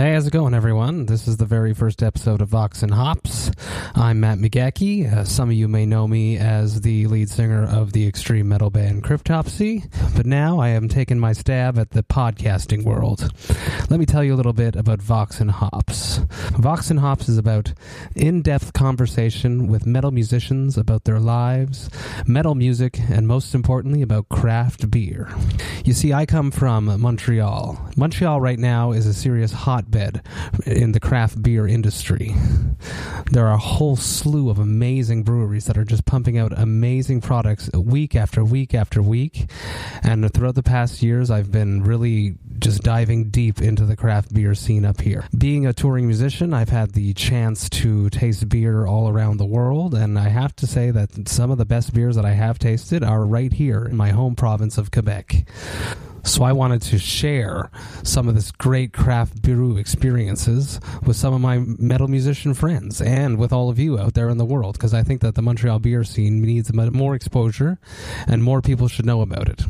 Hey, 0.00 0.14
how's 0.14 0.26
it 0.26 0.32
going, 0.32 0.54
everyone? 0.54 1.04
This 1.04 1.28
is 1.28 1.36
the 1.36 1.44
very 1.44 1.74
first 1.74 2.02
episode 2.02 2.40
of 2.40 2.48
Vox 2.48 2.82
and 2.82 2.94
Hops. 2.94 3.50
I'm 3.94 4.20
Matt 4.20 4.38
McGachy. 4.38 5.12
Uh, 5.12 5.24
some 5.24 5.50
of 5.50 5.54
you 5.54 5.68
may 5.68 5.84
know 5.84 6.08
me 6.08 6.38
as 6.38 6.80
the 6.80 7.06
lead 7.06 7.28
singer 7.28 7.64
of 7.64 7.92
the 7.92 8.06
extreme 8.06 8.48
metal 8.48 8.70
band 8.70 9.04
Cryptopsy, 9.04 9.92
but 10.16 10.24
now 10.24 10.58
I 10.58 10.68
am 10.68 10.88
taking 10.88 11.18
my 11.18 11.34
stab 11.34 11.78
at 11.78 11.90
the 11.90 12.02
podcasting 12.02 12.82
world. 12.82 13.30
Let 13.90 14.00
me 14.00 14.06
tell 14.06 14.24
you 14.24 14.32
a 14.32 14.36
little 14.36 14.54
bit 14.54 14.74
about 14.74 15.02
Vox 15.02 15.38
and 15.38 15.50
Hops. 15.50 16.20
Vox 16.56 16.90
and 16.90 17.00
Hops 17.00 17.28
is 17.28 17.36
about 17.36 17.74
in 18.16 18.40
depth 18.40 18.72
conversation 18.72 19.66
with 19.66 19.84
metal 19.84 20.12
musicians 20.12 20.78
about 20.78 21.04
their 21.04 21.20
lives, 21.20 21.90
metal 22.26 22.54
music, 22.54 22.98
and 23.10 23.28
most 23.28 23.54
importantly, 23.54 24.00
about 24.00 24.30
craft 24.30 24.90
beer. 24.90 25.28
You 25.84 25.92
see, 25.92 26.14
I 26.14 26.24
come 26.24 26.50
from 26.50 26.86
Montreal. 27.00 27.90
Montreal 27.96 28.40
right 28.40 28.58
now 28.58 28.92
is 28.92 29.04
a 29.04 29.12
serious 29.12 29.52
hotbed 29.90 30.22
in 30.66 30.92
the 30.92 31.00
craft 31.00 31.42
beer 31.42 31.66
industry. 31.66 32.34
There 33.30 33.46
are 33.46 33.54
a 33.54 33.58
whole 33.58 33.96
slew 33.96 34.50
of 34.50 34.58
amazing 34.58 35.22
breweries 35.22 35.66
that 35.66 35.78
are 35.78 35.84
just 35.84 36.04
pumping 36.04 36.38
out 36.38 36.52
amazing 36.56 37.20
products 37.20 37.70
week 37.72 38.14
after 38.14 38.44
week 38.44 38.74
after 38.74 39.02
week. 39.02 39.50
And 40.02 40.32
throughout 40.32 40.54
the 40.54 40.62
past 40.62 41.02
years, 41.02 41.30
I've 41.30 41.50
been 41.50 41.82
really 41.82 42.36
just 42.58 42.82
diving 42.82 43.30
deep 43.30 43.60
into 43.60 43.84
the 43.84 43.96
craft 43.96 44.32
beer 44.34 44.54
scene 44.54 44.84
up 44.84 45.00
here. 45.00 45.26
Being 45.36 45.66
a 45.66 45.72
touring 45.72 46.06
musician, 46.06 46.52
I've 46.52 46.68
had 46.68 46.92
the 46.92 47.14
chance 47.14 47.68
to 47.70 48.10
taste 48.10 48.48
beer 48.48 48.86
all 48.86 49.08
around 49.08 49.38
the 49.38 49.46
world, 49.46 49.94
and 49.94 50.18
I 50.18 50.28
have 50.28 50.54
to 50.56 50.66
say 50.66 50.90
that 50.90 51.28
some 51.28 51.50
of 51.50 51.58
the 51.58 51.64
best 51.64 51.94
beers 51.94 52.16
that 52.16 52.24
I 52.24 52.32
have 52.32 52.58
tasted 52.58 53.02
are 53.02 53.24
right 53.24 53.52
here 53.52 53.84
in 53.84 53.96
my 53.96 54.10
home 54.10 54.34
province 54.34 54.78
of 54.78 54.90
Quebec. 54.90 55.46
So 56.22 56.44
I 56.44 56.52
wanted 56.52 56.82
to 56.82 56.98
share 56.98 57.70
some 58.02 58.28
of 58.28 58.34
this 58.34 58.50
great 58.50 58.92
craft 58.92 59.42
brew 59.42 59.76
experiences 59.76 60.80
with 61.04 61.16
some 61.16 61.34
of 61.34 61.40
my 61.40 61.58
metal 61.58 62.08
musician 62.08 62.54
friends 62.54 63.00
and 63.00 63.38
with 63.38 63.52
all 63.52 63.68
of 63.70 63.78
you 63.78 63.98
out 63.98 64.14
there 64.14 64.28
in 64.28 64.38
the 64.38 64.44
world 64.44 64.74
because 64.74 64.94
I 64.94 65.02
think 65.02 65.20
that 65.22 65.34
the 65.34 65.42
Montreal 65.42 65.78
beer 65.78 66.04
scene 66.04 66.42
needs 66.42 66.72
more 66.72 67.14
exposure 67.14 67.78
and 68.26 68.42
more 68.42 68.60
people 68.60 68.88
should 68.88 69.06
know 69.06 69.22
about 69.22 69.48
it. 69.48 69.62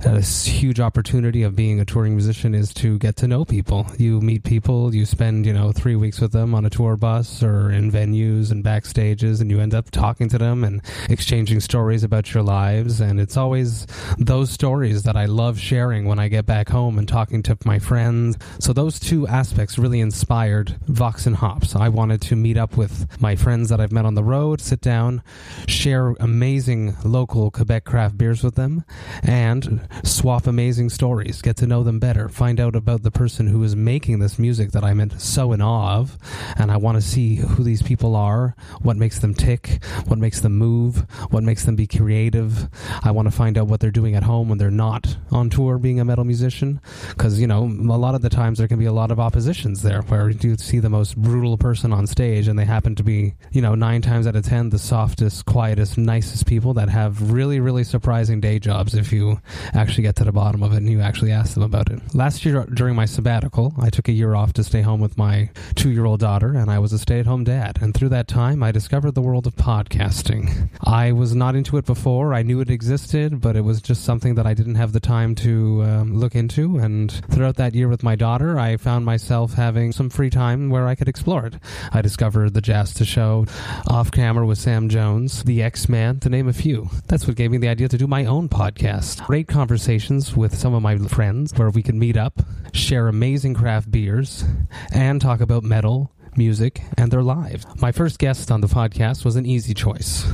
And 0.00 0.16
this 0.16 0.46
huge 0.46 0.80
opportunity 0.80 1.42
of 1.42 1.56
being 1.56 1.80
a 1.80 1.84
touring 1.84 2.14
musician 2.14 2.54
is 2.54 2.72
to 2.74 2.98
get 2.98 3.16
to 3.16 3.28
know 3.28 3.44
people. 3.44 3.86
You 3.98 4.20
meet 4.20 4.44
people, 4.44 4.94
you 4.94 5.04
spend, 5.04 5.44
you 5.44 5.52
know, 5.52 5.72
3 5.72 5.96
weeks 5.96 6.20
with 6.20 6.32
them 6.32 6.54
on 6.54 6.64
a 6.64 6.70
tour 6.70 6.96
bus 6.96 7.42
or 7.42 7.70
in 7.70 7.90
venues 7.90 8.50
and 8.50 8.64
backstages 8.64 9.40
and 9.40 9.50
you 9.50 9.60
end 9.60 9.74
up 9.74 9.90
talking 9.90 10.28
to 10.30 10.38
them 10.38 10.64
and 10.64 10.82
exchanging 11.10 11.60
stories 11.60 12.02
about 12.02 12.32
your 12.32 12.42
lives 12.42 13.00
and 13.00 13.20
it's 13.20 13.36
always 13.36 13.86
those 14.18 14.50
stories 14.50 15.02
that 15.02 15.16
I 15.16 15.26
love 15.26 15.58
sharing 15.58 15.97
when 16.06 16.18
I 16.18 16.28
get 16.28 16.46
back 16.46 16.68
home 16.68 16.98
and 16.98 17.08
talking 17.08 17.42
to 17.44 17.56
my 17.64 17.78
friends. 17.78 18.36
So 18.58 18.72
those 18.72 19.00
two 19.00 19.26
aspects 19.26 19.78
really 19.78 20.00
inspired 20.00 20.76
Vox 20.86 21.26
and 21.26 21.36
Hops. 21.36 21.74
I 21.74 21.88
wanted 21.88 22.20
to 22.22 22.36
meet 22.36 22.56
up 22.56 22.76
with 22.76 23.20
my 23.20 23.36
friends 23.36 23.68
that 23.70 23.80
I've 23.80 23.92
met 23.92 24.04
on 24.04 24.14
the 24.14 24.24
road, 24.24 24.60
sit 24.60 24.80
down, 24.80 25.22
share 25.66 26.10
amazing 26.20 26.96
local 27.04 27.50
Quebec 27.50 27.84
craft 27.84 28.18
beers 28.18 28.42
with 28.42 28.54
them, 28.54 28.84
and 29.22 29.88
swap 30.04 30.46
amazing 30.46 30.90
stories, 30.90 31.42
get 31.42 31.56
to 31.56 31.66
know 31.66 31.82
them 31.82 31.98
better, 31.98 32.28
find 32.28 32.60
out 32.60 32.76
about 32.76 33.02
the 33.02 33.10
person 33.10 33.46
who 33.48 33.62
is 33.62 33.74
making 33.74 34.18
this 34.18 34.38
music 34.38 34.72
that 34.72 34.84
I'm 34.84 34.98
so 35.18 35.52
in 35.52 35.60
awe 35.60 35.96
of, 35.98 36.18
and 36.56 36.70
I 36.70 36.76
want 36.76 36.96
to 36.96 37.02
see 37.02 37.36
who 37.36 37.62
these 37.62 37.82
people 37.82 38.16
are, 38.16 38.54
what 38.82 38.96
makes 38.96 39.20
them 39.20 39.34
tick, 39.34 39.82
what 40.06 40.18
makes 40.18 40.40
them 40.40 40.56
move, 40.58 41.06
what 41.30 41.44
makes 41.44 41.64
them 41.64 41.76
be 41.76 41.86
creative. 41.86 42.68
I 43.02 43.10
want 43.12 43.26
to 43.26 43.32
find 43.32 43.56
out 43.56 43.68
what 43.68 43.80
they're 43.80 43.90
doing 43.90 44.14
at 44.14 44.24
home 44.24 44.48
when 44.48 44.58
they're 44.58 44.70
not 44.70 45.16
on 45.30 45.50
tour 45.50 45.78
being 45.88 46.00
a 46.00 46.04
metal 46.04 46.24
musician 46.24 46.78
because 47.08 47.40
you 47.40 47.46
know 47.46 47.64
a 47.64 47.96
lot 47.96 48.14
of 48.14 48.20
the 48.20 48.28
times 48.28 48.58
there 48.58 48.68
can 48.68 48.78
be 48.78 48.84
a 48.84 48.92
lot 48.92 49.10
of 49.10 49.18
oppositions 49.18 49.80
there 49.80 50.02
where 50.02 50.28
you 50.28 50.54
see 50.58 50.80
the 50.80 50.90
most 50.90 51.16
brutal 51.16 51.56
person 51.56 51.94
on 51.94 52.06
stage 52.06 52.46
and 52.46 52.58
they 52.58 52.64
happen 52.66 52.94
to 52.94 53.02
be 53.02 53.34
you 53.52 53.62
know 53.62 53.74
nine 53.74 54.02
times 54.02 54.26
out 54.26 54.36
of 54.36 54.44
ten 54.44 54.68
the 54.68 54.78
softest 54.78 55.46
quietest 55.46 55.96
nicest 55.96 56.44
people 56.44 56.74
that 56.74 56.90
have 56.90 57.32
really 57.32 57.58
really 57.58 57.82
surprising 57.82 58.38
day 58.38 58.58
jobs 58.58 58.94
if 58.94 59.10
you 59.14 59.40
actually 59.72 60.02
get 60.02 60.14
to 60.14 60.24
the 60.24 60.32
bottom 60.32 60.62
of 60.62 60.74
it 60.74 60.76
and 60.76 60.90
you 60.90 61.00
actually 61.00 61.32
ask 61.32 61.54
them 61.54 61.62
about 61.62 61.90
it. 61.90 61.98
Last 62.14 62.44
year 62.44 62.66
during 62.74 62.94
my 62.94 63.06
sabbatical 63.06 63.72
i 63.80 63.88
took 63.88 64.08
a 64.08 64.12
year 64.12 64.34
off 64.34 64.52
to 64.52 64.62
stay 64.62 64.82
home 64.82 65.00
with 65.00 65.16
my 65.16 65.48
two 65.74 65.90
year 65.90 66.04
old 66.04 66.20
daughter 66.20 66.52
and 66.54 66.70
i 66.70 66.78
was 66.78 66.92
a 66.92 66.98
stay 66.98 67.18
at 67.18 67.24
home 67.24 67.44
dad. 67.44 67.78
And 67.80 67.94
through 67.94 68.10
that 68.10 68.28
time 68.28 68.62
i 68.62 68.72
discovered 68.72 69.14
the 69.14 69.22
world 69.22 69.46
of 69.46 69.56
podcasting. 69.56 70.68
I 70.84 71.12
was 71.12 71.34
not 71.34 71.56
into 71.56 71.78
it 71.78 71.86
before. 71.86 72.34
I 72.34 72.42
knew 72.42 72.60
it 72.60 72.68
existed 72.68 73.40
but 73.40 73.56
it 73.56 73.62
was 73.62 73.80
just 73.80 74.04
something 74.04 74.34
that 74.34 74.46
i 74.46 74.52
didn't 74.52 74.74
have 74.74 74.92
the 74.92 75.00
time 75.00 75.34
to 75.34 75.77
um, 75.82 76.14
look 76.14 76.34
into. 76.34 76.78
And 76.78 77.10
throughout 77.30 77.56
that 77.56 77.74
year 77.74 77.88
with 77.88 78.02
my 78.02 78.16
daughter, 78.16 78.58
I 78.58 78.76
found 78.76 79.04
myself 79.04 79.54
having 79.54 79.92
some 79.92 80.10
free 80.10 80.30
time 80.30 80.70
where 80.70 80.86
I 80.86 80.94
could 80.94 81.08
explore 81.08 81.46
it. 81.46 81.54
I 81.92 82.02
discovered 82.02 82.54
the 82.54 82.62
Jasta 82.62 83.06
Show, 83.06 83.46
Off 83.88 84.10
Camera 84.10 84.46
with 84.46 84.58
Sam 84.58 84.88
Jones, 84.88 85.44
The 85.44 85.62
X 85.62 85.88
Man, 85.88 86.20
to 86.20 86.28
name 86.28 86.48
a 86.48 86.52
few. 86.52 86.88
That's 87.06 87.26
what 87.26 87.36
gave 87.36 87.50
me 87.50 87.58
the 87.58 87.68
idea 87.68 87.88
to 87.88 87.98
do 87.98 88.06
my 88.06 88.24
own 88.24 88.48
podcast. 88.48 89.26
Great 89.26 89.48
conversations 89.48 90.36
with 90.36 90.56
some 90.56 90.74
of 90.74 90.82
my 90.82 90.98
friends 90.98 91.52
where 91.56 91.70
we 91.70 91.82
could 91.82 91.94
meet 91.94 92.16
up, 92.16 92.42
share 92.72 93.08
amazing 93.08 93.54
craft 93.54 93.90
beers, 93.90 94.44
and 94.92 95.20
talk 95.20 95.40
about 95.40 95.62
metal 95.62 96.12
music, 96.38 96.80
and 96.96 97.10
their 97.10 97.22
lives. 97.22 97.66
My 97.80 97.92
first 97.92 98.18
guest 98.18 98.50
on 98.50 98.60
the 98.60 98.68
podcast 98.68 99.24
was 99.24 99.36
an 99.36 99.44
easy 99.44 99.74
choice. 99.74 100.24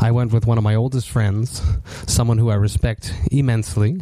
I 0.00 0.10
went 0.10 0.32
with 0.32 0.46
one 0.46 0.58
of 0.58 0.64
my 0.64 0.74
oldest 0.74 1.08
friends, 1.08 1.62
someone 2.06 2.36
who 2.36 2.50
I 2.50 2.56
respect 2.56 3.14
immensely, 3.30 4.00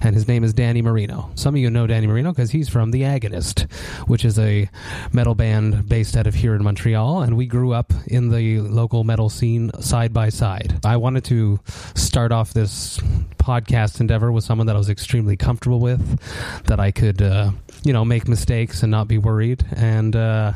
and 0.00 0.14
his 0.14 0.26
name 0.26 0.42
is 0.42 0.54
Danny 0.54 0.82
Marino. 0.82 1.30
Some 1.34 1.54
of 1.54 1.60
you 1.60 1.70
know 1.70 1.86
Danny 1.86 2.06
Marino 2.06 2.32
because 2.32 2.50
he's 2.50 2.68
from 2.68 2.90
The 2.90 3.02
Agonist, 3.02 3.70
which 4.08 4.24
is 4.24 4.38
a 4.38 4.68
metal 5.12 5.34
band 5.34 5.88
based 5.88 6.16
out 6.16 6.26
of 6.26 6.34
here 6.34 6.54
in 6.54 6.64
Montreal, 6.64 7.22
and 7.22 7.36
we 7.36 7.46
grew 7.46 7.72
up 7.72 7.92
in 8.06 8.30
the 8.30 8.60
local 8.60 9.04
metal 9.04 9.28
scene 9.28 9.70
side 9.80 10.12
by 10.12 10.30
side. 10.30 10.80
I 10.84 10.96
wanted 10.96 11.24
to 11.26 11.60
start 11.94 12.32
off 12.32 12.54
this 12.54 13.00
podcast 13.46 14.00
endeavor 14.00 14.32
with 14.32 14.42
someone 14.42 14.66
that 14.66 14.74
I 14.74 14.78
was 14.78 14.90
extremely 14.90 15.36
comfortable 15.36 15.78
with, 15.78 16.20
that 16.64 16.80
I 16.80 16.90
could, 16.90 17.22
uh, 17.22 17.52
you 17.84 17.92
know, 17.92 18.04
make 18.04 18.26
mistakes 18.26 18.82
and 18.82 18.90
not 18.90 19.06
be 19.06 19.18
worried. 19.18 19.64
And 19.76 20.16
uh, 20.16 20.54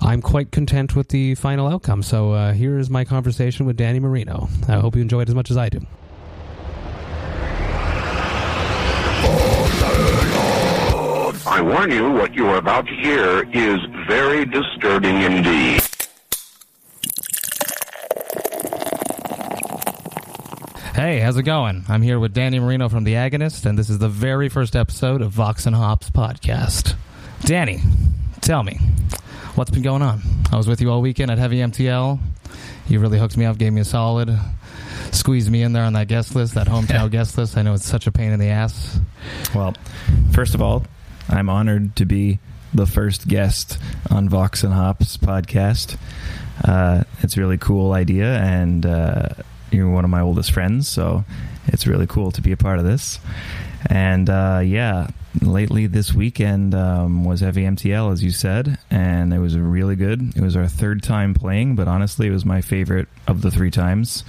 I'm 0.00 0.20
quite 0.20 0.52
content 0.52 0.94
with 0.94 1.08
the 1.08 1.34
final 1.36 1.66
outcome. 1.66 2.02
So 2.02 2.32
uh, 2.32 2.52
here 2.52 2.78
is 2.78 2.90
my 2.90 3.06
conversation 3.06 3.64
with 3.64 3.78
Danny 3.78 3.98
Marino. 3.98 4.48
I 4.68 4.74
hope 4.74 4.94
you 4.94 5.00
enjoy 5.00 5.22
it 5.22 5.28
as 5.30 5.34
much 5.34 5.50
as 5.50 5.56
I 5.56 5.70
do. 5.70 5.80
I 11.46 11.62
warn 11.62 11.90
you, 11.90 12.12
what 12.12 12.34
you 12.34 12.46
are 12.48 12.58
about 12.58 12.86
to 12.86 12.94
hear 12.94 13.48
is 13.54 13.80
very 14.06 14.44
disturbing 14.44 15.22
indeed. 15.22 15.87
Hey, 20.98 21.20
how's 21.20 21.36
it 21.36 21.44
going? 21.44 21.84
I'm 21.88 22.02
here 22.02 22.18
with 22.18 22.34
Danny 22.34 22.58
Marino 22.58 22.88
from 22.88 23.04
The 23.04 23.14
Agonist, 23.14 23.66
and 23.66 23.78
this 23.78 23.88
is 23.88 23.98
the 23.98 24.08
very 24.08 24.48
first 24.48 24.74
episode 24.74 25.22
of 25.22 25.30
Vox 25.30 25.64
and 25.64 25.76
Hops 25.76 26.10
podcast. 26.10 26.96
Danny, 27.42 27.78
tell 28.40 28.64
me, 28.64 28.80
what's 29.54 29.70
been 29.70 29.82
going 29.82 30.02
on? 30.02 30.20
I 30.50 30.56
was 30.56 30.66
with 30.66 30.80
you 30.80 30.90
all 30.90 31.00
weekend 31.00 31.30
at 31.30 31.38
Heavy 31.38 31.58
MTL. 31.58 32.18
You 32.88 32.98
really 32.98 33.16
hooked 33.16 33.36
me 33.36 33.44
up, 33.44 33.58
gave 33.58 33.72
me 33.72 33.80
a 33.80 33.84
solid, 33.84 34.36
squeezed 35.12 35.52
me 35.52 35.62
in 35.62 35.72
there 35.72 35.84
on 35.84 35.92
that 35.92 36.08
guest 36.08 36.34
list, 36.34 36.54
that 36.54 36.66
hometown 36.66 37.08
guest 37.12 37.38
list. 37.38 37.56
I 37.56 37.62
know 37.62 37.74
it's 37.74 37.86
such 37.86 38.08
a 38.08 38.10
pain 38.10 38.32
in 38.32 38.40
the 38.40 38.48
ass. 38.48 38.98
Well, 39.54 39.76
first 40.32 40.56
of 40.56 40.60
all, 40.60 40.82
I'm 41.28 41.48
honored 41.48 41.94
to 41.94 42.06
be 42.06 42.40
the 42.74 42.86
first 42.86 43.28
guest 43.28 43.78
on 44.10 44.28
Vox 44.28 44.64
and 44.64 44.74
Hops 44.74 45.16
podcast. 45.16 45.96
Uh, 46.64 47.04
it's 47.20 47.36
a 47.36 47.40
really 47.40 47.56
cool 47.56 47.92
idea, 47.92 48.36
and 48.38 48.84
uh, 48.84 49.28
you're 49.70 49.90
one 49.90 50.04
of 50.04 50.10
my 50.10 50.20
oldest 50.20 50.52
friends, 50.52 50.88
so 50.88 51.24
it's 51.66 51.86
really 51.86 52.06
cool 52.06 52.30
to 52.32 52.40
be 52.42 52.52
a 52.52 52.56
part 52.56 52.78
of 52.78 52.84
this. 52.84 53.18
And 53.86 54.28
uh, 54.28 54.60
yeah, 54.64 55.08
lately 55.40 55.86
this 55.86 56.12
weekend 56.12 56.74
um, 56.74 57.24
was 57.24 57.40
Heavy 57.40 57.62
MTL, 57.62 58.12
as 58.12 58.22
you 58.22 58.30
said, 58.30 58.78
and 58.90 59.32
it 59.32 59.38
was 59.38 59.56
really 59.56 59.96
good. 59.96 60.36
It 60.36 60.42
was 60.42 60.56
our 60.56 60.66
third 60.66 61.02
time 61.02 61.34
playing, 61.34 61.76
but 61.76 61.88
honestly, 61.88 62.26
it 62.26 62.32
was 62.32 62.44
my 62.44 62.60
favorite 62.60 63.08
of 63.26 63.42
the 63.42 63.50
three 63.50 63.70
times. 63.70 64.24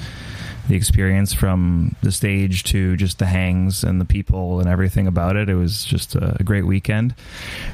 The 0.68 0.76
experience 0.76 1.34
from 1.34 1.96
the 2.04 2.12
stage 2.12 2.64
to 2.66 2.96
just 2.96 3.18
the 3.18 3.26
hangs 3.26 3.84
and 3.84 4.00
the 4.00 4.06
people 4.06 4.60
and 4.60 4.70
everything 4.70 5.08
about 5.08 5.36
it, 5.36 5.50
it 5.50 5.56
was 5.56 5.84
just 5.84 6.16
a 6.16 6.38
great 6.44 6.66
weekend. 6.66 7.16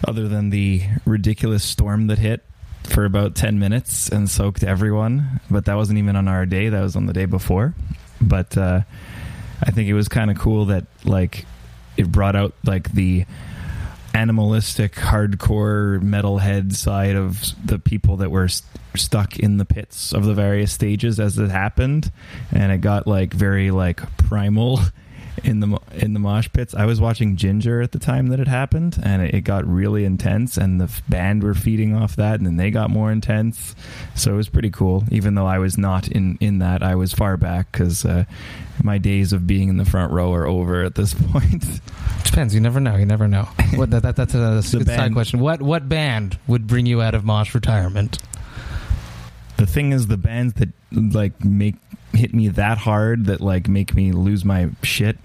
Other 0.07 0.29
than 0.29 0.50
the 0.50 0.83
ridiculous 1.06 1.65
storm 1.65 2.07
that 2.07 2.19
hit 2.19 2.45
for 2.87 3.05
about 3.05 3.35
10 3.35 3.59
minutes 3.59 4.09
and 4.09 4.29
soaked 4.29 4.63
everyone, 4.63 5.39
but 5.49 5.65
that 5.65 5.75
wasn't 5.75 5.99
even 5.99 6.15
on 6.15 6.27
our 6.27 6.45
day, 6.45 6.69
that 6.69 6.81
was 6.81 6.95
on 6.95 7.05
the 7.05 7.13
day 7.13 7.25
before. 7.25 7.73
But 8.21 8.57
uh, 8.57 8.81
I 9.63 9.71
think 9.71 9.89
it 9.89 9.93
was 9.93 10.07
kind 10.07 10.31
of 10.31 10.37
cool 10.37 10.65
that, 10.65 10.85
like, 11.03 11.45
it 11.97 12.11
brought 12.11 12.35
out 12.35 12.53
like 12.65 12.91
the 12.91 13.25
animalistic, 14.13 14.93
hardcore 14.95 16.01
metalhead 16.01 16.73
side 16.73 17.15
of 17.15 17.43
the 17.63 17.77
people 17.79 18.17
that 18.17 18.31
were 18.31 18.47
st- 18.47 18.69
stuck 18.95 19.37
in 19.37 19.57
the 19.57 19.65
pits 19.65 20.13
of 20.13 20.23
the 20.23 20.33
various 20.33 20.71
stages 20.71 21.19
as 21.19 21.37
it 21.37 21.51
happened, 21.51 22.11
and 22.51 22.71
it 22.71 22.79
got 22.79 23.07
like 23.07 23.33
very 23.33 23.71
like 23.71 24.17
primal 24.17 24.79
in 25.43 25.59
the 25.59 25.79
in 25.93 26.13
the 26.13 26.19
mosh 26.19 26.49
pits. 26.51 26.73
I 26.73 26.85
was 26.85 27.01
watching 27.01 27.35
Ginger 27.35 27.81
at 27.81 27.91
the 27.91 27.99
time 27.99 28.27
that 28.27 28.39
it 28.39 28.47
happened, 28.47 28.99
and 29.03 29.21
it, 29.21 29.35
it 29.35 29.41
got 29.41 29.65
really 29.67 30.05
intense. 30.05 30.57
And 30.57 30.79
the 30.79 30.85
f- 30.85 31.01
band 31.09 31.43
were 31.43 31.53
feeding 31.53 31.95
off 31.95 32.15
that, 32.15 32.35
and 32.35 32.45
then 32.45 32.57
they 32.57 32.71
got 32.71 32.89
more 32.89 33.11
intense. 33.11 33.75
So 34.15 34.33
it 34.33 34.37
was 34.37 34.49
pretty 34.49 34.69
cool. 34.69 35.03
Even 35.11 35.35
though 35.35 35.45
I 35.45 35.59
was 35.59 35.77
not 35.77 36.07
in 36.07 36.37
in 36.39 36.59
that, 36.59 36.83
I 36.83 36.95
was 36.95 37.13
far 37.13 37.37
back 37.37 37.71
because 37.71 38.05
uh, 38.05 38.25
my 38.83 38.97
days 38.97 39.33
of 39.33 39.45
being 39.47 39.69
in 39.69 39.77
the 39.77 39.85
front 39.85 40.11
row 40.11 40.33
are 40.33 40.47
over 40.47 40.83
at 40.83 40.95
this 40.95 41.13
point. 41.31 41.65
Depends. 42.23 42.53
You 42.53 42.61
never 42.61 42.79
know. 42.79 42.95
You 42.95 43.05
never 43.05 43.27
know. 43.27 43.47
What, 43.75 43.91
that, 43.91 44.03
that, 44.03 44.15
that's 44.15 44.33
a, 44.33 44.37
that's 44.37 44.73
a 44.73 44.77
good 44.79 44.87
side 44.87 45.13
question. 45.13 45.39
What 45.39 45.61
what 45.61 45.87
band 45.89 46.37
would 46.47 46.67
bring 46.67 46.85
you 46.85 47.01
out 47.01 47.15
of 47.15 47.23
Mosh 47.23 47.53
retirement? 47.53 48.19
The 49.65 49.71
thing 49.71 49.91
is 49.91 50.07
the 50.07 50.17
bands 50.17 50.53
that 50.56 50.69
like 50.91 51.44
make 51.44 51.75
hit 52.13 52.33
me 52.33 52.47
that 52.50 52.77
hard 52.77 53.25
that 53.25 53.41
like 53.41 53.67
make 53.67 53.94
me 53.95 54.12
lose 54.12 54.45
my 54.45 54.69
shit 54.83 55.17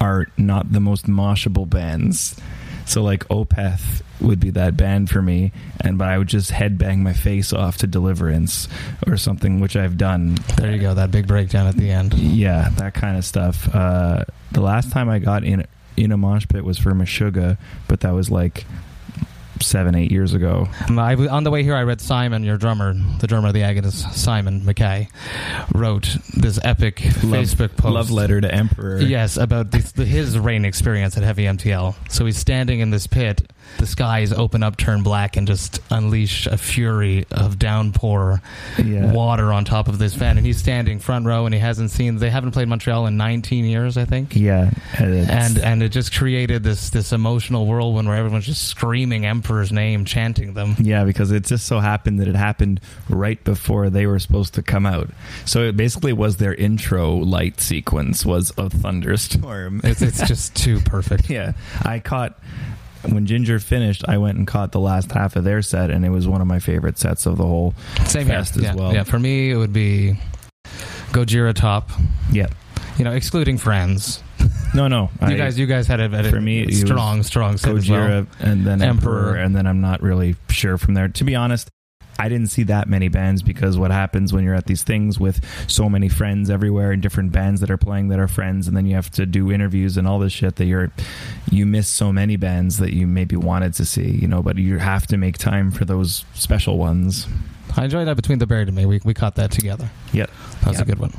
are 0.00 0.26
not 0.36 0.72
the 0.72 0.80
most 0.80 1.06
moshable 1.06 1.68
bands 1.68 2.40
so 2.86 3.02
like 3.02 3.26
opeth 3.28 4.00
would 4.20 4.40
be 4.40 4.50
that 4.50 4.76
band 4.76 5.10
for 5.10 5.20
me 5.20 5.52
and 5.80 5.98
but 5.98 6.08
i 6.08 6.16
would 6.16 6.28
just 6.28 6.50
headbang 6.52 6.98
my 6.98 7.12
face 7.12 7.52
off 7.52 7.76
to 7.78 7.86
deliverance 7.86 8.68
or 9.06 9.16
something 9.16 9.60
which 9.60 9.76
i've 9.76 9.96
done 9.98 10.36
There 10.56 10.70
you 10.72 10.78
go. 10.80 10.94
That 10.94 11.10
big 11.10 11.26
breakdown 11.26 11.66
at 11.66 11.76
the 11.76 11.90
end. 11.90 12.14
yeah 12.14 12.68
that 12.76 12.94
kind 12.94 13.16
of 13.18 13.24
stuff 13.24 13.68
uh 13.74 14.24
the 14.52 14.60
last 14.60 14.90
time 14.92 15.08
i 15.08 15.18
got 15.18 15.42
in 15.44 15.66
in 15.96 16.12
a 16.12 16.16
mosh 16.16 16.46
pit 16.48 16.64
was 16.64 16.78
for 16.78 16.92
Meshuggah, 16.92 17.58
but 17.88 18.00
that 18.00 18.12
was 18.12 18.30
like 18.30 18.64
seven 19.62 19.94
eight 19.94 20.10
years 20.10 20.34
ago 20.34 20.66
mm, 20.86 20.98
I, 20.98 21.28
on 21.28 21.44
the 21.44 21.50
way 21.50 21.62
here, 21.62 21.74
I 21.74 21.82
read 21.82 22.00
Simon, 22.00 22.44
your 22.44 22.56
drummer, 22.56 22.94
the 23.20 23.26
drummer 23.26 23.48
of 23.48 23.54
the 23.54 23.60
Agonists, 23.60 24.12
Simon 24.14 24.60
McKay, 24.62 25.08
wrote 25.74 26.16
this 26.36 26.58
epic 26.62 27.00
Love- 27.22 27.44
Facebook 27.44 27.76
post. 27.76 27.94
love 27.94 28.10
letter 28.10 28.40
to 28.40 28.52
emperor 28.52 29.00
Yes, 29.00 29.36
about 29.36 29.70
this, 29.70 29.92
his 29.92 30.38
rain 30.38 30.64
experience 30.64 31.16
at 31.16 31.22
Heavy 31.22 31.44
MTL. 31.44 31.94
So 32.10 32.24
he's 32.26 32.36
standing 32.38 32.80
in 32.80 32.90
this 32.90 33.06
pit. 33.06 33.50
The 33.78 33.86
skies 33.86 34.32
open 34.32 34.62
up, 34.62 34.76
turn 34.76 35.02
black, 35.02 35.36
and 35.36 35.46
just 35.46 35.80
unleash 35.90 36.46
a 36.46 36.56
fury 36.58 37.26
of 37.30 37.58
downpour 37.58 38.42
Yeah. 38.82 39.12
water 39.12 39.52
on 39.52 39.64
top 39.64 39.86
of 39.88 39.98
this 39.98 40.14
fan. 40.14 40.36
And 40.36 40.44
he's 40.46 40.56
standing 40.58 40.98
front 40.98 41.26
row, 41.26 41.44
and 41.46 41.54
he 41.54 41.60
hasn't 41.60 41.90
seen. 41.90 42.16
They 42.16 42.30
haven't 42.30 42.50
played 42.52 42.68
Montreal 42.68 43.06
in 43.06 43.16
19 43.16 43.64
years, 43.64 43.96
I 43.96 44.04
think. 44.04 44.34
yeah 44.34 44.70
And 44.98 45.58
and 45.58 45.82
it 45.82 45.90
just 45.90 46.12
created 46.14 46.62
this 46.64 46.90
this 46.90 47.12
emotional 47.12 47.66
whirlwind 47.66 48.08
where 48.08 48.16
everyone's 48.16 48.46
just 48.46 48.66
screaming 48.68 49.26
Emperor's 49.26 49.70
name, 49.70 50.04
chanting 50.04 50.54
them. 50.54 50.74
Yeah, 50.80 51.04
because 51.04 51.30
it 51.30 51.44
just 51.46 51.66
so 51.66 51.78
happened 51.80 52.18
that 52.20 52.28
it 52.28 52.34
happened 52.36 52.80
right 53.08 53.42
before 53.44 53.90
they 53.90 54.06
were 54.06 54.18
supposed 54.18 54.54
to 54.54 54.62
come 54.62 54.86
out. 54.86 55.08
So 55.44 55.62
it 55.62 55.76
basically 55.76 56.12
was 56.12 56.38
their 56.38 56.54
intro 56.54 57.14
light 57.14 57.60
sequence 57.60 58.24
was 58.26 58.52
a 58.58 58.68
thunderstorm. 58.70 59.80
It's 59.84 60.02
it's 60.02 60.26
just 60.26 60.56
too 60.56 60.80
perfect. 60.80 61.30
yeah, 61.30 61.52
I 61.82 61.98
caught 62.00 62.38
when 63.02 63.26
Ginger 63.26 63.58
finished. 63.60 64.04
I 64.08 64.18
went 64.18 64.38
and 64.38 64.46
caught 64.46 64.72
the 64.72 64.80
last 64.80 65.12
half 65.12 65.36
of 65.36 65.44
their 65.44 65.62
set, 65.62 65.90
and 65.90 66.04
it 66.04 66.10
was 66.10 66.26
one 66.28 66.40
of 66.40 66.46
my 66.46 66.58
favorite 66.58 66.98
sets 66.98 67.26
of 67.26 67.36
the 67.38 67.44
whole 67.46 67.74
Same 68.06 68.26
here. 68.26 68.36
as 68.36 68.56
yeah, 68.56 68.74
well. 68.74 68.92
yeah, 68.94 69.02
for 69.04 69.18
me 69.18 69.50
it 69.50 69.56
would 69.56 69.72
be 69.72 70.18
Gojira 71.12 71.54
top. 71.54 71.90
Yeah, 72.32 72.46
You 72.98 73.04
know, 73.04 73.12
excluding 73.12 73.58
friends. 73.58 74.22
no, 74.74 74.88
no. 74.88 75.10
You 75.22 75.28
I- 75.28 75.36
guys, 75.36 75.58
you 75.58 75.66
guys 75.66 75.86
had 75.86 76.00
a 76.00 76.30
For 76.30 76.40
me, 76.40 76.70
strong, 76.72 77.22
strong 77.22 77.56
set 77.56 77.74
as 77.76 77.88
well. 77.88 78.00
Gojira 78.00 78.26
and 78.40 78.66
then 78.66 78.82
Emperor. 78.82 79.18
Emperor. 79.30 79.36
and 79.36 79.56
then 79.56 79.66
I'm 79.66 79.80
not 79.80 80.02
really 80.02 80.36
sure 80.50 80.76
from 80.78 80.94
there. 80.94 81.08
To 81.08 81.24
be 81.24 81.34
honest, 81.34 81.68
I 82.18 82.28
didn't 82.28 82.48
see 82.48 82.64
that 82.64 82.88
many 82.88 83.08
bands 83.08 83.42
because 83.42 83.78
what 83.78 83.90
happens 83.90 84.32
when 84.32 84.42
you're 84.44 84.54
at 84.54 84.66
these 84.66 84.82
things 84.82 85.20
with 85.20 85.44
so 85.70 85.88
many 85.88 86.08
friends 86.08 86.50
everywhere 86.50 86.90
and 86.90 87.00
different 87.00 87.30
bands 87.32 87.60
that 87.60 87.70
are 87.70 87.76
playing 87.76 88.08
that 88.08 88.18
are 88.18 88.28
friends, 88.28 88.66
and 88.66 88.76
then 88.76 88.86
you 88.86 88.94
have 88.96 89.10
to 89.12 89.24
do 89.26 89.52
interviews 89.52 89.96
and 89.96 90.08
all 90.08 90.18
this 90.18 90.32
shit 90.32 90.56
that 90.56 90.64
you're 90.66 90.90
you 91.50 91.64
miss 91.64 91.88
so 91.88 92.12
many 92.12 92.36
bands 92.36 92.78
that 92.78 92.92
you 92.92 93.06
maybe 93.06 93.36
wanted 93.36 93.74
to 93.74 93.84
see, 93.84 94.10
you 94.10 94.26
know, 94.26 94.42
but 94.42 94.56
you 94.58 94.78
have 94.78 95.06
to 95.06 95.16
make 95.16 95.38
time 95.38 95.70
for 95.70 95.84
those 95.84 96.24
special 96.34 96.76
ones. 96.78 97.26
I 97.76 97.84
enjoyed 97.84 98.08
that 98.08 98.16
between 98.16 98.38
the 98.38 98.46
buried 98.46 98.68
and 98.68 98.76
me. 98.76 98.86
We 98.86 99.00
we 99.04 99.14
caught 99.14 99.36
that 99.36 99.52
together. 99.52 99.88
Yep. 100.12 100.30
That 100.62 100.70
was 100.70 100.80
a 100.80 100.84
good 100.84 100.98
one. 100.98 101.12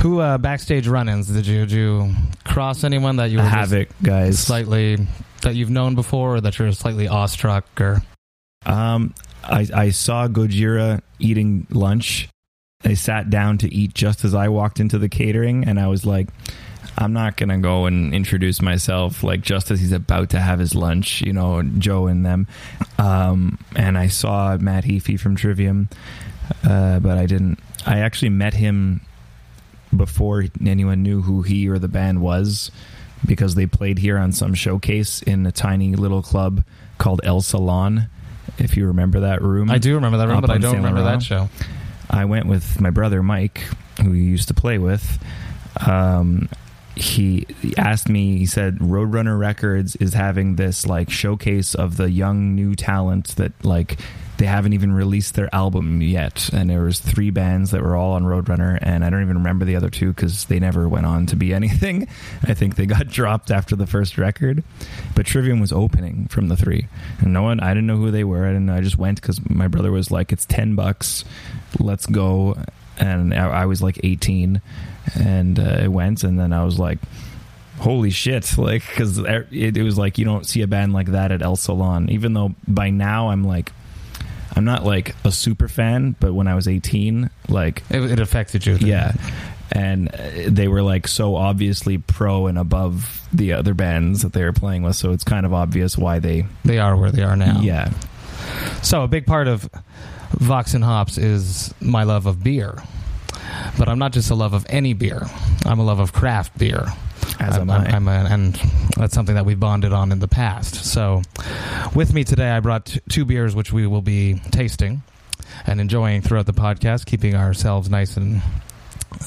Who 0.00 0.20
uh, 0.20 0.38
backstage 0.38 0.88
run-ins 0.88 1.26
did 1.28 1.46
you 1.46 1.60
did 1.60 1.72
you 1.72 2.14
cross 2.44 2.84
anyone 2.84 3.16
that 3.16 3.30
you 3.30 3.38
were 3.38 3.44
Havoc 3.44 3.88
guys. 4.02 4.38
slightly 4.38 4.96
that 5.42 5.54
you've 5.54 5.70
known 5.70 5.94
before, 5.94 6.36
or 6.36 6.40
that 6.40 6.58
you're 6.58 6.72
slightly 6.72 7.06
awestruck, 7.08 7.64
or 7.80 8.02
Um, 8.64 9.14
I, 9.46 9.66
I 9.74 9.90
saw 9.90 10.28
Gojira 10.28 11.00
eating 11.18 11.66
lunch. 11.70 12.28
They 12.82 12.94
sat 12.94 13.30
down 13.30 13.58
to 13.58 13.72
eat 13.72 13.94
just 13.94 14.24
as 14.24 14.34
I 14.34 14.48
walked 14.48 14.80
into 14.80 14.98
the 14.98 15.08
catering, 15.08 15.64
and 15.64 15.80
I 15.80 15.86
was 15.88 16.04
like, 16.04 16.28
I'm 16.98 17.12
not 17.12 17.36
gonna 17.36 17.58
go 17.58 17.86
and 17.86 18.14
introduce 18.14 18.62
myself 18.62 19.22
like 19.22 19.42
just 19.42 19.70
as 19.70 19.80
he's 19.80 19.92
about 19.92 20.30
to 20.30 20.40
have 20.40 20.58
his 20.58 20.74
lunch, 20.74 21.20
you 21.20 21.32
know, 21.32 21.62
Joe 21.62 22.06
and 22.06 22.24
them. 22.24 22.46
Um, 22.98 23.58
and 23.74 23.98
I 23.98 24.08
saw 24.08 24.56
Matt 24.56 24.84
Heafy 24.84 25.18
from 25.18 25.36
Trivium, 25.36 25.88
uh, 26.64 27.00
but 27.00 27.18
I 27.18 27.26
didn't. 27.26 27.58
I 27.84 27.98
actually 27.98 28.30
met 28.30 28.54
him 28.54 29.02
before 29.94 30.46
anyone 30.64 31.02
knew 31.02 31.22
who 31.22 31.42
he 31.42 31.68
or 31.68 31.78
the 31.78 31.88
band 31.88 32.20
was 32.20 32.70
because 33.24 33.54
they 33.54 33.66
played 33.66 33.98
here 33.98 34.18
on 34.18 34.32
some 34.32 34.54
showcase 34.54 35.22
in 35.22 35.46
a 35.46 35.52
tiny 35.52 35.94
little 35.96 36.22
club 36.22 36.64
called 36.98 37.20
El 37.24 37.40
Salon. 37.40 38.08
If 38.58 38.76
you 38.76 38.86
remember 38.86 39.20
that 39.20 39.42
room, 39.42 39.70
I 39.70 39.78
do 39.78 39.94
remember 39.94 40.18
that 40.18 40.28
room, 40.28 40.40
but 40.40 40.50
I 40.50 40.58
don't 40.58 40.76
remember 40.76 41.00
Laurent. 41.00 41.20
that 41.20 41.26
show. 41.26 41.48
I 42.08 42.24
went 42.24 42.46
with 42.46 42.80
my 42.80 42.90
brother 42.90 43.22
Mike, 43.22 43.62
who 44.02 44.12
he 44.12 44.22
used 44.22 44.48
to 44.48 44.54
play 44.54 44.78
with. 44.78 45.18
Um, 45.86 46.48
he, 46.94 47.46
he 47.60 47.76
asked 47.76 48.08
me. 48.08 48.38
He 48.38 48.46
said 48.46 48.78
Roadrunner 48.78 49.38
Records 49.38 49.96
is 49.96 50.14
having 50.14 50.56
this 50.56 50.86
like 50.86 51.10
showcase 51.10 51.74
of 51.74 51.96
the 51.96 52.10
young 52.10 52.54
new 52.54 52.74
talent 52.74 53.36
that 53.36 53.52
like 53.64 53.98
they 54.38 54.46
haven't 54.46 54.74
even 54.74 54.92
released 54.92 55.34
their 55.34 55.52
album 55.54 56.02
yet, 56.02 56.50
and 56.52 56.68
there 56.68 56.82
was 56.82 56.98
three 56.98 57.30
bands 57.30 57.70
that 57.70 57.82
were 57.82 57.96
all 57.96 58.12
on 58.12 58.24
Roadrunner, 58.24 58.78
and 58.82 59.04
I 59.04 59.10
don't 59.10 59.22
even 59.22 59.38
remember 59.38 59.64
the 59.64 59.76
other 59.76 59.88
two 59.88 60.12
because 60.12 60.44
they 60.46 60.58
never 60.58 60.88
went 60.88 61.06
on 61.06 61.26
to 61.26 61.36
be 61.36 61.54
anything. 61.60 62.06
I 62.42 62.54
think 62.54 62.76
they 62.76 62.86
got 62.86 63.08
dropped 63.08 63.50
after 63.50 63.76
the 63.76 63.86
first 63.86 64.18
record, 64.18 64.62
but 65.14 65.26
Trivium 65.26 65.60
was 65.60 65.72
opening 65.72 66.26
from 66.28 66.48
the 66.48 66.56
three, 66.56 66.88
and 67.20 67.32
no 67.32 67.42
one. 67.42 67.60
I 67.60 67.68
didn't 67.68 67.86
know 67.86 67.96
who 67.96 68.10
they 68.10 68.24
were, 68.24 68.46
I 68.46 68.52
didn't—I 68.52 68.80
just 68.80 68.98
went 68.98 69.20
because 69.20 69.40
my 69.48 69.68
brother 69.68 69.90
was 69.90 70.10
like, 70.10 70.32
"It's 70.32 70.44
ten 70.44 70.74
bucks, 70.74 71.24
let's 71.78 72.06
go," 72.06 72.56
and 72.98 73.32
I, 73.32 73.62
I 73.62 73.66
was 73.66 73.82
like 73.82 73.98
eighteen, 74.04 74.60
and 75.14 75.58
uh, 75.58 75.78
I 75.82 75.88
went, 75.88 76.24
and 76.24 76.38
then 76.38 76.52
I 76.52 76.64
was 76.64 76.78
like. 76.78 76.98
Holy 77.78 78.08
shit! 78.08 78.56
Like, 78.56 78.82
because 78.88 79.18
it, 79.18 79.76
it 79.76 79.82
was 79.82 79.98
like 79.98 80.16
you 80.16 80.24
don't 80.24 80.46
see 80.46 80.62
a 80.62 80.66
band 80.66 80.94
like 80.94 81.08
that 81.08 81.30
at 81.30 81.42
El 81.42 81.56
Salon. 81.56 82.08
Even 82.08 82.32
though 82.32 82.54
by 82.66 82.88
now 82.88 83.28
I'm 83.28 83.44
like, 83.44 83.70
I'm 84.56 84.64
not 84.64 84.84
like 84.84 85.14
a 85.24 85.30
super 85.30 85.68
fan, 85.68 86.16
but 86.18 86.32
when 86.32 86.48
I 86.48 86.54
was 86.54 86.66
18, 86.66 87.28
like 87.48 87.82
It, 87.90 88.00
it 88.12 88.20
affected 88.20 88.64
you. 88.66 88.76
yeah, 88.80 89.12
and 89.70 90.08
uh, 90.14 90.18
they 90.48 90.66
were 90.66 90.82
like 90.82 91.06
so 91.08 91.36
obviously 91.36 91.98
pro 91.98 92.46
and 92.46 92.58
above 92.58 93.20
the 93.32 93.52
other 93.52 93.74
bands 93.74 94.22
that 94.22 94.32
they 94.32 94.42
were 94.42 94.52
playing 94.54 94.82
with, 94.82 94.96
so 94.96 95.12
it's 95.12 95.24
kind 95.24 95.44
of 95.46 95.52
obvious 95.52 95.98
why 95.98 96.18
they 96.18 96.46
they 96.64 96.78
are 96.78 96.96
where 96.96 97.12
they 97.12 97.22
are 97.22 97.36
now. 97.36 97.60
yeah 97.60 97.90
So 98.82 99.02
a 99.02 99.08
big 99.08 99.26
part 99.26 99.46
of 99.48 99.68
Vox 100.30 100.74
and 100.74 100.82
Hops 100.84 101.18
is 101.18 101.72
my 101.80 102.04
love 102.04 102.26
of 102.26 102.42
beer. 102.42 102.82
But 103.78 103.88
I'm 103.88 103.98
not 103.98 104.12
just 104.12 104.30
a 104.30 104.34
love 104.34 104.54
of 104.54 104.66
any 104.68 104.92
beer. 104.92 105.22
I'm 105.64 105.78
a 105.78 105.84
love 105.84 106.00
of 106.00 106.12
craft 106.12 106.58
beer. 106.58 106.88
As 107.40 107.56
I'm, 107.56 107.68
am 107.68 107.70
I. 107.70 107.86
I'm, 107.88 108.08
a, 108.08 108.28
and 108.30 108.54
that's 108.96 109.14
something 109.14 109.34
that 109.34 109.44
we've 109.44 109.60
bonded 109.60 109.92
on 109.92 110.12
in 110.12 110.18
the 110.18 110.28
past. 110.28 110.84
So, 110.84 111.22
with 111.94 112.12
me 112.12 112.24
today, 112.24 112.50
I 112.50 112.60
brought 112.60 112.86
t- 112.86 113.00
two 113.08 113.24
beers 113.24 113.54
which 113.54 113.72
we 113.72 113.86
will 113.86 114.02
be 114.02 114.40
tasting 114.50 115.02
and 115.66 115.80
enjoying 115.80 116.22
throughout 116.22 116.46
the 116.46 116.52
podcast, 116.52 117.06
keeping 117.06 117.34
ourselves 117.34 117.88
nice 117.90 118.16
and 118.16 118.42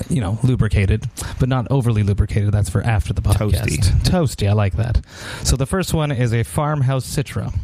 you 0.10 0.22
know 0.22 0.38
lubricated, 0.44 1.10
but 1.40 1.50
not 1.50 1.68
overly 1.72 2.04
lubricated. 2.04 2.52
That's 2.52 2.70
for 2.70 2.82
after 2.82 3.14
the 3.14 3.22
podcast. 3.22 3.66
Toasty. 3.66 3.78
Toasty, 4.04 4.50
I 4.50 4.54
like 4.54 4.76
that. 4.76 5.02
So 5.44 5.56
the 5.56 5.66
first 5.66 5.94
one 5.94 6.12
is 6.12 6.34
a 6.34 6.44
Farmhouse 6.44 7.06
Citra. 7.06 7.58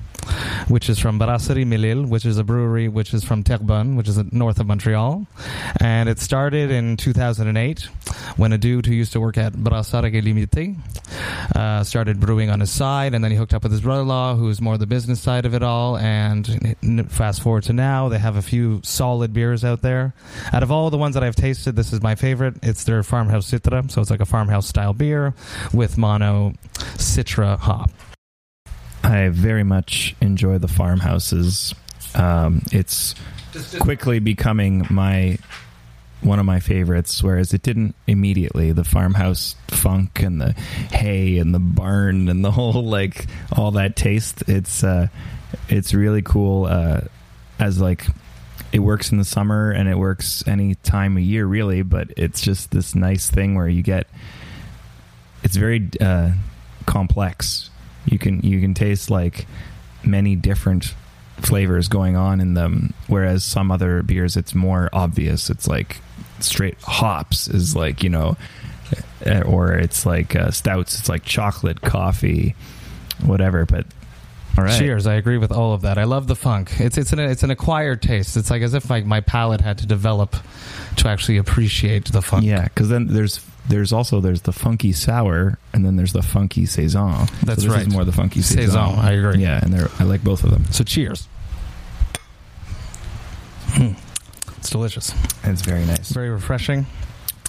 Which 0.67 0.89
is 0.89 1.00
from 1.00 1.20
Brasserie 1.20 1.65
Mille 1.65 1.82
Îles, 1.82 2.08
which 2.08 2.25
is 2.25 2.38
a 2.38 2.44
brewery 2.44 2.88
which 2.88 3.13
is 3.13 3.24
from 3.24 3.44
Terrebonne, 3.44 3.96
which 3.96 4.08
is 4.08 4.17
north 4.34 4.60
of 4.60 4.67
Montreal. 4.67 5.27
And 5.79 6.10
it 6.10 6.20
started 6.20 6.72
in 6.72 6.98
2008 6.98 7.88
when 8.38 8.51
a 8.53 8.58
dude 8.58 8.86
who 8.86 8.94
used 8.94 9.13
to 9.13 9.20
work 9.20 9.38
at 9.38 9.53
Brasserie 9.53 10.22
Limité 10.22 10.75
uh, 11.55 11.84
started 11.84 12.20
brewing 12.20 12.50
on 12.50 12.60
his 12.60 12.72
side, 12.72 13.13
and 13.13 13.24
then 13.24 13.32
he 13.32 13.38
hooked 13.38 13.53
up 13.53 13.63
with 13.63 13.72
his 13.72 13.82
brother-in-law, 13.82 14.36
who's 14.36 14.62
more 14.62 14.77
the 14.77 14.88
business 14.88 15.22
side 15.22 15.46
of 15.46 15.53
it 15.53 15.63
all. 15.63 15.98
And 15.98 16.75
fast 17.10 17.41
forward 17.41 17.63
to 17.63 17.74
now, 17.74 18.10
they 18.10 18.20
have 18.20 18.36
a 18.36 18.41
few 18.41 18.82
solid 18.84 19.34
beers 19.34 19.63
out 19.63 19.82
there. 19.82 20.13
Out 20.51 20.63
of 20.63 20.72
all 20.72 20.89
the 20.89 20.98
ones 20.98 21.13
that 21.13 21.24
I've 21.24 21.36
tasted, 21.36 21.75
this 21.75 21.94
is 21.94 22.01
my 22.01 22.15
favorite. 22.15 22.55
It's 22.63 22.84
their 22.84 23.03
Farmhouse 23.03 23.50
Citra, 23.51 23.89
so 23.89 24.01
it's 24.01 24.10
like 24.10 24.22
a 24.22 24.25
farmhouse 24.25 24.67
style 24.67 24.94
beer 24.94 25.34
with 25.74 25.98
mono 25.98 26.53
Citra 26.98 27.58
hop. 27.58 27.91
I 29.06 29.30
very 29.30 29.64
much 29.64 30.16
enjoy 30.20 30.58
the 30.58 30.68
farmhouses. 30.68 31.76
Um, 32.16 32.64
it's 32.72 33.14
quickly 33.80 34.20
becoming 34.20 34.88
my 34.90 35.38
one 36.22 36.40
of 36.40 36.46
my 36.46 36.60
favorites. 36.60 37.22
Whereas 37.22 37.54
it 37.54 37.62
didn't 37.62 37.94
immediately. 38.08 38.72
The 38.72 38.84
farmhouse 38.84 39.56
funk 39.68 40.24
and 40.24 40.42
the 40.42 40.54
hay 40.92 41.38
and 41.38 41.54
the 41.54 41.60
barn 41.60 42.30
and 42.30 42.44
the 42.44 42.52
whole 42.52 42.84
like 42.84 43.28
all 43.56 43.72
that 43.72 43.96
taste. 43.96 44.44
It's 44.48 44.84
uh, 44.84 45.08
it's 45.70 45.94
really 45.94 46.24
cool. 46.24 46.66
Uh, 46.66 47.02
as 47.60 47.80
like 47.80 48.06
it 48.72 48.80
works 48.80 49.12
in 49.12 49.20
the 49.20 49.26
summer 49.26 49.72
and 49.72 49.88
it 49.88 49.98
works 49.98 50.44
any 50.48 50.76
time 50.76 51.16
of 51.16 51.24
year 51.24 51.46
really. 51.46 51.84
But 51.84 52.12
it's 52.18 52.42
just 52.42 52.72
this 52.72 52.96
nice 52.96 53.30
thing 53.30 53.54
where 53.54 53.68
you 53.68 53.84
get. 53.84 54.08
It's 55.44 55.58
very 55.58 55.88
uh, 56.02 56.32
complex. 56.88 57.70
You 58.06 58.20
can 58.20 58.42
you 58.42 58.62
can 58.62 58.74
taste 58.74 59.10
like 59.10 59.46
many 60.04 60.36
different 60.36 60.94
flavors 61.38 61.88
going 61.90 62.16
on 62.16 62.40
in 62.40 62.54
them 62.54 62.94
whereas 63.08 63.44
some 63.44 63.70
other 63.72 64.04
beers 64.04 64.38
it's 64.38 64.56
more 64.56 64.90
obvious. 64.94 65.50
It's 65.50 65.68
like 65.68 65.98
straight 66.40 66.78
hops 66.82 67.48
is 67.48 67.76
like 67.76 68.04
you 68.04 68.10
know 68.10 68.38
uh, 69.26 69.42
or 69.42 69.74
it's 69.74 70.06
like 70.06 70.36
uh, 70.36 70.52
stouts. 70.52 71.00
It's 71.00 71.10
like 71.10 71.24
chocolate 71.24 71.82
coffee 71.82 72.56
whatever 73.24 73.66
but 73.66 73.86
all 74.58 74.64
right 74.64 74.78
Cheers! 74.80 75.06
I 75.08 75.16
agree 75.16 75.38
with 75.38 75.52
all 75.52 75.74
of 75.74 75.82
that. 75.82 75.98
I 75.98 76.04
love 76.06 76.28
the 76.28 76.36
funk. 76.36 76.80
It's 76.80 76.98
it's 76.98 77.12
an 77.14 77.20
it's 77.20 77.44
an 77.44 77.52
acquired 77.52 78.02
taste. 78.02 78.38
It's 78.38 78.50
like 78.50 78.62
as 78.62 78.74
if 78.74 78.90
like 78.90 79.06
my 79.06 79.20
palate 79.22 79.62
had 79.62 79.78
to 79.80 79.86
develop 79.86 80.36
to 80.98 81.08
actually 81.10 81.38
appreciate 81.38 82.06
the 82.12 82.22
funk. 82.22 82.46
yeah 82.46 82.64
because 82.64 82.88
then 82.90 83.08
there's 83.08 83.46
there's 83.68 83.92
also 83.92 84.22
there's 84.22 84.42
the 84.44 84.54
funky 84.54 84.94
sour 84.94 85.58
and 85.74 85.84
then 85.86 85.96
there's 85.98 86.14
the 86.14 86.22
funky 86.22 86.66
saison 86.66 87.28
That's 87.44 87.62
so 87.64 87.68
this 87.68 87.78
right. 87.78 87.82
is 87.88 87.90
more 87.94 88.06
the 88.06 88.12
funky 88.14 88.42
saison, 88.42 88.66
Saison, 88.68 89.00
I 89.00 89.12
agree. 89.14 89.42
yeah 89.42 89.60
and 89.62 89.74
they're, 89.74 89.90
i 90.00 90.04
like 90.04 90.24
both 90.24 90.44
of 90.44 90.52
them 90.52 90.64
So 90.72 90.84
cheers. 90.84 91.28
Mm. 93.74 93.96
It's 94.58 94.70
delicious. 94.70 95.12
and 95.44 95.52
it's 95.54 95.62
very 95.64 95.84
nice 95.86 96.10
very 96.12 96.30
refreshing, 96.30 96.86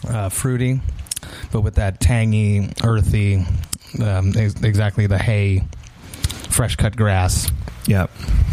uh, 0.08 0.28
fruity, 0.28 0.80
but 1.52 1.60
with 1.60 1.76
that 1.76 2.00
tangy, 2.00 2.68
earthy, 2.82 3.44
um, 4.02 4.32
ex- 4.36 4.60
exactly 4.62 5.06
the 5.06 5.18
hay, 5.18 5.62
fresh 6.56 6.76
cut 6.76 6.96
grass. 6.96 7.50
yeah 7.86 8.06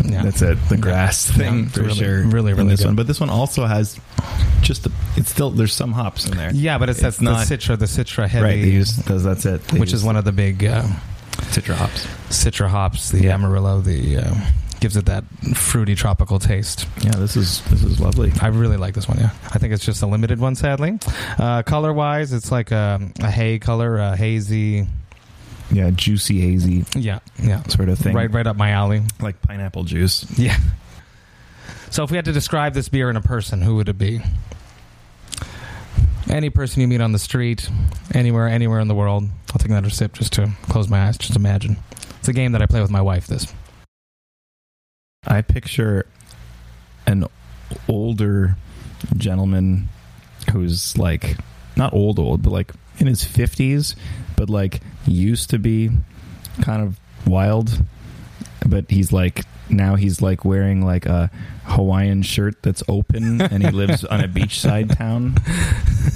Yeah. 0.03 0.23
That's 0.23 0.41
it. 0.41 0.57
The 0.69 0.77
grass 0.77 1.25
thing 1.29 1.63
Yeah, 1.63 1.69
for 1.69 1.81
really- 1.83 1.95
sure. 1.95 2.23
really, 2.23 2.53
really 2.53 2.69
this 2.69 2.81
good. 2.81 2.87
one, 2.87 2.95
but 2.95 3.07
this 3.07 3.19
one 3.19 3.29
also 3.29 3.65
has 3.65 3.97
just 4.61 4.83
the, 4.83 4.91
it's 5.15 5.29
still 5.29 5.49
there's 5.51 5.73
some 5.73 5.93
hops 5.93 6.27
in 6.27 6.35
there. 6.37 6.51
Yeah, 6.53 6.77
but 6.77 6.89
it's, 6.89 6.99
It's 6.99 7.17
that's 7.17 7.21
not- 7.21 7.47
the 7.47 7.57
citra, 7.57 7.79
the 7.79 7.85
citra 7.85 8.27
heavy, 8.27 8.43
right. 8.45 8.61
They 8.61 8.69
use 8.69 8.95
because 8.97 9.23
that's 9.23 9.45
it. 9.45 9.61
They 9.69 9.79
which 9.79 9.93
is 9.93 10.03
one 10.03 10.17
of 10.17 10.25
the 10.25 10.31
big 10.33 10.63
uh, 10.65 10.83
citra 11.53 11.75
hops. 11.75 12.05
citra 12.29 12.67
hops, 12.67 13.09
the 13.11 13.29
Amarillo, 13.29 13.79
the 13.81 14.17
uh, 14.17 14.35
gives 14.81 14.97
it 14.97 15.05
that 15.05 15.23
fruity 15.55 15.95
tropical 15.95 16.39
taste. 16.39 16.85
Yeah, 17.01 17.11
this 17.11 17.37
is 17.37 17.61
this 17.71 17.83
is 17.83 17.99
lovely. 18.01 18.33
I 18.41 18.47
really 18.47 18.77
like 18.77 18.93
this 18.95 19.07
one. 19.07 19.17
Yeah, 19.19 19.29
I 19.51 19.57
think 19.59 19.73
it's 19.73 19.85
just 19.85 20.01
a 20.03 20.07
limited 20.07 20.39
one. 20.39 20.55
Sadly, 20.55 20.99
uh, 21.39 21.63
color 21.63 21.93
wise, 21.93 22.33
it's 22.33 22.51
like 22.51 22.71
a, 22.71 22.99
a 23.21 23.31
hay 23.31 23.59
color, 23.59 23.97
a 23.97 24.15
hazy. 24.17 24.87
Yeah, 25.73 25.89
juicy, 25.89 26.39
hazy 26.39 26.85
Yeah, 26.95 27.19
yeah, 27.41 27.63
sort 27.63 27.89
of 27.89 27.97
thing. 27.97 28.13
right, 28.15 28.31
right 28.31 28.45
up 28.45 28.55
my 28.55 28.69
alley. 28.69 29.01
like 29.19 29.41
pineapple 29.41 29.83
juice. 29.83 30.25
Yeah. 30.37 30.55
So 31.89 32.03
if 32.03 32.11
we 32.11 32.15
had 32.17 32.25
to 32.25 32.31
describe 32.31 32.73
this 32.73 32.89
beer 32.89 33.09
in 33.09 33.15
a 33.15 33.21
person, 33.21 33.61
who 33.61 33.75
would 33.75 33.89
it 33.89 33.97
be? 33.97 34.21
Any 36.29 36.49
person 36.49 36.81
you 36.81 36.87
meet 36.87 37.01
on 37.01 37.11
the 37.11 37.19
street, 37.19 37.69
anywhere, 38.13 38.47
anywhere 38.47 38.79
in 38.79 38.87
the 38.87 38.95
world. 38.95 39.25
I'll 39.51 39.59
take 39.59 39.69
another 39.69 39.89
sip 39.89 40.13
just 40.13 40.33
to 40.33 40.51
close 40.63 40.87
my 40.89 41.07
eyes. 41.07 41.17
Just 41.17 41.35
imagine. 41.35 41.77
It's 42.19 42.27
a 42.27 42.33
game 42.33 42.53
that 42.53 42.61
I 42.61 42.65
play 42.65 42.81
with 42.81 42.89
my 42.89 43.01
wife. 43.01 43.27
This. 43.27 43.53
I 45.27 45.41
picture 45.41 46.05
an 47.05 47.25
older 47.87 48.55
gentleman 49.17 49.89
who's 50.51 50.97
like 50.97 51.37
not 51.75 51.93
old 51.93 52.19
old, 52.19 52.41
but 52.41 52.51
like 52.51 52.71
in 52.99 53.07
his 53.07 53.23
fifties, 53.23 53.95
but 54.35 54.49
like 54.49 54.81
used 55.05 55.49
to 55.51 55.59
be 55.59 55.89
kind 56.61 56.81
of 56.83 56.99
wild. 57.27 57.81
But 58.65 58.89
he's 58.89 59.11
like 59.11 59.43
now 59.69 59.95
he's 59.95 60.21
like 60.21 60.43
wearing 60.45 60.85
like 60.85 61.05
a 61.05 61.31
Hawaiian 61.65 62.21
shirt 62.21 62.61
that's 62.61 62.83
open 62.89 63.41
and 63.41 63.63
he 63.63 63.71
lives 63.71 64.03
on 64.03 64.21
a 64.21 64.27
beachside 64.27 64.95
town 64.97 65.35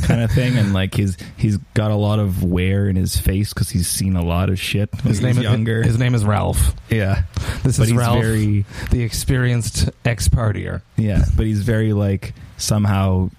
kind 0.03 0.21
of 0.21 0.29
thing 0.31 0.57
and 0.57 0.73
like 0.73 0.93
he's 0.93 1.17
he's 1.37 1.55
got 1.73 1.89
a 1.89 1.95
lot 1.95 2.19
of 2.19 2.43
wear 2.43 2.89
in 2.89 2.97
his 2.97 3.15
face 3.17 3.53
because 3.53 3.69
he's 3.69 3.87
seen 3.87 4.17
a 4.17 4.23
lot 4.23 4.49
of 4.49 4.59
shit 4.59 4.93
His 5.01 5.21
name 5.21 5.37
is 5.37 5.43
younger 5.43 5.81
His 5.81 5.97
name 5.97 6.13
is 6.13 6.25
Ralph. 6.25 6.73
yeah 6.89 7.23
This 7.63 7.77
but 7.77 7.87
is 7.87 7.93
Ralph, 7.93 8.21
very 8.21 8.65
the 8.91 9.01
experienced 9.01 9.89
ex-partier. 10.03 10.81
yeah, 10.97 11.23
but 11.35 11.45
he's 11.45 11.61
very 11.63 11.93
like 11.93 12.33
somehow 12.57 13.29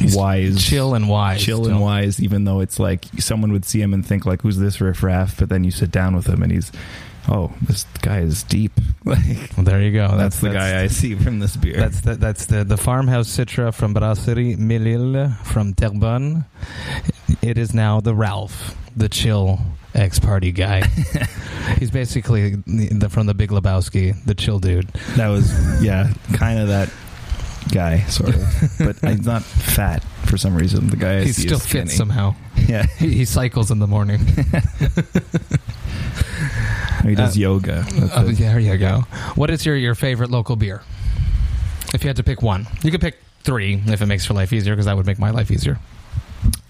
He's 0.00 0.16
wise, 0.16 0.64
chill 0.64 0.94
and 0.94 1.08
wise. 1.08 1.42
chill 1.42 1.66
and 1.66 1.80
wise. 1.80 2.20
Even 2.22 2.44
though 2.44 2.60
it's 2.60 2.78
like 2.78 3.04
someone 3.18 3.52
would 3.52 3.64
see 3.64 3.80
him 3.80 3.94
and 3.94 4.04
think 4.04 4.26
like, 4.26 4.42
"Who's 4.42 4.58
this 4.58 4.80
riffraff?" 4.80 5.38
But 5.38 5.48
then 5.48 5.64
you 5.64 5.70
sit 5.70 5.90
down 5.90 6.16
with 6.16 6.26
him 6.26 6.42
and 6.42 6.50
he's, 6.50 6.72
oh, 7.28 7.52
this 7.62 7.84
guy 8.02 8.20
is 8.20 8.42
deep. 8.42 8.72
Like 9.02 9.50
Well, 9.56 9.64
there 9.64 9.80
you 9.80 9.92
go. 9.92 10.14
that's, 10.16 10.40
the 10.40 10.50
guy 10.50 10.82
I 10.82 10.88
see 10.88 11.14
from 11.14 11.38
this 11.38 11.56
beer. 11.56 11.76
That's 11.76 12.02
the, 12.02 12.16
that's 12.16 12.46
the, 12.46 12.64
the 12.64 12.76
farmhouse 12.76 13.28
Citra 13.28 13.72
from 13.72 13.94
Brasserie 13.94 14.56
Mille 14.56 14.82
Îles 14.82 15.36
from 15.46 15.72
Terrebonne. 15.72 16.44
It 17.40 17.56
is 17.56 17.72
now 17.72 18.00
the 18.00 18.14
Ralph, 18.14 18.76
the 18.94 19.08
chill 19.08 19.58
ex 19.94 20.18
party 20.18 20.52
guy. 20.52 20.82
He's 21.78 21.90
basically 21.90 22.56
the, 22.66 23.08
from 23.10 23.26
the 23.26 23.34
Big 23.34 23.50
Lebowski, 23.50 24.22
the 24.26 24.34
chill 24.34 24.58
dude. 24.58 24.88
that 25.16 25.28
was 25.28 25.50
yeah, 25.82 26.12
kind 26.34 26.58
of 26.58 26.68
that 26.68 26.90
guy 27.72 28.00
sort 28.04 28.34
of, 28.34 28.72
but 28.78 28.96
he's 29.00 29.26
not 29.26 29.42
fat 29.42 30.02
for 30.26 30.36
some 30.36 30.54
reason. 30.56 30.88
The 30.88 30.96
guy 30.96 31.18
I 31.18 31.24
He's 31.24 31.36
still 31.36 31.58
fit 31.58 31.90
somehow. 31.90 32.34
Yeah, 32.68 32.84
He, 32.98 33.14
he 33.14 33.24
cycles 33.24 33.70
in 33.72 33.78
the 33.80 33.86
morning. 33.88 34.20
he 37.04 37.14
does 37.14 37.36
Uh, 37.36 37.40
yoga. 37.40 37.84
Oh, 38.14 38.28
it. 38.28 38.36
there 38.38 38.58
you 38.60 38.76
go. 38.76 39.00
What 39.34 39.50
is 39.50 39.64
your, 39.66 39.76
your 39.76 39.94
favorite 39.94 40.30
local 40.30 40.56
beer? 40.56 40.82
If 41.94 42.04
you 42.04 42.08
had 42.08 42.16
to 42.16 42.22
pick 42.22 42.42
one, 42.42 42.66
you 42.82 42.90
could 42.90 43.00
pick 43.00 43.18
three 43.42 43.82
if 43.86 44.02
it 44.02 44.06
makes 44.06 44.28
your 44.28 44.36
life 44.36 44.52
easier, 44.52 44.74
because 44.74 44.86
that 44.86 44.96
would 44.96 45.06
make 45.06 45.18
my 45.18 45.30
life 45.30 45.50
easier. 45.50 45.78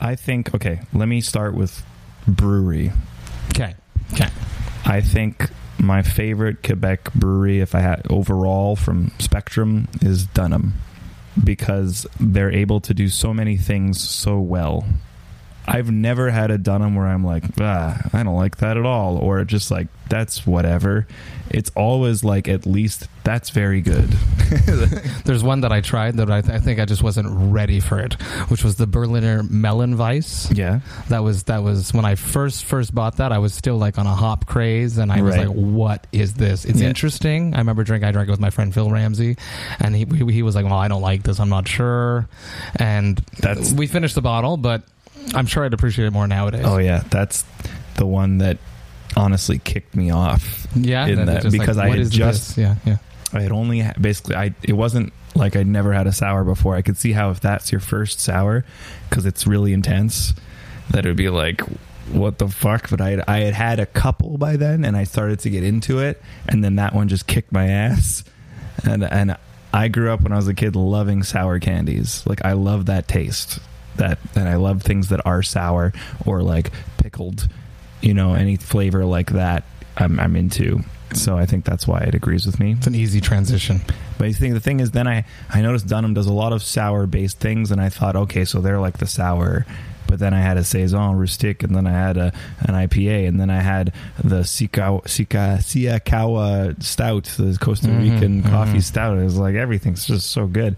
I 0.00 0.14
think 0.16 0.54
okay. 0.54 0.80
Let 0.94 1.06
me 1.08 1.20
start 1.20 1.54
with 1.54 1.84
brewery. 2.26 2.92
Okay. 3.50 3.74
Okay. 4.14 4.28
I 4.86 5.00
think 5.02 5.50
my 5.80 6.02
favorite 6.02 6.62
Quebec 6.62 7.12
brewery, 7.14 7.60
if 7.60 7.74
I 7.74 7.80
had 7.80 8.06
overall 8.10 8.76
from 8.76 9.12
Spectrum, 9.18 9.88
is 10.00 10.26
Dunham 10.26 10.74
because 11.42 12.06
they're 12.18 12.52
able 12.52 12.80
to 12.80 12.92
do 12.92 13.08
so 13.08 13.32
many 13.32 13.56
things 13.56 14.00
so 14.00 14.38
well. 14.38 14.84
I've 15.66 15.90
never 15.90 16.30
had 16.30 16.50
a 16.50 16.58
Dunham 16.58 16.94
where 16.96 17.06
I'm 17.06 17.24
like, 17.24 17.44
ah, 17.60 18.00
I 18.12 18.22
don't 18.22 18.36
like 18.36 18.56
that 18.58 18.76
at 18.76 18.84
all, 18.86 19.16
or 19.18 19.44
just 19.44 19.70
like 19.70 19.88
that's 20.08 20.44
whatever. 20.46 21.06
It's 21.50 21.70
always 21.76 22.24
like 22.24 22.48
at 22.48 22.66
least 22.66 23.06
that's 23.24 23.50
very 23.50 23.80
good. 23.80 24.08
There's 25.24 25.42
one 25.44 25.60
that 25.62 25.72
I 25.72 25.80
tried 25.80 26.16
that 26.16 26.30
I, 26.30 26.40
th- 26.40 26.52
I 26.52 26.58
think 26.60 26.80
I 26.80 26.84
just 26.84 27.02
wasn't 27.02 27.28
ready 27.52 27.80
for 27.80 27.98
it, 28.00 28.14
which 28.48 28.64
was 28.64 28.76
the 28.76 28.86
Berliner 28.86 29.42
Melon 29.42 29.96
Melonweiss. 29.96 30.56
yeah, 30.56 30.80
That 31.08 31.22
was 31.22 31.44
that 31.44 31.62
was 31.62 31.92
when 31.92 32.04
I 32.04 32.14
first 32.14 32.64
first 32.64 32.94
bought 32.94 33.16
that. 33.18 33.32
I 33.32 33.38
was 33.38 33.54
still 33.54 33.76
like 33.78 33.98
on 33.98 34.06
a 34.06 34.14
hop 34.14 34.46
craze, 34.46 34.98
and 34.98 35.12
I 35.12 35.22
was 35.22 35.36
like, 35.36 35.48
"What 35.48 36.06
is 36.12 36.34
this? 36.34 36.64
It's 36.64 36.80
Yeah. 36.80 36.88
interesting." 36.88 37.54
I 37.54 37.58
remember 37.58 37.84
drinking. 37.84 38.08
I 38.08 38.12
drank 38.12 38.28
it 38.28 38.32
with 38.32 38.40
my 38.40 38.50
friend 38.50 38.72
Phil 38.74 38.90
Ramsey, 38.90 39.36
and 39.78 39.94
he 39.94 40.04
he 40.04 40.32
he 40.32 40.42
was 40.42 40.54
like, 40.54 40.64
"Well, 40.64 40.74
I 40.74 40.88
don't 40.88 41.02
like 41.02 41.22
this. 41.22 41.38
I'm 41.40 41.48
not 41.50 41.68
sure." 41.68 42.28
And 42.76 43.18
That's- 43.40 43.72
we 43.72 43.86
finished 43.86 44.14
the 44.14 44.22
bottle, 44.22 44.56
but 44.56 44.82
I'm 45.34 45.46
sure 45.46 45.64
I'd 45.64 45.74
appreciate 45.74 46.06
it 46.06 46.12
more 46.12 46.26
nowadays. 46.26 46.64
oh 46.64 46.78
yeah, 46.78 47.02
that's 47.10 47.44
the 47.96 48.06
one 48.06 48.38
that 48.38 48.58
honestly 49.16 49.58
kicked 49.58 49.94
me 49.94 50.10
off. 50.10 50.66
yeah, 50.74 51.06
in 51.06 51.24
that- 51.26 51.50
because 51.50 51.78
I 51.78 51.88
had 51.88 52.10
just- 52.10 52.56
this? 52.56 52.58
yeah 52.58 52.76
yeah. 52.84 52.96
I 53.32 53.42
had 53.42 53.52
only 53.52 53.84
basically 54.00 54.34
I 54.34 54.54
it 54.62 54.72
wasn't 54.72 55.12
like 55.36 55.54
I'd 55.54 55.66
never 55.68 55.92
had 55.92 56.08
a 56.08 56.12
sour 56.12 56.42
before. 56.42 56.74
I 56.74 56.82
could 56.82 56.96
see 56.96 57.12
how 57.12 57.30
if 57.30 57.38
that's 57.40 57.70
your 57.70 57.80
first 57.80 58.18
sour 58.20 58.64
because 59.08 59.24
it's 59.26 59.46
really 59.46 59.72
intense, 59.72 60.34
that 60.90 61.06
it 61.06 61.08
would 61.08 61.16
be 61.16 61.28
like 61.28 61.60
what 62.10 62.38
the 62.38 62.48
fuck. 62.48 62.90
But 62.90 63.00
I 63.00 63.10
had, 63.10 63.24
I 63.28 63.38
had 63.40 63.54
had 63.54 63.78
a 63.80 63.86
couple 63.86 64.36
by 64.36 64.56
then, 64.56 64.84
and 64.84 64.96
I 64.96 65.04
started 65.04 65.38
to 65.40 65.50
get 65.50 65.62
into 65.62 66.00
it, 66.00 66.20
and 66.48 66.64
then 66.64 66.74
that 66.76 66.92
one 66.92 67.06
just 67.06 67.28
kicked 67.28 67.52
my 67.52 67.68
ass. 67.68 68.24
And 68.84 69.04
and 69.04 69.36
I 69.72 69.86
grew 69.86 70.10
up 70.12 70.22
when 70.22 70.32
I 70.32 70.36
was 70.36 70.48
a 70.48 70.54
kid 70.54 70.74
loving 70.74 71.22
sour 71.22 71.60
candies. 71.60 72.24
Like 72.26 72.44
I 72.44 72.54
love 72.54 72.86
that 72.86 73.06
taste. 73.06 73.60
That 73.96 74.18
and 74.34 74.48
I 74.48 74.56
love 74.56 74.82
things 74.82 75.08
that 75.08 75.24
are 75.26 75.42
sour 75.42 75.92
or 76.26 76.42
like 76.42 76.70
pickled. 76.98 77.48
You 78.00 78.14
know, 78.14 78.34
any 78.34 78.56
flavor 78.56 79.04
like 79.04 79.32
that, 79.32 79.64
I'm 79.96 80.18
I'm 80.18 80.36
into. 80.36 80.80
So 81.12 81.36
I 81.36 81.44
think 81.44 81.64
that's 81.64 81.88
why 81.88 82.00
it 82.00 82.14
agrees 82.14 82.46
with 82.46 82.60
me. 82.60 82.72
It's 82.72 82.86
an 82.86 82.94
easy 82.94 83.20
transition. 83.20 83.80
But 84.16 84.28
I 84.28 84.32
think 84.32 84.54
the 84.54 84.60
thing 84.60 84.80
is, 84.80 84.92
then 84.92 85.08
I 85.08 85.24
I 85.48 85.60
noticed 85.60 85.88
Dunham 85.88 86.14
does 86.14 86.26
a 86.26 86.32
lot 86.32 86.52
of 86.52 86.62
sour 86.62 87.06
based 87.06 87.38
things, 87.40 87.70
and 87.70 87.80
I 87.80 87.88
thought, 87.88 88.16
okay, 88.16 88.44
so 88.44 88.60
they're 88.60 88.80
like 88.80 88.98
the 88.98 89.06
sour. 89.06 89.66
But 90.06 90.18
then 90.18 90.34
I 90.34 90.40
had 90.40 90.56
a 90.56 90.64
saison 90.64 91.16
rustic, 91.16 91.62
and 91.62 91.74
then 91.74 91.86
I 91.86 91.92
had 91.92 92.16
a 92.16 92.32
an 92.60 92.74
IPA, 92.74 93.28
and 93.28 93.38
then 93.40 93.48
I 93.50 93.60
had 93.60 93.92
the 94.22 94.42
Sika 94.44 95.00
Sika 95.06 95.58
Siakawa 95.60 96.82
stout, 96.82 97.24
the 97.36 97.56
Costa 97.60 97.88
Mhm, 97.88 98.14
Rican 98.14 98.42
coffee 98.42 98.78
mhm. 98.78 98.82
stout. 98.82 99.18
It 99.18 99.24
was 99.24 99.36
like 99.36 99.54
everything's 99.54 100.04
just 100.06 100.30
so 100.30 100.46
good. 100.46 100.76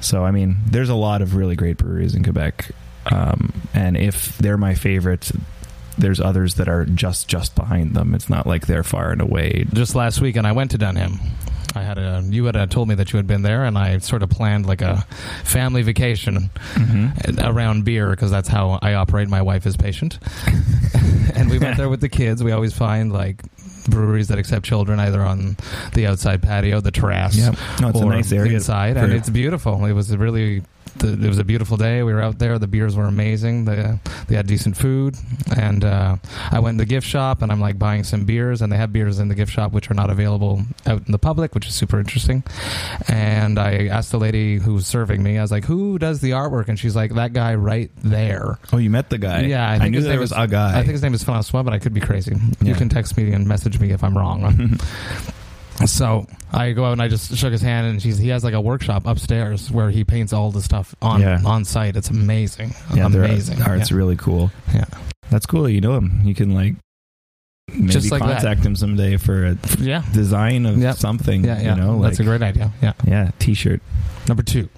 So 0.00 0.24
I 0.24 0.30
mean, 0.30 0.56
there's 0.66 0.90
a 0.90 0.94
lot 0.94 1.22
of 1.22 1.34
really 1.34 1.56
great 1.56 1.76
breweries 1.78 2.14
in 2.14 2.22
Quebec, 2.22 2.70
um, 3.10 3.52
and 3.74 3.96
if 3.96 4.36
they're 4.38 4.58
my 4.58 4.74
favorite, 4.74 5.30
there's 5.96 6.20
others 6.20 6.54
that 6.54 6.68
are 6.68 6.84
just 6.84 7.26
just 7.26 7.54
behind 7.56 7.94
them. 7.94 8.14
It's 8.14 8.28
not 8.30 8.46
like 8.46 8.66
they're 8.66 8.84
far 8.84 9.10
and 9.12 9.20
away. 9.20 9.66
Just 9.72 9.94
last 9.94 10.20
weekend, 10.20 10.46
I 10.46 10.52
went 10.52 10.70
to 10.72 10.78
Dunham. 10.78 11.18
I 11.74 11.82
had 11.82 11.98
a. 11.98 12.22
You 12.24 12.46
had 12.46 12.56
uh, 12.56 12.66
told 12.66 12.88
me 12.88 12.94
that 12.96 13.12
you 13.12 13.18
had 13.18 13.26
been 13.26 13.42
there, 13.42 13.64
and 13.64 13.76
I 13.76 13.98
sort 13.98 14.22
of 14.22 14.30
planned 14.30 14.66
like 14.66 14.80
a 14.82 15.02
family 15.44 15.82
vacation 15.82 16.50
Mm-hmm. 16.74 17.40
around 17.40 17.84
beer 17.84 18.10
because 18.10 18.30
that's 18.30 18.48
how 18.48 18.78
I 18.82 18.94
operate. 18.94 19.28
My 19.28 19.42
wife 19.42 19.66
is 19.66 19.76
patient, 19.76 20.18
and 21.34 21.50
we 21.50 21.58
went 21.58 21.76
there 21.76 21.88
with 21.88 22.00
the 22.00 22.08
kids. 22.08 22.42
We 22.42 22.52
always 22.52 22.72
find 22.72 23.12
like 23.12 23.42
breweries 23.88 24.28
that 24.28 24.38
accept 24.38 24.64
children 24.64 24.98
either 25.00 25.20
on 25.22 25.56
the 25.94 26.06
outside 26.06 26.42
patio, 26.42 26.80
the 26.80 26.90
terrace, 26.90 27.36
Yeah, 27.36 27.52
no, 27.80 27.88
it's 27.88 28.00
a 28.00 28.04
or 28.04 28.10
nice 28.10 28.32
area 28.32 28.52
inside, 28.54 28.96
and 28.96 29.12
it's 29.12 29.28
beautiful. 29.30 29.84
It 29.84 29.92
was 29.92 30.16
really. 30.16 30.62
The, 30.96 31.12
it 31.12 31.28
was 31.28 31.38
a 31.38 31.44
beautiful 31.44 31.76
day. 31.76 32.02
We 32.02 32.12
were 32.12 32.22
out 32.22 32.38
there. 32.38 32.58
The 32.58 32.66
beers 32.66 32.96
were 32.96 33.04
amazing. 33.04 33.64
The, 33.66 33.98
they 34.26 34.34
had 34.36 34.46
decent 34.46 34.76
food, 34.76 35.16
and 35.56 35.84
uh, 35.84 36.16
I 36.50 36.58
went 36.60 36.78
to 36.78 36.84
the 36.84 36.88
gift 36.88 37.06
shop, 37.06 37.42
and 37.42 37.52
I'm 37.52 37.60
like 37.60 37.78
buying 37.78 38.04
some 38.04 38.24
beers, 38.24 38.62
and 38.62 38.72
they 38.72 38.76
have 38.76 38.92
beers 38.92 39.18
in 39.18 39.28
the 39.28 39.34
gift 39.34 39.52
shop 39.52 39.72
which 39.72 39.90
are 39.90 39.94
not 39.94 40.10
available 40.10 40.62
out 40.86 41.06
in 41.06 41.12
the 41.12 41.18
public, 41.18 41.54
which 41.54 41.66
is 41.66 41.74
super 41.74 41.98
interesting. 42.00 42.42
And 43.08 43.58
I 43.58 43.86
asked 43.86 44.10
the 44.10 44.18
lady 44.18 44.56
who 44.58 44.74
was 44.74 44.86
serving 44.86 45.22
me, 45.22 45.38
I 45.38 45.42
was 45.42 45.50
like, 45.52 45.64
"Who 45.64 45.98
does 45.98 46.20
the 46.20 46.30
artwork?" 46.32 46.68
And 46.68 46.78
she's 46.78 46.96
like, 46.96 47.14
"That 47.14 47.32
guy 47.32 47.54
right 47.54 47.90
there." 48.02 48.58
Oh, 48.72 48.78
you 48.78 48.90
met 48.90 49.10
the 49.10 49.18
guy? 49.18 49.42
Yeah, 49.42 49.68
I 49.68 49.74
I, 49.74 49.78
think 49.78 49.92
knew 49.92 50.00
there 50.02 50.18
was 50.20 50.32
is- 50.32 50.38
a 50.38 50.46
guy. 50.46 50.72
I 50.78 50.82
think 50.82 50.92
his 50.92 51.02
name 51.02 51.14
is 51.14 51.22
Francois, 51.24 51.62
but 51.62 51.72
I 51.72 51.78
could 51.78 51.94
be 51.94 52.00
crazy. 52.00 52.36
You 52.62 52.74
can 52.74 52.88
text 52.88 53.16
me 53.16 53.32
and 53.32 53.46
message 53.46 53.78
me 53.78 53.90
if 53.90 54.02
I'm 54.02 54.16
wrong. 54.16 54.78
so 55.86 56.26
I 56.52 56.72
go 56.72 56.84
out 56.84 56.92
and 56.92 57.02
I 57.02 57.08
just 57.08 57.36
shook 57.36 57.52
his 57.52 57.62
hand, 57.62 57.86
and 57.86 58.02
she's, 58.02 58.18
he 58.18 58.28
has 58.28 58.42
like 58.44 58.54
a 58.54 58.60
workshop 58.60 59.06
upstairs 59.06 59.70
where 59.70 59.90
he 59.90 60.04
paints 60.04 60.32
all 60.32 60.50
the 60.50 60.62
stuff 60.62 60.94
on 61.00 61.20
Yeah. 61.20 61.40
on 61.44 61.64
site. 61.64 61.96
It's 61.96 62.10
amazing, 62.10 62.72
yeah, 62.94 63.08
their 63.08 63.24
amazing. 63.24 63.62
Art's 63.62 63.90
yeah. 63.90 63.96
really 63.96 64.16
cool. 64.16 64.50
Yeah. 64.74 64.84
That's 65.30 65.46
cool. 65.46 65.62
that 65.64 65.72
You 65.72 65.80
know 65.80 65.94
him. 65.96 66.22
You 66.24 66.34
can 66.34 66.54
like 66.54 66.74
maybe 67.68 67.88
Just 67.88 68.10
like 68.10 68.22
that. 68.22 68.40
contact 68.42 68.64
him 68.64 68.74
someday 68.76 69.16
for 69.18 69.46
a 69.46 69.58
yeah, 69.78 70.02
design 70.12 70.64
of 70.66 70.78
Yep. 70.78 70.96
something. 70.96 71.44
yeah, 71.44 71.60
yeah. 71.60 71.74
You 71.74 71.80
know, 71.80 72.02
That's 72.02 72.18
a 72.20 72.24
great 72.24 72.42
idea. 72.42 72.72
Yeah. 72.82 72.94
yeah, 73.06 73.30
t-shirt. 73.38 73.80
Number 74.26 74.42
two. 74.42 74.68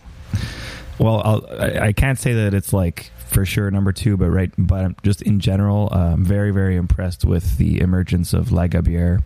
Well, 0.98 1.22
I'll, 1.24 1.46
I, 1.58 1.78
I 1.88 1.92
can't 1.92 2.18
say 2.18 2.32
that 2.34 2.52
it's 2.52 2.72
like 2.72 3.10
for 3.28 3.46
sure 3.46 3.70
number 3.70 3.92
two, 3.92 4.16
but 4.16 4.28
right, 4.28 4.50
but 4.58 5.00
just 5.02 5.22
in 5.22 5.40
general, 5.40 5.88
uh, 5.92 6.12
I'm 6.14 6.24
very, 6.24 6.50
very 6.50 6.76
impressed 6.76 7.24
with 7.24 7.56
the 7.58 7.80
emergence 7.80 8.32
of 8.34 8.50
La 8.52 8.66
Gabière. 8.66 9.22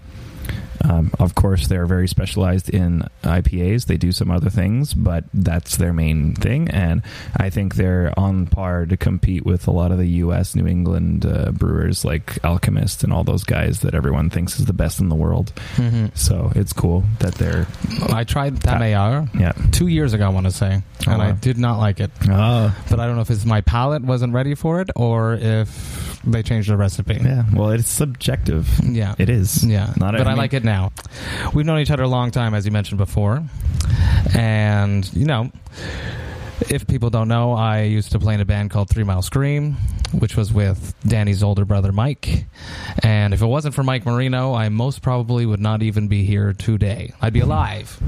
Um, 0.83 1.13
of 1.19 1.35
course, 1.35 1.67
they're 1.69 1.87
very 1.87 2.09
specialized 2.09 2.69
in 2.69 3.05
IPAs. 3.23 3.87
They 3.87 3.97
do 3.97 4.13
some 4.13 4.31
other 4.31 4.51
things, 4.51 4.95
but 4.95 5.25
that's 5.33 5.77
their 5.77 5.93
main 5.93 6.35
thing. 6.35 6.69
And 6.71 7.03
I 7.37 7.51
think 7.51 7.75
they're 7.77 8.13
on 8.19 8.47
par 8.47 8.87
to 8.87 8.97
compete 8.97 9.45
with 9.45 9.67
a 9.67 9.71
lot 9.71 9.93
of 9.93 9.99
the 9.99 10.09
U.S., 10.09 10.55
New 10.55 10.67
England 10.67 11.25
uh, 11.27 11.51
brewers 11.53 12.05
like 12.05 12.43
Alchemist 12.45 13.05
and 13.05 13.13
all 13.13 13.25
those 13.25 13.45
guys 13.45 13.81
that 13.81 13.95
everyone 13.95 14.31
thinks 14.31 14.59
is 14.59 14.67
the 14.67 14.73
best 14.73 15.01
in 15.01 15.09
the 15.09 15.15
world. 15.15 15.53
Mm-hmm. 15.77 16.07
So 16.15 16.53
it's 16.55 16.73
cool 16.73 17.05
that 17.21 17.35
they're, 17.37 17.67
I 18.11 18.25
tried 18.25 18.57
Tamayar 18.57 19.29
yeah. 19.39 19.53
two 19.73 19.87
years 19.89 20.13
ago. 20.13 20.27
I 20.27 20.29
want 20.31 20.47
to 20.47 20.53
say, 20.53 20.83
Oh, 21.07 21.13
and 21.13 21.21
I 21.23 21.33
did 21.33 21.59
not 21.59 21.79
like 21.79 22.01
it. 22.01 22.11
Oh, 22.29 22.75
But 22.89 22.99
I 23.01 23.07
don't 23.07 23.17
know 23.17 23.23
if 23.23 23.31
it's 23.31 23.45
my 23.45 23.61
palate 23.61 24.03
wasn't 24.03 24.33
ready 24.33 24.55
for 24.55 24.81
it 24.81 24.91
or 24.97 25.35
if 25.35 26.21
they 26.25 26.43
changed 26.43 26.71
the 26.71 26.77
recipe. 26.77 27.19
yeah. 27.23 27.45
Well, 27.53 27.71
it's 27.71 27.89
subjective. 27.89 28.69
Yeah. 28.83 29.15
It 29.19 29.29
is. 29.29 29.63
Yeah, 29.65 29.93
Not- 29.99 30.13
but 30.17 30.23
I 30.23 30.25
I, 30.25 30.29
mean- 30.31 30.37
like 30.39 30.55
it 30.55 30.64
now. 30.65 30.93
We've 31.53 31.67
known 31.67 31.79
each 31.81 31.91
other 31.91 32.03
a 32.03 32.09
long 32.09 32.31
time, 32.31 32.55
as 32.55 32.65
you 32.65 32.73
mentioned 32.73 32.99
before, 32.99 33.43
and 34.35 35.13
you 35.13 35.27
know, 35.27 35.51
if 36.61 36.87
people 36.87 37.11
don't 37.11 37.29
know, 37.29 37.53
I 37.53 37.83
used 37.83 38.13
to 38.13 38.19
play 38.19 38.35
in 38.35 38.41
a 38.41 38.45
band 38.45 38.71
called 38.71 38.89
Three 38.89 39.05
Mile 39.05 39.23
Scream, 39.23 39.73
which 40.13 40.37
was 40.37 40.53
with 40.53 40.95
Danny's 41.07 41.43
older 41.43 41.65
brother 41.65 41.93
Mike. 41.93 42.47
And 43.03 43.35
if 43.35 43.43
it 43.43 43.47
wasn't 43.47 43.75
for 43.75 43.83
Mike 43.83 44.07
Marino, 44.07 44.55
I 44.55 44.69
most 44.69 45.03
probably 45.03 45.47
would 45.47 45.61
not 45.61 45.83
even 45.83 46.09
be 46.09 46.25
here 46.25 46.53
today. 46.53 47.13
I'd 47.21 47.33
be 47.33 47.41
alive. 47.41 48.01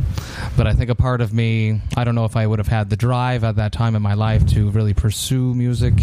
But 0.57 0.67
I 0.67 0.73
think 0.73 0.91
a 0.91 0.95
part 0.95 1.21
of 1.21 1.33
me, 1.33 1.81
I 1.97 2.05
don't 2.05 2.15
know 2.15 2.25
if 2.25 2.37
I 2.37 2.47
would 2.47 2.59
have 2.59 2.69
had 2.69 2.91
the 2.91 2.97
drive 2.97 3.45
at 3.45 3.57
that 3.57 3.73
time 3.73 3.97
in 3.97 4.03
my 4.03 4.15
life 4.15 4.47
to 4.49 4.71
really 4.71 4.95
pursue 4.95 5.55
music 5.55 5.95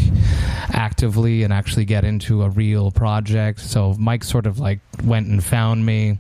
actively 0.70 1.44
and 1.44 1.54
actually 1.54 1.86
get 1.86 2.04
into 2.04 2.44
a 2.44 2.50
real 2.50 2.92
project. 2.92 3.60
So 3.60 3.96
Mike 3.98 4.24
sort 4.24 4.46
of 4.46 4.60
like 4.60 4.80
went 5.04 5.28
and 5.28 5.44
found 5.44 5.86
me, 5.86 6.20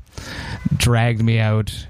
dragged 0.78 1.21
me 1.21 1.39
out, 1.39 1.88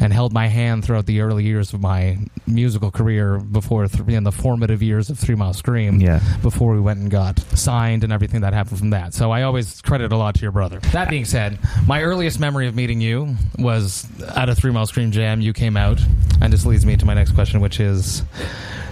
and 0.00 0.12
held 0.12 0.32
my 0.32 0.46
hand 0.48 0.84
throughout 0.84 1.06
the 1.06 1.20
early 1.20 1.44
years 1.44 1.72
of 1.72 1.80
my 1.80 2.18
musical 2.46 2.90
career 2.90 3.38
before 3.38 3.86
th- 3.88 4.08
in 4.08 4.24
the 4.24 4.32
formative 4.32 4.82
years 4.82 5.10
of 5.10 5.18
Three 5.18 5.34
Mile 5.34 5.52
Scream 5.52 6.00
Yeah. 6.00 6.20
before 6.42 6.72
we 6.74 6.80
went 6.80 7.00
and 7.00 7.10
got 7.10 7.38
signed 7.56 8.04
and 8.04 8.12
everything 8.12 8.40
that 8.42 8.52
happened 8.52 8.78
from 8.78 8.90
that. 8.90 9.14
So 9.14 9.30
I 9.30 9.42
always 9.42 9.80
credit 9.82 10.12
a 10.12 10.16
lot 10.16 10.34
to 10.36 10.42
your 10.42 10.52
brother. 10.52 10.78
That 10.92 11.08
being 11.10 11.24
said, 11.24 11.58
my 11.86 12.02
earliest 12.02 12.38
memory 12.40 12.66
of 12.68 12.74
meeting 12.74 13.00
you 13.00 13.36
was 13.58 14.06
at 14.36 14.48
a 14.48 14.54
Three 14.54 14.70
Mile 14.70 14.86
Scream 14.86 15.10
jam. 15.10 15.40
You 15.40 15.52
came 15.52 15.76
out, 15.76 16.00
and 16.40 16.52
this 16.52 16.64
leads 16.66 16.84
me 16.86 16.96
to 16.96 17.04
my 17.06 17.14
next 17.14 17.32
question, 17.32 17.60
which 17.60 17.80
is 17.80 18.22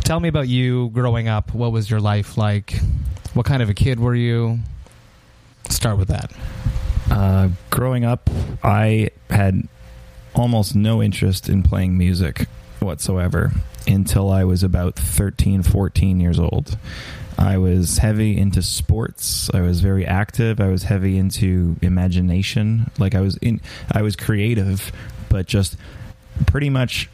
tell 0.05 0.21
me 0.21 0.29
about 0.29 0.49
you 0.49 0.91
growing 0.91 1.29
up. 1.29 1.55
What 1.55 1.73
was 1.73 1.91
your 1.91 2.01
life 2.01 2.37
like? 2.37 2.79
What 3.35 3.47
kind 3.47 3.63
of 3.63 3.69
a 3.69 3.75
kid 3.75 3.99
were 4.01 4.15
you? 4.15 4.59
Start 5.71 5.99
with 5.99 6.09
that. 6.09 6.31
Uh, 7.11 7.49
growing 7.71 8.05
up, 8.05 8.31
I 8.63 9.11
had 9.31 9.67
almost 10.35 10.75
no 10.75 11.03
interest 11.03 11.49
in 11.49 11.63
playing 11.63 11.97
music 11.97 12.47
whatsoever 12.81 13.53
until 13.87 14.31
I 14.31 14.45
was 14.45 14.63
about 14.63 14.97
13, 14.97 15.63
14 15.63 16.21
years 16.21 16.39
old. 16.39 16.79
I 17.39 17.59
was 17.59 17.99
heavy 17.99 18.39
into 18.39 18.63
sports. 18.63 19.51
I 19.53 19.61
was 19.61 19.81
very 19.81 20.07
active. 20.07 20.61
I 20.61 20.69
was 20.69 20.85
heavy 20.85 21.19
into 21.19 21.77
imagination. 21.83 22.91
Like 22.99 23.15
I 23.15 23.21
was 23.21 23.37
in 23.39 23.61
I 23.91 24.03
was 24.03 24.15
creative, 24.15 24.93
but 25.29 25.47
just 25.47 25.77
pretty 26.47 26.71
much 26.71 27.09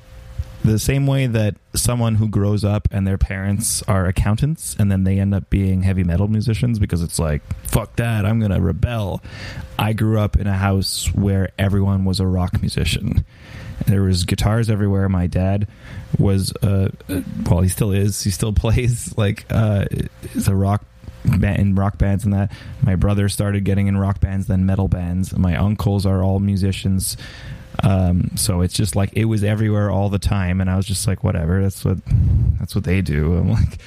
the 0.65 0.79
same 0.79 1.07
way 1.07 1.27
that 1.27 1.57
someone 1.75 2.17
who 2.17 2.29
grows 2.29 2.65
up 2.65 2.89
and 2.91 3.07
their 3.07 3.19
parents 3.19 3.83
are 3.85 4.07
accountants 4.07 4.77
and 4.79 4.91
then 4.91 5.05
they 5.05 5.19
end 5.19 5.35
up 5.35 5.49
being 5.49 5.83
heavy 5.83 6.05
metal 6.05 6.29
musicians 6.29 6.79
because 6.79 7.03
it's 7.03 7.19
like 7.19 7.43
fuck 7.65 7.95
that 7.97 8.27
i'm 8.27 8.41
gonna 8.41 8.61
rebel. 8.61 9.23
I 9.79 9.95
grew 9.95 10.21
up 10.21 10.37
in 10.37 10.47
a 10.47 10.57
house 10.57 11.07
where 11.15 11.51
everyone 11.59 12.05
was 12.05 12.21
a 12.21 12.27
rock 12.27 12.61
musician. 12.61 13.25
There 13.87 14.03
was 14.03 14.25
guitars 14.25 14.69
everywhere. 14.69 15.09
My 15.09 15.27
dad 15.27 15.67
was 16.19 16.53
uh 16.63 16.91
well 17.49 17.61
he 17.61 17.69
still 17.69 17.93
is. 17.93 18.23
He 18.23 18.31
still 18.31 18.53
plays 18.65 19.17
like 19.17 19.47
uh 19.51 19.87
rock 20.49 20.85
in 21.25 21.75
rock 21.75 21.99
bands 21.99 22.25
and 22.25 22.35
that. 22.35 22.53
My 22.83 22.95
brother 22.97 23.29
started 23.29 23.65
getting 23.65 23.87
in 23.87 23.97
rock 23.97 24.21
bands 24.21 24.47
then 24.47 24.67
metal 24.67 24.89
bands. 24.89 25.37
My 25.37 25.57
uncles 25.57 26.05
are 26.05 26.23
all 26.23 26.41
musicians 26.41 27.17
um, 27.83 28.37
so 28.37 28.61
it's 28.61 28.75
just 28.75 28.97
like 28.97 29.11
it 29.15 29.25
was 29.25 29.45
everywhere 29.45 29.91
all 29.91 30.09
the 30.09 30.19
time, 30.19 30.61
and 30.61 30.69
I 30.69 30.77
was 30.77 30.87
just 30.87 31.07
like, 31.07 31.23
whatever. 31.25 31.63
That's 31.63 31.85
what 31.85 31.99
that's 32.59 32.75
what 32.75 32.85
they 32.85 33.01
do. 33.01 33.35
I'm 33.39 33.51
like, 33.51 33.79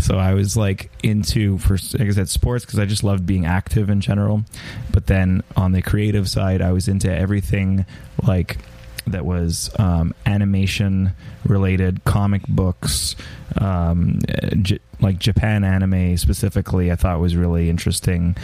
so 0.00 0.18
I 0.18 0.34
was 0.34 0.56
like 0.56 0.90
into 1.02 1.58
for 1.58 1.74
like 1.98 2.08
I 2.08 2.10
said 2.12 2.28
sports 2.28 2.64
because 2.64 2.78
I 2.78 2.86
just 2.86 3.04
loved 3.04 3.26
being 3.26 3.46
active 3.46 3.90
in 3.90 4.00
general. 4.00 4.44
But 4.92 5.06
then 5.06 5.42
on 5.56 5.72
the 5.72 5.82
creative 5.82 6.28
side, 6.28 6.62
I 6.62 6.72
was 6.72 6.88
into 6.88 7.12
everything 7.12 7.84
like 8.22 8.58
that 9.06 9.24
was 9.24 9.70
um, 9.78 10.14
animation 10.26 11.12
related, 11.44 12.04
comic 12.04 12.42
books, 12.48 13.16
um, 13.58 14.20
J- 14.62 14.78
like 15.00 15.18
Japan 15.18 15.64
anime 15.64 16.16
specifically. 16.16 16.92
I 16.92 16.96
thought 16.96 17.20
was 17.20 17.36
really 17.36 17.68
interesting. 17.68 18.36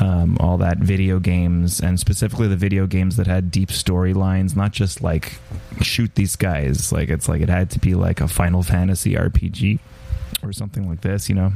Um, 0.00 0.36
all 0.40 0.58
that 0.58 0.78
video 0.78 1.18
games, 1.18 1.80
and 1.80 1.98
specifically 1.98 2.48
the 2.48 2.56
video 2.56 2.86
games 2.86 3.16
that 3.16 3.26
had 3.26 3.50
deep 3.50 3.68
storylines, 3.68 4.56
not 4.56 4.72
just 4.72 5.02
like 5.02 5.38
shoot 5.80 6.14
these 6.14 6.36
guys. 6.36 6.92
Like 6.92 7.08
it's 7.08 7.28
like 7.28 7.40
it 7.40 7.48
had 7.48 7.70
to 7.70 7.78
be 7.78 7.94
like 7.94 8.20
a 8.20 8.28
Final 8.28 8.62
Fantasy 8.62 9.14
RPG 9.14 9.78
or 10.42 10.52
something 10.52 10.88
like 10.88 11.02
this, 11.02 11.28
you 11.28 11.34
know. 11.34 11.52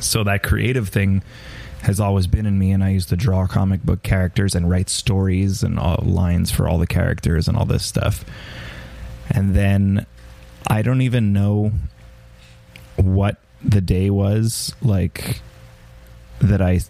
So 0.00 0.24
that 0.24 0.42
creative 0.42 0.88
thing 0.88 1.22
has 1.84 2.00
always 2.00 2.26
been 2.26 2.46
in 2.46 2.58
me 2.58 2.72
and 2.72 2.82
I 2.82 2.88
used 2.90 3.10
to 3.10 3.16
draw 3.16 3.46
comic 3.46 3.82
book 3.82 4.02
characters 4.02 4.54
and 4.54 4.70
write 4.70 4.88
stories 4.88 5.62
and 5.62 5.78
all 5.78 6.02
lines 6.02 6.50
for 6.50 6.66
all 6.66 6.78
the 6.78 6.86
characters 6.86 7.46
and 7.46 7.56
all 7.58 7.66
this 7.66 7.84
stuff. 7.84 8.24
And 9.30 9.54
then 9.54 10.06
I 10.66 10.80
don't 10.80 11.02
even 11.02 11.32
know 11.34 11.72
what 12.96 13.36
the 13.62 13.82
day 13.82 14.08
was 14.08 14.74
like 14.80 15.42
that 16.40 16.62
I 16.62 16.80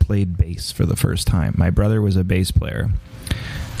played 0.00 0.38
bass 0.38 0.72
for 0.72 0.86
the 0.86 0.96
first 0.96 1.26
time. 1.26 1.54
My 1.58 1.68
brother 1.68 2.00
was 2.00 2.16
a 2.16 2.24
bass 2.24 2.50
player 2.50 2.88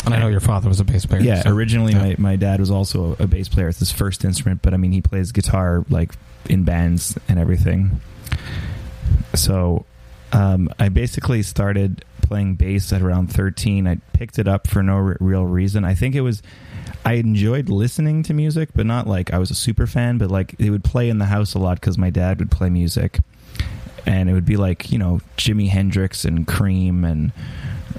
And 0.04 0.14
I 0.14 0.18
know 0.18 0.28
your 0.28 0.40
father 0.40 0.68
was 0.68 0.78
a 0.78 0.84
bass 0.84 1.06
player. 1.06 1.22
Yeah, 1.22 1.42
so- 1.42 1.50
originally 1.54 1.92
yeah. 1.94 2.02
my, 2.02 2.16
my 2.18 2.36
dad 2.36 2.60
was 2.60 2.70
also 2.70 3.16
a 3.18 3.26
bass 3.26 3.48
player. 3.48 3.68
It's 3.68 3.78
his 3.78 3.92
first 3.92 4.26
instrument, 4.26 4.60
but 4.60 4.74
I 4.74 4.76
mean 4.76 4.92
he 4.92 5.00
plays 5.00 5.32
guitar 5.32 5.86
like 5.88 6.12
in 6.50 6.64
bands 6.64 7.18
and 7.28 7.38
everything. 7.38 8.02
So 9.34 9.86
um, 10.32 10.68
I 10.78 10.88
basically 10.88 11.42
started 11.42 12.04
playing 12.22 12.56
bass 12.56 12.92
at 12.92 13.02
around 13.02 13.32
13. 13.32 13.86
I 13.86 13.96
picked 14.12 14.38
it 14.38 14.46
up 14.46 14.66
for 14.66 14.82
no 14.82 14.94
r- 14.94 15.16
real 15.20 15.44
reason. 15.44 15.84
I 15.84 15.94
think 15.94 16.14
it 16.14 16.20
was 16.20 16.42
I 17.04 17.14
enjoyed 17.14 17.68
listening 17.68 18.22
to 18.24 18.34
music, 18.34 18.70
but 18.74 18.84
not 18.84 19.06
like 19.06 19.32
I 19.32 19.38
was 19.38 19.50
a 19.50 19.54
super 19.54 19.86
fan, 19.86 20.18
but 20.18 20.30
like 20.30 20.54
it 20.58 20.70
would 20.70 20.84
play 20.84 21.08
in 21.08 21.18
the 21.18 21.26
house 21.26 21.54
a 21.54 21.58
lot 21.58 21.80
cuz 21.80 21.96
my 21.96 22.10
dad 22.10 22.38
would 22.38 22.50
play 22.50 22.68
music. 22.68 23.20
And 24.06 24.28
it 24.28 24.32
would 24.32 24.46
be 24.46 24.56
like, 24.56 24.90
you 24.90 24.98
know, 24.98 25.20
Jimi 25.36 25.68
Hendrix 25.68 26.24
and 26.24 26.46
Cream 26.46 27.04
and 27.04 27.32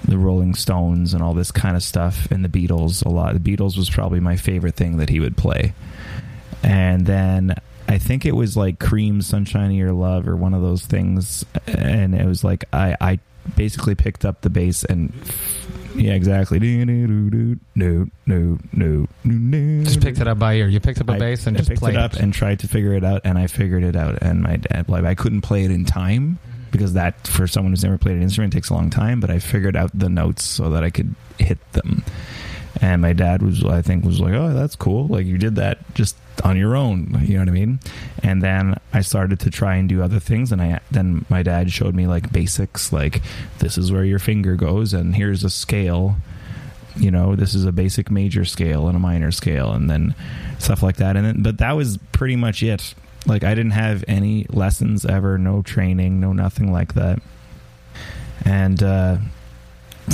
the 0.06 0.18
Rolling 0.18 0.56
Stones 0.56 1.14
and 1.14 1.22
all 1.22 1.34
this 1.34 1.52
kind 1.52 1.76
of 1.76 1.84
stuff 1.84 2.32
and 2.32 2.44
the 2.44 2.50
Beatles 2.50 3.06
a 3.06 3.10
lot. 3.10 3.34
The 3.34 3.58
Beatles 3.58 3.78
was 3.78 3.90
probably 3.90 4.20
my 4.20 4.36
favorite 4.36 4.76
thing 4.76 4.98
that 4.98 5.10
he 5.10 5.20
would 5.20 5.38
play. 5.38 5.74
And 6.64 7.06
then 7.06 7.56
I 7.90 7.98
think 7.98 8.26
it 8.26 8.36
was 8.36 8.56
like 8.56 8.80
Cream 8.80 9.22
Sunshine 9.22 9.72
of 9.72 9.76
Your 9.76 9.92
Love 9.92 10.28
or 10.28 10.36
one 10.36 10.54
of 10.54 10.62
those 10.62 10.86
things 10.86 11.44
and 11.66 12.14
it 12.14 12.26
was 12.26 12.44
like 12.44 12.66
I 12.72 12.96
I 13.02 13.20
basically 13.56 13.96
picked 13.96 14.26
up 14.26 14.42
the 14.42 14.50
bass 14.50 14.84
and 14.84 15.12
yeah, 15.96 16.14
exactly. 16.14 16.60
Just 19.84 20.02
picked 20.02 20.20
it 20.20 20.28
up 20.28 20.38
by 20.40 20.54
ear. 20.54 20.68
You 20.68 20.80
picked 20.80 21.02
up 21.02 21.10
a 21.10 21.14
I- 21.14 21.20
bass 21.20 21.48
and 21.48 21.58
I 21.58 21.60
just 21.60 21.70
picked 21.70 21.82
played 21.82 21.96
it 21.96 22.00
up 22.00 22.14
and 22.14 22.34
tried 22.34 22.60
to 22.60 22.68
figure 22.68 22.94
it 22.94 23.04
out, 23.04 23.22
and 23.26 23.38
I 23.38 23.48
figured 23.48 23.84
it 23.84 23.96
out. 23.96 24.20
And 24.22 24.44
my 24.44 24.58
dad, 24.58 24.88
like, 24.88 25.04
I 25.04 25.16
couldn't 25.16 25.42
play 25.42 25.64
it 25.64 25.72
in 25.72 25.86
time 25.86 26.38
because 26.72 26.94
that, 26.94 27.28
for 27.28 27.48
someone 27.48 27.72
who's 27.72 27.84
never 27.84 27.98
played 27.98 28.16
an 28.16 28.22
instrument, 28.22 28.54
takes 28.54 28.70
a 28.70 28.74
long 28.76 28.90
time. 28.92 29.20
But 29.20 29.32
I 29.32 29.40
figured 29.40 29.76
out 29.76 29.90
the 29.98 30.10
notes 30.10 30.44
so 30.44 30.70
that 30.70 30.84
I 30.84 30.92
could 30.92 31.16
hit 31.40 31.58
them. 31.74 32.04
And 32.82 33.02
my 33.02 33.14
dad 33.14 33.42
was, 33.42 33.64
I 33.64 33.82
think, 33.82 34.06
was 34.06 34.20
like, 34.20 34.34
"Oh, 34.34 34.54
that's 34.54 34.76
cool. 34.76 35.08
Like 35.08 35.26
you 35.26 35.38
did 35.38 35.56
that 35.56 35.80
just 35.96 36.16
on 36.44 36.56
your 36.56 36.76
own." 36.76 37.20
You 37.26 37.34
know 37.34 37.42
what 37.42 37.50
I 37.50 37.52
mean? 37.52 37.80
And 38.24 38.42
then 38.42 38.80
I 38.94 39.02
started 39.02 39.40
to 39.42 39.50
try 39.50 39.76
and 39.76 39.90
do 39.90 40.02
other 40.04 40.20
things, 40.20 40.52
and 40.52 40.62
I 40.62 40.80
then 40.92 41.26
my 41.30 41.44
dad 41.44 41.72
showed 41.72 41.96
me 41.96 42.08
like 42.08 42.32
basics, 42.32 42.94
like 42.94 43.22
this 43.58 43.78
is 43.78 43.92
where 43.92 44.06
your 44.06 44.20
finger 44.20 44.56
goes, 44.56 44.94
and 44.94 45.16
here's 45.16 45.44
a 45.44 45.50
scale 45.50 46.16
you 46.96 47.12
know 47.12 47.36
this 47.36 47.56
is 47.56 47.66
a 47.66 47.72
basic 47.72 48.12
major 48.12 48.46
scale 48.46 48.88
and 48.88 48.96
a 48.96 49.00
minor 49.00 49.32
scale 49.32 49.72
and 49.72 49.90
then 49.90 50.14
stuff 50.58 50.84
like 50.84 50.98
that 50.98 51.16
and 51.16 51.26
then 51.26 51.42
but 51.42 51.58
that 51.60 51.74
was 51.74 51.98
pretty 52.12 52.36
much 52.36 52.64
it 52.64 52.94
like 53.26 53.44
i 53.44 53.54
didn't 53.54 53.72
have 53.72 54.04
any 54.08 54.46
lessons 54.50 55.06
ever 55.06 55.38
no 55.38 55.62
training 55.62 56.20
no 56.20 56.34
nothing 56.34 56.72
like 56.72 56.96
that 56.96 57.22
and 58.46 58.82
uh 58.84 59.18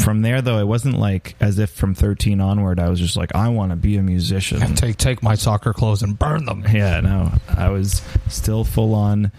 from 0.04 0.22
there 0.22 0.42
though 0.42 0.60
it 0.60 0.68
wasn't 0.68 0.98
like 0.98 1.36
as 1.40 1.58
if 1.58 1.70
from 1.70 1.96
13 1.96 2.42
onward 2.42 2.80
i 2.80 2.90
was 2.90 3.00
just 3.00 3.16
like 3.16 3.34
i 3.34 3.48
want 3.48 3.72
to 3.72 3.76
be 3.76 3.98
a 3.98 4.04
musician 4.04 4.60
Take 4.76 4.98
take 4.98 5.24
my 5.24 5.36
soccer 5.36 5.74
clothes 5.74 6.02
and 6.04 6.18
burn 6.18 6.46
them. 6.46 6.64
yeah, 6.72 7.00
no, 7.00 7.32
I 7.48 7.70
was 7.70 8.02
still 8.28 8.64
full 8.64 8.94
on 8.94 9.32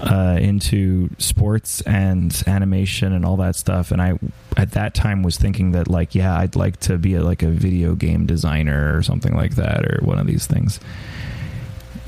uh, 0.00 0.36
into 0.40 1.08
sports 1.18 1.80
and 1.82 2.42
animation 2.46 3.12
and 3.12 3.24
all 3.24 3.36
that 3.36 3.56
stuff, 3.56 3.90
and 3.92 4.02
I 4.02 4.18
at 4.56 4.72
that 4.72 4.94
time 4.94 5.22
was 5.22 5.36
thinking 5.36 5.72
that 5.72 5.88
like, 5.88 6.14
yeah, 6.14 6.36
I'd 6.36 6.56
like 6.56 6.78
to 6.80 6.98
be 6.98 7.14
a, 7.14 7.22
like 7.22 7.42
a 7.42 7.48
video 7.50 7.94
game 7.94 8.26
designer 8.26 8.96
or 8.96 9.02
something 9.02 9.34
like 9.34 9.54
that, 9.54 9.84
or 9.86 10.00
one 10.04 10.18
of 10.18 10.26
these 10.26 10.46
things, 10.46 10.80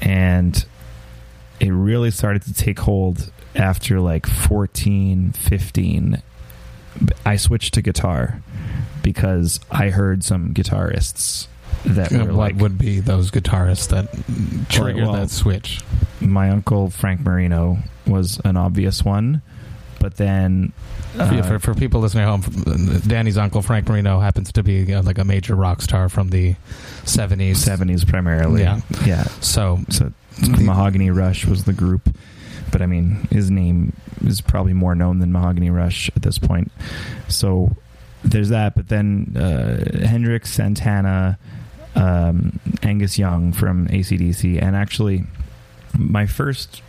and 0.03 0.65
it 1.61 1.71
really 1.71 2.11
started 2.11 2.43
to 2.43 2.53
take 2.53 2.81
hold 2.81 3.31
after 3.55 4.01
like 4.01 4.27
14 4.27 5.33
15 5.33 6.23
i 7.25 7.37
switched 7.37 7.75
to 7.75 7.83
guitar 7.83 8.41
because 9.03 9.61
i 9.71 9.91
heard 9.91 10.25
some 10.25 10.53
guitarists 10.55 11.47
that 11.85 12.11
were 12.11 12.19
what 12.25 12.35
like 12.35 12.57
would 12.57 12.79
be 12.79 13.01
those 13.01 13.31
guitarists 13.31 13.89
that 13.89 14.11
triggered 14.69 15.05
well, 15.05 15.13
that 15.13 15.31
switch? 15.31 15.81
my 16.21 16.51
uncle 16.51 16.91
Frank 16.91 17.21
Marino 17.21 17.79
was 18.07 18.41
an 18.45 18.57
obvious 18.57 19.05
one, 19.05 19.43
but 20.01 20.17
then 20.17 20.73
uh, 21.19 21.43
for, 21.43 21.59
for 21.59 21.75
people 21.75 22.01
listening 22.01 22.25
at 22.25 22.29
home, 22.29 23.01
Danny's 23.07 23.37
uncle 23.39 23.63
Frank 23.63 23.89
Marino 23.89 24.19
happens 24.19 24.51
to 24.53 24.63
be 24.63 24.93
uh, 24.93 25.03
like 25.03 25.19
a 25.19 25.25
major 25.25 25.55
rock 25.55 25.83
star 25.83 26.09
from 26.09 26.31
the 26.31 26.57
seventies. 27.05 27.59
seventies 27.63 28.05
primarily, 28.05 28.63
Yeah. 28.63 28.81
yeah. 29.05 29.25
So 29.41 29.81
So 29.91 30.13
Mahogany 30.61 31.11
Rush 31.11 31.45
was 31.45 31.65
the 31.65 31.73
group, 31.73 32.09
but 32.71 32.83
I 32.83 32.87
mean 32.87 33.29
his 33.31 33.51
name 33.51 33.95
is 34.25 34.41
probably 34.41 34.73
more 34.73 34.95
known 34.95 35.19
than 35.19 35.33
Mahogany 35.33 35.71
Rush 35.71 36.11
at 36.17 36.23
this 36.23 36.39
point. 36.39 36.73
So 37.29 37.77
there's 38.25 38.49
that, 38.49 38.75
but 38.75 38.89
then 38.89 39.37
uh, 39.37 40.07
Hendrix, 40.07 40.53
Santana, 40.53 41.39
um, 41.95 42.59
Angus 42.83 43.19
Young 43.19 43.53
from 43.53 43.87
ACDC, 43.89 44.61
and 44.61 44.77
actually 44.77 45.25
my 45.97 46.27
first 46.27 46.83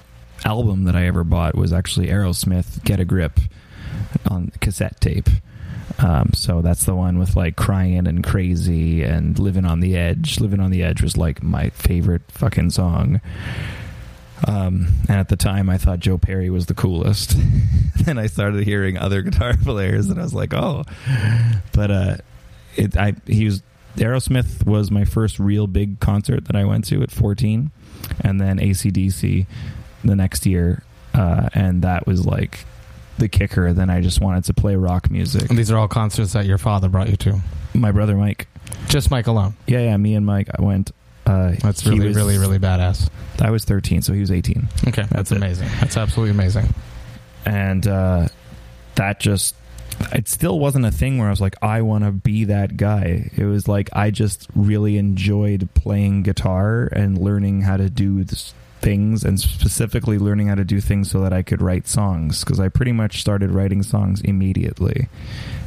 album 0.46 0.84
that 0.86 0.96
I 0.96 1.06
ever 1.08 1.24
bought 1.24 1.56
was 1.56 1.74
actually 1.74 2.08
Aerosmith 2.08 2.84
Get 2.84 3.00
a 3.00 3.06
Grip 3.06 3.40
on 4.30 4.52
cassette 4.60 5.00
tape. 5.02 5.30
Um, 6.00 6.32
so 6.34 6.62
that's 6.62 6.86
the 6.86 6.96
one 6.96 7.18
with 7.18 7.36
like 7.36 7.56
crying 7.56 8.06
and 8.08 8.24
crazy 8.24 9.02
and 9.04 9.38
living 9.40 9.66
on 9.66 9.80
the 9.80 9.96
edge. 9.96 10.40
Living 10.40 10.60
on 10.60 10.70
the 10.72 10.84
edge 10.84 11.02
was 11.02 11.18
like 11.18 11.42
my 11.42 11.70
favorite 11.72 12.24
fucking 12.30 12.70
song. 12.70 13.20
Um, 14.46 14.88
and 15.10 15.18
at 15.18 15.30
the 15.30 15.36
time, 15.36 15.70
I 15.70 15.78
thought 15.78 16.00
Joe 16.00 16.18
Perry 16.18 16.50
was 16.50 16.68
the 16.68 16.74
coolest. 16.76 17.36
then 18.04 18.18
I 18.18 18.28
started 18.28 18.64
hearing 18.64 18.98
other 18.98 19.22
guitar 19.22 19.56
players, 19.64 20.10
and 20.10 20.20
I 20.20 20.24
was 20.24 20.34
like, 20.34 20.54
oh. 20.54 20.84
But 21.74 21.92
uh, 21.92 22.18
it, 22.76 22.96
I 22.98 23.14
he 23.26 23.46
was 23.46 23.64
Aerosmith 23.96 24.66
was 24.66 24.92
my 24.92 25.06
first 25.06 25.40
real 25.40 25.66
big 25.66 26.00
concert 26.00 26.46
that 26.46 26.56
I 26.56 26.66
went 26.66 26.86
to 26.86 27.02
at 27.02 27.10
14, 27.12 27.72
and 28.22 28.40
then 28.40 28.60
ACDC 28.60 29.48
the 30.04 30.16
next 30.16 30.46
year, 30.46 30.84
uh, 31.16 31.50
and 31.54 31.82
that 31.82 32.06
was 32.06 32.26
like 32.26 32.66
the 33.18 33.28
kicker. 33.28 33.74
Then 33.74 33.90
I 33.90 34.02
just 34.02 34.22
wanted 34.22 34.44
to 34.46 34.54
play 34.54 34.76
rock 34.76 35.10
music. 35.10 35.48
these 35.50 35.72
are 35.72 35.78
all 35.78 35.88
concerts 35.88 36.34
that 36.34 36.46
your 36.46 36.60
father 36.60 36.90
brought 36.90 37.10
you 37.10 37.18
to. 37.18 37.40
My 37.74 37.92
brother 37.92 38.16
Mike, 38.16 38.48
Just 38.88 39.10
Mike 39.10 39.26
alone. 39.28 39.56
yeah, 39.66 39.80
yeah, 39.80 39.98
me 39.98 40.14
and 40.14 40.26
Mike, 40.26 40.50
I 40.58 40.62
went. 40.62 40.92
Uh, 41.28 41.56
That's 41.62 41.86
really, 41.86 42.08
was- 42.08 42.16
really, 42.16 42.38
really 42.38 42.58
badass. 42.60 43.10
I 43.42 43.52
was 43.52 43.66
13, 43.66 44.02
so 44.02 44.14
he 44.14 44.20
was 44.22 44.32
18. 44.32 44.68
Okay, 44.88 45.02
that's, 45.02 45.12
That's 45.12 45.32
amazing. 45.32 45.68
That's 45.80 45.98
absolutely 45.98 46.32
amazing. 46.32 46.74
and 47.46 47.86
uh, 47.86 48.28
that 48.96 49.20
just 49.20 49.56
it 50.14 50.28
still 50.28 50.60
wasn't 50.60 50.86
a 50.86 50.92
thing 50.92 51.18
where 51.18 51.28
I 51.28 51.32
was 51.32 51.42
like, 51.42 51.56
I 51.62 51.82
want 51.82 52.04
to 52.04 52.12
be 52.12 52.46
that 52.46 52.78
guy. 52.78 53.30
It 53.36 53.46
was 53.46 53.68
like 53.68 53.90
I 53.94 54.10
just 54.12 54.48
really 54.56 54.98
enjoyed 54.98 55.70
playing 55.74 56.24
guitar 56.24 56.88
and 56.92 57.18
learning 57.18 57.62
how 57.62 57.78
to 57.78 57.90
do 57.90 58.24
this 58.24 58.54
things, 58.82 59.24
and 59.24 59.40
specifically 59.40 60.18
learning 60.18 60.48
how 60.48 60.56
to 60.56 60.66
do 60.66 60.80
things 60.80 61.12
so 61.12 61.22
that 61.22 61.34
I 61.34 61.42
could 61.42 61.62
write 61.62 61.88
songs. 61.88 62.44
Because 62.44 62.60
I 62.60 62.70
pretty 62.70 62.92
much 62.92 63.20
started 63.22 63.52
writing 63.52 63.84
songs 63.84 64.22
immediately. 64.22 65.08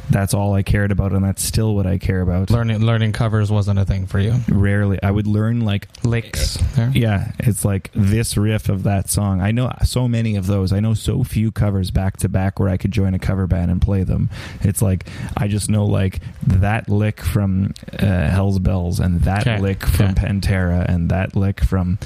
That's 0.09 0.33
all 0.33 0.53
I 0.53 0.61
cared 0.63 0.91
about, 0.91 1.13
and 1.13 1.23
that's 1.23 1.41
still 1.41 1.73
what 1.73 1.87
I 1.87 1.97
care 1.97 2.19
about. 2.19 2.49
Learning 2.49 2.81
learning 2.81 3.13
covers 3.13 3.49
wasn't 3.49 3.79
a 3.79 3.85
thing 3.85 4.07
for 4.07 4.19
you. 4.19 4.35
Rarely, 4.49 5.01
I 5.01 5.09
would 5.09 5.25
learn 5.25 5.61
like 5.61 5.87
Licks. 6.03 6.57
There. 6.75 6.91
yeah, 6.93 7.31
it's 7.39 7.63
like 7.63 7.91
this 7.93 8.35
riff 8.35 8.67
of 8.67 8.83
that 8.83 9.09
song. 9.09 9.39
I 9.39 9.51
know 9.51 9.71
so 9.85 10.09
many 10.09 10.35
of 10.35 10.47
those. 10.47 10.73
I 10.73 10.81
know 10.81 10.95
so 10.95 11.23
few 11.23 11.49
covers 11.51 11.91
back 11.91 12.17
to 12.17 12.29
back 12.29 12.59
where 12.59 12.67
I 12.67 12.75
could 12.75 12.91
join 12.91 13.13
a 13.13 13.19
cover 13.19 13.47
band 13.47 13.71
and 13.71 13.81
play 13.81 14.03
them. 14.03 14.29
It's 14.61 14.81
like 14.81 15.07
I 15.37 15.47
just 15.47 15.69
know 15.69 15.85
like 15.85 16.19
that 16.45 16.89
lick 16.89 17.21
from 17.21 17.73
uh, 17.97 18.05
Hell's 18.05 18.59
Bells 18.59 18.99
and 18.99 19.21
that 19.21 19.47
Okay, 19.47 19.59
lick 19.61 19.85
from 19.85 20.07
okay. 20.11 20.25
Pantera 20.27 20.83
and 20.89 21.09
that 21.09 21.37
lick 21.37 21.61
from 21.61 21.99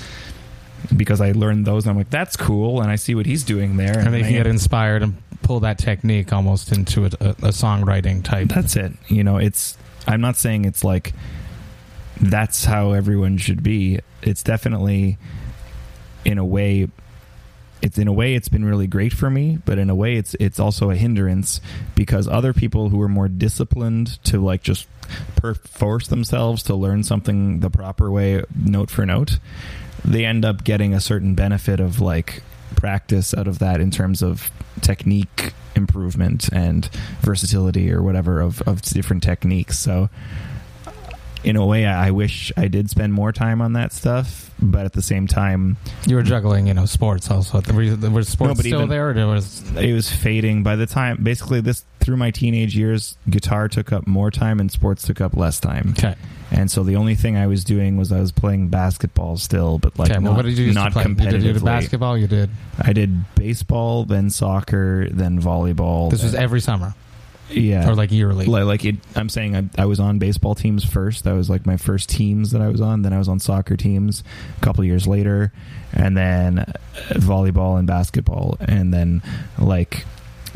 because 0.95 1.21
I 1.21 1.31
learned 1.31 1.65
those. 1.65 1.85
And 1.85 1.91
I'm 1.91 1.97
like, 1.97 2.09
that's 2.09 2.35
cool, 2.35 2.81
and 2.81 2.89
I 2.91 2.95
see 2.95 3.15
what 3.15 3.25
he's 3.25 3.43
doing 3.43 3.77
there. 3.77 3.97
And 3.99 4.07
then 4.07 4.19
you 4.19 4.25
I- 4.25 4.29
can 4.29 4.33
get 4.33 4.47
inspired 4.47 5.03
and 5.03 5.15
pull 5.41 5.59
that 5.61 5.77
technique 5.77 6.33
almost 6.33 6.71
into 6.71 7.03
a, 7.05 7.09
a, 7.19 7.29
a 7.29 7.51
songwriting 7.51 8.23
type. 8.23 8.47
That's 8.49 8.75
it. 8.75 8.93
You 9.07 9.23
know, 9.23 9.37
it's. 9.37 9.77
I'm 10.07 10.21
not 10.21 10.35
saying 10.37 10.65
it's 10.65 10.83
like 10.83 11.13
that's 12.21 12.65
how 12.65 12.91
everyone 12.93 13.37
should 13.37 13.63
be. 13.63 13.99
It's 14.21 14.43
definitely, 14.43 15.17
in 16.23 16.37
a 16.37 16.45
way, 16.45 16.87
it's 17.81 17.97
in 17.97 18.07
a 18.07 18.13
way 18.13 18.33
it's 18.35 18.47
been 18.49 18.65
really 18.65 18.87
great 18.87 19.13
for 19.13 19.29
me, 19.29 19.59
but 19.65 19.77
in 19.77 19.89
a 19.89 19.95
way 19.95 20.15
it's 20.15 20.35
it's 20.39 20.59
also 20.59 20.89
a 20.89 20.95
hindrance 20.95 21.59
because 21.95 22.27
other 22.27 22.53
people 22.53 22.89
who 22.89 23.01
are 23.01 23.07
more 23.09 23.27
disciplined 23.27 24.23
to 24.23 24.43
like 24.43 24.63
just 24.63 24.87
per- 25.35 25.53
force 25.53 26.07
themselves 26.07 26.63
to 26.63 26.75
learn 26.75 27.03
something 27.03 27.59
the 27.59 27.69
proper 27.69 28.09
way, 28.09 28.43
note 28.55 28.89
for 28.89 29.05
note, 29.05 29.39
they 30.05 30.25
end 30.25 30.45
up 30.45 30.63
getting 30.63 30.93
a 30.93 31.01
certain 31.01 31.35
benefit 31.35 31.79
of 31.79 31.99
like 31.99 32.43
practice 32.75 33.33
out 33.33 33.47
of 33.47 33.59
that 33.59 33.79
in 33.81 33.91
terms 33.91 34.21
of 34.21 34.51
technique 34.81 35.53
improvement 35.75 36.47
and 36.53 36.85
versatility 37.21 37.91
or 37.91 38.01
whatever 38.01 38.39
of, 38.39 38.61
of 38.63 38.81
different 38.81 39.23
techniques. 39.23 39.77
So 39.79 40.09
in 41.43 41.55
a 41.55 41.65
way 41.65 41.85
I 41.85 42.11
wish 42.11 42.51
I 42.57 42.67
did 42.67 42.89
spend 42.89 43.13
more 43.13 43.31
time 43.31 43.61
on 43.61 43.73
that 43.73 43.93
stuff, 43.93 44.51
but 44.61 44.85
at 44.85 44.93
the 44.93 45.01
same 45.01 45.27
time 45.27 45.77
You 46.07 46.15
were 46.15 46.23
juggling, 46.23 46.67
you 46.67 46.73
know, 46.73 46.85
sports 46.85 47.29
also. 47.29 47.61
Were, 47.73 47.95
were 48.09 48.23
sports 48.23 48.39
No, 48.39 48.55
but 48.55 48.57
still 48.59 48.79
even- 48.79 48.89
there, 48.89 49.09
or 49.09 49.27
was 49.27 49.63
it 49.75 49.93
was 49.93 50.11
fading 50.11 50.63
by 50.63 50.75
the 50.75 50.85
time 50.87 51.23
basically 51.23 51.61
this 51.61 51.83
through 51.99 52.17
my 52.17 52.29
teenage 52.31 52.75
years, 52.75 53.17
guitar 53.29 53.67
took 53.67 53.91
up 53.91 54.05
more 54.05 54.29
time 54.31 54.59
and 54.59 54.71
sports 54.71 55.03
took 55.03 55.19
up 55.21 55.35
less 55.35 55.59
time. 55.59 55.95
Okay. 55.97 56.15
And 56.51 56.69
so 56.69 56.83
the 56.83 56.95
only 56.95 57.15
thing 57.15 57.37
I 57.37 57.47
was 57.47 57.63
doing 57.63 57.97
was 57.97 58.11
I 58.11 58.19
was 58.19 58.31
playing 58.31 58.69
basketball 58.69 59.37
still, 59.37 59.79
but 59.79 59.97
like 59.97 60.11
okay. 60.11 60.19
not, 60.19 60.29
Well, 60.29 60.37
what 60.37 60.45
did 60.45 60.57
you 60.57 60.73
not 60.73 60.93
play? 60.93 61.03
You 61.03 61.15
did, 61.15 61.33
you 61.33 61.53
did 61.53 61.55
competitively. 61.55 61.65
basketball. 61.65 62.17
You 62.17 62.27
did. 62.27 62.49
I 62.79 62.93
did 62.93 63.35
baseball, 63.35 64.05
then 64.05 64.29
soccer, 64.29 65.09
then 65.09 65.41
volleyball. 65.41 66.11
This 66.11 66.23
was 66.23 66.35
every 66.35 66.61
summer 66.61 66.93
yeah, 67.49 67.87
or 67.87 67.95
like 67.95 68.11
yearly. 68.11 68.45
like, 68.45 68.65
like 68.65 68.85
it, 68.85 68.95
I'm 69.15 69.29
saying 69.29 69.55
I, 69.55 69.69
I 69.77 69.85
was 69.85 69.99
on 69.99 70.17
baseball 70.17 70.55
teams 70.55 70.83
first. 70.83 71.23
That 71.25 71.33
was 71.33 71.49
like 71.49 71.65
my 71.65 71.77
first 71.77 72.09
teams 72.09 72.51
that 72.51 72.61
I 72.61 72.69
was 72.69 72.81
on. 72.81 73.03
Then 73.03 73.13
I 73.13 73.17
was 73.17 73.29
on 73.29 73.39
soccer 73.39 73.77
teams 73.77 74.23
a 74.57 74.61
couple 74.61 74.83
years 74.83 75.07
later, 75.07 75.51
and 75.93 76.17
then 76.17 76.65
volleyball 77.11 77.77
and 77.77 77.87
basketball. 77.87 78.57
And 78.59 78.93
then 78.93 79.21
like 79.59 80.05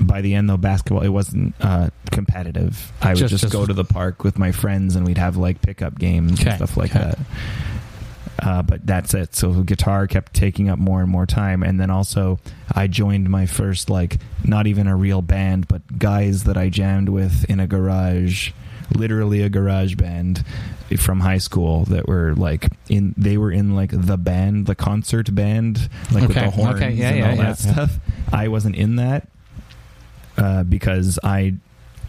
by 0.06 0.22
the 0.22 0.34
end 0.36 0.50
though, 0.50 0.58
basketball 0.58 1.04
it 1.04 1.10
wasn't 1.10 1.54
uh, 1.60 1.90
competitive. 2.12 2.92
I 3.02 3.10
would 3.10 3.18
Just- 3.18 3.32
just, 3.32 3.42
just- 3.44 3.54
go 3.54 3.66
to 3.66 3.74
the 3.74 3.84
park 3.86 4.24
with 4.24 4.38
my 4.38 4.52
friends 4.52 4.96
and 4.96 5.06
we'd 5.06 5.18
have 5.18 5.38
like 5.38 5.62
pickup 5.62 5.98
games 5.98 6.40
Okay, 6.40 6.50
and 6.50 6.58
stuff 6.58 6.78
like 6.78 6.96
okay. 6.96 7.00
that. 7.06 7.20
Uh, 8.42 8.62
but 8.62 8.86
that's 8.88 9.14
it. 9.14 9.36
So 9.36 9.64
guitar 9.64 10.08
kept 10.08 10.34
taking 10.34 10.70
up 10.70 10.80
more 10.80 11.02
and 11.02 11.10
more 11.12 11.26
time, 11.26 11.62
and 11.62 11.78
then 11.78 11.90
also 11.90 12.40
I 12.74 12.88
joined 12.88 13.30
my 13.30 13.46
first 13.46 13.90
like 13.90 14.18
not 14.46 14.66
even 14.66 14.88
a 14.88 14.96
real 14.96 15.22
band, 15.22 15.68
but 15.68 16.00
guys 16.00 16.46
that 16.46 16.56
I 16.56 16.70
jammed 16.70 17.10
with 17.10 17.44
in 17.50 17.60
a 17.60 17.68
garage, 17.68 18.52
literally 18.96 19.42
a 19.42 19.50
garage 19.50 19.96
band 19.96 20.46
from 21.00 21.20
high 21.20 21.38
school 21.38 21.84
that 21.86 22.08
were 22.08 22.34
like 22.34 22.68
in. 22.88 23.14
They 23.18 23.38
were 23.38 23.52
in 23.52 23.76
like 23.76 23.92
the 23.92 24.18
band, 24.18 24.68
the 24.68 24.76
concert 24.76 25.36
band, 25.36 25.90
like 26.14 26.26
with 26.30 26.36
the 26.38 26.50
horns 26.50 26.76
okay, 26.78 26.92
yeah, 26.92 27.10
and 27.10 27.18
yeah, 27.18 27.30
all 27.32 27.36
yeah, 27.36 27.44
that 27.44 27.58
stuff. 27.58 27.98
I 28.32 28.48
wasn't 28.48 28.78
in 28.78 28.96
that 28.96 29.28
uh, 30.40 30.64
because 30.64 31.20
I 31.24 31.56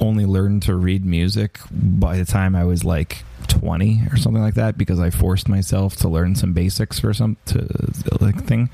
only 0.01 0.25
learned 0.25 0.63
to 0.63 0.75
read 0.75 1.05
music 1.05 1.59
by 1.71 2.17
the 2.17 2.25
time 2.25 2.57
I 2.57 2.65
was 2.65 2.85
like 2.85 3.23
20 3.49 4.05
or 4.11 4.17
something 4.17 4.41
like 4.43 4.55
that 4.55 4.79
because 4.79 4.99
I 4.99 5.11
forced 5.11 5.49
myself 5.49 5.97
to 5.97 6.09
learn 6.09 6.35
some 6.37 6.55
basics 6.55 6.99
for 6.99 7.13
some 7.13 7.37
to 7.47 7.67
like 8.21 8.45
thing 8.45 8.71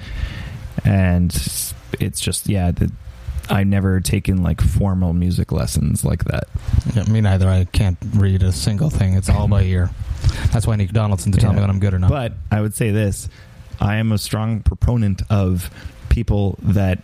and 0.84 1.32
it's 1.98 2.20
just 2.20 2.48
yeah 2.48 2.70
the, 2.70 2.92
I 3.48 3.64
never 3.64 4.00
taken 4.00 4.42
like 4.42 4.60
formal 4.60 5.12
music 5.12 5.50
lessons 5.50 6.04
like 6.04 6.24
that 6.24 6.44
Yeah, 6.94 7.04
me 7.04 7.20
neither. 7.20 7.48
I 7.48 7.64
can't 7.64 7.98
read 8.14 8.42
a 8.42 8.52
single 8.52 8.90
thing. 8.90 9.14
It's 9.14 9.28
all 9.28 9.48
by 9.48 9.62
ear. 9.62 9.90
That's 10.52 10.66
why 10.66 10.74
I 10.74 10.76
need 10.76 10.92
Donaldson 10.92 11.32
to 11.32 11.38
tell 11.38 11.52
me 11.52 11.60
when 11.60 11.70
I'm 11.70 11.78
good 11.78 11.94
or 11.94 11.98
not. 11.98 12.10
But 12.10 12.32
I 12.50 12.60
would 12.60 12.74
say 12.74 12.90
this: 12.90 13.28
I 13.80 13.96
am 13.96 14.12
a 14.12 14.18
strong 14.18 14.62
proponent 14.62 15.22
of 15.30 15.70
people 16.08 16.58
that 16.62 16.98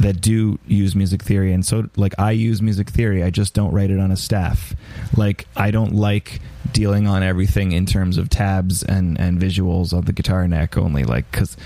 that 0.00 0.20
do 0.20 0.58
use 0.66 0.96
music 0.96 1.22
theory, 1.22 1.52
and 1.52 1.64
so 1.64 1.88
like 1.96 2.14
I 2.18 2.32
use 2.32 2.60
music 2.62 2.90
theory. 2.90 3.22
I 3.22 3.30
just 3.30 3.54
don't 3.54 3.72
write 3.72 3.90
it 3.90 4.00
on 4.00 4.10
a 4.10 4.16
staff. 4.16 4.74
Like 5.16 5.46
I 5.56 5.70
don't 5.70 5.94
like 5.94 6.40
dealing 6.72 7.06
on 7.06 7.22
everything 7.22 7.72
in 7.72 7.86
terms 7.86 8.18
of 8.18 8.28
tabs 8.28 8.82
and 8.82 9.18
and 9.20 9.40
visuals 9.40 9.92
on 9.92 10.04
the 10.04 10.12
guitar 10.12 10.46
neck 10.48 10.76
only. 10.76 11.04
Like 11.04 11.30
because 11.30 11.56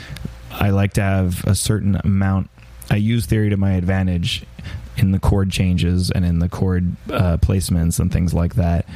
I 0.51 0.71
like 0.71 0.95
to 0.95 1.03
have 1.03 1.45
a 1.45 1.55
certain 1.55 2.01
amount. 2.05 2.51
I 2.91 2.97
use 2.97 3.27
theory 3.27 3.51
to 3.51 3.57
my 3.57 3.73
advantage 3.73 4.45
in 4.97 5.11
the 5.11 5.19
chord 5.19 5.51
changes 5.51 6.11
and 6.11 6.25
in 6.25 6.39
the 6.39 6.49
chord 6.49 6.97
uh, 7.11 7.39
placements 7.39 7.99
and 7.99 8.13
things 8.13 8.33
like 8.33 8.55
that 8.55 8.87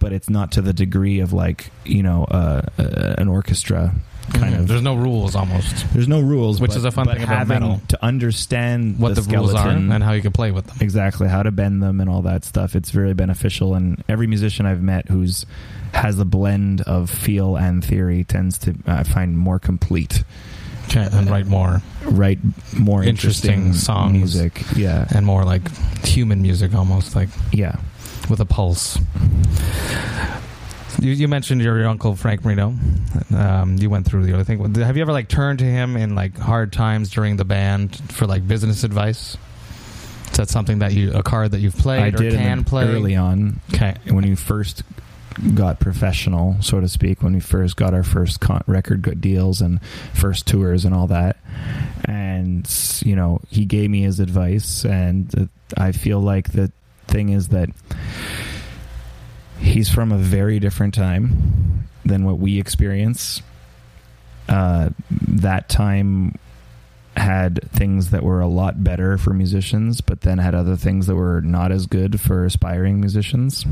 but 0.00 0.12
it's 0.12 0.28
not 0.28 0.50
to 0.50 0.62
the 0.62 0.72
degree 0.72 1.20
of 1.20 1.32
like 1.32 1.70
you 1.84 2.02
know 2.02 2.24
uh, 2.24 2.62
uh, 2.78 3.14
an 3.18 3.28
orchestra 3.28 3.94
kind 4.32 4.54
Mhm. 4.54 4.60
of. 4.60 4.68
There's 4.68 4.82
no 4.82 4.94
rules 4.94 5.34
almost. 5.34 5.86
There's 5.92 6.08
no 6.08 6.20
rules, 6.20 6.60
Which 6.60 6.70
but- 6.70 6.78
is 6.78 6.84
a 6.84 6.90
fun 6.90 7.06
thing 7.06 7.22
about 7.22 7.48
metal. 7.48 7.80
to 7.88 8.04
understand 8.04 8.98
What 8.98 9.14
the, 9.14 9.20
the, 9.22 9.36
rules 9.36 9.54
are 9.54 9.68
and 9.68 10.02
how 10.02 10.12
you 10.12 10.22
can 10.22 10.32
play 10.32 10.50
with 10.50 10.66
them. 10.66 10.76
exactly 10.80 11.28
how 11.28 11.42
to 11.42 11.50
bend 11.50 11.82
them 11.82 12.00
and 12.00 12.08
all 12.10 12.22
that 12.22 12.44
stuff. 12.44 12.74
It's 12.76 12.90
very 12.90 13.14
beneficial, 13.14 13.74
and 13.74 14.02
every 14.08 14.26
musician 14.26 14.66
I've 14.66 14.82
met 14.82 15.08
who's 15.08 15.46
has 15.92 16.18
a 16.20 16.24
blend 16.24 16.80
of 16.82 17.10
feel 17.10 17.56
and 17.56 17.84
theory 17.84 18.22
tends 18.24 18.58
to 18.58 18.74
uh, 18.86 19.02
find 19.04 19.36
more 19.36 19.58
complete, 19.58 20.22
Okay, 20.88 21.08
and 21.12 21.28
write 21.30 21.46
more 21.46 21.82
write 22.04 22.38
more 22.76 23.02
Interesting 23.04 23.52
interesting, 23.54 23.72
songs. 23.74 24.12
music. 24.12 24.62
Yeah, 24.76 25.06
and 25.10 25.26
more 25.26 25.44
like 25.44 25.62
human 26.04 26.42
music 26.42 26.74
almost 26.74 27.14
like 27.16 27.28
yeah. 27.52 27.74
with 28.28 28.40
a 28.40 28.44
pulse. 28.44 28.98
You, 30.98 31.12
you 31.12 31.28
mentioned 31.28 31.62
your, 31.62 31.78
your 31.78 31.88
uncle 31.88 32.16
Frank 32.16 32.44
Marino. 32.44 32.74
Um, 33.34 33.76
you 33.78 33.88
went 33.88 34.06
through 34.06 34.24
the 34.24 34.34
other 34.34 34.44
thing. 34.44 34.74
Have 34.74 34.96
you 34.96 35.02
ever 35.02 35.12
like 35.12 35.28
turned 35.28 35.60
to 35.60 35.64
him 35.64 35.96
in 35.96 36.14
like 36.14 36.36
hard 36.36 36.72
times 36.72 37.10
during 37.10 37.36
the 37.36 37.44
band 37.44 37.96
for 38.12 38.26
like 38.26 38.46
business 38.46 38.84
advice? 38.84 39.36
Is 40.30 40.36
that 40.36 40.48
something 40.48 40.80
that 40.80 40.92
you 40.92 41.12
a 41.12 41.22
card 41.22 41.52
that 41.52 41.60
you've 41.60 41.76
played 41.76 42.00
I 42.02 42.08
or 42.08 42.10
did 42.10 42.34
can 42.34 42.64
play 42.64 42.86
early 42.86 43.16
on. 43.16 43.60
Okay, 43.72 43.94
when 44.08 44.26
you 44.26 44.36
first 44.36 44.82
got 45.54 45.80
professional, 45.80 46.56
so 46.60 46.80
to 46.80 46.88
speak, 46.88 47.22
when 47.22 47.34
we 47.34 47.40
first 47.40 47.76
got 47.76 47.94
our 47.94 48.02
first 48.02 48.40
con- 48.40 48.62
record 48.66 49.02
good 49.02 49.20
deals 49.20 49.60
and 49.60 49.80
first 50.14 50.46
tours 50.46 50.84
and 50.84 50.94
all 50.94 51.06
that. 51.06 51.36
And, 52.04 52.68
you 53.04 53.16
know, 53.16 53.40
he 53.48 53.64
gave 53.64 53.90
me 53.90 54.02
his 54.02 54.20
advice. 54.20 54.84
And 54.84 55.32
uh, 55.38 55.46
I 55.80 55.92
feel 55.92 56.20
like 56.20 56.52
the 56.52 56.72
thing 57.06 57.30
is 57.30 57.48
that 57.48 57.70
he's 59.60 59.88
from 59.88 60.10
a 60.12 60.16
very 60.18 60.58
different 60.58 60.94
time 60.94 61.88
than 62.04 62.24
what 62.24 62.38
we 62.38 62.58
experience. 62.58 63.42
Uh, 64.48 64.90
that 65.10 65.68
time 65.68 66.36
had 67.16 67.60
things 67.72 68.10
that 68.10 68.22
were 68.22 68.40
a 68.40 68.46
lot 68.46 68.82
better 68.82 69.18
for 69.18 69.32
musicians, 69.32 70.00
but 70.00 70.22
then 70.22 70.38
had 70.38 70.54
other 70.54 70.76
things 70.76 71.06
that 71.06 71.14
were 71.14 71.40
not 71.40 71.70
as 71.70 71.86
good 71.86 72.20
for 72.20 72.44
aspiring 72.44 73.00
musicians. 73.00 73.64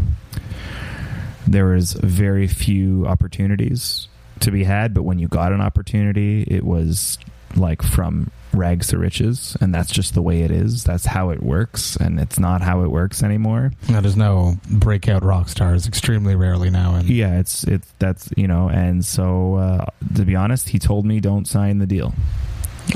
There 1.46 1.66
was 1.66 1.94
very 1.94 2.46
few 2.46 3.07
opportunities 3.07 4.09
to 4.40 4.51
be 4.51 4.64
had, 4.64 4.92
but 4.92 5.03
when 5.03 5.18
you 5.18 5.29
got 5.29 5.53
an 5.53 5.61
opportunity, 5.61 6.42
it 6.42 6.64
was 6.64 7.18
like 7.57 7.83
from 7.83 8.31
rags 8.53 8.89
to 8.89 8.99
riches, 8.99 9.57
and 9.61 9.75
that's 9.75 9.91
just 9.91 10.15
the 10.15 10.23
way 10.23 10.43
it 10.43 10.51
is. 10.51 10.85
That's 10.85 11.05
how 11.07 11.31
it 11.31 11.43
works, 11.43 11.97
and 11.97 12.19
it's 12.19 12.39
not 12.39 12.61
how 12.63 12.83
it 12.83 12.91
works 12.91 13.23
anymore. 13.23 13.73
now, 13.89 14.01
there's 14.01 14.17
no 14.17 14.57
breakout 14.71 15.23
rock 15.25 15.49
stars. 15.49 15.87
Extremely 15.87 16.35
rarely 16.35 16.71
now. 16.71 16.95
And 16.95 17.09
Yeah, 17.09 17.39
it's 17.39 17.65
it's 17.65 17.93
that's 17.99 18.31
you 18.37 18.49
know, 18.49 18.69
and 18.69 19.05
so 19.05 19.55
uh, 19.57 19.87
to 20.15 20.25
be 20.25 20.35
honest, 20.37 20.69
he 20.71 20.79
told 20.79 21.05
me 21.07 21.21
don't 21.21 21.47
sign 21.47 21.79
the 21.79 21.87
deal. 21.87 22.15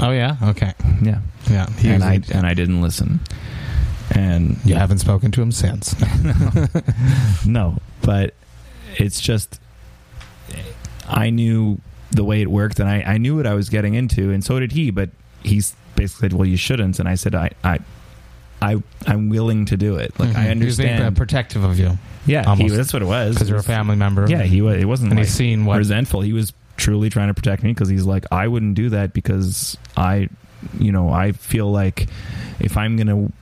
oh 0.00 0.10
yeah, 0.10 0.36
okay, 0.42 0.72
Yeah, 1.02 1.20
yeah. 1.50 1.66
And 1.84 2.02
I 2.02 2.20
and 2.32 2.46
I 2.46 2.54
didn't 2.54 2.80
listen, 2.80 3.20
and 4.14 4.56
you 4.64 4.74
haven't 4.74 4.98
spoken 4.98 5.30
to 5.32 5.42
him 5.42 5.52
since. 5.52 5.94
no, 7.46 7.76
but 8.02 8.34
it's 8.98 9.20
just 9.20 9.60
I 11.08 11.30
knew 11.30 11.80
the 12.10 12.24
way 12.24 12.40
it 12.42 12.50
worked, 12.50 12.78
and 12.80 12.88
I, 12.88 13.02
I 13.02 13.18
knew 13.18 13.36
what 13.36 13.46
I 13.46 13.54
was 13.54 13.68
getting 13.68 13.94
into, 13.94 14.30
and 14.30 14.44
so 14.44 14.58
did 14.60 14.72
he. 14.72 14.90
But 14.90 15.10
he's 15.44 15.74
basically 15.96 16.30
said, 16.30 16.32
"Well, 16.38 16.48
you 16.48 16.56
shouldn't," 16.56 16.98
and 16.98 17.08
I 17.08 17.14
said, 17.16 17.34
"I 17.34 17.50
I." 17.64 17.78
I 18.64 18.80
I'm 19.08 19.28
willing 19.28 19.64
to 19.64 19.76
do 19.76 19.96
it. 19.96 20.12
Like 20.20 20.36
I 20.36 20.46
Mhm. 20.46 20.58
He 20.60 20.64
was 20.66 20.76
being 20.76 20.90
understand. 20.90 21.16
protective 21.16 21.64
of 21.64 21.80
you 21.80 21.98
yeah, 22.26 22.54
he, 22.54 22.68
that's 22.68 22.92
what 22.92 23.02
it 23.02 23.06
was. 23.06 23.34
because 23.34 23.48
you're 23.50 23.58
a 23.58 23.62
family 23.64 23.96
member. 23.96 24.24
Yeah, 24.28 24.44
he 24.44 24.62
was. 24.62 24.80
It 24.80 24.84
wasn't 24.84 25.10
and 25.10 25.18
like 25.18 25.26
he's 25.26 25.34
seen 25.34 25.64
what 25.64 25.78
resentful. 25.78 26.20
He 26.20 26.32
was 26.32 26.52
truly 26.76 27.10
trying 27.10 27.26
to 27.26 27.34
protect 27.34 27.64
me 27.64 27.70
because 27.72 27.88
he's 27.88 28.04
like, 28.04 28.24
I 28.30 28.46
wouldn't 28.46 28.74
do 28.76 28.90
that 28.90 29.14
because 29.14 29.76
I, 29.96 30.28
you 30.78 30.92
know, 30.92 31.10
I 31.10 31.32
feel 31.32 31.72
like 31.72 32.06
if 32.60 32.76
I'm 32.76 32.96
gonna 32.96 33.32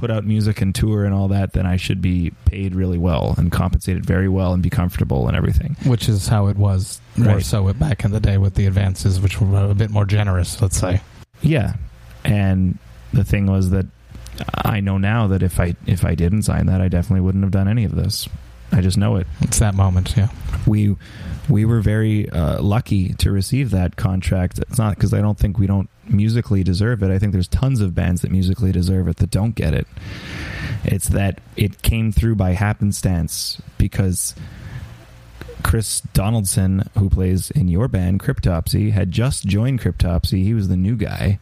put 0.00 0.10
out 0.10 0.24
music 0.24 0.60
and 0.60 0.74
tour 0.74 1.04
and 1.04 1.14
all 1.14 1.28
that, 1.28 1.52
then 1.52 1.66
I 1.66 1.76
should 1.76 2.00
be 2.00 2.32
paid 2.46 2.74
really 2.74 2.98
well 2.98 3.34
and 3.36 3.52
compensated 3.52 4.04
very 4.04 4.28
well 4.28 4.52
and 4.54 4.62
be 4.62 4.70
comfortable 4.70 5.28
and 5.28 5.36
everything. 5.36 5.76
which 5.84 6.08
is 6.08 6.26
how 6.28 6.48
it 6.48 6.56
was 6.56 7.00
more 7.16 7.34
Right. 7.34 7.44
so 7.44 7.72
back 7.74 8.04
in 8.04 8.10
the 8.10 8.20
day 8.20 8.38
with 8.38 8.54
the 8.54 8.66
advances, 8.66 9.20
which 9.20 9.40
were 9.40 9.70
a 9.70 9.74
bit 9.74 9.90
more 9.90 10.06
generous. 10.06 10.60
Let's 10.62 10.78
say. 10.78 11.02
Yeah, 11.42 11.74
and 12.24 12.78
the 13.12 13.24
thing 13.24 13.46
was 13.46 13.70
that 13.70 13.86
I 14.64 14.80
know 14.80 14.96
now 14.98 15.26
that 15.28 15.42
if 15.42 15.60
I 15.60 15.76
if 15.86 16.04
I 16.04 16.14
didn't 16.14 16.42
sign 16.42 16.66
that, 16.66 16.80
I 16.80 16.88
definitely 16.88 17.20
wouldn't 17.20 17.44
have 17.44 17.50
done 17.52 17.68
any 17.68 17.84
of 17.84 17.94
this. 17.94 18.28
I 18.72 18.80
just 18.80 18.96
know 18.96 19.16
it. 19.16 19.26
It's 19.42 19.58
that 19.58 19.74
moment, 19.74 20.14
yeah. 20.16 20.28
we 20.66 20.96
we 21.48 21.64
were 21.64 21.80
very 21.80 22.30
uh, 22.30 22.62
lucky 22.62 23.12
to 23.14 23.32
receive 23.32 23.70
that 23.70 23.96
contract. 23.96 24.58
It's 24.58 24.78
not 24.78 24.94
because 24.94 25.12
I 25.12 25.20
don't 25.20 25.36
think 25.38 25.58
we 25.58 25.66
don't 25.66 25.90
musically 26.10 26.62
deserve 26.62 27.02
it. 27.02 27.10
I 27.10 27.18
think 27.18 27.32
there's 27.32 27.48
tons 27.48 27.80
of 27.80 27.94
bands 27.94 28.22
that 28.22 28.30
musically 28.30 28.72
deserve 28.72 29.08
it 29.08 29.16
that 29.16 29.30
don't 29.30 29.54
get 29.54 29.74
it. 29.74 29.86
It's 30.84 31.08
that 31.08 31.40
it 31.56 31.82
came 31.82 32.12
through 32.12 32.36
by 32.36 32.52
happenstance 32.52 33.60
because 33.78 34.34
Chris 35.62 36.00
Donaldson, 36.00 36.88
who 36.98 37.08
plays 37.10 37.50
in 37.50 37.68
your 37.68 37.88
band 37.88 38.20
Cryptopsy, 38.20 38.92
had 38.92 39.10
just 39.10 39.44
joined 39.46 39.80
Cryptopsy. 39.80 40.42
He 40.44 40.54
was 40.54 40.68
the 40.68 40.76
new 40.76 40.96
guy. 40.96 41.38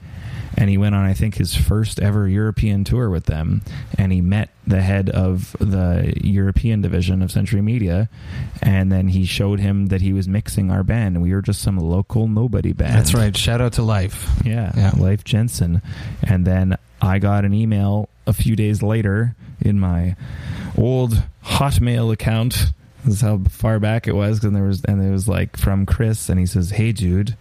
And 0.57 0.69
he 0.69 0.77
went 0.77 0.97
on, 0.97 1.05
I 1.05 1.15
think, 1.15 1.37
his 1.37 1.55
first 1.55 2.01
ever 2.01 2.27
European 2.29 2.83
tour 2.83 3.11
with 3.11 3.27
them. 3.27 3.63
And 3.97 4.11
he 4.11 4.21
met 4.21 4.49
the 4.67 4.83
head 4.83 5.09
of 5.09 5.55
the 5.61 6.13
European 6.21 6.81
division 6.81 7.23
of 7.23 7.31
Century 7.31 7.61
Media. 7.63 8.09
And 8.61 8.91
then 8.91 9.07
he 9.07 9.25
showed 9.25 9.61
him 9.61 9.87
that 9.87 10.01
he 10.01 10.13
was 10.13 10.27
mixing 10.27 10.73
our 10.73 10.83
band. 10.83 11.15
And 11.15 11.23
we 11.23 11.33
were 11.33 11.43
just 11.43 11.63
some 11.63 11.79
local 11.79 12.27
nobody 12.27 12.73
band. 12.73 12.95
That's 12.95 13.15
right. 13.15 13.37
Shout 13.37 13.61
out 13.61 13.75
to 13.75 13.83
Leif. 13.83 14.29
Yeah, 14.45 14.73
Yeah. 14.75 14.91
Leif 14.97 15.23
Jensen. 15.23 15.81
And 16.25 16.45
then 16.45 16.77
I 17.01 17.21
got 17.21 17.45
an 17.45 17.55
email 17.55 18.09
a 18.27 18.33
few 18.33 18.57
days 18.57 18.83
later 18.83 19.37
in 19.61 19.79
my 19.79 20.17
old 20.77 21.23
Hotmail 21.45 22.13
account. 22.13 22.73
This 23.05 23.15
is 23.15 23.21
how 23.21 23.39
far 23.49 23.79
back 23.79 24.09
it 24.09 24.15
was, 24.15 24.43
and 24.43 24.55
there 24.55 24.65
was, 24.65 24.85
and 24.85 25.03
it 25.05 25.11
was 25.11 25.29
like 25.29 25.57
from 25.57 25.87
Chris, 25.87 26.29
and 26.29 26.39
he 26.39 26.47
says, 26.47 26.71
"Hey, 26.71 26.93
Jude, 26.93 27.37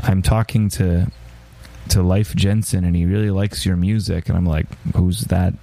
I'm 0.00 0.22
talking 0.22 0.68
to 0.70 1.10
to 1.90 2.02
Leif 2.02 2.34
Jensen, 2.34 2.84
and 2.84 2.96
he 2.96 3.04
really 3.04 3.30
likes 3.30 3.66
your 3.66 3.76
music." 3.76 4.28
And 4.28 4.36
I'm 4.36 4.46
like, 4.46 4.66
"Who's 4.94 5.22
that?" 5.22 5.54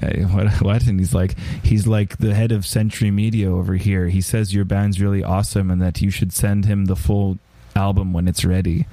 Hey, 0.00 0.24
what, 0.30 0.52
what? 0.60 0.86
And 0.86 0.98
he's 0.98 1.14
like, 1.14 1.36
he's 1.62 1.86
like 1.86 2.18
the 2.18 2.34
head 2.34 2.52
of 2.52 2.66
Century 2.66 3.10
Media 3.10 3.50
over 3.50 3.74
here. 3.74 4.08
He 4.08 4.20
says 4.20 4.54
your 4.54 4.64
band's 4.64 5.00
really 5.00 5.24
awesome, 5.24 5.70
and 5.70 5.80
that 5.80 6.00
you 6.00 6.10
should 6.10 6.32
send 6.32 6.66
him 6.66 6.86
the 6.86 6.96
full 6.96 7.38
album 7.74 8.12
when 8.12 8.28
it's 8.28 8.44
ready 8.44 8.86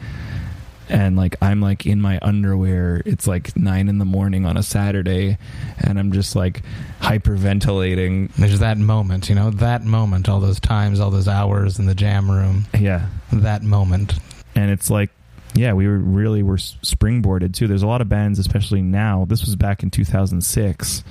and 0.90 1.16
like 1.16 1.36
I'm 1.42 1.62
like 1.62 1.86
in 1.86 2.02
my 2.02 2.20
underwear. 2.22 3.02
It's 3.06 3.28
like 3.28 3.56
nine 3.56 3.88
in 3.90 3.98
the 4.00 4.06
morning 4.06 4.46
on 4.46 4.58
a 4.58 4.64
Saturday, 4.64 5.38
and 5.80 6.00
I'm 6.00 6.12
just 6.12 6.36
like 6.36 6.62
hyperventilating. 7.02 8.34
There's 8.36 8.60
that 8.60 8.78
moment, 8.78 9.30
you 9.30 9.36
know, 9.36 9.52
that 9.52 9.84
moment, 9.84 10.28
all 10.30 10.40
those 10.40 10.60
times, 10.60 11.00
all 11.00 11.12
those 11.12 11.28
hours 11.28 11.80
in 11.80 11.86
the 11.86 11.96
jam 11.96 12.30
room, 12.30 12.66
Yeah, 12.78 13.08
that 13.32 13.64
moment. 13.64 14.16
and 14.56 14.72
it's 14.72 14.90
like, 14.90 15.10
yeah, 15.56 15.74
we 15.74 15.88
were 15.88 15.98
really 15.98 16.44
were 16.44 16.58
springboarded 16.58 17.54
too. 17.54 17.68
There's 17.68 17.84
a 17.84 17.88
lot 17.88 18.02
of 18.02 18.10
bands, 18.10 18.40
especially 18.40 18.82
now. 18.82 19.26
This 19.26 19.46
was 19.46 19.56
back 19.56 19.84
in 19.84 19.90
2006, 19.92 21.04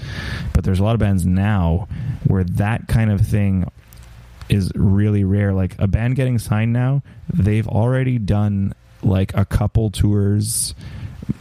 but 0.52 0.64
there's 0.64 0.80
a 0.80 0.84
lot 0.84 0.94
of 0.94 1.00
bands 1.00 1.26
now 1.26 1.88
where 2.26 2.44
that 2.44 2.88
kind 2.88 3.10
of 3.10 3.20
thing 3.20 3.70
is 4.48 4.70
really 4.74 5.24
rare. 5.24 5.52
Like 5.52 5.74
a 5.78 5.86
band 5.86 6.16
getting 6.16 6.38
signed 6.38 6.72
now, 6.72 7.02
they've 7.32 7.66
already 7.68 8.18
done 8.18 8.74
like 9.02 9.34
a 9.34 9.44
couple 9.44 9.90
tours, 9.90 10.74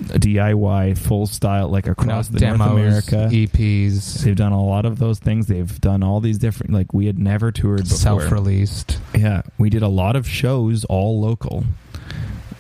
DIY, 0.02 0.98
full 0.98 1.28
style, 1.28 1.70
like 1.70 1.88
across 1.88 2.28
the 2.28 2.40
North 2.40 2.62
America. 2.62 3.30
EPs, 3.32 4.24
They've 4.24 4.36
done 4.36 4.52
a 4.52 4.64
lot 4.64 4.86
of 4.86 5.00
those 5.00 5.20
things. 5.20 5.48
They've 5.48 5.80
done 5.82 6.04
all 6.04 6.20
these 6.20 6.38
different. 6.38 6.74
Like 6.74 6.94
we 6.94 7.06
had 7.06 7.18
never 7.18 7.52
toured 7.52 7.84
before. 7.84 7.98
self-released. 7.98 9.00
Yeah, 9.16 9.44
we 9.58 9.70
did 9.70 9.82
a 9.82 9.88
lot 9.88 10.16
of 10.16 10.28
shows, 10.28 10.86
all 10.86 11.20
local. 11.20 11.64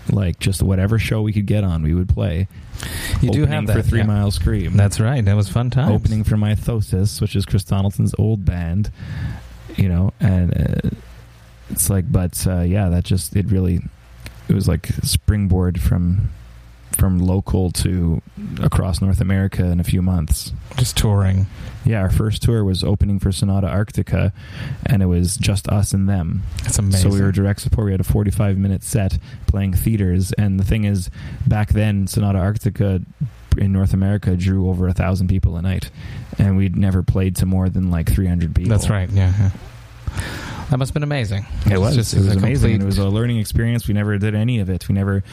Like 0.09 0.39
just 0.39 0.63
whatever 0.63 0.97
show 0.97 1.21
we 1.21 1.33
could 1.33 1.45
get 1.45 1.63
on, 1.63 1.83
we 1.83 1.93
would 1.93 2.09
play. 2.09 2.47
You 3.21 3.31
do 3.31 3.45
have 3.45 3.67
that 3.67 3.73
for 3.73 3.81
Three 3.81 3.99
yeah. 3.99 4.05
Mile 4.05 4.31
Scream. 4.31 4.77
That's 4.77 4.99
right. 4.99 5.23
That 5.23 5.35
was 5.35 5.49
fun 5.49 5.69
time. 5.69 5.91
opening 5.91 6.23
for 6.23 6.35
Mythosis, 6.35 7.19
which 7.19 7.35
is 7.35 7.45
Chris 7.45 7.63
Donaldson's 7.63 8.13
old 8.17 8.45
band. 8.45 8.91
You 9.75 9.89
know, 9.89 10.13
and 10.19 10.53
uh, 10.55 10.89
it's 11.69 11.89
like, 11.89 12.11
but 12.11 12.45
uh, 12.47 12.61
yeah, 12.61 12.89
that 12.89 13.03
just 13.03 13.35
it 13.35 13.47
really 13.47 13.81
it 14.47 14.53
was 14.53 14.67
like 14.67 14.87
springboard 15.03 15.81
from 15.81 16.29
from 16.97 17.19
local 17.19 17.69
to 17.69 18.21
across 18.61 19.01
North 19.01 19.21
America 19.21 19.63
in 19.65 19.79
a 19.79 19.83
few 19.83 20.01
months. 20.01 20.51
just 20.77 20.97
touring. 20.97 21.45
Yeah, 21.85 22.01
our 22.01 22.09
first 22.09 22.41
tour 22.41 22.63
was 22.63 22.83
opening 22.83 23.19
for 23.19 23.31
Sonata 23.31 23.67
Arctica, 23.67 24.33
and 24.85 25.01
it 25.03 25.05
was 25.05 25.37
just 25.37 25.69
us 25.69 25.93
and 25.93 26.09
them. 26.09 26.43
It's 26.65 26.79
amazing. 26.79 27.11
So 27.11 27.15
we 27.15 27.21
were 27.21 27.31
direct 27.31 27.61
support. 27.61 27.85
We 27.85 27.91
had 27.91 28.01
a 28.01 28.03
45 28.03 28.57
minute 28.57 28.83
set 28.83 29.19
playing 29.45 29.73
theaters. 29.73 30.33
And 30.33 30.59
the 30.59 30.65
thing 30.65 30.83
is, 30.83 31.09
back 31.45 31.69
then, 31.69 32.07
Sonata 32.07 32.39
Arctica 32.39 33.05
in 33.57 33.71
North 33.71 33.93
America 33.93 34.35
drew 34.35 34.69
over 34.69 34.87
a 34.87 34.93
thousand 34.93 35.27
people 35.27 35.55
a 35.55 35.61
night. 35.61 35.89
And 36.39 36.57
we'd 36.57 36.75
never 36.75 37.03
played 37.03 37.35
to 37.37 37.45
more 37.45 37.69
than 37.69 37.89
like 37.89 38.11
300 38.11 38.53
people. 38.55 38.69
That's 38.69 38.89
right. 38.89 39.09
Yeah. 39.09 39.33
yeah. 39.39 39.51
That 40.69 40.77
must 40.77 40.89
have 40.89 40.93
been 40.95 41.03
amazing. 41.03 41.45
It 41.71 41.77
was. 41.79 41.95
just- 41.95 42.13
it 42.13 42.17
was 42.17 42.27
it's 42.27 42.35
a 42.35 42.39
amazing. 42.39 42.71
complete- 42.79 42.83
It 42.83 42.85
was 42.85 42.97
a 42.97 43.07
learning 43.09 43.37
experience. 43.39 43.87
We 43.87 43.93
never 43.93 44.17
did 44.17 44.35
any 44.35 44.59
of 44.59 44.69
it. 44.69 44.87
We 44.89 44.95
never 44.95 45.23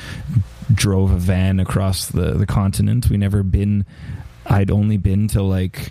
drove 0.73 1.11
a 1.11 1.17
van 1.17 1.59
across 1.61 2.07
the, 2.09 2.33
the 2.35 2.47
continent. 2.47 3.11
We 3.11 3.17
never 3.17 3.43
been. 3.43 3.85
I'd 4.47 4.71
only 4.71 4.97
been 4.97 5.27
to 5.29 5.43
like 5.43 5.91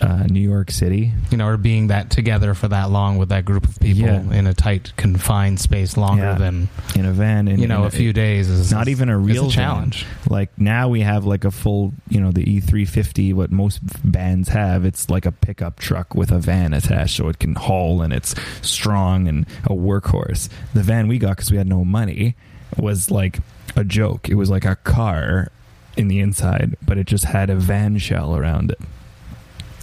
uh, 0.00 0.24
New 0.30 0.40
York 0.40 0.70
City. 0.70 1.12
you 1.30 1.36
know, 1.36 1.46
or 1.46 1.56
being 1.56 1.88
that 1.88 2.10
together 2.10 2.54
for 2.54 2.68
that 2.68 2.90
long 2.90 3.18
with 3.18 3.28
that 3.30 3.44
group 3.44 3.66
of 3.66 3.78
people 3.80 4.02
Yeah. 4.04 4.32
in 4.32 4.46
a 4.46 4.54
tight, 4.54 4.92
confined 4.96 5.58
space 5.60 5.96
longer 5.96 6.22
Yeah. 6.22 6.34
than 6.38 6.68
in 6.94 7.04
a 7.04 7.12
van. 7.12 7.48
In, 7.48 7.58
you 7.60 7.66
know 7.66 7.80
in 7.82 7.86
a 7.86 7.90
few 7.90 8.12
days 8.12 8.48
is 8.48 8.70
Not 8.72 8.88
even 8.88 9.08
a 9.08 9.18
real 9.18 9.44
van. 9.44 9.50
challenge. 9.50 10.06
Like 10.28 10.50
now 10.56 10.88
we 10.88 11.00
have 11.00 11.24
like 11.24 11.44
a 11.44 11.50
full, 11.50 11.92
you 12.08 12.20
know, 12.20 12.30
the 12.30 12.44
E350. 12.44 13.34
What 13.34 13.50
most 13.50 13.80
bands 14.04 14.48
have, 14.50 14.84
it's 14.84 15.10
like 15.10 15.26
a 15.26 15.32
pickup 15.32 15.78
truck 15.80 16.14
with 16.14 16.30
a 16.30 16.38
van 16.38 16.72
attached, 16.72 17.16
so 17.16 17.28
it 17.28 17.38
can 17.38 17.54
haul 17.56 18.00
and 18.02 18.12
it's 18.12 18.34
strong 18.62 19.26
and 19.28 19.46
a 19.64 19.70
workhorse. 19.74 20.48
The 20.74 20.82
van 20.82 21.08
we 21.08 21.18
got 21.18 21.30
because 21.36 21.50
we 21.50 21.56
had 21.56 21.66
no 21.66 21.84
money 21.84 22.36
was 22.76 23.10
like 23.10 23.40
a 23.76 23.84
joke. 23.84 24.28
It 24.28 24.34
was 24.34 24.48
like 24.50 24.64
a 24.64 24.76
car 24.76 25.48
in 25.96 26.08
the 26.08 26.20
inside, 26.20 26.76
but 26.86 26.96
it 26.98 27.06
just 27.06 27.24
had 27.24 27.50
a 27.50 27.56
van 27.56 27.98
shell 27.98 28.36
around 28.36 28.70
it. 28.70 28.78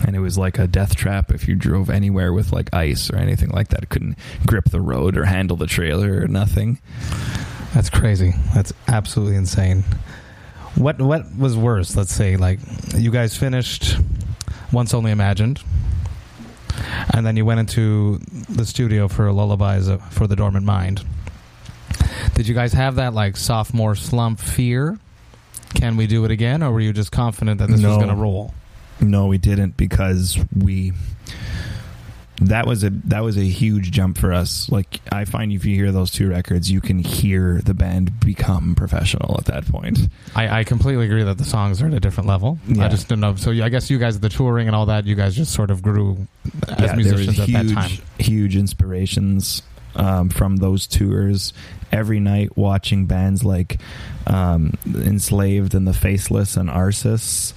And 0.06 0.16
it 0.16 0.20
was 0.20 0.38
like 0.38 0.60
a 0.60 0.68
death 0.68 0.96
trap 0.96 1.32
if 1.32 1.48
you 1.48 1.56
drove 1.56 1.90
anywhere 1.90 2.34
with 2.34 2.52
like 2.52 2.74
ice 2.74 3.10
or 3.10 3.16
anything 3.16 3.50
like 3.50 3.70
that. 3.70 3.84
It 3.84 3.90
couldn't 3.90 4.18
grip 4.46 4.70
the 4.70 4.82
road 4.82 5.18
or 5.18 5.26
handle 5.26 5.56
the 5.58 5.68
trailer 5.68 6.22
or 6.22 6.28
nothing. 6.28 6.80
That's 7.74 7.90
crazy. 7.90 8.34
That's 8.54 8.74
absolutely 8.88 9.36
insane. 9.36 9.84
What 10.76 11.02
what 11.02 11.36
was 11.38 11.56
worse? 11.58 11.96
Let's 11.96 12.14
say 12.14 12.36
like 12.36 12.60
you 12.94 13.12
guys 13.12 13.38
finished 13.38 13.98
once 14.72 14.94
only 14.94 15.12
imagined, 15.12 15.62
and 17.14 17.26
then 17.26 17.38
you 17.38 17.46
went 17.46 17.62
into 17.62 18.20
the 18.50 18.66
studio 18.66 19.08
for 19.08 19.32
lullabies 19.32 19.88
uh, 19.88 19.98
for 19.98 20.28
the 20.28 20.36
dormant 20.36 20.66
mind. 20.66 21.06
Did 22.34 22.48
you 22.48 22.54
guys 22.54 22.74
have 22.74 22.96
that 22.96 23.14
like 23.14 23.38
sophomore 23.38 23.96
slump 23.96 24.40
fear? 24.40 25.00
Can 25.76 25.96
we 25.98 26.08
do 26.08 26.26
it 26.26 26.32
again, 26.32 26.64
or 26.64 26.72
were 26.72 26.82
you 26.82 26.94
just 26.94 27.12
confident 27.12 27.60
that 27.60 27.70
this 27.70 27.82
was 27.82 27.96
going 27.98 28.10
to 28.10 28.16
roll? 28.16 28.54
No, 29.02 29.28
we 29.28 29.38
didn't 29.38 29.78
because 29.78 30.38
we 30.56 30.94
that 32.42 32.68
was 32.68 32.84
a 32.84 32.90
that 32.90 33.24
was 33.24 33.38
a 33.38 33.44
huge 33.44 33.92
jump 33.92 34.18
for 34.18 34.34
us. 34.34 34.70
Like 34.70 35.00
I 35.12 35.26
find 35.26 35.52
if 35.52 35.66
you 35.66 35.76
hear 35.76 35.92
those 35.92 36.12
two 36.12 36.30
records, 36.30 36.70
you 36.70 36.82
can 36.82 37.00
hear 37.00 37.62
the 37.64 37.74
band 37.74 38.20
become 38.20 38.76
professional 38.76 39.36
at 39.38 39.46
that 39.46 39.66
point. 39.68 40.00
I, 40.36 40.60
I 40.60 40.64
completely 40.64 41.06
agree 41.06 41.24
that 41.24 41.38
the 41.38 41.46
songs 41.46 41.82
are 41.82 41.88
at 41.88 41.94
a 41.94 42.00
different 42.00 42.28
level. 42.28 42.60
Yeah. 42.68 42.86
I 42.86 42.88
just 42.90 43.08
don't 43.08 43.22
know. 43.22 43.36
So 43.36 43.52
I 43.52 43.70
guess 43.70 43.90
you 43.90 44.00
guys, 44.00 44.20
the 44.20 44.30
touring 44.30 44.68
and 44.68 44.76
all 44.76 44.88
that, 44.88 45.06
you 45.06 45.16
guys 45.16 45.36
just 45.36 45.54
sort 45.54 45.72
of 45.72 45.82
grew 45.82 46.28
as 46.68 46.80
yeah, 46.80 46.96
musicians 46.96 47.40
at 47.40 47.48
huge, 47.48 47.68
that 47.70 47.74
time. 47.74 47.92
huge 48.20 48.56
inspirations 48.58 49.62
um, 49.96 50.30
from 50.30 50.58
those 50.58 50.88
tours. 50.88 51.54
Every 51.92 52.20
night, 52.20 52.58
watching 52.58 53.06
bands 53.06 53.46
like 53.46 53.80
um, 54.28 54.74
Enslaved 54.86 55.74
and 55.74 55.88
the 55.88 55.94
Faceless 55.94 56.58
and 56.58 56.70
Arsis, 56.70 57.54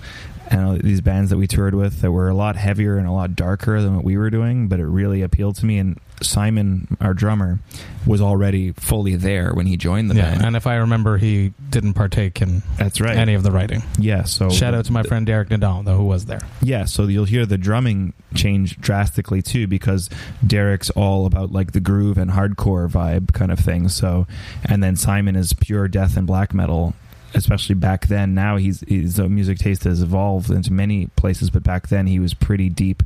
and 0.50 0.64
all 0.64 0.72
these 0.76 1.00
bands 1.00 1.30
that 1.30 1.36
we 1.36 1.46
toured 1.46 1.74
with 1.74 2.00
that 2.00 2.10
were 2.10 2.28
a 2.28 2.34
lot 2.34 2.56
heavier 2.56 2.96
and 2.96 3.06
a 3.06 3.12
lot 3.12 3.36
darker 3.36 3.80
than 3.82 3.94
what 3.96 4.04
we 4.04 4.16
were 4.16 4.30
doing, 4.30 4.68
but 4.68 4.80
it 4.80 4.86
really 4.86 5.22
appealed 5.22 5.56
to 5.56 5.66
me. 5.66 5.78
And 5.78 5.98
Simon, 6.22 6.96
our 7.00 7.14
drummer, 7.14 7.60
was 8.06 8.20
already 8.20 8.72
fully 8.72 9.14
there 9.14 9.52
when 9.52 9.66
he 9.66 9.76
joined 9.76 10.10
the 10.10 10.14
Yeah, 10.16 10.30
band. 10.32 10.44
and 10.46 10.56
if 10.56 10.66
I 10.66 10.76
remember, 10.76 11.18
he 11.18 11.52
didn't 11.70 11.92
partake 11.94 12.40
in 12.42 12.62
That's 12.76 13.00
right. 13.00 13.16
any 13.16 13.34
of 13.34 13.42
the 13.42 13.52
writing. 13.52 13.82
yeah. 13.98 14.24
So 14.24 14.48
Shout 14.50 14.74
out 14.74 14.86
to 14.86 14.92
my 14.92 15.02
friend 15.02 15.24
Derek 15.26 15.48
Nadal, 15.50 15.84
though, 15.84 15.96
who 15.96 16.04
was 16.06 16.24
there. 16.24 16.40
Yeah, 16.62 16.86
so 16.86 17.04
you'll 17.04 17.24
hear 17.26 17.46
the 17.46 17.58
drumming 17.58 18.14
change 18.34 18.80
drastically 18.80 19.42
too 19.42 19.66
because 19.66 20.08
Derek's 20.44 20.90
all 20.90 21.26
about 21.26 21.52
like 21.52 21.72
the 21.72 21.80
groove 21.80 22.18
and 22.18 22.30
hardcore 22.32 22.88
vibe 22.88 23.32
kind 23.32 23.52
of 23.52 23.58
thing. 23.58 23.88
So, 23.88 24.26
and 24.64 24.82
then 24.82 24.96
Simon 24.96 25.36
is 25.36 25.52
pure 25.52 25.88
death 25.88 26.16
and 26.16 26.26
black 26.26 26.52
metal, 26.54 26.94
especially 27.34 27.74
back 27.74 28.06
then. 28.08 28.34
Now 28.34 28.56
he's 28.56 28.80
his 28.88 29.18
music 29.18 29.58
taste 29.58 29.84
has 29.84 30.02
evolved 30.02 30.50
into 30.50 30.72
many 30.72 31.06
places, 31.16 31.50
but 31.50 31.62
back 31.62 31.88
then 31.88 32.06
he 32.06 32.18
was 32.18 32.34
pretty 32.34 32.68
deep, 32.68 33.02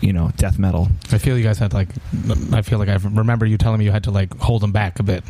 you 0.00 0.12
know, 0.12 0.30
death 0.36 0.58
metal. 0.58 0.88
I 1.12 1.18
feel 1.18 1.36
you 1.36 1.44
guys 1.44 1.58
had 1.58 1.72
like, 1.72 1.88
I 2.52 2.62
feel 2.62 2.78
like 2.78 2.88
I 2.88 2.94
remember 2.96 3.46
you 3.46 3.58
telling 3.58 3.78
me 3.78 3.84
you 3.84 3.90
had 3.92 4.04
to 4.04 4.10
like 4.10 4.36
hold 4.38 4.62
him 4.64 4.72
back 4.72 4.98
a 5.00 5.02
bit 5.02 5.24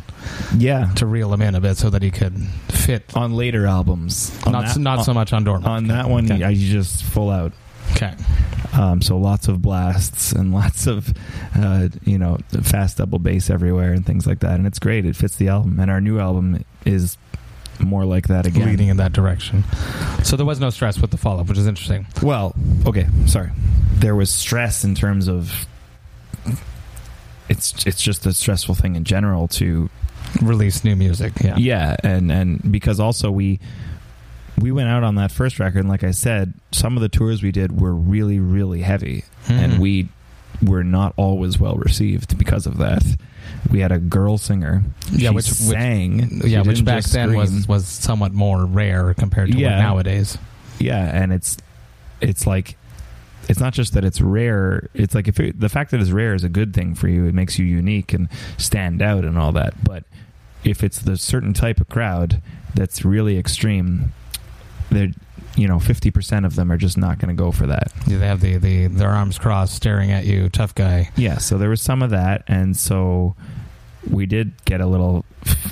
Yeah, 0.55 0.91
to 0.95 1.05
reel 1.05 1.33
him 1.33 1.41
in 1.41 1.55
a 1.55 1.61
bit 1.61 1.77
so 1.77 1.89
that 1.89 2.01
he 2.01 2.11
could 2.11 2.37
fit. 2.69 3.15
on 3.15 3.33
later 3.35 3.65
albums, 3.67 4.37
on 4.45 4.53
Not 4.53 4.65
that- 4.67 4.77
not 4.79 5.05
so 5.05 5.13
much 5.13 5.33
on 5.33 5.43
Dormant. 5.43 5.67
on 5.67 5.87
that 5.87 6.09
one. 6.09 6.31
Okay. 6.31 6.43
I 6.43 6.53
just 6.53 7.03
full 7.03 7.29
out. 7.29 7.53
Okay. 7.93 8.13
Um, 8.73 9.01
so 9.01 9.17
lots 9.17 9.49
of 9.49 9.61
blasts 9.61 10.31
and 10.31 10.53
lots 10.61 10.87
of, 10.87 11.13
uh, 11.55 11.89
you 12.05 12.17
know, 12.17 12.37
fast 12.63 12.97
double 12.97 13.19
bass 13.19 13.49
everywhere 13.49 13.91
and 13.91 14.05
things 14.05 14.25
like 14.25 14.39
that. 14.39 14.53
And 14.53 14.65
it's 14.65 14.79
great. 14.79 15.05
It 15.05 15.17
fits 15.17 15.35
the 15.35 15.49
album. 15.49 15.77
And 15.79 15.91
our 15.91 15.99
new 15.99 16.17
album 16.19 16.63
is 16.85 17.17
more 17.83 18.05
like 18.05 18.27
that 18.27 18.45
again. 18.45 18.65
Leading 18.67 18.87
in 18.89 18.97
that 18.97 19.13
direction. 19.13 19.63
So 20.23 20.35
there 20.35 20.45
was 20.45 20.59
no 20.59 20.69
stress 20.69 20.99
with 20.99 21.11
the 21.11 21.17
follow 21.17 21.41
up, 21.41 21.47
which 21.47 21.57
is 21.57 21.67
interesting. 21.67 22.05
Well, 22.21 22.55
okay, 22.85 23.07
sorry. 23.27 23.51
There 23.95 24.15
was 24.15 24.29
stress 24.31 24.83
in 24.83 24.95
terms 24.95 25.27
of 25.27 25.65
it's 27.49 27.85
it's 27.85 28.01
just 28.01 28.25
a 28.25 28.33
stressful 28.33 28.75
thing 28.75 28.95
in 28.95 29.03
general 29.03 29.47
to 29.49 29.89
Release 30.41 30.85
new 30.85 30.95
music. 30.95 31.33
Yeah. 31.43 31.57
yeah, 31.57 31.95
and 32.03 32.31
and 32.31 32.71
because 32.71 32.99
also 33.01 33.29
we 33.31 33.59
we 34.57 34.71
went 34.71 34.87
out 34.87 35.03
on 35.03 35.15
that 35.15 35.29
first 35.31 35.59
record 35.59 35.79
and 35.79 35.89
like 35.89 36.03
I 36.05 36.11
said, 36.11 36.53
some 36.71 36.95
of 36.95 37.01
the 37.01 37.09
tours 37.09 37.43
we 37.43 37.51
did 37.51 37.81
were 37.81 37.93
really 37.93 38.39
really 38.39 38.81
heavy 38.81 39.25
Mhm. 39.47 39.51
and 39.51 39.79
we 39.81 40.07
were 40.61 40.83
not 40.85 41.13
always 41.17 41.59
well 41.59 41.75
received 41.75 42.37
because 42.37 42.65
of 42.65 42.77
that. 42.77 43.03
We 43.69 43.79
had 43.79 43.91
a 43.91 43.99
girl 43.99 44.37
singer. 44.37 44.83
Yeah, 45.11 45.29
She 45.29 45.35
which- 45.35 45.47
which- 45.49 45.53
sang. 45.57 46.41
She 46.41 46.47
yeah, 46.49 46.61
which 46.61 46.83
back 46.83 47.03
then 47.05 47.35
was 47.35 47.49
scream. 47.49 47.65
was 47.67 47.85
somewhat 47.85 48.33
more 48.33 48.65
rare 48.65 49.13
compared 49.13 49.49
to 49.51 49.53
what 49.55 49.61
Yeah. 49.61 49.79
nowadays. 49.81 50.37
yeah, 50.79 51.03
and 51.21 51.31
it's 51.31 51.57
it's 52.21 52.45
like 52.47 52.77
it's 53.49 53.59
not 53.59 53.73
just 53.73 53.93
that 53.93 54.05
it's 54.05 54.21
rare. 54.21 54.87
It's 54.93 55.13
like 55.15 55.27
if 55.27 55.39
it, 55.39 55.59
the 55.59 55.69
fact 55.69 55.91
that 55.91 55.99
it's 55.99 56.11
rare 56.11 56.33
is 56.33 56.43
a 56.43 56.49
good 56.49 56.73
thing 56.73 56.95
for 56.95 57.07
you. 57.07 57.25
It 57.25 57.33
makes 57.33 57.59
you 57.59 57.65
unique 57.65 58.13
and 58.13 58.29
stand 58.57 59.01
out 59.01 59.25
and 59.25 59.37
all 59.37 59.51
that. 59.53 59.83
But 59.83 60.03
if 60.63 60.83
it's 60.83 60.99
the 60.99 61.17
certain 61.17 61.53
type 61.53 61.81
of 61.81 61.89
crowd 61.89 62.41
that's 62.75 63.03
really 63.03 63.37
extreme, 63.37 64.13
they're 64.89 65.09
you 65.55 65.67
know 65.67 65.79
fifty 65.79 66.11
percent 66.11 66.45
of 66.45 66.55
them 66.55 66.71
are 66.71 66.77
just 66.77 66.97
not 66.97 67.19
going 67.19 67.35
to 67.35 67.39
go 67.41 67.51
for 67.51 67.67
that. 67.67 67.91
Yeah, 68.07 68.17
they 68.17 68.27
have 68.27 68.41
the, 68.41 68.57
the 68.57 68.87
their 68.87 69.09
arms 69.09 69.37
crossed, 69.37 69.75
staring 69.75 70.11
at 70.11 70.25
you, 70.25 70.49
tough 70.49 70.73
guy. 70.75 71.09
Yeah, 71.15 71.37
so 71.37 71.57
there 71.57 71.69
was 71.69 71.81
some 71.81 72.01
of 72.01 72.09
that, 72.11 72.43
and 72.47 72.75
so 72.77 73.35
we 74.09 74.25
did 74.25 74.53
get 74.65 74.81
a 74.81 74.87
little 74.87 75.25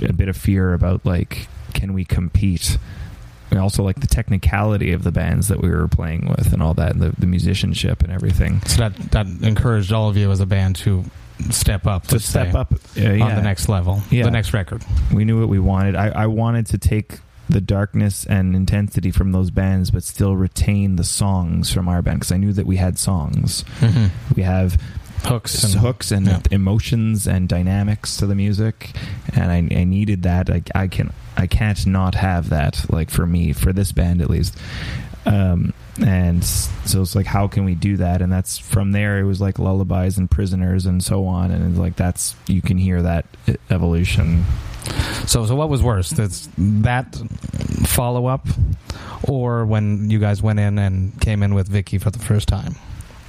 a 0.03 0.13
bit 0.13 0.27
of 0.29 0.37
fear 0.37 0.73
about 0.73 1.05
like 1.05 1.47
can 1.73 1.93
we 1.93 2.03
compete 2.05 2.77
and 3.51 3.59
also 3.59 3.81
like 3.83 3.99
the 4.01 4.07
technicality 4.07 4.91
of 4.91 5.03
the 5.03 5.11
bands 5.11 5.47
that 5.47 5.59
we 5.61 5.69
were 5.69 5.87
playing 5.87 6.27
with 6.27 6.53
and 6.53 6.61
all 6.61 6.73
that 6.75 6.91
and 6.91 7.01
the, 7.01 7.09
the 7.17 7.25
musicianship 7.25 8.03
and 8.03 8.11
everything 8.11 8.61
So 8.61 8.89
that 8.89 8.95
that 9.11 9.25
encouraged 9.43 9.91
all 9.91 10.09
of 10.09 10.17
you 10.17 10.29
as 10.31 10.39
a 10.39 10.45
band 10.45 10.75
to 10.77 11.03
step 11.49 11.87
up, 11.87 12.05
to 12.07 12.19
step 12.19 12.51
say, 12.51 12.57
up 12.59 12.73
uh, 12.73 12.77
yeah. 12.95 13.23
on 13.25 13.35
the 13.35 13.41
next 13.41 13.67
level, 13.69 14.01
Yeah. 14.11 14.23
the 14.25 14.31
next 14.31 14.53
record. 14.53 14.83
we 15.13 15.25
knew 15.25 15.39
what 15.39 15.49
we 15.49 15.57
wanted 15.59 15.95
I, 15.95 16.09
I 16.09 16.25
wanted 16.27 16.67
to 16.67 16.77
take 16.77 17.19
the 17.49 17.61
darkness 17.61 18.25
and 18.25 18.55
intensity 18.55 19.11
from 19.11 19.31
those 19.31 19.49
bands 19.49 19.91
but 19.91 20.03
still 20.03 20.35
retain 20.35 20.95
the 20.95 21.03
songs 21.03 21.73
from 21.73 21.89
our 21.89 22.01
band 22.01 22.19
because 22.19 22.31
i 22.31 22.37
knew 22.37 22.53
that 22.53 22.65
we 22.65 22.77
had 22.77 22.97
songs. 22.97 23.63
Mm-hmm. 23.79 24.33
We 24.35 24.43
have 24.43 24.79
Hooks 25.25 25.63
and 25.63 25.73
hooks 25.73 26.11
and 26.11 26.27
yeah. 26.27 26.39
emotions 26.49 27.27
and 27.27 27.49
dynamics 27.49 28.17
to 28.17 28.25
the 28.25 28.35
music 28.35 28.91
and 29.33 29.51
I, 29.51 29.57
I 29.79 29.83
needed 29.83 30.23
that. 30.23 30.49
I, 30.49 30.61
I 30.73 30.87
can 30.87 31.11
I 31.35 31.47
can't 31.47 31.85
not 31.85 32.15
have 32.15 32.49
that 32.49 32.85
like 32.89 33.09
for 33.09 33.25
me 33.25 33.53
for 33.53 33.73
this 33.73 33.91
band 33.91 34.21
at 34.21 34.29
least 34.29 34.57
um, 35.29 35.73
and 36.05 36.43
so 36.43 37.01
it's 37.01 37.15
like 37.15 37.25
how 37.25 37.47
can 37.47 37.63
we 37.63 37.75
do 37.75 37.97
that 37.97 38.21
and 38.21 38.31
that's 38.31 38.57
from 38.57 38.91
there 38.91 39.19
it 39.19 39.23
was 39.23 39.39
like 39.39 39.59
lullabies 39.59 40.17
and 40.17 40.29
prisoners 40.31 40.85
and 40.85 41.03
so 41.03 41.25
on 41.25 41.51
and 41.51 41.69
it's 41.69 41.79
like 41.79 41.95
that's 41.95 42.35
you 42.47 42.61
can 42.61 42.77
hear 42.77 43.01
that 43.01 43.25
evolution 43.69 44.43
So, 45.27 45.45
so 45.45 45.55
what 45.55 45.69
was 45.69 45.83
worse? 45.83 46.09
That's 46.09 46.49
that 46.57 47.15
follow 47.85 48.25
up, 48.25 48.47
or 49.27 49.65
when 49.65 50.09
you 50.09 50.17
guys 50.19 50.41
went 50.41 50.59
in 50.59 50.79
and 50.79 51.19
came 51.21 51.43
in 51.43 51.53
with 51.53 51.67
Vicky 51.67 51.97
for 51.99 52.09
the 52.09 52.17
first 52.19 52.47
time? 52.47 52.75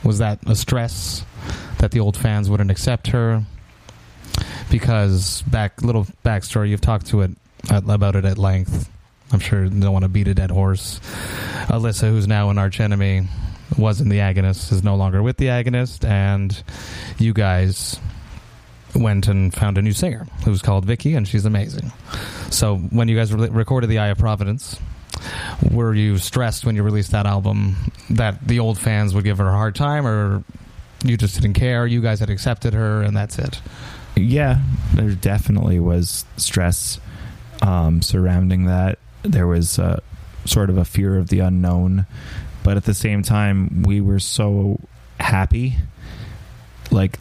Was 0.04 0.18
that 0.18 0.38
a 0.46 0.54
stress 0.54 1.24
that 1.78 1.90
the 1.90 2.00
old 2.00 2.16
fans 2.16 2.48
wouldn't 2.48 2.70
accept 2.70 3.08
her? 3.08 3.44
Because 4.70 5.42
back 5.42 5.82
little 5.82 6.06
backstory, 6.24 6.70
you've 6.70 6.80
talked 6.80 7.06
to 7.08 7.20
it 7.22 7.32
about 7.68 8.16
it 8.16 8.24
at 8.24 8.38
length. 8.38 8.88
I'm 9.32 9.38
sure 9.40 9.66
don't 9.66 9.92
want 9.92 10.02
to 10.04 10.08
beat 10.08 10.28
a 10.28 10.34
dead 10.34 10.50
horse. 10.50 11.00
Alissa, 11.68 12.08
who's 12.10 12.26
now 12.26 12.50
an 12.50 12.58
Arch 12.58 12.80
Enemy, 12.80 13.28
was 13.78 14.00
in 14.00 14.08
the 14.08 14.18
agonist, 14.18 14.72
is 14.72 14.82
no 14.82 14.96
longer 14.96 15.22
with 15.22 15.36
the 15.36 15.46
agonist, 15.46 16.04
and 16.04 16.62
you 17.18 17.32
guys 17.32 18.00
went 18.94 19.28
and 19.28 19.54
found 19.54 19.78
a 19.78 19.82
new 19.82 19.92
singer 19.92 20.26
who's 20.44 20.62
called 20.62 20.84
Vicky, 20.84 21.14
and 21.14 21.28
she's 21.28 21.44
amazing. 21.44 21.92
So 22.50 22.76
when 22.76 23.06
you 23.08 23.16
guys 23.16 23.32
re- 23.32 23.48
recorded 23.48 23.88
the 23.88 23.98
Eye 24.00 24.08
of 24.08 24.18
Providence, 24.18 24.80
were 25.70 25.94
you 25.94 26.18
stressed 26.18 26.66
when 26.66 26.74
you 26.74 26.82
released 26.82 27.12
that 27.12 27.26
album 27.26 27.76
that 28.10 28.46
the 28.46 28.58
old 28.58 28.78
fans 28.78 29.14
would 29.14 29.24
give 29.24 29.38
her 29.38 29.46
a 29.48 29.52
hard 29.52 29.76
time, 29.76 30.06
or 30.06 30.42
you 31.04 31.16
just 31.16 31.36
didn't 31.40 31.54
care? 31.54 31.86
You 31.86 32.00
guys 32.02 32.18
had 32.18 32.30
accepted 32.30 32.74
her, 32.74 33.02
and 33.02 33.16
that's 33.16 33.38
it. 33.38 33.60
yeah 34.16 34.60
there 34.94 35.10
definitely 35.12 35.78
was 35.78 36.24
stress 36.36 36.98
um, 37.62 38.02
surrounding 38.02 38.64
that 38.66 38.98
there 39.22 39.46
was 39.46 39.78
uh, 39.78 40.00
sort 40.44 40.70
of 40.70 40.78
a 40.78 40.84
fear 40.84 41.16
of 41.16 41.28
the 41.28 41.40
unknown 41.40 42.06
but 42.62 42.76
at 42.76 42.84
the 42.84 42.94
same 42.94 43.22
time 43.22 43.82
we 43.82 44.00
were 44.00 44.18
so 44.18 44.78
happy. 45.18 45.76
Like 46.90 47.18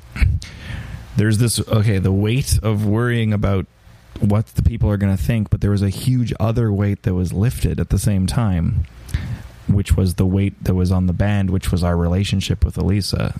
there's 1.15 1.37
this 1.37 1.59
okay 1.67 1.97
the 1.99 2.11
weight 2.11 2.59
of 2.63 2.85
worrying 2.85 3.33
about 3.33 3.65
what 4.19 4.47
the 4.47 4.63
people 4.63 4.89
are 4.89 4.97
going 4.97 5.15
to 5.15 5.21
think 5.21 5.49
but 5.49 5.61
there 5.61 5.71
was 5.71 5.81
a 5.81 5.89
huge 5.89 6.33
other 6.39 6.73
weight 6.73 7.03
that 7.03 7.13
was 7.13 7.31
lifted 7.31 7.79
at 7.79 7.89
the 7.89 7.99
same 7.99 8.25
time 8.25 8.85
which 9.67 9.95
was 9.95 10.15
the 10.15 10.25
weight 10.25 10.61
that 10.63 10.73
was 10.73 10.91
on 10.91 11.07
the 11.07 11.13
band 11.13 11.49
which 11.49 11.71
was 11.71 11.83
our 11.83 11.95
relationship 11.95 12.65
with 12.65 12.75
Alissa 12.75 13.39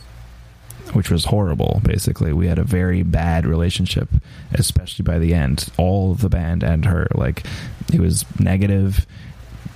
which 0.94 1.10
was 1.10 1.26
horrible 1.26 1.82
basically. 1.84 2.34
We 2.34 2.48
had 2.48 2.60
a 2.60 2.64
very 2.64 3.04
bad 3.04 3.46
relationship 3.46 4.10
especially 4.54 5.04
by 5.04 5.20
the 5.20 5.34
end. 5.34 5.70
All 5.78 6.12
of 6.12 6.22
the 6.22 6.30
band 6.30 6.64
and 6.64 6.86
her 6.86 7.08
like 7.14 7.46
it 7.94 8.00
was 8.00 8.26
negative. 8.40 9.06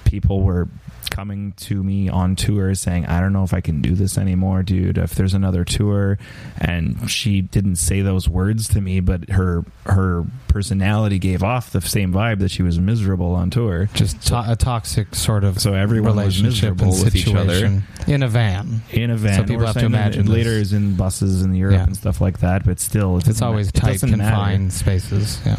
People 0.05 0.41
were 0.41 0.67
coming 1.09 1.51
to 1.53 1.83
me 1.83 2.09
on 2.09 2.35
tour 2.35 2.73
saying 2.75 3.05
i 3.07 3.19
don't 3.19 3.33
know 3.33 3.43
if 3.43 3.53
i 3.53 3.61
can 3.61 3.81
do 3.81 3.93
this 3.95 4.17
anymore 4.17 4.63
dude 4.63 4.97
if 4.97 5.15
there's 5.15 5.33
another 5.33 5.63
tour 5.63 6.17
and 6.59 7.09
she 7.09 7.41
didn't 7.41 7.75
say 7.75 8.01
those 8.01 8.27
words 8.29 8.67
to 8.67 8.81
me 8.81 8.99
but 8.99 9.29
her 9.29 9.63
her 9.85 10.23
personality 10.47 11.19
gave 11.19 11.41
off 11.43 11.71
the 11.71 11.81
same 11.81 12.13
vibe 12.13 12.39
that 12.39 12.49
she 12.51 12.61
was 12.63 12.79
miserable 12.79 13.33
on 13.33 13.49
tour 13.49 13.89
Just 13.93 14.21
to- 14.27 14.51
a 14.51 14.55
toxic 14.55 15.15
sort 15.15 15.43
of 15.43 15.59
so 15.59 15.73
everyone 15.73 16.15
was 16.15 16.41
relationship 16.41 16.77
miserable 16.77 17.03
with 17.03 17.15
each 17.15 17.33
other 17.33 17.81
in 18.07 18.21
a 18.23 18.27
van. 18.27 18.81
in 18.91 19.09
a 19.11 19.15
van. 19.17 19.35
So 19.35 19.43
people 19.43 19.65
have 19.65 19.75
to 19.77 19.85
imagine 19.85 20.25
later 20.27 20.49
this. 20.51 20.67
is 20.67 20.73
in 20.73 20.95
buses 20.95 21.41
in 21.41 21.55
Europe 21.55 21.75
Yeah. 21.75 21.83
and 21.83 21.95
stuff 21.95 22.19
like 22.19 22.39
that. 22.39 22.65
But 22.65 22.79
still, 22.81 23.17
it 23.17 23.27
It's 23.29 23.41
always 23.41 23.67
ma- 23.67 23.69
it 23.69 23.73
tight, 23.81 23.91
doesn't 23.93 24.17
matter. 24.17 24.35
confined 24.35 24.73
spaces. 24.73 25.39
Yeah. 25.45 25.55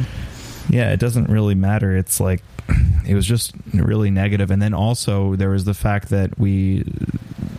Yeah, 0.68 0.92
it 0.92 1.00
doesn't 1.00 1.30
really 1.30 1.54
matter. 1.54 1.96
It's 1.96 2.20
like 2.20 2.42
it 3.06 3.14
was 3.14 3.26
just 3.26 3.52
really 3.72 4.10
negative. 4.10 4.50
And 4.50 4.60
then 4.60 4.74
also 4.74 5.36
there 5.36 5.50
was 5.50 5.64
the 5.64 5.74
fact 5.74 6.08
that 6.10 6.38
we 6.38 6.84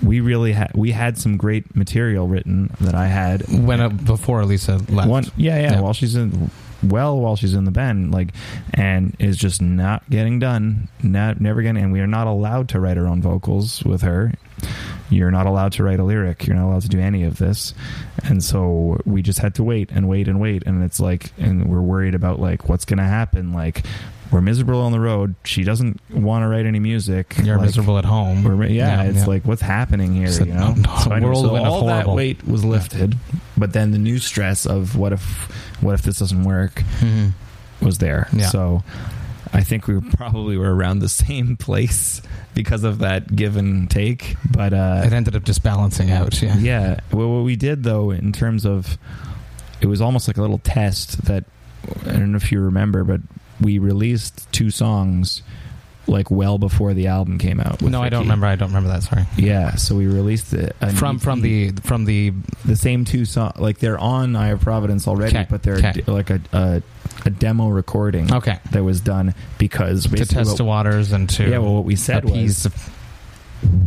we 0.04 0.20
really 0.20 0.52
had 0.54 0.72
we 0.76 0.92
had 0.92 1.18
some 1.18 1.38
great 1.38 1.76
material 1.76 2.28
written 2.28 2.70
that 2.82 2.96
I 2.96 3.08
had 3.08 3.44
When 3.50 3.82
uh, 3.82 3.90
before 3.90 4.46
Lisa 4.46 4.78
left. 4.90 5.10
One, 5.10 5.26
yeah, 5.36 5.60
yeah, 5.60 5.72
Yeah. 5.74 5.82
While 5.82 5.94
she's 5.94 6.16
in, 6.16 6.52
well, 6.84 7.20
while 7.20 7.36
she's 7.36 7.54
in 7.54 7.66
the 7.66 7.72
band, 7.72 8.12
like, 8.12 8.30
and 8.74 9.16
is 9.20 9.38
just 9.38 9.62
not 9.62 10.08
getting 10.10 10.40
done. 10.40 10.88
Not 11.02 11.42
never 11.42 11.62
getting. 11.62 11.84
And 11.84 11.92
we 11.92 12.00
are 12.02 12.08
not 12.08 12.28
allowed 12.28 12.70
to 12.70 12.80
write 12.80 12.98
our 12.98 13.08
own 13.08 13.22
vocals 13.22 13.84
with 13.84 14.02
her. 14.02 14.34
You're 15.10 15.32
not 15.32 15.46
allowed 15.46 15.74
to 15.74 15.84
write 15.84 16.00
a 16.00 16.04
lyric. 16.04 16.48
You're 16.48 16.56
not 16.56 16.68
allowed 16.68 16.82
to 16.84 16.90
do 16.90 17.00
any 17.00 17.24
of 17.24 17.38
this. 17.38 17.74
And 18.24 18.44
so 18.44 19.00
we 19.06 19.22
just 19.22 19.40
had 19.40 19.56
to 19.56 19.64
wait 19.64 19.92
and 19.92 20.08
wait 20.08 20.28
and 20.28 20.40
wait. 20.40 20.64
And 20.66 20.84
it's 20.84 21.00
like, 21.00 21.32
and 21.38 21.68
we're 21.70 21.82
worried 21.82 22.16
about 22.16 22.40
like 22.40 22.70
what's 22.70 22.86
going 22.86 22.98
to 22.98 23.04
happen. 23.04 23.54
Like, 23.54 23.86
we're 24.32 24.42
miserable 24.42 24.82
on 24.82 24.92
the 24.92 25.00
road. 25.00 25.36
She 25.44 25.64
doesn't 25.64 26.00
want 26.12 26.44
to 26.44 26.48
write 26.48 26.66
any 26.66 26.80
music. 26.80 27.36
You're 27.44 27.58
Like, 27.58 27.68
miserable 27.68 27.98
at 27.98 28.06
home. 28.06 28.44
we're, 28.44 28.66
yeah, 28.66 29.04
it's 29.04 29.20
yeah. 29.20 29.26
like 29.26 29.46
what's 29.46 29.62
happening 29.62 30.14
here, 30.14 30.28
It's 30.28 30.40
you 30.40 30.48
know? 30.48 30.74
a 30.86 31.10
I 31.14 31.20
know- 31.20 31.32
of 31.32 31.52
all 31.54 31.86
that 31.88 32.08
weight 32.08 32.46
was 32.48 32.64
lifted, 32.66 33.16
but 33.58 33.74
then 33.74 33.92
the 33.92 33.98
new 34.00 34.18
stress 34.20 34.66
of 34.66 34.96
what 34.98 35.14
if, 35.14 35.22
what 35.82 35.94
if 35.94 36.02
this 36.02 36.20
doesn't 36.20 36.44
work, 36.44 36.84
Mhm. 37.00 37.32
was 37.82 38.00
there. 38.00 38.28
Yeah. 38.34 38.48
So 38.48 38.84
I 39.54 39.62
think 39.64 39.88
we 39.88 40.00
probably 40.18 40.58
were 40.58 40.76
around 40.76 41.00
the 41.00 41.10
same 41.10 41.56
place 41.56 42.22
because 42.54 42.84
of 42.84 43.00
that 43.00 43.36
give 43.36 43.56
and 43.58 43.90
take. 43.90 44.36
But 44.50 44.74
uh, 44.74 45.04
It 45.06 45.14
ended 45.14 45.36
up 45.36 45.44
just 45.44 45.62
balancing 45.64 46.10
out. 46.12 46.42
Yeah. 46.42 46.58
yeah, 46.60 47.00
well, 47.12 47.30
what 47.30 47.44
we 47.44 47.56
did 47.56 47.84
though, 47.84 48.12
in 48.12 48.32
terms 48.32 48.66
of, 48.66 48.98
it 49.82 49.88
was 49.88 50.02
almost 50.02 50.28
like 50.28 50.38
a 50.38 50.42
little 50.42 50.58
test 50.60 51.26
that 51.26 51.44
I 52.08 52.14
don't 52.14 52.32
know 52.32 52.38
if 52.38 52.52
you 52.52 52.60
remember, 52.60 53.04
but 53.04 53.22
we 53.62 53.80
released 53.80 54.52
two 54.52 54.70
songs 54.72 55.42
like 56.08 56.30
well 56.30 56.60
before 56.60 56.94
the 56.94 57.08
album 57.08 57.40
came 57.40 57.60
out. 57.60 57.82
No, 57.82 58.00
I 58.02 58.10
don't 58.10 58.22
remember. 58.24 58.46
I 58.46 58.56
don't 58.56 58.68
remember 58.70 58.90
that. 58.90 59.02
Sorry. 59.04 59.26
Yeah, 59.38 59.74
so 59.76 59.96
we 59.96 60.06
released 60.06 60.54
it 60.54 60.76
From 60.96 61.16
EP. 61.16 61.22
from 61.22 61.42
the 61.42 61.72
from 61.84 62.06
the 62.06 62.32
the 62.64 62.76
same 62.76 63.06
two 63.06 63.26
songs. 63.26 63.58
Like 63.58 63.80
they're 63.80 63.98
on 63.98 64.36
Eye 64.36 64.50
of 64.50 64.62
Providence 64.62 65.08
already, 65.08 65.36
Okay, 65.36 65.48
but 65.50 65.64
they're 65.64 65.78
okay. 65.78 65.94
d- 65.94 66.04
like 66.06 66.30
a, 66.30 66.40
a 66.54 66.82
a 67.26 67.30
demo 67.32 67.70
recording 67.70 68.32
okay 68.32 68.60
that 68.72 68.84
was 68.84 69.02
done 69.02 69.34
because 69.58 70.06
to 70.06 70.26
test 70.26 70.50
what- 70.52 70.58
the 70.58 70.64
waters 70.66 71.12
and 71.12 71.28
to 71.32 71.50
yeah, 71.50 71.58
well, 71.58 71.74
what 71.74 71.86
we 71.86 71.96
said 71.96 72.24
was 72.26 72.68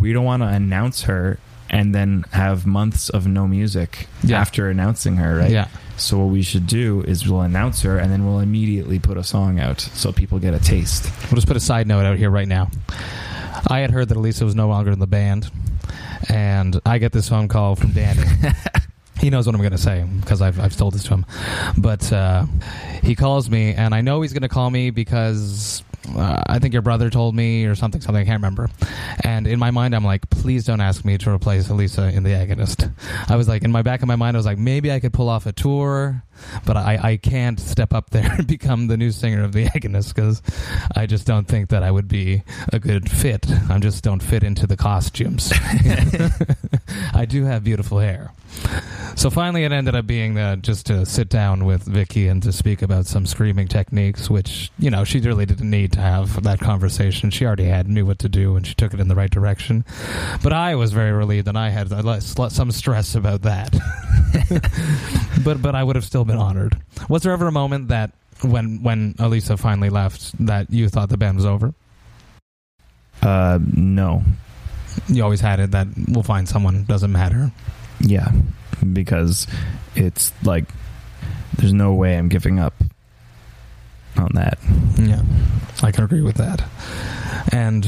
we 0.00 0.12
don't 0.12 0.24
want 0.24 0.42
to 0.42 0.48
announce 0.48 1.02
her 1.02 1.38
and 1.70 1.94
then 1.94 2.24
have 2.32 2.66
months 2.66 3.10
of 3.10 3.26
no 3.28 3.46
music 3.46 4.08
Yeah. 4.24 4.40
after 4.40 4.68
announcing 4.70 5.16
her, 5.16 5.36
right? 5.36 5.50
Yeah. 5.50 5.68
So 5.98 6.18
what 6.18 6.28
we 6.28 6.42
should 6.42 6.66
do 6.66 7.02
is 7.02 7.28
we'll 7.28 7.42
announce 7.42 7.82
her 7.82 7.98
and 7.98 8.10
then 8.12 8.24
we'll 8.24 8.38
immediately 8.38 8.98
put 8.98 9.16
a 9.16 9.24
song 9.24 9.58
out 9.58 9.80
so 9.80 10.12
people 10.12 10.38
get 10.38 10.54
a 10.54 10.60
taste. 10.60 11.10
We'll 11.24 11.36
just 11.36 11.48
put 11.48 11.56
a 11.56 11.60
side 11.60 11.86
note 11.86 12.04
out 12.04 12.16
here 12.16 12.30
right 12.30 12.48
now. 12.48 12.70
I 13.66 13.80
had 13.80 13.90
heard 13.90 14.08
that 14.08 14.16
Alissa 14.16 14.42
was 14.42 14.54
no 14.54 14.68
longer 14.68 14.90
in 14.92 15.00
the 15.00 15.06
band, 15.06 15.50
and 16.28 16.80
I 16.86 16.98
get 16.98 17.12
this 17.12 17.28
phone 17.28 17.48
call 17.48 17.74
from 17.74 17.92
Danny. 17.92 18.22
he 19.20 19.30
knows 19.30 19.46
what 19.46 19.54
I'm 19.54 19.60
going 19.60 19.72
to 19.72 19.78
say 19.78 20.06
because 20.20 20.40
I've, 20.40 20.60
I've 20.60 20.76
told 20.76 20.94
this 20.94 21.02
to 21.04 21.14
him. 21.14 21.26
But 21.76 22.12
uh, 22.12 22.46
he 23.02 23.14
calls 23.14 23.50
me, 23.50 23.74
and 23.74 23.94
I 23.94 24.00
know 24.00 24.22
he's 24.22 24.32
going 24.32 24.42
to 24.42 24.48
call 24.48 24.70
me 24.70 24.90
because 24.90 25.82
uh, 26.16 26.42
I 26.46 26.58
think 26.58 26.72
your 26.72 26.82
brother 26.82 27.10
told 27.10 27.34
me 27.34 27.64
or 27.66 27.74
something, 27.74 28.00
something 28.00 28.20
I 28.20 28.24
can't 28.24 28.40
remember. 28.40 28.68
And 29.24 29.46
in 29.46 29.58
my 29.58 29.70
mind, 29.70 29.94
I'm 29.94 30.04
like, 30.04 30.28
please 30.30 30.64
don't 30.64 30.80
ask 30.80 31.04
me 31.04 31.18
to 31.18 31.30
replace 31.30 31.68
Alissa 31.68 32.12
in 32.12 32.22
the 32.22 32.30
agonist. 32.30 32.90
I 33.28 33.36
was 33.36 33.48
like, 33.48 33.62
in 33.62 33.72
my 33.72 33.82
back 33.82 34.02
of 34.02 34.08
my 34.08 34.16
mind, 34.16 34.36
I 34.36 34.38
was 34.38 34.46
like, 34.46 34.58
maybe 34.58 34.92
I 34.92 35.00
could 35.00 35.12
pull 35.12 35.28
off 35.28 35.46
a 35.46 35.52
tour, 35.52 36.22
but 36.64 36.76
I, 36.76 36.98
I 37.02 37.16
can't 37.16 37.58
step 37.58 37.92
up 37.92 38.10
there 38.10 38.32
and 38.38 38.46
become 38.46 38.86
the 38.86 38.96
new 38.96 39.10
singer 39.10 39.44
of 39.44 39.52
the 39.52 39.66
agonist 39.66 40.14
because 40.14 40.42
I 40.94 41.06
just 41.06 41.26
don't 41.26 41.46
think 41.46 41.70
that 41.70 41.82
I 41.82 41.90
would 41.90 42.08
be 42.08 42.42
a 42.72 42.78
good 42.78 43.10
fit. 43.10 43.46
I 43.68 43.78
just 43.78 44.04
don't 44.04 44.22
fit 44.22 44.42
into 44.42 44.66
the 44.66 44.76
costumes. 44.76 45.52
I 47.14 47.26
do 47.26 47.44
have 47.44 47.64
beautiful 47.64 47.98
hair. 47.98 48.32
So 49.14 49.30
finally, 49.30 49.64
it 49.64 49.72
ended 49.72 49.94
up 49.94 50.06
being 50.06 50.38
uh, 50.38 50.56
just 50.56 50.86
to 50.86 51.04
sit 51.04 51.28
down 51.28 51.64
with 51.64 51.82
Vicky 51.82 52.28
and 52.28 52.42
to 52.42 52.52
speak 52.52 52.82
about 52.82 53.06
some 53.06 53.26
screaming 53.26 53.68
techniques, 53.68 54.30
which 54.30 54.70
you 54.78 54.90
know 54.90 55.04
she 55.04 55.20
really 55.20 55.44
didn't 55.44 55.68
need 55.68 55.92
to 55.98 56.02
have 56.02 56.42
that 56.44 56.60
conversation. 56.60 57.30
She 57.30 57.44
already 57.44 57.64
had 57.64 57.88
knew 57.88 58.06
what 58.06 58.18
to 58.20 58.28
do, 58.28 58.56
and 58.56 58.66
she 58.66 58.74
took 58.74 58.94
it 58.94 59.00
in 59.00 59.08
the 59.08 59.14
right 59.14 59.30
direction. 59.30 59.84
But 60.42 60.52
I 60.52 60.74
was 60.74 60.92
very 60.92 61.12
relieved, 61.12 61.48
and 61.48 61.58
I 61.58 61.70
had 61.70 61.88
some 61.90 62.70
stress 62.70 63.14
about 63.14 63.42
that. 63.42 63.76
but 65.44 65.60
but 65.60 65.74
I 65.74 65.82
would 65.82 65.96
have 65.96 66.04
still 66.04 66.24
been 66.24 66.36
honored. 66.36 66.80
Was 67.08 67.22
there 67.22 67.32
ever 67.32 67.46
a 67.48 67.52
moment 67.52 67.88
that 67.88 68.12
when 68.42 68.82
when 68.82 69.14
Alissa 69.14 69.58
finally 69.58 69.90
left 69.90 70.34
that 70.46 70.70
you 70.70 70.88
thought 70.88 71.08
the 71.08 71.16
band 71.16 71.36
was 71.36 71.46
over? 71.46 71.74
Uh, 73.20 73.58
no. 73.74 74.22
You 75.08 75.22
always 75.24 75.40
had 75.40 75.60
it 75.60 75.72
that 75.72 75.88
we'll 76.08 76.22
find 76.22 76.48
someone. 76.48 76.84
Doesn't 76.84 77.12
matter. 77.12 77.50
Yeah, 78.00 78.30
because 78.92 79.48
it's 79.96 80.32
like 80.44 80.66
there's 81.56 81.72
no 81.72 81.92
way 81.92 82.16
I'm 82.16 82.28
giving 82.28 82.60
up 82.60 82.74
on 84.18 84.30
that. 84.34 84.58
Yeah, 84.98 85.22
I 85.82 85.92
can 85.92 86.04
agree 86.04 86.22
with 86.22 86.36
that. 86.36 86.62
And 87.52 87.84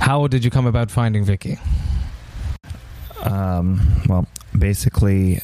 how 0.00 0.26
did 0.26 0.44
you 0.44 0.50
come 0.50 0.66
about 0.66 0.90
finding 0.90 1.24
Vicky? 1.24 1.58
Um, 3.22 4.02
well, 4.08 4.26
basically, 4.56 5.40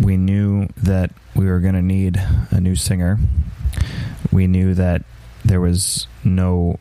we 0.00 0.16
knew 0.16 0.68
that 0.76 1.10
we 1.34 1.46
were 1.46 1.60
going 1.60 1.74
to 1.74 1.82
need 1.82 2.20
a 2.50 2.60
new 2.60 2.76
singer. 2.76 3.18
We 4.30 4.46
knew 4.46 4.74
that 4.74 5.02
there 5.44 5.60
was 5.60 6.06
no 6.22 6.78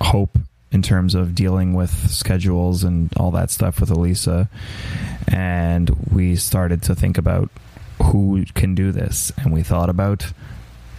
hope 0.00 0.38
in 0.72 0.82
terms 0.82 1.14
of 1.14 1.34
dealing 1.34 1.74
with 1.74 2.10
schedules 2.10 2.82
and 2.82 3.10
all 3.16 3.30
that 3.32 3.50
stuff 3.50 3.78
with 3.78 3.90
Alissa. 3.90 4.48
And 5.28 5.90
we 6.10 6.34
started 6.36 6.82
to 6.84 6.94
think 6.94 7.18
about 7.18 7.50
who 8.02 8.44
can 8.54 8.74
do 8.74 8.90
this. 8.90 9.32
And 9.36 9.52
we 9.52 9.62
thought 9.62 9.90
about 9.90 10.32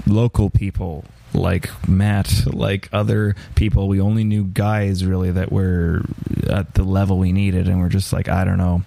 local 0.07 0.49
people 0.49 1.05
like 1.33 1.69
Matt, 1.87 2.45
like 2.45 2.89
other 2.93 3.35
people. 3.55 3.87
We 3.87 3.99
only 4.01 4.23
knew 4.23 4.43
guys 4.43 5.05
really 5.05 5.31
that 5.31 5.51
were 5.51 6.03
at 6.47 6.73
the 6.75 6.83
level 6.83 7.17
we 7.17 7.31
needed. 7.31 7.67
And 7.67 7.79
we're 7.79 7.89
just 7.89 8.13
like, 8.13 8.29
I 8.29 8.43
don't 8.43 8.57
know. 8.57 8.83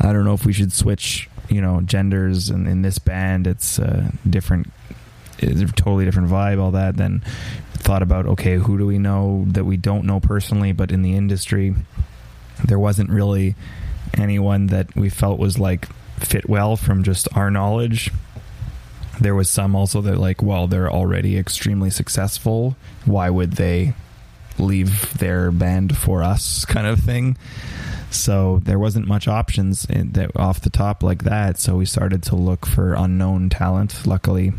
I 0.00 0.12
don't 0.12 0.24
know 0.24 0.34
if 0.34 0.44
we 0.44 0.52
should 0.52 0.72
switch, 0.72 1.28
you 1.48 1.60
know, 1.60 1.80
genders. 1.80 2.50
And 2.50 2.68
in 2.68 2.82
this 2.82 2.98
band, 2.98 3.46
it's 3.46 3.78
a 3.78 4.12
different 4.28 4.70
it's 5.38 5.60
a 5.60 5.66
totally 5.66 6.04
different 6.04 6.28
vibe, 6.30 6.60
all 6.60 6.72
that. 6.72 6.96
Then 6.96 7.22
thought 7.72 8.02
about, 8.02 8.26
okay, 8.26 8.56
who 8.56 8.78
do 8.78 8.86
we 8.86 8.98
know 8.98 9.44
that 9.48 9.64
we 9.64 9.76
don't 9.76 10.04
know 10.04 10.20
personally, 10.20 10.72
but 10.72 10.90
in 10.90 11.02
the 11.02 11.14
industry, 11.14 11.74
there 12.64 12.78
wasn't 12.78 13.10
really 13.10 13.56
anyone 14.16 14.68
that 14.68 14.94
we 14.94 15.10
felt 15.10 15.38
was 15.38 15.58
like 15.58 15.88
fit 16.18 16.48
well 16.48 16.76
from 16.76 17.02
just 17.02 17.28
our 17.36 17.50
knowledge. 17.50 18.10
There 19.20 19.34
was 19.34 19.48
some 19.48 19.74
also 19.76 20.00
that 20.02 20.18
like, 20.18 20.42
well, 20.42 20.66
they're 20.66 20.90
already 20.90 21.36
extremely 21.36 21.90
successful. 21.90 22.76
Why 23.04 23.30
would 23.30 23.52
they 23.52 23.94
leave 24.58 25.18
their 25.18 25.50
band 25.50 25.96
for 25.96 26.22
us, 26.22 26.64
kind 26.66 26.86
of 26.86 27.00
thing? 27.00 27.36
So 28.10 28.60
there 28.62 28.78
wasn't 28.78 29.08
much 29.08 29.26
options 29.26 29.86
that 29.88 30.36
off 30.36 30.60
the 30.60 30.70
top 30.70 31.02
like 31.02 31.24
that. 31.24 31.58
So 31.58 31.76
we 31.76 31.86
started 31.86 32.22
to 32.24 32.36
look 32.36 32.64
for 32.64 32.94
unknown 32.94 33.50
talent. 33.50 34.06
Luckily, 34.06 34.52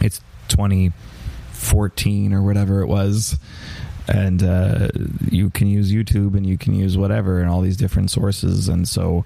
it's 0.00 0.20
2014 0.48 2.32
or 2.32 2.42
whatever 2.42 2.80
it 2.80 2.86
was 2.86 3.38
and 4.10 4.42
uh, 4.42 4.88
you 5.30 5.50
can 5.50 5.68
use 5.68 5.92
YouTube 5.92 6.36
and 6.36 6.44
you 6.44 6.58
can 6.58 6.74
use 6.74 6.98
whatever 6.98 7.40
and 7.40 7.48
all 7.48 7.60
these 7.60 7.76
different 7.76 8.10
sources. 8.10 8.68
And 8.68 8.88
so 8.88 9.24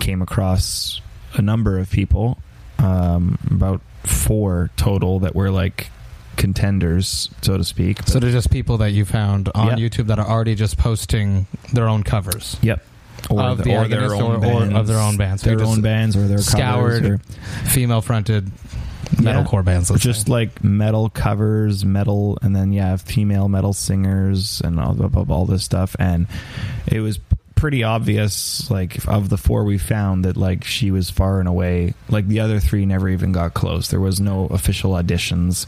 came 0.00 0.20
across 0.20 1.00
a 1.34 1.42
number 1.42 1.78
of 1.78 1.90
people, 1.90 2.38
um, 2.86 3.38
about 3.50 3.80
four 4.04 4.70
total, 4.76 5.20
that 5.20 5.34
were 5.34 5.50
like 5.50 5.90
contenders, 6.36 7.30
so 7.42 7.56
to 7.56 7.64
speak. 7.64 7.98
But 7.98 8.08
so 8.08 8.20
they're 8.20 8.30
just 8.30 8.50
people 8.50 8.78
that 8.78 8.92
you 8.92 9.04
found 9.04 9.50
on 9.54 9.78
YouTube 9.78 10.06
that 10.06 10.18
are 10.18 10.26
already 10.26 10.54
just 10.54 10.78
posting 10.78 11.46
their 11.72 11.88
own 11.88 12.02
covers. 12.02 12.56
Yep. 12.62 12.84
Or, 13.30 13.42
of 13.42 13.64
the, 13.64 13.74
or 13.74 13.88
their 13.88 14.14
own 14.14 14.36
or, 14.36 14.38
bands, 14.38 14.74
or 14.74 14.76
of 14.76 14.86
their 14.86 14.98
own 14.98 15.16
bands, 15.16 15.42
their 15.42 15.60
own 15.62 15.80
bands, 15.80 16.16
or 16.16 16.28
their 16.28 16.38
scoured, 16.38 17.20
female 17.64 18.00
fronted 18.00 18.52
metalcore 19.14 19.54
yeah. 19.54 19.62
bands. 19.62 19.90
just 19.98 20.26
say. 20.26 20.32
like 20.32 20.62
metal 20.62 21.08
covers, 21.08 21.84
metal, 21.84 22.38
and 22.42 22.54
then 22.54 22.72
yeah, 22.72 22.96
female 22.96 23.48
metal 23.48 23.72
singers 23.72 24.60
and 24.60 24.78
all, 24.78 24.96
all 25.32 25.46
this 25.46 25.64
stuff. 25.64 25.96
And 25.98 26.28
it 26.86 27.00
was 27.00 27.18
pretty 27.56 27.82
obvious, 27.82 28.70
like 28.70 29.04
of 29.08 29.28
the 29.28 29.36
four 29.36 29.64
we 29.64 29.78
found, 29.78 30.24
that 30.24 30.36
like 30.36 30.62
she 30.62 30.92
was 30.92 31.10
far 31.10 31.40
and 31.40 31.48
away. 31.48 31.94
Like 32.08 32.28
the 32.28 32.38
other 32.38 32.60
three 32.60 32.86
never 32.86 33.08
even 33.08 33.32
got 33.32 33.54
close. 33.54 33.88
There 33.88 34.00
was 34.00 34.20
no 34.20 34.46
official 34.46 34.92
auditions 34.92 35.66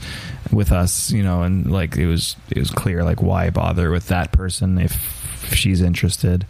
with 0.52 0.70
us, 0.70 1.10
you 1.10 1.24
know, 1.24 1.42
and 1.42 1.70
like 1.72 1.96
it 1.96 2.06
was 2.06 2.36
it 2.50 2.58
was 2.58 2.70
clear 2.70 3.02
like 3.02 3.20
why 3.20 3.50
bother 3.50 3.90
with 3.90 4.06
that 4.08 4.30
person 4.30 4.78
if, 4.78 4.94
if 5.44 5.54
she's 5.54 5.82
interested. 5.82 6.46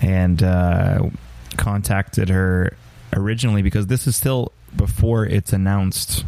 And 0.00 0.42
uh, 0.42 1.08
contacted 1.56 2.28
her 2.28 2.76
originally 3.12 3.62
because 3.62 3.86
this 3.86 4.06
is 4.06 4.14
still 4.16 4.52
before 4.76 5.24
it's 5.24 5.52
announced 5.52 6.24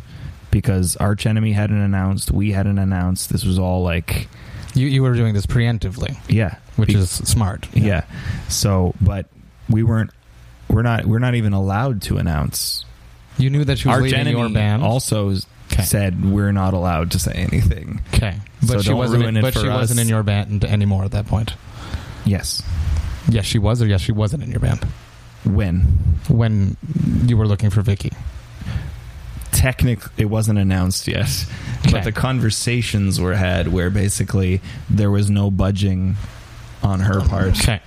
because 0.51 0.97
Arch 0.97 1.27
Enemy 1.27 1.53
hadn't 1.53 1.81
announced, 1.81 2.31
we 2.31 2.53
hadn't 2.53 2.79
announced. 2.79 3.31
This 3.31 3.45
was 3.45 3.59
all 3.59 3.83
like 3.83 4.29
you 4.77 4.87
you 4.89 5.03
were 5.03 5.15
doing 5.15 5.35
this 5.35 5.47
preemptively. 5.47 6.17
Yeah, 6.29 6.57
which 6.77 6.89
Be- 6.89 6.97
is 6.97 7.11
smart. 7.11 7.69
Yeah. 7.73 7.85
yeah. 7.85 8.05
So, 8.49 8.95
but 9.01 9.27
we 9.69 9.83
weren't 9.83 10.11
we're 10.69 10.83
not 10.83 11.07
we're 11.07 11.19
not 11.19 11.35
even 11.35 11.53
allowed 11.53 12.03
to 12.03 12.19
announce. 12.19 12.85
You 13.39 13.51
knew 13.51 13.65
that 13.65 13.79
she 13.79 13.89
was 13.89 13.97
Arch 13.97 14.13
leaving 14.13 14.37
your 14.37 14.49
band. 14.49 14.83
Also 14.83 15.31
okay. 15.31 15.83
said 15.83 16.25
we're 16.25 16.53
not 16.53 16.75
allowed 16.75 17.11
to 17.13 17.19
say 17.19 17.33
anything. 17.33 18.01
Okay, 18.15 18.37
but 18.61 18.69
so 18.69 18.83
she 18.83 18.93
wasn't. 18.93 19.41
but 19.41 19.55
she 19.55 19.69
us. 19.69 19.81
wasn't 19.81 20.01
in 20.01 20.09
your 20.09 20.23
band 20.23 20.65
anymore 20.65 21.05
at 21.05 21.13
that 21.13 21.27
point. 21.27 21.55
Yes. 22.25 22.63
Yes, 23.29 23.45
she 23.45 23.59
was, 23.59 23.83
or 23.83 23.87
yes, 23.87 24.01
she 24.01 24.13
wasn't 24.13 24.43
in 24.45 24.51
your 24.51 24.61
band. 24.61 24.85
When? 25.45 25.81
When 26.29 26.77
you 27.27 27.37
were 27.37 27.47
looking 27.47 27.71
for 27.71 27.83
Vicky 27.83 28.13
technically 29.67 30.13
it 30.17 30.27
wasn't 30.27 30.57
announced 30.57 31.09
yet 31.09 31.45
okay. 31.81 31.91
but 31.91 32.05
the 32.05 32.13
conversations 32.13 33.21
were 33.21 33.35
had 33.35 33.67
where 33.67 33.91
basically 33.91 34.61
there 34.89 35.11
was 35.11 35.29
no 35.29 35.51
budging 35.51 36.15
on 36.85 37.01
her 37.01 37.21
part 37.21 37.59
okay. 37.59 37.81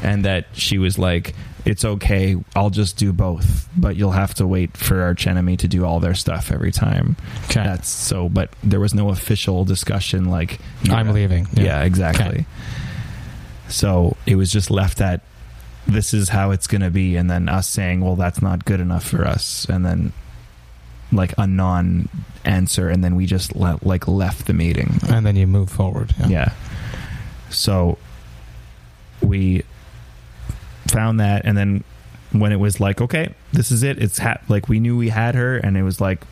and 0.00 0.24
that 0.24 0.46
she 0.52 0.78
was 0.78 0.96
like 0.96 1.34
it's 1.64 1.84
okay 1.84 2.36
i'll 2.54 2.70
just 2.70 2.96
do 2.96 3.12
both 3.12 3.68
but 3.76 3.96
you'll 3.96 4.12
have 4.12 4.32
to 4.32 4.46
wait 4.46 4.76
for 4.76 5.02
Arch 5.02 5.26
Enemy 5.26 5.56
to 5.56 5.66
do 5.66 5.84
all 5.84 5.98
their 5.98 6.14
stuff 6.14 6.52
every 6.52 6.70
time 6.70 7.16
okay. 7.46 7.64
that's 7.64 7.88
so 7.88 8.28
but 8.28 8.50
there 8.62 8.78
was 8.78 8.94
no 8.94 9.08
official 9.08 9.64
discussion 9.64 10.30
like 10.30 10.60
i'm 10.88 11.10
leaving 11.12 11.48
yeah, 11.54 11.64
yeah 11.64 11.82
exactly 11.82 12.26
okay. 12.26 12.46
so 13.68 14.16
it 14.24 14.36
was 14.36 14.52
just 14.52 14.70
left 14.70 15.00
at 15.00 15.20
this 15.88 16.14
is 16.14 16.28
how 16.28 16.52
it's 16.52 16.68
going 16.68 16.80
to 16.80 16.90
be 16.90 17.16
and 17.16 17.28
then 17.28 17.48
us 17.48 17.68
saying 17.68 18.00
well 18.02 18.14
that's 18.14 18.40
not 18.40 18.64
good 18.64 18.78
enough 18.78 19.04
for 19.04 19.26
us 19.26 19.66
and 19.68 19.84
then 19.84 20.12
like 21.14 21.34
a 21.38 21.46
non 21.46 22.08
answer 22.44 22.88
and 22.88 23.02
then 23.02 23.16
we 23.16 23.26
just 23.26 23.56
le- 23.56 23.78
like 23.82 24.06
left 24.06 24.46
the 24.46 24.52
meeting. 24.52 24.98
And 25.08 25.24
then 25.24 25.36
you 25.36 25.46
move 25.46 25.70
forward 25.70 26.14
yeah. 26.20 26.28
yeah. 26.28 26.52
So 27.50 27.98
we 29.22 29.62
found 30.88 31.20
that 31.20 31.44
and 31.44 31.56
then 31.56 31.84
when 32.32 32.52
it 32.52 32.56
was 32.56 32.80
like 32.80 33.00
okay 33.00 33.32
this 33.52 33.70
is 33.70 33.82
it. 33.82 33.98
It's 34.02 34.18
ha- 34.18 34.40
like 34.48 34.68
we 34.68 34.80
knew 34.80 34.96
we 34.96 35.08
had 35.08 35.34
her 35.34 35.56
and 35.56 35.76
it 35.76 35.82
was 35.82 36.00
like 36.00 36.24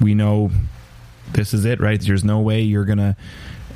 we 0.00 0.14
know 0.14 0.50
this 1.32 1.54
is 1.54 1.64
it 1.64 1.80
right? 1.80 2.00
There's 2.00 2.24
no 2.24 2.40
way 2.40 2.60
you're 2.60 2.84
gonna 2.84 3.16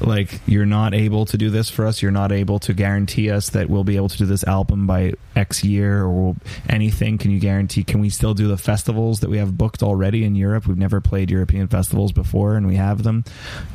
like 0.00 0.40
you're 0.46 0.66
not 0.66 0.94
able 0.94 1.24
to 1.26 1.38
do 1.38 1.50
this 1.50 1.70
for 1.70 1.86
us. 1.86 2.02
You're 2.02 2.12
not 2.12 2.32
able 2.32 2.58
to 2.60 2.74
guarantee 2.74 3.30
us 3.30 3.50
that 3.50 3.68
we'll 3.70 3.84
be 3.84 3.96
able 3.96 4.08
to 4.08 4.18
do 4.18 4.26
this 4.26 4.44
album 4.44 4.86
by 4.86 5.14
x 5.34 5.64
year 5.64 6.02
or 6.02 6.10
we'll, 6.10 6.36
anything. 6.68 7.18
Can 7.18 7.30
you 7.30 7.40
guarantee 7.40 7.84
can 7.84 8.00
we 8.00 8.10
still 8.10 8.34
do 8.34 8.48
the 8.48 8.56
festivals 8.56 9.20
that 9.20 9.30
we 9.30 9.38
have 9.38 9.56
booked 9.56 9.82
already 9.82 10.24
in 10.24 10.34
europe? 10.34 10.66
We've 10.66 10.76
never 10.76 11.00
played 11.00 11.30
european 11.30 11.68
festivals 11.68 12.12
before 12.12 12.56
and 12.56 12.66
we 12.66 12.76
have 12.76 13.02
them. 13.02 13.24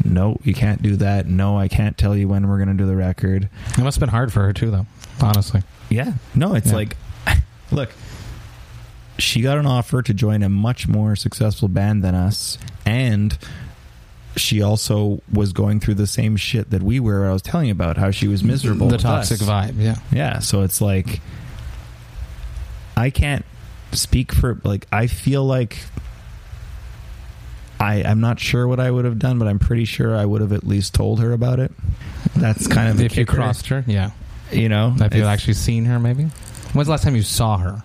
No 0.04 0.38
you 0.44 0.54
can't 0.54 0.82
do 0.82 0.96
that. 0.98 1.28
No 1.28 1.58
i 1.58 1.68
can't 1.68 1.98
tell 1.98 2.16
you 2.16 2.28
when 2.28 2.48
we're 2.48 2.58
going 2.58 2.76
to 2.76 2.76
do 2.76 2.86
the 2.86 2.96
record. 2.96 3.50
It 3.78 3.84
must 3.84 3.98
have 3.98 4.02
been 4.02 4.10
hard 4.10 4.32
for 4.32 4.42
her 4.42 4.54
too 4.54 4.72
though 4.72 4.86
honestly. 5.22 5.62
Yeah. 5.90 6.14
No 6.36 6.54
it's 6.56 6.70
yeah. 6.70 6.76
like 6.76 6.98
look 7.72 7.92
she 9.18 9.42
got 9.42 9.58
an 9.58 9.66
offer 9.66 10.02
to 10.02 10.14
join 10.14 10.42
a 10.42 10.50
much 10.50 10.88
more 10.88 11.16
successful 11.16 11.68
band 11.68 12.04
than 12.04 12.16
us 12.16 12.58
and 12.86 13.38
she 14.36 14.62
also 14.62 15.22
was 15.32 15.54
going 15.54 15.80
through 15.80 15.96
the 15.96 16.08
same 16.08 16.38
shit 16.38 16.70
that 16.70 16.82
we 16.82 17.00
were. 17.00 17.28
I 17.28 17.34
was 17.34 17.42
telling 17.42 17.68
you 17.68 17.74
about 17.74 17.98
how 17.98 18.12
she 18.12 18.28
was 18.28 18.44
miserable. 18.44 18.88
the 18.88 18.98
toxic 18.98 19.42
us. 19.42 19.48
vibe. 19.48 19.76
Yeah. 19.78 19.96
Yeah, 20.12 20.40
so 20.40 20.62
it's 20.62 20.82
like 20.82 21.22
I 22.96 23.10
can't 23.10 23.46
speak 23.92 24.32
for 24.32 24.60
like 24.64 24.88
I 24.92 25.08
feel 25.08 25.44
like 25.44 25.78
I 27.80 28.04
I'm 28.04 28.22
not 28.22 28.40
sure 28.40 28.68
what 28.68 28.80
I 28.80 28.90
would 28.90 29.06
have 29.06 29.20
done, 29.20 29.40
but 29.40 29.48
I'm 29.48 29.60
pretty 29.60 29.86
sure 29.86 30.16
I 30.16 30.26
would 30.26 30.42
have 30.42 30.54
at 30.54 30.64
least 30.64 30.94
told 30.94 31.20
her 31.20 31.34
about 31.34 31.60
it. 31.60 31.72
That's 32.36 32.68
kind 32.68 32.90
of 32.90 33.02
if 33.02 33.18
you 33.18 33.26
crossed 33.26 33.68
her, 33.68 33.84
yeah. 33.88 34.12
you 34.52 34.70
know. 34.70 34.92
Have 34.92 35.16
you 35.16 35.26
actually 35.26 35.56
seen 35.56 35.86
her? 35.86 36.00
Maybe. 36.00 36.24
When's 36.74 36.88
the 36.88 36.92
last 36.92 37.04
time 37.04 37.16
you 37.16 37.24
saw 37.24 37.58
her? 37.58 37.84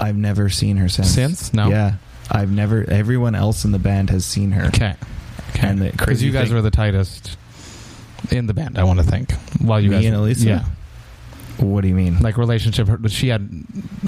I've 0.00 0.16
never 0.16 0.48
seen 0.48 0.78
her 0.78 0.88
since. 0.88 1.10
Since? 1.10 1.54
No? 1.54 1.68
Yeah, 1.68 1.96
I've 2.30 2.50
never. 2.50 2.84
Everyone 2.88 3.34
else 3.34 3.64
in 3.64 3.72
the 3.72 3.78
band 3.78 4.10
has 4.10 4.24
seen 4.24 4.52
her. 4.52 4.66
Okay. 4.66 4.96
And 5.60 5.78
the 5.80 5.90
Because 5.90 6.22
you 6.22 6.32
guys 6.32 6.48
thing- 6.48 6.54
were 6.56 6.62
the 6.62 6.70
tightest 6.70 7.36
in 8.30 8.46
the 8.46 8.54
band, 8.54 8.78
I 8.78 8.84
want 8.84 8.98
to 9.00 9.04
think. 9.04 9.32
While 9.60 9.80
you 9.80 9.90
Me 9.90 9.96
guys, 9.96 10.04
and 10.06 10.16
Alissa? 10.16 10.44
yeah, 10.44 10.64
What 11.58 11.80
do 11.82 11.88
you 11.88 11.94
mean? 11.94 12.18
like 12.20 12.36
relationship. 12.38 12.88
She 13.08 13.28
had 13.28 13.48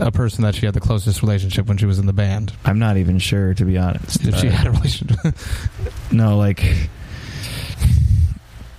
a 0.01 0.11
person 0.12 0.42
that 0.45 0.55
she 0.55 0.66
had 0.66 0.74
the 0.74 0.80
closest 0.80 1.22
relationship 1.22 1.66
when 1.66 1.76
she 1.76 1.86
was 1.86 1.99
in 1.99 2.07
the 2.07 2.12
band. 2.12 2.53
I'm 2.64 2.78
not 2.78 2.97
even 2.97 3.18
sure 3.18 3.55
to 3.55 3.64
be 3.64 3.76
honest. 3.78 4.24
If 4.24 4.36
she 4.36 4.47
had 4.49 4.66
a 4.66 4.70
relationship, 4.70 5.18
No, 6.12 6.36
like 6.38 6.62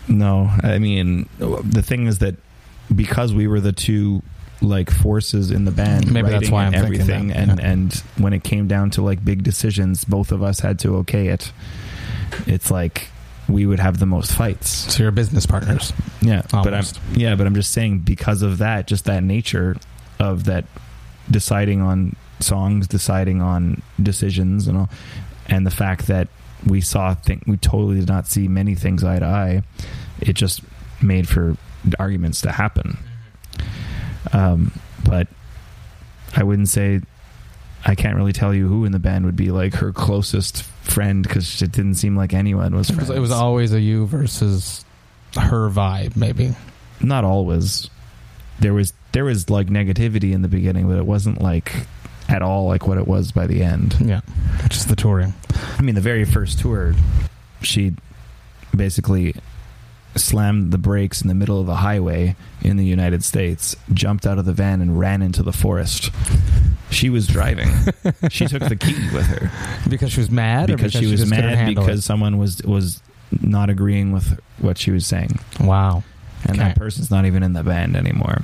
no. 0.07 0.49
I 0.63 0.79
mean, 0.79 1.27
the 1.39 1.81
thing 1.81 2.07
is 2.07 2.19
that 2.19 2.35
because 2.93 3.33
we 3.33 3.47
were 3.47 3.59
the 3.59 3.71
two 3.73 4.21
like 4.61 4.89
forces 4.89 5.51
in 5.51 5.65
the 5.65 5.71
band, 5.71 6.11
Maybe 6.11 6.29
that's 6.29 6.49
why 6.49 6.65
I'm 6.65 6.71
thinking 6.71 6.85
everything, 7.01 7.27
that, 7.29 7.37
and 7.37 7.59
yeah. 7.59 7.67
and 7.71 7.93
when 8.17 8.33
it 8.33 8.43
came 8.43 8.67
down 8.67 8.89
to 8.91 9.01
like 9.01 9.23
big 9.23 9.43
decisions, 9.43 10.05
both 10.05 10.31
of 10.31 10.41
us 10.43 10.59
had 10.59 10.79
to 10.79 10.95
okay 10.97 11.27
it. 11.27 11.51
It's 12.47 12.69
like 12.71 13.09
we 13.47 13.65
would 13.65 13.79
have 13.79 13.99
the 13.99 14.05
most 14.05 14.31
fights. 14.33 14.69
so 14.93 15.03
you're 15.03 15.11
business 15.11 15.45
partners. 15.45 15.93
Yeah, 16.21 16.41
but 16.51 16.55
I'm 16.67 16.73
Almost. 16.73 16.99
yeah, 17.13 17.35
but 17.35 17.45
I'm 17.45 17.53
just 17.53 17.71
saying 17.71 17.99
because 17.99 18.41
of 18.41 18.57
that, 18.57 18.87
just 18.87 19.05
that 19.05 19.21
nature 19.21 19.77
of 20.19 20.45
that 20.45 20.65
deciding 21.29 21.81
on 21.81 22.15
songs, 22.39 22.87
deciding 22.87 23.43
on 23.43 23.83
decisions, 24.01 24.67
and 24.67 24.75
all, 24.75 24.89
and 25.45 25.67
the 25.67 25.71
fact 25.71 26.07
that 26.07 26.27
we 26.65 26.81
saw 26.81 27.13
thing 27.13 27.43
we 27.45 27.57
totally 27.57 27.99
did 27.99 28.07
not 28.07 28.25
see 28.25 28.47
many 28.47 28.73
things 28.73 29.03
eye 29.03 29.19
to 29.19 29.25
eye. 29.25 29.61
It 30.19 30.33
just 30.33 30.61
made 30.99 31.27
for 31.27 31.57
arguments 31.99 32.41
to 32.41 32.51
happen. 32.51 32.97
Um, 34.33 34.71
but 35.07 35.27
I 36.35 36.41
wouldn't 36.43 36.69
say 36.69 37.01
I 37.85 37.93
can't 37.93 38.15
really 38.15 38.33
tell 38.33 38.51
you 38.51 38.67
who 38.67 38.85
in 38.85 38.93
the 38.93 38.99
band 38.99 39.25
would 39.25 39.35
be 39.35 39.51
like 39.51 39.75
her 39.75 39.91
closest 39.93 40.63
friend 40.85 41.23
because 41.23 41.61
it 41.61 41.71
didn't 41.71 41.95
seem 41.95 42.15
like 42.15 42.33
anyone 42.33 42.75
was. 42.75 42.89
It 42.89 42.95
was, 42.95 43.07
Friends. 43.07 43.17
it 43.17 43.19
was 43.21 43.31
always 43.31 43.73
a 43.73 43.79
you 43.81 44.05
versus 44.07 44.85
her 45.35 45.69
vibe, 45.69 46.15
maybe. 46.15 46.55
not 47.01 47.23
always. 47.23 47.89
There 48.59 48.73
was 48.73 48.93
there 49.11 49.25
was 49.25 49.49
like 49.49 49.67
negativity 49.67 50.31
in 50.33 50.41
the 50.41 50.47
beginning, 50.47 50.87
but 50.87 50.97
it 50.97 51.05
wasn't 51.05 51.41
like 51.41 51.73
at 52.29 52.41
all 52.41 52.67
like 52.67 52.87
what 52.87 52.97
it 52.97 53.07
was 53.07 53.31
by 53.31 53.47
the 53.47 53.61
end. 53.63 53.95
Yeah, 53.99 54.21
is 54.71 54.85
the 54.85 54.95
touring. 54.95 55.33
I 55.77 55.81
mean, 55.81 55.95
the 55.95 56.01
very 56.01 56.25
first 56.25 56.59
tour, 56.59 56.93
she 57.61 57.93
basically 58.75 59.35
slammed 60.15 60.71
the 60.71 60.77
brakes 60.77 61.21
in 61.21 61.27
the 61.27 61.33
middle 61.35 61.59
of 61.59 61.67
the 61.67 61.75
highway 61.75 62.35
in 62.61 62.77
the 62.77 62.85
United 62.85 63.23
States, 63.23 63.75
jumped 63.93 64.25
out 64.25 64.39
of 64.39 64.45
the 64.45 64.53
van, 64.53 64.81
and 64.81 64.97
ran 64.97 65.21
into 65.21 65.43
the 65.43 65.51
forest. 65.53 66.11
She 66.95 67.09
was 67.09 67.27
driving. 67.27 67.69
she 68.29 68.47
took 68.47 68.63
the 68.63 68.75
key 68.75 68.95
with 69.13 69.25
her 69.27 69.51
Because 69.89 70.11
she 70.11 70.19
was 70.21 70.31
mad, 70.31 70.69
or 70.69 70.77
because 70.77 70.93
she 70.93 71.05
was 71.07 71.19
just 71.19 71.29
mad 71.29 71.67
because 71.67 72.03
someone 72.05 72.37
was 72.37 72.61
was 72.63 73.01
not 73.41 73.69
agreeing 73.69 74.11
with 74.11 74.39
what 74.59 74.77
she 74.77 74.91
was 74.91 75.05
saying, 75.05 75.39
wow. 75.59 76.03
and 76.43 76.57
Okay. 76.57 76.69
that 76.69 76.77
person's 76.77 77.09
not 77.11 77.25
even 77.25 77.43
in 77.43 77.53
the 77.53 77.63
band 77.63 77.95
anymore. 77.95 78.41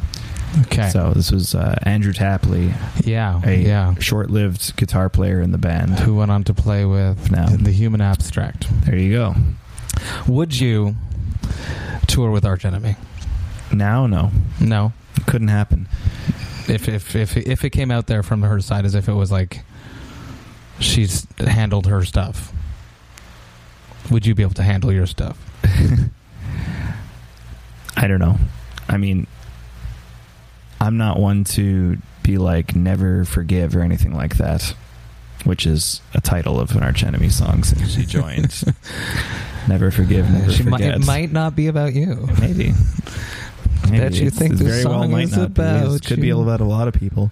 Okay. 0.64 0.89
So 0.89 1.12
this 1.14 1.32
was 1.32 1.56
uh, 1.56 1.76
Andrew 1.84 2.12
Tapley, 2.12 2.74
yeah. 3.06 3.39
a 3.45 3.56
yeah. 3.56 3.93
short-lived 3.99 4.76
guitar 4.76 5.08
player 5.08 5.39
in 5.39 5.52
the 5.54 5.58
band. 5.58 5.99
Who 5.99 6.16
went 6.18 6.30
on 6.30 6.43
to 6.45 6.54
play 6.54 6.84
with 6.84 7.32
Now. 7.32 7.45
the 7.47 7.72
Human 7.72 8.02
Abstract? 8.02 8.68
There 8.86 8.97
you 8.97 9.14
go. 9.14 9.36
Would 10.28 10.60
you 10.60 10.95
tour 12.08 12.32
with 12.32 12.43
Arch 12.43 12.66
Enemy? 12.66 12.97
Now, 13.72 14.08
no, 14.08 14.32
No. 14.60 14.91
couldn't 15.26 15.47
happen. 15.47 15.88
If 16.68 16.88
if 16.88 17.16
if 17.16 17.38
if 17.38 17.66
it 17.66 17.72
came 17.72 17.91
out 17.91 18.07
there 18.07 18.24
from 18.24 18.41
her 18.43 18.59
side 18.62 18.86
as 18.86 18.95
if 18.95 19.07
it 19.07 19.14
was 19.14 19.32
like 19.32 19.62
she's 20.80 21.28
handled 21.39 21.88
her 21.88 22.03
stuff, 22.03 22.53
would 24.09 24.26
you 24.26 24.36
be 24.36 24.43
able 24.43 24.53
to 24.55 24.64
handle 24.64 24.91
your 24.91 25.05
stuff? 25.05 25.38
I 27.97 28.07
don't 28.07 28.20
know. 28.20 28.38
I 28.88 28.97
mean, 28.97 29.28
I'm 30.80 30.97
not 30.97 31.20
one 31.20 31.43
to 31.45 31.97
be 32.24 32.38
like 32.38 32.76
never 32.76 33.26
forgive 33.26 33.76
or 33.76 33.82
anything 33.82 34.14
like 34.14 34.38
that, 34.38 34.76
which 35.43 35.66
is 35.66 36.01
a 36.14 36.22
title 36.22 36.59
of 36.59 36.76
an 36.76 36.84
Arch 36.84 37.03
Enemy 37.03 37.30
song 37.30 37.64
since 37.64 37.93
she 37.93 38.05
joined. 38.05 38.64
never 39.68 39.91
forgive, 39.91 40.30
never 40.30 40.51
She 40.51 40.64
might, 40.64 40.82
it 40.82 41.05
might 41.05 41.32
not 41.32 41.55
be 41.55 41.68
about 41.68 41.93
you. 41.93 42.28
Maybe. 42.39 42.74
Bet 43.90 44.14
you 44.14 44.30
think 44.30 44.54
this 44.56 44.86
well 44.86 45.02
song 45.02 45.12
might 45.12 45.24
is 45.26 45.36
be. 45.36 45.42
It 45.42 45.46
about 45.46 46.06
could 46.06 46.22
be 46.22 46.28
you. 46.28 46.42
about 46.42 46.62
a 46.62 46.66
lot 46.66 46.88
of 46.88 46.94
people, 46.94 47.32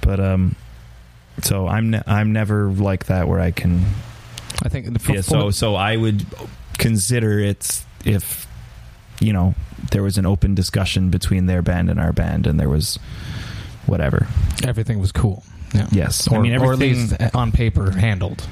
but 0.00 0.20
um, 0.20 0.54
so 1.42 1.66
I'm 1.68 1.90
ne- 1.90 2.02
I'm 2.06 2.32
never 2.32 2.68
like 2.70 3.06
that 3.06 3.26
where 3.28 3.40
I 3.40 3.50
can 3.50 3.84
I 4.62 4.68
think 4.68 5.00
for, 5.00 5.12
yeah, 5.14 5.20
so 5.20 5.50
so 5.50 5.74
I 5.76 5.96
would 5.96 6.26
consider 6.78 7.38
it 7.40 7.82
if 8.04 8.46
you 9.20 9.32
know 9.32 9.54
there 9.92 10.02
was 10.02 10.18
an 10.18 10.26
open 10.26 10.54
discussion 10.54 11.10
between 11.10 11.46
their 11.46 11.62
band 11.62 11.88
and 11.90 11.98
our 12.00 12.12
band, 12.12 12.46
and 12.46 12.58
there 12.60 12.68
was 12.68 12.98
whatever. 13.86 14.26
everything 14.64 14.98
was 15.00 15.12
cool. 15.12 15.42
Yeah. 15.74 15.88
Yes, 15.90 16.28
Or, 16.28 16.38
I 16.38 16.40
mean 16.42 16.52
or 16.52 16.56
at 16.56 16.62
everything. 16.82 17.08
least 17.18 17.34
on 17.34 17.50
paper 17.52 17.90
handled. 17.90 18.46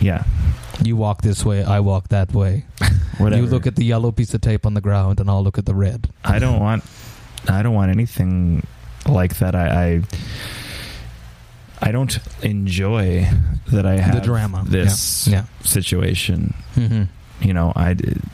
yeah, 0.00 0.24
You 0.82 0.96
walk 0.96 1.22
this 1.22 1.44
way, 1.44 1.64
I 1.64 1.80
walk 1.80 2.08
that 2.08 2.32
way. 2.32 2.64
whatever. 3.18 3.42
You 3.42 3.48
look 3.48 3.66
at 3.66 3.76
the 3.76 3.84
yellow 3.84 4.12
piece 4.12 4.32
of 4.34 4.40
tape 4.40 4.64
on 4.66 4.74
the 4.74 4.80
ground, 4.80 5.18
and 5.20 5.28
I'll 5.30 5.42
look 5.42 5.58
at 5.58 5.66
the 5.66 5.74
red. 5.74 6.08
I 6.24 6.38
don't 6.38 6.60
want. 6.60 6.84
I 7.48 7.62
don't 7.62 7.74
want 7.74 7.90
anything 7.90 8.66
like 9.06 9.38
that. 9.38 9.54
I. 9.54 9.68
I 9.94 10.02
I 11.80 11.92
don't 11.92 12.18
enjoy 12.42 13.28
that 13.68 13.86
I 13.86 13.98
have 14.00 14.16
the 14.16 14.20
drama. 14.20 14.64
this 14.66 15.28
Yeah. 15.28 15.44
situation. 15.62 16.54
yeah. 16.76 17.04
You 17.40 17.54
know, 17.54 17.72
I, 17.76 17.90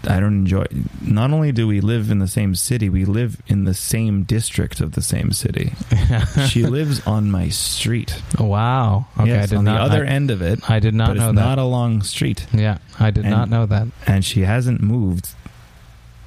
I 0.09 0.19
don't 0.19 0.33
enjoy. 0.47 0.65
Not 1.03 1.31
only 1.31 1.53
do 1.53 1.67
we 1.67 1.83
live 1.83 2.11
in 2.11 2.21
the 2.21 2.27
same 2.27 2.55
city, 2.55 2.89
we 2.89 3.05
live 3.05 3.37
in 3.47 3.65
the 3.65 3.75
same 3.75 4.23
district 4.23 4.81
of 4.81 4.93
the 4.93 5.03
same 5.03 5.31
city. 5.33 5.73
She 6.49 6.65
lives 6.65 7.07
on 7.07 7.31
my 7.31 7.49
street. 7.51 8.21
Oh, 8.39 8.47
wow. 8.47 9.07
Okay, 9.21 9.29
yes, 9.31 9.45
I 9.45 9.47
did 9.47 9.59
on 9.59 9.65
not. 9.65 9.75
the 9.75 9.81
other 9.95 10.05
I, 10.07 10.09
end 10.09 10.31
of 10.31 10.41
it, 10.41 10.69
I 10.71 10.79
did 10.81 10.95
not 10.95 11.09
know 11.17 11.29
it's 11.31 11.37
that. 11.37 11.45
not 11.49 11.59
a 11.59 11.65
long 11.65 12.03
street, 12.03 12.47
yeah, 12.55 12.79
I 12.99 13.11
did 13.11 13.25
And- 13.25 13.31
not 13.35 13.51
know 13.51 13.67
that. 13.67 13.89
and 14.07 14.25
she 14.25 14.41
hasn't 14.43 14.81
moved, 14.81 15.29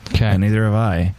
Okay. 0.09 0.25
and 0.25 0.41
neither 0.41 0.63
have 0.65 0.73
I. 0.75 1.15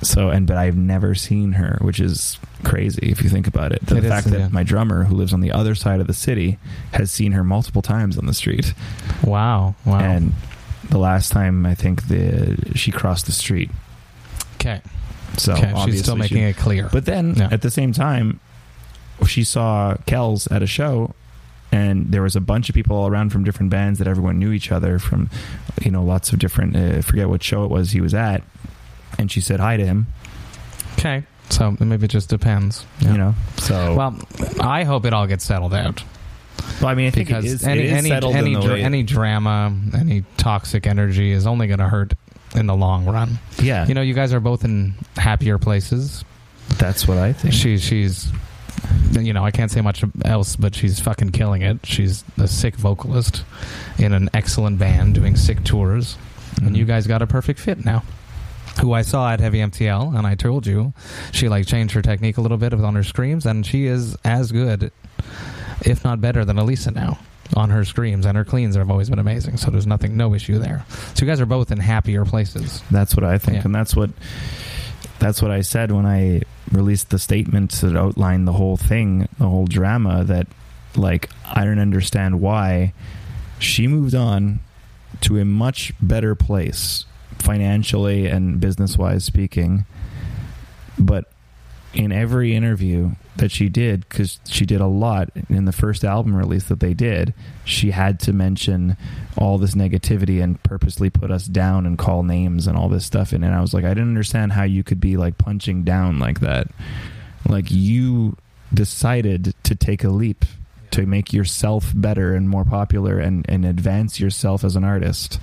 So, 0.00 0.30
and 0.30 0.46
but 0.46 0.56
I've 0.56 0.76
never 0.76 1.14
seen 1.14 1.52
her, 1.52 1.78
which 1.82 1.98
is 2.00 2.38
crazy 2.64 3.08
if 3.10 3.22
you 3.22 3.28
think 3.28 3.46
about 3.48 3.72
it. 3.72 3.84
The 3.84 3.96
It 3.98 4.04
is, 4.04 4.10
fact 4.10 4.28
that 4.28 4.38
yeah. 4.38 4.48
my 4.48 4.62
drummer, 4.62 5.04
who 5.04 5.16
lives 5.16 5.32
on 5.34 5.40
the 5.40 5.50
other 5.52 5.74
side 5.74 6.00
of 6.00 6.06
the 6.06 6.14
city, 6.14 6.56
has 6.92 7.10
seen 7.10 7.32
her 7.32 7.42
multiple 7.44 7.82
times 7.82 8.16
on 8.16 8.26
the 8.26 8.34
street, 8.34 8.72
Wow. 9.24 9.74
Wow. 9.84 9.98
and 10.00 10.32
the 10.90 10.98
last 10.98 11.30
time 11.32 11.66
I 11.66 11.74
think 11.74 12.08
the 12.08 12.56
she 12.74 12.90
crossed 12.90 13.26
the 13.26 13.32
street. 13.32 13.70
okay. 14.56 14.80
So 15.36 15.52
okay. 15.52 15.72
She's 15.84 16.00
still 16.02 16.14
she- 16.16 16.20
making 16.20 16.38
it 16.42 16.56
clear. 16.56 16.88
But 16.92 17.04
then 17.04 17.34
Yeah. 17.36 17.48
at 17.52 17.62
the 17.62 17.70
same 17.70 17.92
time, 17.92 18.40
she 19.26 19.44
saw 19.44 19.94
Kells 20.06 20.46
at 20.48 20.62
a 20.62 20.66
show, 20.66 21.14
and 21.70 22.10
there 22.10 22.22
was 22.22 22.34
a 22.36 22.40
bunch 22.40 22.68
of 22.68 22.74
people 22.74 22.96
all 22.96 23.08
around 23.08 23.30
from 23.30 23.44
different 23.44 23.70
bands 23.70 23.98
that 23.98 24.08
everyone 24.08 24.38
knew 24.38 24.52
each 24.52 24.72
other 24.72 24.98
from, 24.98 25.28
you 25.82 25.90
know, 25.90 26.02
lots 26.02 26.32
of 26.32 26.38
different. 26.38 26.74
Uh, 26.76 27.02
forget 27.02 27.28
what 27.28 27.42
show 27.42 27.64
it 27.64 27.70
was 27.70 27.90
he 27.92 28.00
was 28.00 28.14
at, 28.14 28.42
and 29.18 29.30
she 29.30 29.40
said 29.40 29.60
hi 29.60 29.76
to 29.76 29.84
him. 29.84 30.06
okay. 30.98 31.24
So 31.50 31.76
maybe 31.80 32.04
it 32.04 32.10
just 32.10 32.28
depends. 32.28 32.84
Yeah. 33.00 33.12
You 33.12 33.18
know, 33.18 33.34
so 33.56 33.94
Well, 33.94 34.18
I 34.60 34.84
hope 34.84 35.04
it 35.06 35.12
all 35.14 35.26
gets 35.26 35.44
settled 35.44 35.72
out 35.74 36.02
Well, 36.80 36.88
I 36.90 36.94
mean, 36.94 37.06
I 37.08 37.10
think 37.10 37.28
because 37.28 37.44
it 37.44 37.48
is, 37.52 37.64
any 37.66 37.88
any 37.88 38.10
any, 38.12 38.36
in 38.36 38.52
the 38.54 38.60
dra- 38.60 38.74
way- 38.74 38.82
any 38.82 39.02
drama, 39.02 39.74
any 39.94 40.24
toxic 40.36 40.86
energy 40.86 41.32
is 41.32 41.46
only 41.46 41.66
going 41.66 41.80
to 41.80 41.88
hurt 41.88 42.14
in 42.54 42.66
the 42.66 42.74
long 42.76 43.04
run. 43.04 43.38
yeah, 43.60 43.86
You 43.86 43.94
know, 43.94 44.00
you 44.00 44.14
guys 44.14 44.32
are 44.32 44.40
both 44.40 44.64
in 44.64 44.94
happier 45.16 45.58
places. 45.58 46.24
that's 46.78 47.06
what 47.08 47.18
I 47.18 47.32
think. 47.32 47.52
She 47.54 47.78
she's 47.78 48.30
you 49.12 49.32
know, 49.32 49.44
I 49.44 49.50
can't 49.50 49.70
say 49.70 49.80
much 49.80 50.04
else, 50.24 50.54
but 50.54 50.74
she's 50.74 51.00
fucking 51.00 51.30
killing 51.30 51.62
it. 51.62 51.78
She's 51.84 52.22
a 52.38 52.46
sick 52.46 52.76
vocalist 52.76 53.42
in 53.98 54.12
an 54.12 54.28
excellent 54.32 54.78
band 54.78 55.14
doing 55.14 55.34
sick 55.34 55.64
tours. 55.64 56.16
And 56.60 56.70
Mhm. 56.74 56.76
you 56.76 56.84
guys 56.84 57.06
got 57.06 57.20
a 57.22 57.26
perfect 57.26 57.58
fit 57.58 57.84
now. 57.84 58.02
Who 58.80 58.92
I 58.92 59.02
saw 59.02 59.30
at 59.32 59.40
Heavy 59.40 59.58
MTL, 59.60 60.16
and 60.16 60.24
I 60.26 60.36
told 60.36 60.66
you 60.66 60.92
she 61.32 61.48
like 61.48 61.66
changed 61.66 61.94
her 61.94 62.02
technique 62.02 62.36
a 62.38 62.40
little 62.40 62.58
bit 62.58 62.72
on 62.72 62.94
her 62.94 63.02
screams, 63.02 63.44
and 63.44 63.66
she 63.66 63.86
is 63.86 64.16
as 64.24 64.52
good 64.52 64.92
if 65.82 66.04
not 66.04 66.20
better 66.20 66.44
than 66.44 66.56
Alissa 66.56 66.94
now 66.94 67.18
on 67.56 67.70
her 67.70 67.84
screams 67.84 68.26
and 68.26 68.36
her 68.36 68.44
cleans 68.44 68.76
have 68.76 68.90
always 68.90 69.08
been 69.08 69.18
amazing. 69.18 69.56
So 69.56 69.70
there's 69.70 69.86
nothing, 69.86 70.16
no 70.16 70.34
issue 70.34 70.58
there. 70.58 70.84
So 71.14 71.24
you 71.24 71.30
guys 71.30 71.40
are 71.40 71.46
both 71.46 71.70
in 71.72 71.78
happier 71.78 72.24
places. 72.24 72.82
That's 72.90 73.14
what 73.16 73.24
I 73.24 73.38
think, 73.38 73.56
Yeah. 73.58 73.62
and 73.64 73.74
that's 73.74 73.96
what 73.96 74.10
that's 75.18 75.42
what 75.42 75.50
I 75.50 75.62
said 75.62 75.90
when 75.90 76.06
I 76.06 76.42
released 76.70 77.10
the 77.10 77.18
statement 77.18 77.72
that 77.80 77.96
outlined 77.96 78.46
the 78.46 78.52
whole 78.52 78.76
thing, 78.76 79.28
the 79.38 79.48
whole 79.48 79.66
drama. 79.66 80.24
That 80.24 80.46
like 80.94 81.30
I 81.44 81.64
don't 81.64 81.78
understand 81.80 82.40
why 82.40 82.92
she 83.58 83.86
moved 83.88 84.14
on 84.14 84.60
to 85.22 85.38
a 85.38 85.44
much 85.44 85.92
better 86.00 86.34
place 86.34 87.04
financially 87.38 88.26
and 88.26 88.60
business 88.60 88.98
wise 88.98 89.24
speaking, 89.24 89.86
but 90.98 91.30
in 91.98 92.12
every 92.12 92.54
interview 92.54 93.10
that 93.36 93.50
she 93.50 93.68
did 93.68 94.08
because 94.08 94.38
she 94.48 94.64
did 94.64 94.80
a 94.80 94.86
lot 94.86 95.28
in 95.50 95.64
the 95.64 95.72
first 95.72 96.04
album 96.04 96.34
release 96.34 96.64
that 96.64 96.80
they 96.80 96.94
did 96.94 97.34
she 97.64 97.90
had 97.90 98.18
to 98.20 98.32
mention 98.32 98.96
all 99.36 99.58
this 99.58 99.74
negativity 99.74 100.42
and 100.42 100.62
purposely 100.62 101.10
put 101.10 101.30
us 101.30 101.46
down 101.46 101.84
and 101.84 101.98
call 101.98 102.22
names 102.22 102.66
and 102.66 102.78
all 102.78 102.88
this 102.88 103.04
stuff 103.04 103.32
and, 103.32 103.44
and 103.44 103.54
i 103.54 103.60
was 103.60 103.74
like 103.74 103.84
i 103.84 103.88
didn't 103.88 104.08
understand 104.08 104.52
how 104.52 104.62
you 104.62 104.82
could 104.82 105.00
be 105.00 105.16
like 105.16 105.36
punching 105.38 105.84
down 105.84 106.18
like 106.18 106.40
that. 106.40 106.68
Like 107.48 107.66
you 107.70 108.36
decided 108.72 109.54
to 109.64 109.74
take 109.74 110.04
a 110.04 110.08
leap 110.08 110.44
to 110.90 111.06
make 111.06 111.32
yourself 111.32 111.92
better 111.94 112.34
and 112.34 112.48
more 112.48 112.64
popular 112.64 113.18
and, 113.18 113.48
and 113.48 113.64
advance 113.64 114.20
yourself 114.20 114.64
as 114.64 114.76
an 114.76 114.84
artist. 114.84 115.40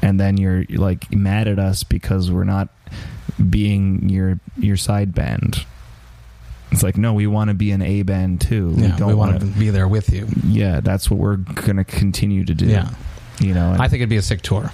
And 0.00 0.20
then 0.20 0.36
you're 0.36 0.64
like 0.70 1.12
mad 1.12 1.48
at 1.48 1.58
us 1.58 1.82
because 1.82 2.30
we're 2.30 2.44
not 2.44 2.68
being 3.50 4.08
your 4.08 4.38
your 4.56 4.76
side 4.76 5.14
band. 5.14 5.64
It's 6.70 6.82
like 6.82 6.96
no, 6.98 7.14
we 7.14 7.26
want 7.26 7.48
to 7.48 7.54
be 7.54 7.70
an 7.70 7.80
A 7.82 8.02
band 8.02 8.40
too. 8.42 8.74
Yeah, 8.76 8.96
we, 8.98 9.14
want 9.14 9.34
wanna- 9.40 9.44
be 9.58 9.70
there 9.70 9.88
with 9.88 10.10
you. 10.12 10.28
Yeah, 10.46 10.80
that's 10.80 11.10
what 11.10 11.18
we're 11.18 11.36
gonna 11.36 11.84
continue 11.84 12.44
to 12.44 12.54
do. 12.54 12.66
Yeah. 12.66 12.90
you 13.40 13.54
know. 13.54 13.72
I 13.78 13.88
think 13.88 14.00
it'd 14.00 14.08
be 14.10 14.16
a 14.16 14.22
sick 14.22 14.42
tour. 14.42 14.70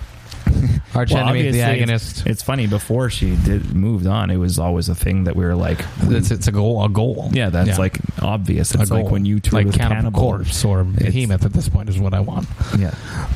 Arch 0.94 1.11
Well, 1.12 1.26
Enemy, 1.28 1.50
the 1.52 1.59
agonist. 1.61 2.26
it's 2.26 2.42
funny 2.42 2.66
before 2.66 3.11
she 3.11 3.34
did 3.36 3.74
moved 3.74 4.07
on. 4.07 4.30
It 4.30 4.36
was 4.36 4.59
always 4.59 4.88
a 4.88 4.94
thing 4.94 5.24
that 5.24 5.34
we 5.36 5.44
were 5.44 5.55
like, 5.55 5.80
It's, 6.02 6.30
it's 6.30 6.48
a 6.48 6.52
goal. 6.52 6.84
A 6.84 6.88
goal. 6.88 7.30
yeah, 7.32 7.48
that's 7.50 7.78
like 7.78 7.98
obvious. 8.20 8.74
a 8.74 8.80
It's 8.82 8.90
like 8.90 9.05
goal. 9.05 9.11
when 9.12 9.24
you 9.24 9.40
toured 9.40 9.52
like 9.55 9.66
with 9.66 9.76
Cannibal 9.76 9.96
Cannibal. 10.02 10.20
Corpse 10.20 10.64
or 10.64 10.82
It's- 10.82 11.07
Behemoth. 11.07 11.44
At 11.44 11.52
this 11.52 11.68
point, 11.68 11.88
is 11.88 11.98
what 11.98 12.12
I 12.14 12.20
want. 12.20 12.46
Yeah, 12.78 12.94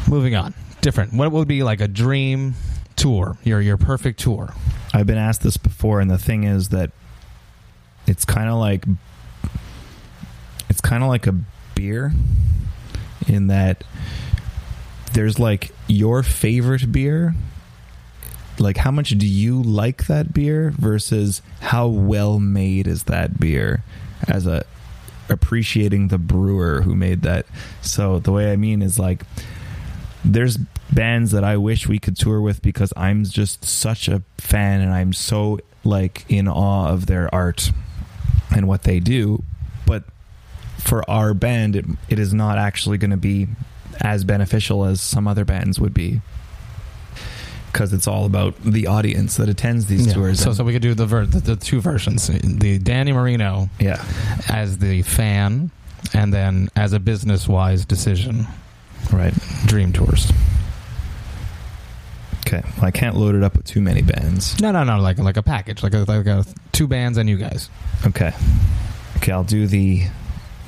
Moving 0.09 0.35
on. 0.37 0.55
Different. 0.81 1.12
What 1.14 1.33
would 1.33 1.49
be 1.49 1.62
like 1.62 1.81
a 1.81 1.89
dream 1.89 2.55
tour? 2.99 3.39
Your 3.45 3.61
your 3.61 3.77
perfect 3.77 4.21
tour. 4.21 4.55
I've 4.93 5.07
been 5.07 5.19
asked 5.19 5.43
this 5.43 5.57
before, 5.57 6.01
and 6.01 6.11
the 6.11 6.19
thing 6.19 6.45
is 6.45 6.71
that 6.71 6.91
it's 8.07 8.25
kind 8.25 8.49
of 8.49 8.57
like 8.57 8.85
it's 10.69 10.81
kind 10.81 11.03
of 11.03 11.09
like 11.09 11.27
a 11.27 11.35
beer 11.75 12.13
in 13.27 13.47
that 13.49 13.85
there's 15.13 15.39
like 15.39 15.71
your 15.87 16.23
favorite 16.23 16.91
beer 16.91 17.35
like 18.59 18.79
how 18.79 18.91
much 18.91 19.11
do 19.11 19.27
you 19.27 19.63
like 19.63 20.07
that 20.07 20.35
beer 20.35 20.73
versus 20.77 21.43
how 21.61 21.87
well 21.87 22.41
made 22.41 22.87
is 22.87 23.05
that 23.05 23.39
beer 23.39 23.85
as 24.27 24.47
a 24.47 24.65
appreciating 25.29 26.09
the 26.09 26.19
brewer 26.19 26.83
who 26.83 26.95
made 26.95 27.23
that 27.23 27.47
so 27.83 28.19
the 28.19 28.33
way 28.33 28.53
i 28.53 28.57
mean 28.57 28.83
is 28.83 28.99
like 28.99 29.23
there's 30.25 30.59
bands 30.93 31.32
that 31.32 31.45
I 31.45 31.57
wish 31.57 31.86
we 31.86 31.99
could 31.99 32.16
tour 32.16 32.41
with 32.41 32.62
because 32.62 32.93
I'm 32.97 33.24
just 33.24 33.64
such 33.64 34.09
a 34.09 34.22
fan 34.39 34.80
and 34.80 34.93
I'm 34.93 35.12
so 35.12 35.59
like 35.84 36.24
in 36.28 36.49
awe 36.49 36.89
of 36.89 37.07
their 37.07 37.32
art 37.34 37.70
and 38.55 38.66
what 38.66 38.82
they 38.84 39.01
do. 39.01 39.43
But 39.86 40.05
for 40.78 41.09
our 41.11 41.34
band, 41.34 41.76
it, 41.76 41.84
it 42.09 42.18
is 42.18 42.32
not 42.32 42.59
actually 42.59 42.99
going 42.99 43.11
to 43.11 43.16
be 43.16 43.49
as 44.01 44.24
beneficial 44.24 44.84
as 44.84 45.01
some 45.01 45.26
other 45.28 45.45
bands 45.45 45.78
would 45.80 45.93
be 45.95 46.20
because 47.72 47.93
it's 47.93 48.07
all 48.09 48.24
about 48.24 48.55
the 48.62 48.86
audience 48.86 49.36
that 49.36 49.49
attends 49.49 49.86
these 49.86 50.07
Yeah. 50.07 50.14
tours. 50.14 50.41
So 50.41 50.53
so 50.53 50.64
we 50.64 50.72
could 50.72 50.82
do 50.82 50.95
the, 50.95 51.07
ver- 51.07 51.26
the 51.26 51.41
the 51.41 51.57
two 51.57 51.80
versions. 51.80 52.28
The 52.28 52.78
Danny 52.78 53.12
Marino 53.12 53.68
yeah, 53.78 54.03
as 54.49 54.78
the 54.78 55.03
fan, 55.03 55.70
and 56.14 56.32
then 56.32 56.70
as 56.76 56.93
a 56.95 56.99
business 57.01 57.47
wise 57.47 57.84
decision, 57.84 58.47
right. 59.12 59.34
dream 59.66 59.93
tours. 59.93 60.32
Okay, 62.49 62.63
I 62.81 62.91
can't 62.91 63.15
load 63.15 63.35
it 63.35 63.43
up 63.43 63.59
with 63.59 63.67
too 63.67 63.83
many 63.83 64.01
bands. 64.01 64.59
No, 64.59 64.73
no, 64.73 64.83
no. 64.83 64.99
Like 65.01 65.19
like 65.19 65.37
a 65.37 65.43
package. 65.43 65.83
Like 65.83 65.93
a, 65.93 65.99
like 66.09 66.27
a 66.27 66.47
two 66.73 66.87
bands 66.87 67.19
and 67.19 67.29
you 67.29 67.37
guys. 67.37 67.69
Okay. 68.07 68.33
Okay, 69.19 69.33
I'll 69.33 69.45
do 69.45 69.67
the 69.67 70.05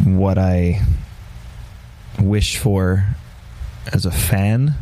what 0.05 0.37
I 0.37 0.83
wish 2.21 2.59
for 2.59 3.07
as 3.95 4.05
a 4.05 4.11
fan 4.11 4.75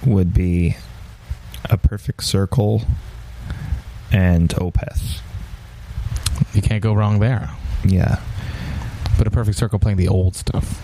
mm-hmm. 0.00 0.10
would 0.10 0.32
be 0.32 0.76
a 1.68 1.76
perfect 1.76 2.24
circle 2.24 2.84
and 4.10 4.48
Opeth. 4.50 5.20
You 6.54 6.62
can't 6.62 6.82
go 6.82 6.94
wrong 6.94 7.18
there. 7.18 7.50
Yeah. 7.84 8.22
But 9.18 9.26
a 9.26 9.30
perfect 9.30 9.58
circle 9.58 9.78
playing 9.78 9.98
the 9.98 10.08
old 10.08 10.34
stuff. 10.34 10.82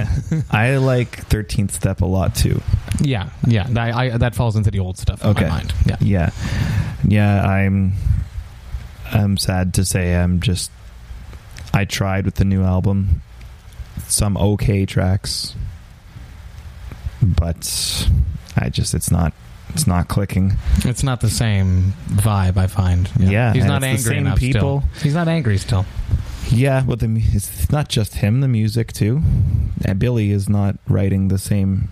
I 0.50 0.76
like 0.76 1.28
13th 1.28 1.70
Step 1.72 2.00
a 2.00 2.06
lot 2.06 2.34
too. 2.34 2.60
Yeah, 3.00 3.30
yeah. 3.46 3.66
That, 3.68 3.94
I, 3.94 4.16
that 4.18 4.34
falls 4.34 4.56
into 4.56 4.70
the 4.70 4.78
old 4.80 4.98
stuff 4.98 5.22
in 5.22 5.30
Okay. 5.30 5.44
my 5.44 5.48
mind. 5.50 5.74
Yeah. 5.86 5.96
Yeah. 6.00 6.30
Yeah, 7.08 7.44
I'm 7.46 7.92
I'm 9.12 9.36
sad 9.36 9.74
to 9.74 9.84
say 9.84 10.14
I'm 10.16 10.40
just 10.40 10.70
I 11.72 11.84
tried 11.84 12.24
with 12.24 12.36
the 12.36 12.44
new 12.44 12.62
album. 12.64 13.22
Some 14.08 14.36
okay 14.36 14.86
tracks. 14.86 15.54
But 17.22 18.08
I 18.56 18.68
just 18.70 18.94
it's 18.94 19.10
not 19.10 19.32
it's 19.70 19.86
not 19.86 20.08
clicking. 20.08 20.54
It's 20.84 21.02
not 21.02 21.20
the 21.20 21.30
same 21.30 21.92
vibe. 22.08 22.56
I 22.56 22.66
find. 22.66 23.10
Yeah, 23.18 23.52
he's 23.52 23.64
not 23.64 23.80
the 23.82 23.88
angry 23.88 24.02
same 24.02 24.34
people. 24.34 24.80
Still. 24.80 25.02
He's 25.02 25.14
not 25.14 25.28
angry 25.28 25.58
still. 25.58 25.84
Yeah, 26.50 26.82
but 26.86 27.00
the 27.00 27.08
it's 27.32 27.70
not 27.70 27.88
just 27.88 28.14
him, 28.16 28.40
the 28.40 28.48
music 28.48 28.92
too. 28.92 29.22
And 29.84 29.98
Billy 29.98 30.30
is 30.30 30.48
not 30.48 30.76
writing 30.88 31.28
the 31.28 31.38
same 31.38 31.88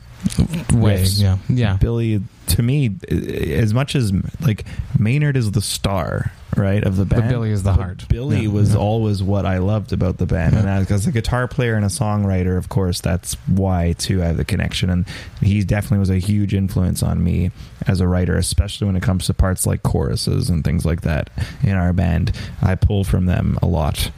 Way. 0.72 1.02
Riffs. 1.02 1.20
Yeah. 1.20 1.36
Yeah. 1.50 1.76
Billy 1.76 2.22
to 2.46 2.62
me 2.62 2.96
as 3.10 3.74
much 3.74 3.94
as 3.94 4.10
like 4.40 4.64
Maynard 4.98 5.36
is 5.36 5.50
the 5.50 5.60
star, 5.60 6.32
right, 6.56 6.82
of 6.82 6.96
the 6.96 7.04
band. 7.04 7.24
But. 7.24 7.28
Billy 7.28 7.50
is 7.50 7.62
the 7.62 7.74
heart. 7.74 8.06
Billy 8.08 8.42
Yeah. 8.44 8.48
was 8.48 8.70
Yeah. 8.72 8.78
always 8.78 9.22
what 9.22 9.44
I 9.44 9.58
loved 9.58 9.92
about 9.92 10.16
the 10.16 10.24
band, 10.24 10.54
and 10.56 10.66
as 10.66 11.06
a 11.06 11.12
guitar 11.12 11.46
player 11.46 11.74
and 11.74 11.84
a 11.84 11.88
songwriter, 11.88 12.56
of 12.56 12.70
course, 12.70 13.02
that's 13.02 13.34
why 13.48 13.92
too 13.98 14.22
I 14.22 14.26
have 14.28 14.38
the 14.38 14.46
connection. 14.46 14.88
And 14.88 15.04
he 15.42 15.62
definitely 15.62 15.98
was 15.98 16.10
a 16.10 16.18
huge 16.18 16.54
influence 16.54 17.02
on 17.02 17.22
me 17.22 17.50
as 17.86 18.00
a 18.00 18.08
writer, 18.08 18.38
especially 18.38 18.86
when 18.86 18.96
it 18.96 19.02
comes 19.02 19.26
to 19.26 19.34
parts 19.34 19.66
like 19.66 19.82
choruses 19.82 20.48
and 20.48 20.64
things 20.64 20.86
like 20.86 21.02
that 21.02 21.28
in 21.62 21.72
our 21.74 21.92
band. 21.92 22.32
I 22.62 22.76
pull 22.76 23.04
from 23.04 23.26
them 23.26 23.58
a 23.60 23.66
lot. 23.66 24.10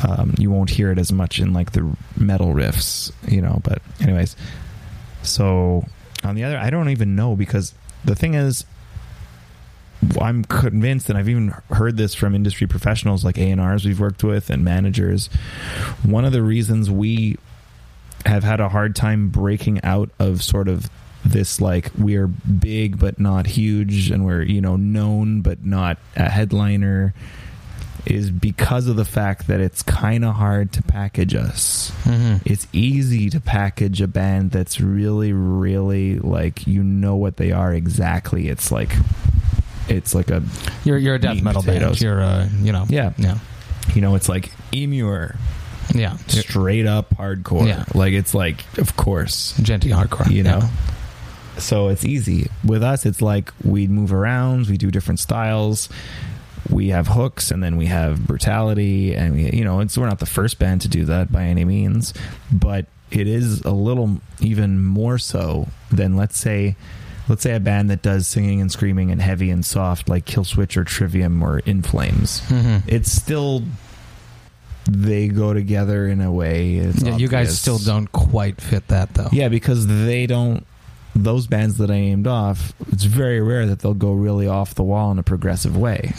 Um, 0.00 0.34
you 0.38 0.50
won't 0.50 0.70
hear 0.70 0.90
it 0.90 0.98
as 0.98 1.12
much 1.12 1.38
in 1.38 1.52
like 1.52 1.72
the 1.72 1.96
metal 2.16 2.48
riffs, 2.48 3.12
you 3.30 3.40
know. 3.40 3.60
But 3.62 3.82
anyways, 4.00 4.36
so 5.22 5.86
on 6.24 6.34
the 6.34 6.44
other, 6.44 6.58
I 6.58 6.70
don't 6.70 6.88
even 6.88 7.14
know 7.14 7.36
because 7.36 7.74
the 8.04 8.14
thing 8.14 8.34
is, 8.34 8.64
I'm 10.20 10.44
convinced, 10.44 11.08
and 11.08 11.18
I've 11.18 11.28
even 11.28 11.54
heard 11.70 11.96
this 11.96 12.14
from 12.14 12.34
industry 12.34 12.66
professionals 12.66 13.24
like 13.24 13.38
A&Rs 13.38 13.84
we've 13.84 14.00
worked 14.00 14.24
with 14.24 14.50
and 14.50 14.64
managers. 14.64 15.28
One 16.02 16.24
of 16.24 16.32
the 16.32 16.42
reasons 16.42 16.90
we 16.90 17.38
have 18.26 18.44
had 18.44 18.60
a 18.60 18.68
hard 18.68 18.96
time 18.96 19.28
breaking 19.28 19.82
out 19.84 20.10
of 20.18 20.42
sort 20.42 20.68
of 20.68 20.90
this 21.24 21.60
like 21.60 21.90
we're 21.96 22.26
big 22.26 22.98
but 22.98 23.18
not 23.20 23.46
huge 23.46 24.10
and 24.10 24.24
we're 24.24 24.42
you 24.42 24.60
know 24.60 24.76
known 24.76 25.40
but 25.40 25.64
not 25.64 25.96
a 26.16 26.28
headliner 26.28 27.14
is 28.04 28.30
because 28.30 28.88
of 28.88 28.96
the 28.96 29.04
fact 29.04 29.46
that 29.46 29.60
it's 29.60 29.82
kind 29.82 30.24
of 30.24 30.34
hard 30.34 30.72
to 30.72 30.82
package 30.82 31.34
us 31.34 31.92
hmm 32.02 32.36
it's 32.44 32.66
easy 32.72 33.30
to 33.30 33.38
package 33.40 34.00
a 34.00 34.08
band 34.08 34.50
that's 34.50 34.80
really 34.80 35.32
really 35.32 36.18
like 36.18 36.66
you 36.66 36.82
know 36.82 37.14
what 37.14 37.36
they 37.36 37.52
are 37.52 37.72
exactly 37.72 38.48
it's 38.48 38.72
like 38.72 38.92
it's 39.88 40.14
like 40.14 40.30
a 40.30 40.42
You're 40.84 40.98
you're 40.98 41.14
a 41.16 41.18
death 41.18 41.42
metal 41.42 41.62
band. 41.62 42.00
You're 42.00 42.20
a 42.20 42.48
you 42.60 42.72
know. 42.72 42.86
yeah 42.88 43.12
Yeah. 43.18 43.38
you 43.94 44.00
know 44.00 44.14
it's 44.16 44.28
like 44.28 44.50
Emmure 44.72 45.36
Yeah. 45.94 46.16
straight 46.28 46.86
up 46.86 47.10
hardcore 47.16 47.66
Yeah. 47.68 47.84
like 47.94 48.12
it's 48.14 48.34
like 48.34 48.64
of 48.78 48.96
course 48.96 49.56
Genty 49.62 49.90
hardcore. 49.90 50.30
you 50.30 50.42
know 50.42 50.58
Yeah. 50.58 51.58
so 51.58 51.88
it's 51.88 52.04
easy 52.04 52.48
with 52.64 52.82
us 52.82 53.06
it's 53.06 53.20
like 53.22 53.52
we 53.62 53.86
move 53.86 54.12
around 54.12 54.66
we 54.68 54.76
do 54.76 54.90
different 54.90 55.20
styles 55.20 55.88
we 56.70 56.88
have 56.88 57.08
hooks 57.08 57.50
and 57.50 57.62
then 57.62 57.76
we 57.76 57.86
have 57.86 58.26
brutality 58.26 59.14
and 59.14 59.34
we, 59.34 59.50
you 59.50 59.64
know 59.64 59.80
it's 59.80 59.96
we're 59.98 60.06
not 60.08 60.18
the 60.20 60.26
first 60.26 60.58
band 60.58 60.80
to 60.80 60.88
do 60.88 61.04
that 61.04 61.30
by 61.32 61.42
any 61.44 61.64
means 61.64 62.14
but 62.52 62.86
it 63.10 63.26
is 63.26 63.60
a 63.62 63.72
little 63.72 64.20
even 64.40 64.82
more 64.82 65.18
so 65.18 65.66
than 65.90 66.16
let's 66.16 66.38
say 66.38 66.76
let's 67.28 67.42
say 67.42 67.54
a 67.54 67.60
band 67.60 67.90
that 67.90 68.00
does 68.02 68.26
singing 68.26 68.60
and 68.60 68.70
screaming 68.72 69.10
and 69.10 69.20
heavy 69.20 69.50
and 69.50 69.64
soft 69.66 70.08
like 70.08 70.24
killswitch 70.24 70.76
or 70.76 70.84
trivium 70.84 71.42
or 71.42 71.58
in 71.60 71.82
flames 71.82 72.40
Mhm. 72.48 72.82
it's 72.86 73.10
still 73.10 73.62
they 74.90 75.28
go 75.28 75.54
together 75.54 76.08
in 76.08 76.20
a 76.20 76.32
way. 76.32 76.74
It's 76.74 77.00
Yeah, 77.02 77.16
you 77.16 77.28
guys 77.28 77.56
still 77.56 77.78
don't 77.78 78.10
quite 78.10 78.60
fit 78.60 78.88
that 78.88 79.14
though. 79.14 79.28
Yeah, 79.30 79.48
because 79.48 79.86
they 79.86 80.26
don't. 80.26 80.66
Those 81.14 81.46
bands 81.46 81.76
that 81.76 81.90
I 81.90 81.94
aimed 81.94 82.26
off, 82.26 82.72
it's 82.90 83.04
very 83.04 83.40
rare 83.42 83.66
that 83.66 83.80
they'll 83.80 83.92
go 83.92 84.12
really 84.12 84.46
off 84.48 84.74
the 84.74 84.82
wall 84.82 85.10
in 85.12 85.18
a 85.18 85.22
progressive 85.22 85.76
way. 85.76 86.12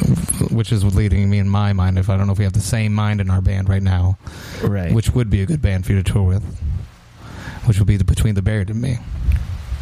which 0.51 0.71
is 0.71 0.83
leading 0.95 1.29
me 1.29 1.39
in 1.39 1.47
my 1.49 1.73
mind. 1.73 1.97
If 1.97 2.09
I 2.09 2.17
don't 2.17 2.27
know 2.27 2.33
if 2.33 2.37
we 2.39 2.43
have 2.43 2.53
the 2.53 2.59
same 2.59 2.93
mind 2.93 3.21
in 3.21 3.29
our 3.29 3.41
band 3.41 3.69
right 3.69 3.81
now, 3.81 4.17
Right. 4.61 4.93
which 4.93 5.11
would 5.11 5.29
be 5.29 5.41
a 5.41 5.45
good 5.45 5.61
band 5.61 5.85
for 5.85 5.93
you 5.93 6.03
to 6.03 6.11
tour 6.11 6.23
with, 6.23 6.43
which 7.65 7.79
would 7.79 7.87
be 7.87 7.97
the 7.97 8.03
Between 8.03 8.35
the 8.35 8.41
Buried 8.41 8.69
and 8.69 8.81
Me. 8.81 8.97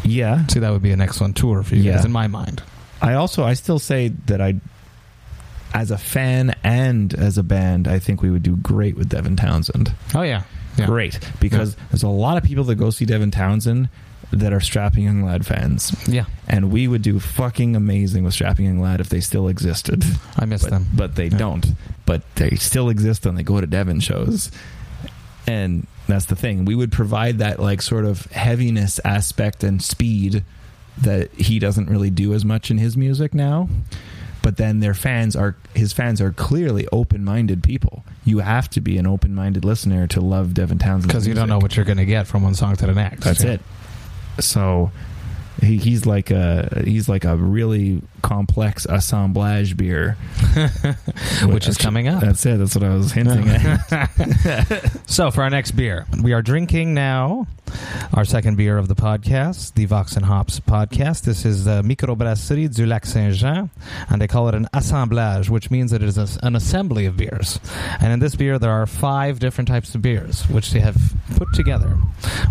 yeah. 0.04 0.46
See, 0.48 0.60
that 0.60 0.72
would 0.72 0.82
be 0.84 0.92
an 0.92 1.02
excellent 1.02 1.36
tour 1.36 1.64
for 1.64 1.76
you 1.76 1.84
Yeah. 1.84 1.96
guys 1.96 2.06
in 2.06 2.12
my 2.12 2.28
mind. 2.28 2.62
I 3.02 3.14
also 3.14 3.44
I 3.44 3.54
still 3.54 3.80
say 3.80 4.10
that 4.28 4.40
I, 4.42 4.56
as 5.74 5.90
a 5.92 5.98
fan 5.98 6.54
and 6.64 7.14
as 7.14 7.38
a 7.38 7.44
band, 7.44 7.88
I 7.88 7.98
think 8.00 8.22
we 8.22 8.30
would 8.30 8.44
do 8.44 8.56
great 8.58 8.96
with 8.98 9.10
Devin 9.10 9.36
Townsend. 9.36 9.94
Oh 10.14 10.22
yeah, 10.22 10.44
yeah. 10.78 10.86
Great 10.86 11.20
because 11.40 11.76
there's 11.90 12.04
a 12.04 12.08
lot 12.10 12.38
of 12.38 12.44
people 12.44 12.64
that 12.66 12.76
go 12.76 12.90
see 12.92 13.06
Devin 13.06 13.32
Townsend 13.32 13.90
that 14.32 14.54
are 14.54 14.60
Strapping 14.62 15.04
Young 15.04 15.24
Lad 15.24 15.46
fans, 15.46 15.94
Yeah, 16.08 16.26
and 16.48 16.72
we 16.72 16.88
would 16.88 17.02
do 17.02 17.20
fucking 17.20 17.76
amazing 17.76 18.24
with 18.24 18.34
Strapping 18.34 18.66
Young 18.66 18.80
Lad 18.80 19.02
if 19.02 19.10
they 19.10 19.20
still 19.20 19.48
existed. 19.50 20.04
I 20.38 20.46
miss 20.46 20.62
but, 20.64 20.70
them. 20.72 20.88
but 20.94 21.16
they 21.16 21.28
Yeah. 21.28 21.38
don't. 21.38 21.66
But 22.06 22.24
they 22.36 22.52
still 22.52 22.90
exist 22.90 23.26
and 23.26 23.38
they 23.38 23.44
go 23.44 23.60
to 23.62 23.68
Devin 23.68 24.00
shows, 24.00 24.50
and 25.48 25.86
that's 26.08 26.26
the 26.26 26.36
thing. 26.36 26.66
We 26.66 26.76
would 26.76 26.92
provide 26.92 27.40
that 27.40 27.60
like 27.60 27.82
sort 27.82 28.06
of 28.06 28.26
heaviness 28.28 29.00
aspect 29.06 29.64
and 29.64 29.82
speed 29.82 30.44
that 31.02 31.32
he 31.34 31.58
doesn't 31.60 31.90
really 31.90 32.10
do 32.10 32.34
as 32.34 32.44
much 32.46 32.70
in 32.72 32.78
his 32.78 32.96
music 32.98 33.34
now. 33.34 33.70
But 34.44 34.58
then 34.58 34.80
their 34.80 34.94
fans 34.96 35.36
are 35.36 35.56
his 35.76 35.94
fans 35.94 36.20
are 36.20 36.32
clearly 36.32 36.88
open 36.92 37.24
minded 37.24 37.62
people. 37.64 38.04
You 38.26 38.40
have 38.40 38.70
to 38.72 38.82
be 38.82 38.98
an 38.98 39.06
open 39.06 39.36
minded 39.36 39.64
listener 39.64 40.08
to 40.08 40.20
love 40.22 40.54
Devin 40.56 40.80
Townsend 40.80 41.08
Because 41.08 41.28
you 41.28 41.34
don't 41.36 41.48
know 41.48 41.60
what 41.60 41.76
you're 41.76 41.86
going 41.86 42.00
to 42.00 42.06
get 42.06 42.26
from 42.28 42.42
one 42.44 42.56
song 42.56 42.76
to 42.78 42.88
the 42.88 42.94
next. 42.94 43.24
That's 43.24 43.44
Yeah. 43.44 43.52
it. 43.52 43.62
So 44.40 44.92
he, 45.62 45.78
he's 45.78 46.06
like 46.06 46.32
a 46.32 46.84
he's 46.86 47.08
like 47.10 47.26
a 47.26 47.36
really 47.36 48.02
complex 48.22 48.86
assemblage 48.86 49.76
beer, 49.78 50.18
Which 51.46 51.68
is 51.68 51.78
coming 51.78 52.08
up. 52.08 52.22
That's 52.22 52.46
it. 52.46 52.58
That's 52.58 52.76
what 52.76 52.84
I 52.84 52.96
was 52.96 53.12
hinting 53.12 53.48
at. 53.50 54.92
So 55.12 55.30
for 55.30 55.44
our 55.44 55.50
next 55.50 55.72
beer, 55.72 56.06
we 56.22 56.32
are 56.34 56.42
drinking 56.42 56.94
now 56.94 57.48
our 58.14 58.26
second 58.26 58.58
beer 58.58 58.78
of 58.78 58.88
the 58.88 58.96
podcast, 58.96 59.74
the 59.74 59.86
Vox 59.86 60.16
and 60.16 60.26
Hops 60.26 60.60
podcast. 60.60 61.24
This 61.24 61.46
is 61.46 61.68
uh, 61.68 61.82
Microbrasserie 61.82 62.74
du 62.74 62.86
Lac 62.86 63.06
Saint 63.06 63.34
Jean, 63.36 63.70
and 64.10 64.22
they 64.22 64.28
call 64.28 64.48
it 64.50 64.56
an 64.56 64.68
assemblage, 64.74 65.50
which 65.50 65.72
means 65.72 65.92
that 65.92 66.02
it 66.02 66.08
is 66.08 66.18
a, 66.18 66.28
an 66.46 66.56
assembly 66.56 67.06
of 67.06 67.18
beers. 67.18 67.60
And 68.00 68.12
in 68.14 68.20
this 68.20 68.36
beer, 68.36 68.60
there 68.60 68.72
are 68.72 68.86
five 68.86 69.40
different 69.40 69.68
types 69.68 69.96
of 69.96 70.02
beers, 70.02 70.48
which 70.50 70.72
they 70.72 70.80
have 70.80 70.98
put 71.36 71.54
together. 71.54 71.98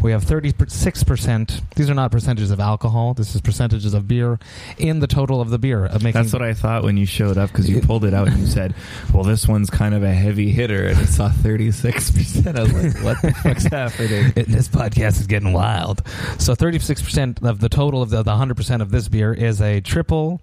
We 0.02 0.12
have 0.12 0.24
36%. 0.24 1.62
These 1.76 1.90
are 1.90 1.94
not 1.94 2.10
percentages 2.10 2.50
of 2.50 2.60
alcohol. 2.60 3.14
This 3.14 3.34
is 3.34 3.40
percentages 3.40 3.94
of 3.94 4.08
beer 4.08 4.38
in 4.78 5.00
the 5.00 5.06
total 5.06 5.40
of 5.40 5.50
the 5.50 5.58
beer. 5.60 5.84
Of 5.86 6.02
making 6.02 6.20
That's 6.20 6.32
what 6.32 6.42
I 6.42 6.54
thought 6.54 6.82
when 6.82 6.96
you 6.96 7.06
showed 7.06 7.38
up 7.38 7.50
because 7.50 7.68
you 7.68 7.80
pulled 7.80 8.04
it 8.04 8.14
out 8.14 8.28
and 8.28 8.38
you 8.38 8.46
said, 8.46 8.74
"Well, 9.12 9.24
this 9.24 9.46
one's 9.46 9.70
kind 9.70 9.94
of 9.94 10.02
a 10.02 10.12
heavy 10.12 10.50
hitter," 10.50 10.86
and 10.86 10.98
it 10.98 11.06
saw 11.08 11.28
thirty 11.28 11.70
six 11.72 12.10
percent. 12.10 12.58
I 12.58 12.62
was 12.62 12.72
like, 12.72 13.04
"What 13.04 13.22
the 13.22 13.32
fuck's 13.42 13.64
happening?" 13.70 14.32
It- 14.36 14.48
this 14.48 14.68
podcast 14.68 15.20
is 15.20 15.26
getting 15.26 15.52
wild. 15.52 16.02
So, 16.38 16.54
36% 16.54 17.42
of 17.48 17.60
the 17.60 17.68
total 17.68 18.02
of 18.02 18.10
the, 18.10 18.22
the 18.22 18.32
100% 18.32 18.82
of 18.82 18.90
this 18.90 19.08
beer 19.08 19.32
is 19.32 19.60
a 19.62 19.80
triple 19.80 20.40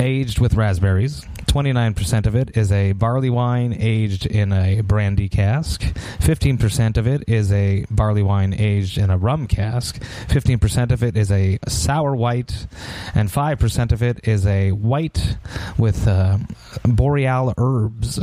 aged 0.00 0.38
with 0.40 0.54
raspberries. 0.54 1.24
29% 1.46 2.26
of 2.26 2.34
it 2.34 2.56
is 2.56 2.70
a 2.72 2.92
barley 2.92 3.30
wine 3.30 3.76
aged 3.78 4.26
in 4.26 4.52
a 4.52 4.80
brandy 4.80 5.28
cask. 5.28 5.82
15% 6.20 6.96
of 6.96 7.06
it 7.06 7.24
is 7.28 7.52
a 7.52 7.84
barley 7.90 8.22
wine 8.22 8.54
aged 8.54 8.98
in 8.98 9.10
a 9.10 9.18
rum 9.18 9.46
cask. 9.46 10.00
15% 10.28 10.90
of 10.90 11.02
it 11.02 11.16
is 11.16 11.30
a 11.30 11.58
sour 11.68 12.14
white. 12.14 12.66
And 13.14 13.28
5% 13.28 13.92
of 13.92 14.02
it 14.02 14.26
is 14.26 14.46
a 14.46 14.72
white 14.72 15.36
with 15.78 16.06
uh, 16.08 16.38
boreal 16.84 17.54
herbs, 17.58 18.18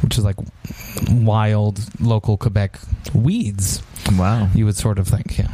which 0.00 0.18
is 0.18 0.24
like 0.24 0.36
wild 1.10 1.80
local 2.00 2.36
Quebec 2.36 2.78
weeds 3.14 3.82
Wow, 4.12 4.48
you 4.54 4.64
would 4.64 4.76
sort 4.76 4.98
of 4.98 5.08
think. 5.08 5.38
Yeah. 5.38 5.48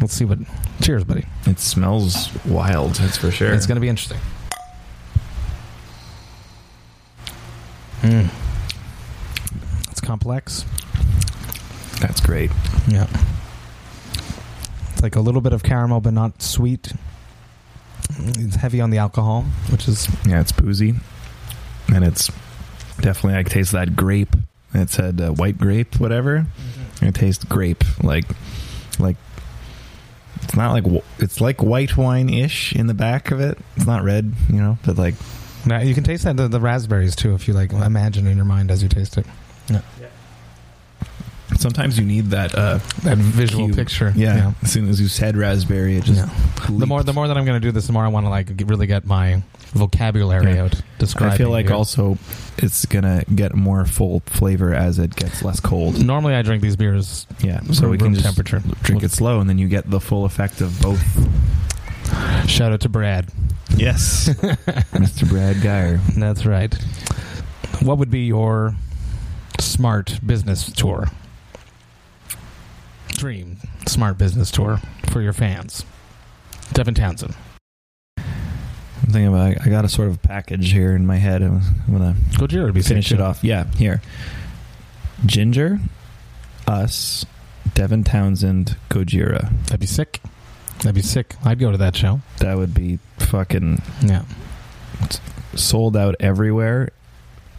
Let's 0.00 0.14
see 0.14 0.24
what. 0.24 0.38
Cheers, 0.80 1.04
buddy. 1.04 1.26
it 1.46 1.58
smells 1.58 2.30
wild. 2.46 2.94
That's 2.94 3.18
for 3.18 3.30
sure. 3.30 3.52
It's 3.52 3.66
going 3.66 3.76
to 3.76 3.80
be 3.80 3.88
interesting. 3.88 4.18
Mm. 8.02 8.30
It's 9.90 10.00
complex. 10.00 10.64
That's 12.00 12.20
great. 12.20 12.50
Yeah. 12.88 13.06
It's 14.92 15.02
like 15.02 15.16
a 15.16 15.20
little 15.20 15.40
bit 15.40 15.52
of 15.52 15.62
caramel, 15.62 16.00
but 16.00 16.12
not 16.12 16.42
sweet. 16.42 16.92
It's 18.18 18.56
heavy 18.56 18.80
on 18.80 18.90
the 18.90 18.98
alcohol, 18.98 19.42
which 19.70 19.86
is 19.88 20.08
Yeah, 20.26 20.40
it's 20.40 20.52
boozy, 20.52 20.94
and 21.94 22.04
it's 22.04 22.30
definitely. 23.00 23.38
I 23.38 23.42
taste 23.44 23.72
that 23.72 23.96
grape. 23.96 24.34
It 24.74 24.90
said 24.90 25.20
uh, 25.20 25.30
white 25.32 25.58
grape, 25.58 25.98
whatever. 26.00 26.46
It 27.02 27.14
tastes 27.14 27.44
grape, 27.44 27.84
like 28.02 28.24
like. 28.98 29.16
It's 30.42 30.56
not 30.56 30.72
like 30.72 31.02
it's 31.18 31.40
like 31.40 31.62
white 31.62 31.96
wine 31.96 32.28
ish 32.30 32.74
in 32.74 32.86
the 32.86 32.94
back 32.94 33.30
of 33.30 33.40
it. 33.40 33.58
It's 33.76 33.86
not 33.86 34.02
red, 34.02 34.32
you 34.48 34.56
know, 34.56 34.78
but 34.84 34.96
like 34.98 35.14
now 35.66 35.80
you 35.80 35.94
can 35.94 36.04
taste 36.04 36.24
that 36.24 36.36
the, 36.36 36.48
the 36.48 36.60
raspberries 36.60 37.14
too 37.16 37.34
if 37.34 37.46
you 37.48 37.54
like 37.54 37.72
imagine 37.72 38.26
in 38.26 38.36
your 38.36 38.46
mind 38.46 38.70
as 38.70 38.82
you 38.82 38.88
taste 38.88 39.18
it. 39.18 39.26
Yeah. 39.68 39.80
Sometimes 41.58 41.98
you 41.98 42.04
need 42.06 42.26
that 42.26 42.54
uh 42.54 42.78
That 43.02 43.18
visual 43.18 43.66
cue. 43.66 43.74
picture. 43.74 44.12
Yeah. 44.16 44.52
As 44.62 44.72
soon 44.72 44.88
as 44.88 45.00
you 45.00 45.08
said 45.08 45.36
raspberry, 45.36 45.96
it 45.96 46.04
just 46.04 46.18
Yeah. 46.26 46.68
The 46.78 46.86
more 46.86 47.02
the 47.02 47.12
more 47.12 47.26
that 47.28 47.36
I'm 47.36 47.44
going 47.44 47.60
to 47.60 47.66
do 47.66 47.72
this, 47.72 47.86
the 47.86 47.92
more 47.92 48.04
I 48.04 48.08
want 48.08 48.24
to 48.26 48.30
like 48.30 48.56
get- 48.56 48.68
really 48.68 48.86
get 48.86 49.04
my 49.04 49.42
vocabulary 49.72 50.54
Yeah. 50.54 50.64
out. 50.64 50.80
Describing 50.98 51.34
I 51.34 51.36
feel 51.36 51.50
like 51.50 51.66
beer. 51.66 51.74
also 51.76 52.18
it's 52.58 52.84
gonna 52.86 53.24
get 53.34 53.54
more 53.54 53.84
full 53.84 54.20
flavor 54.26 54.74
as 54.74 54.98
it 54.98 55.14
gets 55.16 55.42
less 55.42 55.60
cold. 55.60 56.04
normally 56.04 56.34
I 56.34 56.42
drink 56.42 56.62
these 56.62 56.76
beers 56.76 57.26
Yeah, 57.40 57.60
so 57.72 57.84
we 57.88 57.96
room 57.96 57.98
can 57.98 58.14
just 58.14 58.24
temperature. 58.24 58.62
drink 58.82 59.02
it 59.02 59.10
slow, 59.12 59.40
and 59.40 59.48
then 59.48 59.58
you 59.58 59.68
get 59.68 59.88
the 59.90 60.00
full 60.00 60.24
effect 60.24 60.60
of 60.60 60.80
both. 60.80 61.00
Shout 62.48 62.72
out 62.72 62.80
to 62.80 62.88
Brad. 62.88 63.28
Yes, 63.80 64.28
Mr. 64.92 65.28
Brad 65.28 65.62
Geyer. 65.62 65.96
That's 66.16 66.44
right. 66.44 66.74
What 67.82 67.96
would 67.98 68.10
be 68.10 68.26
your 68.26 68.74
smart 69.58 70.20
business 70.24 70.70
tour? 70.70 71.06
Dream 73.08 73.56
smart 73.86 74.18
business 74.18 74.50
tour 74.50 74.80
for 75.10 75.20
your 75.22 75.32
fans. 75.32 75.84
Devin 76.72 76.94
Townsend. 76.94 77.34
I'm 78.18 78.24
thinking 79.06 79.28
about. 79.28 79.66
I 79.66 79.70
got 79.70 79.84
a 79.84 79.88
sort 79.88 80.08
of 80.08 80.22
package 80.22 80.72
here 80.72 80.94
in 80.94 81.06
my 81.06 81.16
head. 81.16 81.42
I'm 81.42 81.60
gonna 81.90 82.14
Gojira 82.32 82.64
would 82.64 82.74
be 82.74 82.82
finish 82.82 83.06
sick, 83.08 83.14
it 83.14 83.16
too. 83.18 83.22
off. 83.24 83.42
Yeah, 83.42 83.64
here. 83.76 84.02
Ginger, 85.26 85.80
us, 86.66 87.24
Devin 87.74 88.04
Townsend, 88.04 88.76
Gojira. 88.90 89.50
That'd 89.64 89.80
be 89.80 89.86
sick. 89.86 90.20
That'd 90.82 90.94
be 90.94 91.02
sick. 91.02 91.34
I'd 91.44 91.58
go 91.58 91.70
to 91.70 91.76
that 91.78 91.94
show. 91.96 92.20
That 92.38 92.56
would 92.56 92.72
be 92.74 92.98
fucking 93.18 93.82
Yeah. 94.02 94.22
sold 95.54 95.96
out 95.96 96.14
everywhere 96.20 96.90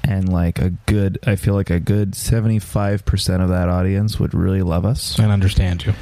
and 0.04 0.28
like 0.32 0.58
a 0.60 0.72
good 0.88 1.20
i 1.28 1.36
feel 1.36 1.54
like 1.54 1.70
a 1.70 1.80
good 1.80 2.12
75% 2.14 3.42
of 3.44 3.50
that 3.50 3.70
audience 3.70 4.20
would 4.20 4.34
really 4.34 4.62
love 4.64 4.84
us 4.86 5.20
And 5.20 5.32
understand 5.32 5.86
you. 5.86 5.94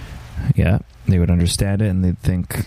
yeah 0.55 0.79
they 1.07 1.19
would 1.19 1.29
understand 1.29 1.81
it 1.81 1.89
and 1.89 2.03
they'd 2.05 2.17
think 2.19 2.65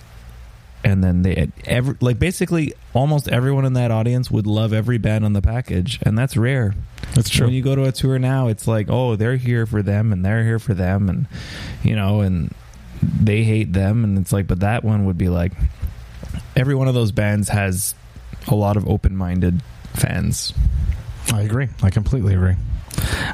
and 0.84 1.02
then 1.02 1.22
they 1.22 1.50
every 1.64 1.96
like 2.00 2.18
basically 2.18 2.74
almost 2.92 3.28
everyone 3.28 3.64
in 3.64 3.72
that 3.74 3.90
audience 3.90 4.30
would 4.30 4.46
love 4.46 4.72
every 4.72 4.98
band 4.98 5.24
on 5.24 5.32
the 5.32 5.40
package 5.42 5.98
and 6.02 6.18
that's 6.18 6.36
rare 6.36 6.74
That's 7.14 7.30
true. 7.30 7.46
when 7.46 7.54
you 7.54 7.62
go 7.62 7.74
to 7.76 7.84
a 7.84 7.92
tour 7.92 8.18
now 8.18 8.48
it's 8.48 8.66
like 8.68 8.88
oh 8.90 9.16
they're 9.16 9.36
here 9.36 9.64
for 9.64 9.82
them 9.82 10.12
and 10.12 10.24
they're 10.24 10.44
here 10.44 10.58
for 10.58 10.74
them 10.74 11.08
and 11.08 11.26
you 11.82 11.96
know 11.96 12.20
and 12.20 12.52
they 13.02 13.42
hate 13.42 13.72
them 13.72 14.04
and 14.04 14.18
it's 14.18 14.32
like 14.32 14.46
but 14.46 14.60
that 14.60 14.84
one 14.84 15.04
would 15.06 15.18
be 15.18 15.28
like 15.28 15.52
every 16.56 16.74
one 16.74 16.88
of 16.88 16.94
those 16.94 17.12
bands 17.12 17.48
has 17.48 17.94
a 18.48 18.54
lot 18.54 18.76
of 18.76 18.88
open-minded 18.88 19.62
fans 19.94 20.52
I 21.32 21.42
agree. 21.42 21.68
I 21.82 21.90
completely 21.90 22.34
agree. 22.34 22.56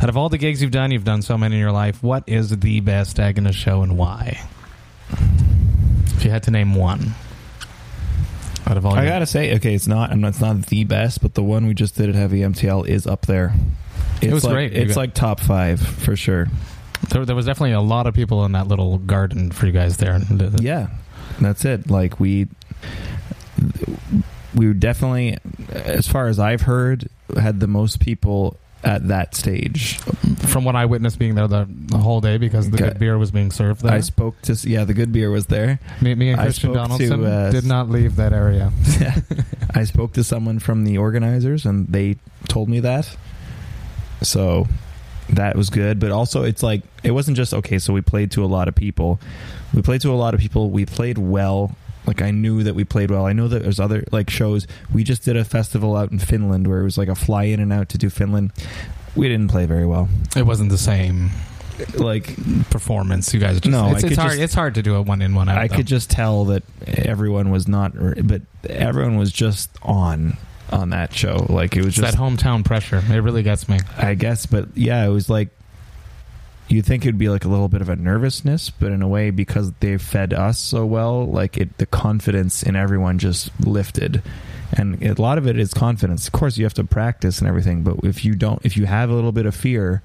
Out 0.02 0.08
of 0.10 0.16
all 0.16 0.28
the 0.28 0.36
gigs 0.38 0.60
you've 0.62 0.70
done, 0.70 0.90
you've 0.90 1.04
done 1.04 1.22
so 1.22 1.38
many 1.38 1.56
in 1.56 1.60
your 1.60 1.72
life. 1.72 2.02
What 2.02 2.22
is 2.26 2.50
the 2.56 2.80
best 2.80 3.16
Agonist 3.16 3.54
show 3.54 3.82
and 3.82 3.96
why? 3.96 4.40
If 5.10 6.24
you 6.24 6.30
had 6.30 6.42
to 6.44 6.50
name 6.50 6.74
one. 6.74 7.14
Out 8.66 8.76
of 8.76 8.84
all 8.84 8.94
I 8.94 9.02
your- 9.02 9.10
gotta 9.12 9.26
say, 9.26 9.54
okay, 9.56 9.74
it's 9.74 9.86
not. 9.86 10.10
I'm 10.12 10.20
not. 10.20 10.28
It's 10.28 10.40
not 10.40 10.66
the 10.66 10.84
best, 10.84 11.22
but 11.22 11.34
the 11.34 11.42
one 11.42 11.66
we 11.66 11.74
just 11.74 11.96
did 11.96 12.08
at 12.10 12.14
Heavy 12.14 12.40
MTL 12.40 12.86
is 12.86 13.06
up 13.06 13.24
there. 13.26 13.54
It's 14.20 14.32
was 14.32 14.44
like, 14.44 14.52
great. 14.52 14.72
You 14.74 14.82
It's 14.82 14.94
got- 14.94 15.00
like 15.00 15.14
top 15.14 15.40
five 15.40 15.80
for 15.80 16.14
sure. 16.14 16.48
There, 17.11 17.24
there 17.24 17.36
was 17.36 17.46
definitely 17.46 17.72
a 17.72 17.80
lot 17.80 18.07
of 18.07 18.14
people 18.14 18.44
in 18.44 18.53
that 18.53 18.68
little 18.68 18.99
garden 18.99 19.51
for 19.51 19.66
you 19.66 19.72
guys 19.72 19.96
there. 19.96 20.20
Yeah, 20.61 20.88
that's 21.40 21.64
it. 21.64 21.90
Like 21.90 22.18
we, 22.20 22.49
we 24.55 24.66
were 24.66 24.74
definitely, 24.74 25.38
as 25.72 26.09
far 26.09 26.26
as 26.28 26.38
I've 26.38 26.62
heard, 26.62 27.09
had 27.40 27.61
the 27.61 27.66
most 27.66 28.01
people 28.01 28.57
at 28.84 29.09
that 29.09 29.34
stage. 29.34 29.99
From 30.49 30.64
what 30.64 30.76
I 30.76 30.84
witnessed 30.86 31.18
being 31.18 31.34
there 31.34 31.49
the, 31.49 31.66
the 31.68 31.99
whole 31.99 32.20
day 32.20 32.36
because 32.38 32.70
the 32.70 32.76
Okay. 32.76 32.88
good 32.90 32.99
beer 33.01 33.18
was 33.18 33.30
being 33.30 33.51
served 33.51 33.82
there. 33.82 33.92
I 33.92 34.01
spoke 34.01 34.40
to 34.42 34.53
yeah, 34.68 34.84
the 34.84 34.94
good 34.94 35.12
beer 35.12 35.30
was 35.30 35.46
there. 35.46 35.80
me, 36.01 36.14
me 36.14 36.30
and 36.30 36.40
Christian 36.40 36.72
spoke 36.72 36.74
to, 36.74 36.78
Donaldson 37.09 37.24
uh, 37.24 37.51
did 37.51 37.64
not 37.64 37.88
leave 37.90 38.16
that 38.16 38.32
area. 38.32 38.70
yeah. 39.01 39.16
I 39.74 39.84
spoke 39.84 40.12
to 40.14 40.22
someone 40.24 40.59
from 40.61 40.84
the 40.84 40.96
organizers 40.99 41.66
and 41.66 41.88
they 41.88 42.16
told 42.49 42.68
me 42.68 42.80
that. 42.80 43.16
So 44.22 44.66
that 45.30 45.56
was 45.56 45.70
good, 45.70 45.98
but 46.00 46.10
also 46.10 46.42
it's 46.42 46.62
like 46.62 46.82
it 47.02 47.10
wasn't 47.12 47.36
just 47.36 47.52
okay, 47.54 47.78
so 47.78 47.92
we 47.92 48.00
played 48.00 48.30
to 48.32 48.44
a 48.44 48.46
lot 48.46 48.68
of 48.68 48.74
people. 48.74 49.20
We 49.74 49.82
played 49.82 50.00
to 50.02 50.10
a 50.12 50.14
lot 50.16 50.34
of 50.34 50.40
people. 50.40 50.70
We 50.70 50.86
played 50.86 51.18
well. 51.18 51.76
Like 52.06 52.22
I 52.22 52.30
knew 52.30 52.62
that 52.62 52.74
we 52.74 52.84
played 52.84 53.10
well. 53.10 53.26
I 53.26 53.34
know 53.34 53.48
that 53.48 53.62
there's 53.62 53.78
other 53.80 54.04
like 54.12 54.30
shows. 54.30 54.66
We 54.92 55.04
just 55.04 55.24
did 55.24 55.36
a 55.36 55.44
festival 55.44 55.94
out 55.96 56.10
in 56.10 56.18
Finland 56.18 56.66
where 56.66 56.80
it 56.80 56.84
was 56.84 56.96
like 56.96 57.08
a 57.08 57.14
fly 57.14 57.44
in 57.44 57.60
and 57.60 57.72
out 57.72 57.90
to 57.90 57.98
do 57.98 58.08
Finland. 58.08 58.52
We 59.14 59.28
didn't 59.28 59.48
play 59.50 59.66
very 59.66 59.84
well. 59.84 60.08
It 60.36 60.46
wasn't 60.46 60.70
the 60.70 60.78
same 60.78 61.30
Like 61.94 62.34
performance. 62.70 63.34
You 63.34 63.40
guys 63.40 63.60
just 63.60 63.70
No, 63.70 63.92
it's, 63.94 64.04
it's 64.04 64.16
hard. 64.16 64.30
just- 64.32 64.40
it's 64.42 64.54
hard 64.54 64.74
to 64.76 64.82
do 64.82 64.94
a 64.94 65.02
one 65.02 65.20
in 65.20 65.34
one 65.34 65.48
out. 65.50 65.58
I 65.58 65.68
though. 65.68 65.76
could 65.76 65.86
just 65.86 66.08
tell 66.10 66.46
that 66.46 66.62
everyone 66.86 67.50
was 67.50 67.68
not, 67.68 67.92
but 68.26 68.40
everyone 68.68 69.16
was 69.18 69.30
just 69.30 69.70
on 69.82 70.38
on 70.70 70.90
that 70.90 71.14
show. 71.14 71.46
Like 71.48 71.76
it 71.76 71.84
was 71.84 71.88
It's 71.88 71.96
just 71.98 72.12
that 72.12 72.20
hometown 72.22 72.64
pressure. 72.64 73.02
It 73.08 73.20
really 73.20 73.42
gets 73.42 73.68
me. 73.68 73.78
I 73.96 74.14
guess, 74.14 74.46
but 74.46 74.68
yeah, 74.74 75.04
it 75.04 75.10
was 75.10 75.28
like 75.28 75.48
you 76.68 76.82
think 76.82 77.04
it'd 77.04 77.18
be 77.18 77.28
like 77.28 77.44
a 77.44 77.48
little 77.48 77.68
bit 77.68 77.80
of 77.80 77.88
a 77.88 77.96
nervousness, 77.96 78.70
but 78.70 78.92
in 78.92 79.00
a 79.02 79.08
way 79.08 79.30
because 79.30 79.72
they 79.80 79.96
fed 79.96 80.34
us 80.34 80.58
so 80.58 80.84
well, 80.84 81.26
like 81.26 81.56
it, 81.56 81.78
the 81.78 81.86
confidence 81.86 82.62
in 82.62 82.76
everyone 82.76 83.18
just 83.18 83.50
lifted. 83.60 84.22
And 84.76 85.02
a 85.02 85.20
lot 85.20 85.38
of 85.38 85.46
it 85.46 85.58
is 85.58 85.72
confidence. 85.72 86.26
Of 86.26 86.34
course, 86.34 86.58
you 86.58 86.64
have 86.64 86.74
to 86.74 86.84
practice 86.84 87.38
and 87.38 87.48
everything, 87.48 87.82
but 87.82 87.96
if 88.02 88.22
you 88.22 88.34
don't, 88.34 88.64
if 88.66 88.76
you 88.76 88.84
have 88.84 89.08
a 89.08 89.14
little 89.14 89.32
bit 89.32 89.46
of 89.46 89.56
fear, 89.56 90.02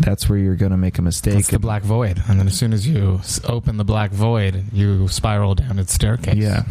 that's 0.00 0.28
where 0.28 0.38
you're 0.38 0.56
going 0.56 0.72
to 0.72 0.76
make 0.76 0.98
a 0.98 1.02
mistake. 1.02 1.36
It's 1.38 1.48
the 1.48 1.58
black 1.58 1.82
void, 1.82 2.22
and 2.28 2.38
then 2.38 2.46
as 2.46 2.58
soon 2.58 2.74
as 2.74 2.86
you 2.86 3.20
open 3.44 3.78
the 3.78 3.84
black 3.84 4.10
void, 4.10 4.64
you 4.72 5.08
spiral 5.08 5.54
down 5.54 5.78
its 5.78 5.94
staircase. 5.94 6.34
yeah, 6.34 6.64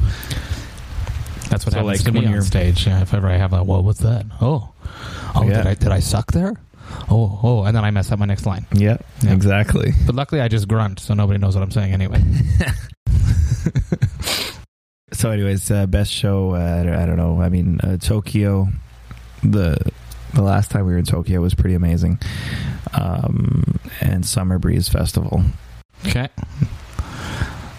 that's 1.49 1.65
what 1.65 1.73
So, 1.73 1.79
happens 1.79 1.99
like, 1.99 2.05
to 2.05 2.11
me 2.11 2.19
when 2.19 2.27
on 2.27 2.33
you're- 2.33 2.45
stage. 2.45 2.85
Yeah, 2.87 3.01
if 3.01 3.13
ever 3.13 3.27
I 3.27 3.37
have 3.37 3.53
a, 3.53 3.63
well, 3.63 3.83
what's 3.83 3.99
that? 3.99 4.25
Oh, 4.41 4.69
oh, 5.35 5.43
Yeah. 5.43 5.57
did 5.57 5.67
I 5.67 5.73
did 5.75 5.91
I 5.91 5.99
suck 5.99 6.31
there? 6.31 6.53
Oh, 7.09 7.39
oh, 7.43 7.63
and 7.63 7.75
then 7.75 7.83
I 7.83 7.91
mess 7.91 8.11
up 8.11 8.19
my 8.19 8.25
next 8.25 8.45
line. 8.45 8.65
yeah, 8.73 8.97
Yeah. 9.21 9.33
exactly. 9.33 9.93
But 10.05 10.15
luckily, 10.15 10.41
I 10.41 10.47
just 10.47 10.67
grunt, 10.67 10.99
so 10.99 11.13
nobody 11.13 11.39
knows 11.39 11.55
what 11.55 11.63
I'm 11.63 11.71
saying 11.71 11.93
anyway. 11.93 12.21
So, 15.13 15.31
anyways, 15.31 15.71
uh, 15.71 15.85
best 15.85 16.11
show. 16.11 16.55
Uh, 16.55 16.57
I 16.81 16.83
don't- 16.83 16.95
I 16.95 17.05
don't 17.05 17.15
know. 17.15 17.41
I 17.41 17.47
mean, 17.49 17.79
uh, 17.81 17.95
Tokyo. 17.97 18.67
The 19.43 19.77
the 20.33 20.41
last 20.41 20.71
time 20.71 20.85
we 20.85 20.91
were 20.91 20.97
in 20.97 21.05
Tokyo 21.05 21.39
was 21.39 21.53
pretty 21.53 21.75
amazing. 21.75 22.19
Um, 22.93 23.79
and 24.01 24.25
Summer 24.25 24.59
Breeze 24.59 24.89
Festival. 24.89 25.43
Okay. 26.05 26.27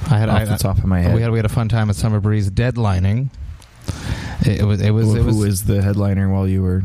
I 0.08 0.18
had 0.18 0.28
off 0.30 0.40
I, 0.40 0.44
the 0.46 0.56
top 0.56 0.78
of 0.78 0.84
my 0.86 1.00
head. 1.00 1.14
we 1.14 1.20
had 1.20 1.30
we 1.30 1.38
had 1.38 1.44
a 1.44 1.50
fun 1.50 1.68
time 1.68 1.90
at 1.90 1.96
Summer 1.96 2.20
Breeze 2.20 2.50
deadlining. 2.50 3.28
It, 4.44 4.60
it 4.60 4.64
was 4.64 4.80
it 4.80 4.90
was 4.90 5.06
who, 5.06 5.16
it 5.16 5.24
was. 5.24 5.34
who 5.36 5.40
was 5.42 5.64
the 5.64 5.82
headliner 5.82 6.28
while 6.28 6.46
you 6.46 6.62
were? 6.62 6.82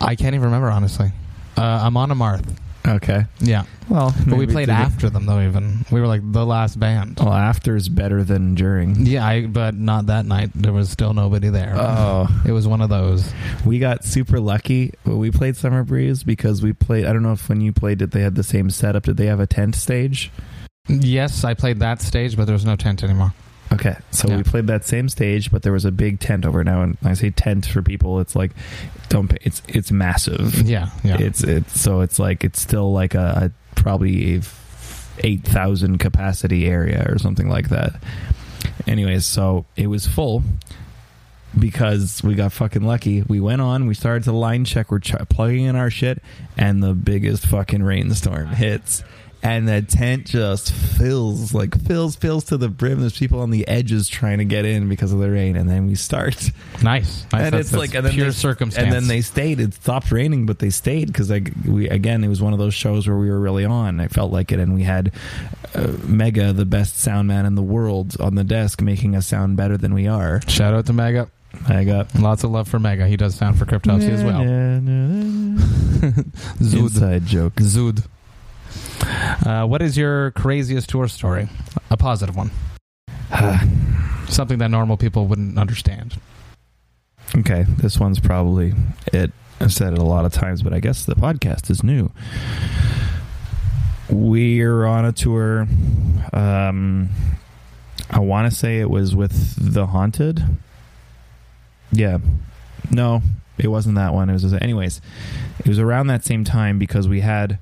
I 0.00 0.14
can't 0.16 0.34
even 0.34 0.46
remember 0.46 0.68
honestly. 0.68 1.10
Uh, 1.56 1.62
Amon 1.62 2.10
Amarth. 2.10 2.56
Okay. 2.86 3.24
Yeah, 3.40 3.64
Well, 3.88 4.14
but 4.28 4.38
we 4.38 4.46
played 4.46 4.68
after 4.68 5.10
them 5.10 5.26
though. 5.26 5.40
Even 5.40 5.84
we 5.90 6.00
were 6.00 6.06
like 6.06 6.20
the 6.22 6.46
last 6.46 6.78
band. 6.78 7.18
Well, 7.18 7.32
after 7.32 7.74
is 7.74 7.88
better 7.88 8.22
than 8.22 8.54
during. 8.54 9.06
Yeah, 9.06 9.26
I, 9.26 9.46
but 9.46 9.74
not 9.74 10.06
that 10.06 10.24
night. 10.24 10.50
There 10.54 10.72
was 10.72 10.88
still 10.88 11.12
nobody 11.12 11.48
there. 11.48 11.74
Oh, 11.76 12.28
It 12.46 12.52
was 12.52 12.68
one 12.68 12.80
of 12.80 12.88
those. 12.88 13.32
we 13.64 13.80
got 13.80 14.04
super 14.04 14.38
lucky 14.38 14.92
we 15.04 15.32
played 15.32 15.56
Summer 15.56 15.82
Breeze 15.82 16.22
because 16.22 16.62
we 16.62 16.72
played. 16.74 17.06
I 17.06 17.12
don't 17.12 17.24
know 17.24 17.32
if 17.32 17.48
when 17.48 17.60
you 17.60 17.72
played 17.72 18.02
it, 18.02 18.12
they 18.12 18.20
had 18.20 18.36
the 18.36 18.44
same 18.44 18.70
setup. 18.70 19.02
Did 19.04 19.16
they 19.16 19.26
have 19.26 19.40
a 19.40 19.48
tent 19.48 19.74
stage? 19.74 20.30
Yes, 20.86 21.42
I 21.42 21.54
played 21.54 21.80
that 21.80 22.00
stage, 22.02 22.36
but 22.36 22.44
there 22.44 22.52
was 22.52 22.64
no 22.64 22.76
tent 22.76 23.02
anymore. 23.02 23.32
Okay, 23.76 23.96
so 24.10 24.28
Yeah. 24.28 24.36
we 24.38 24.42
played 24.42 24.66
that 24.66 24.84
same 24.84 25.08
stage, 25.08 25.50
but 25.50 25.62
there 25.62 25.72
was 25.72 25.84
a 25.84 25.92
big 25.92 26.18
tent 26.20 26.44
over 26.44 26.62
now. 26.64 26.82
And 26.82 26.96
I 27.04 27.14
say 27.14 27.30
tent 27.30 27.66
for 27.66 27.82
people, 27.82 28.20
it's 28.20 28.34
like 28.36 28.50
don't. 29.08 29.28
Pay, 29.28 29.38
it's 29.42 29.62
it's 29.68 29.90
massive. 29.92 30.62
Yeah, 30.62 30.90
yeah. 31.04 31.18
It's 31.20 31.42
it's 31.44 31.80
so 31.80 32.00
it's 32.00 32.18
like 32.18 32.44
it's 32.44 32.60
still 32.60 32.92
like 32.92 33.14
a, 33.14 33.50
a 33.52 33.80
probably 33.80 34.36
a 34.36 34.40
eight 35.20 35.42
thousand 35.44 35.98
capacity 35.98 36.66
area 36.66 37.06
or 37.08 37.18
something 37.18 37.48
like 37.48 37.68
that. 37.70 37.94
Anyways, 38.86 39.24
so 39.24 39.64
it 39.76 39.86
was 39.86 40.06
full 40.06 40.42
because 41.58 42.22
we 42.22 42.34
got 42.34 42.52
fucking 42.52 42.82
lucky. 42.82 43.22
We 43.22 43.40
went 43.40 43.62
on, 43.62 43.86
we 43.86 43.94
started 43.94 44.24
to 44.24 44.32
line 44.32 44.64
check, 44.64 44.90
we're 44.90 44.98
ch- 44.98 45.14
plugging 45.30 45.64
in 45.64 45.76
our 45.76 45.90
shit, 45.90 46.22
and 46.56 46.82
the 46.82 46.92
biggest 46.94 47.46
fucking 47.46 47.82
rainstorm 47.82 48.48
hits. 48.48 49.02
And 49.42 49.68
the 49.68 49.80
tent 49.82 50.26
just 50.26 50.72
fills, 50.72 51.54
like 51.54 51.80
fills, 51.86 52.16
fills 52.16 52.44
to 52.46 52.56
the 52.56 52.68
brim. 52.68 53.00
There's 53.00 53.16
people 53.16 53.40
on 53.40 53.50
the 53.50 53.68
edges 53.68 54.08
trying 54.08 54.38
to 54.38 54.44
get 54.44 54.64
in 54.64 54.88
because 54.88 55.12
of 55.12 55.20
the 55.20 55.30
rain, 55.30 55.54
and 55.56 55.70
then 55.70 55.86
we 55.86 55.94
start 55.94 56.50
nice. 56.82 56.84
nice. 56.84 57.22
and 57.32 57.42
That's- 57.44 57.60
it's 57.60 57.72
like 57.72 57.90
that's 57.90 57.96
and 57.98 58.06
then 58.06 58.12
pure 58.14 58.26
they, 58.26 58.32
circumstance. 58.32 58.84
And 58.84 58.92
then 58.92 59.06
they 59.06 59.20
stayed. 59.20 59.60
It 59.60 59.74
stopped 59.74 60.10
raining, 60.10 60.46
but 60.46 60.58
they 60.58 60.70
stayed 60.70 61.06
because 61.06 61.30
like 61.30 61.52
we 61.64 61.88
again, 61.88 62.24
it 62.24 62.28
was 62.28 62.42
one 62.42 62.54
of 62.54 62.58
those 62.58 62.74
shows 62.74 63.06
where 63.06 63.16
we 63.16 63.30
were 63.30 63.38
really 63.38 63.64
on. 63.64 64.00
I 64.00 64.08
felt 64.08 64.32
like 64.32 64.50
it, 64.50 64.58
and 64.58 64.74
we 64.74 64.82
had 64.82 65.12
uh, 65.74 65.92
Mega, 66.04 66.52
the 66.52 66.64
best 66.66 66.98
sound 66.98 67.28
man 67.28 67.46
in 67.46 67.54
the 67.54 67.62
world, 67.62 68.16
on 68.20 68.34
the 68.34 68.44
desk 68.44 68.80
making 68.82 69.14
us 69.14 69.28
sound 69.28 69.56
better 69.56 69.76
than 69.76 69.94
we 69.94 70.08
are. 70.08 70.40
Shout 70.48 70.74
out 70.74 70.86
to 70.86 70.92
Mega. 70.92 71.30
Mega. 71.68 72.08
Lots 72.18 72.42
of 72.42 72.50
love 72.50 72.66
for 72.68 72.80
Mega. 72.80 73.06
He 73.06 73.16
does 73.16 73.36
sound 73.36 73.58
for 73.58 73.64
Cryptopsy 73.64 74.10
as 74.10 74.24
well. 74.24 74.40
Zood. 76.58 76.78
Inside 76.80 77.26
joke. 77.26 77.54
Zood. 77.54 78.04
Uh, 79.02 79.66
what 79.66 79.82
is 79.82 79.96
your 79.96 80.30
craziest 80.32 80.88
tour 80.88 81.08
story? 81.08 81.48
A 81.90 81.96
positive 81.96 82.36
one. 82.36 82.50
Something 84.28 84.58
that 84.58 84.70
normal 84.70 84.96
people 84.96 85.26
wouldn't 85.26 85.58
understand. 85.58 86.18
okay, 87.36 87.64
this 87.68 87.98
one's 87.98 88.18
probably 88.20 88.74
it. 89.12 89.30
I've 89.60 89.72
said 89.72 89.92
it 89.92 89.98
a 89.98 90.04
lot 90.04 90.24
of 90.24 90.32
times, 90.32 90.62
but 90.62 90.72
I 90.74 90.80
guess 90.80 91.04
the 91.06 91.14
podcast 91.14 91.70
is 91.70 91.82
new. 91.82 92.10
We're 94.10 94.84
on 94.84 95.04
a 95.04 95.12
tour. 95.12 95.66
Um, 96.32 97.08
I 98.10 98.20
want 98.20 98.50
to 98.50 98.56
say 98.56 98.78
it 98.80 98.90
was 98.90 99.16
with 99.16 99.54
The 99.72 99.86
Haunted. 99.86 100.42
Yeah. 101.90 102.18
No, 102.90 103.22
it 103.58 103.68
wasn't 103.68 103.96
that 103.96 104.12
one. 104.12 104.28
It 104.30 104.34
was, 104.34 104.52
anyways, 104.52 105.00
it 105.58 105.66
was 105.66 105.78
around 105.78 106.06
that 106.08 106.24
same 106.24 106.44
time 106.44 106.78
because 106.78 107.08
we 107.08 107.20
had 107.20 107.58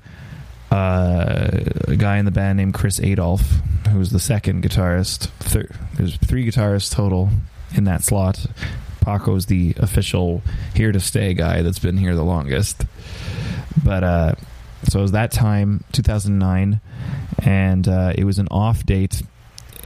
uh, 0.75 1.61
a 1.89 1.97
guy 1.97 2.19
in 2.19 2.25
the 2.25 2.31
band 2.33 2.57
named 2.57 2.75
Chris 2.75 2.99
Adolph, 3.01 3.61
who 3.91 3.99
was 3.99 4.11
the 4.11 4.19
second 4.19 4.65
guitarist. 4.65 5.29
Thir- 5.39 5.71
there's 5.95 6.17
three 6.17 6.45
guitarists 6.45 6.93
total 6.93 7.31
in 7.77 7.85
that 7.85 8.03
slot. 8.03 8.47
Paco's 9.01 9.47
the 9.47 9.75
official 9.79 10.43
here 10.75 10.91
to 10.91 10.99
stay 10.99 11.35
guy 11.35 11.63
that's 11.63 11.79
been 11.79 11.97
here 11.97 12.15
the 12.17 12.25
longest. 12.25 12.85
But 13.85 14.03
uh, 14.03 14.35
so 14.89 14.99
it 14.99 15.03
was 15.03 15.13
that 15.13 15.31
time, 15.31 15.85
2009, 15.93 16.81
and 17.39 17.89
uh, 17.89 18.13
it 18.17 18.25
was 18.25 18.39
an 18.39 18.49
off 18.51 18.85
date. 18.85 19.23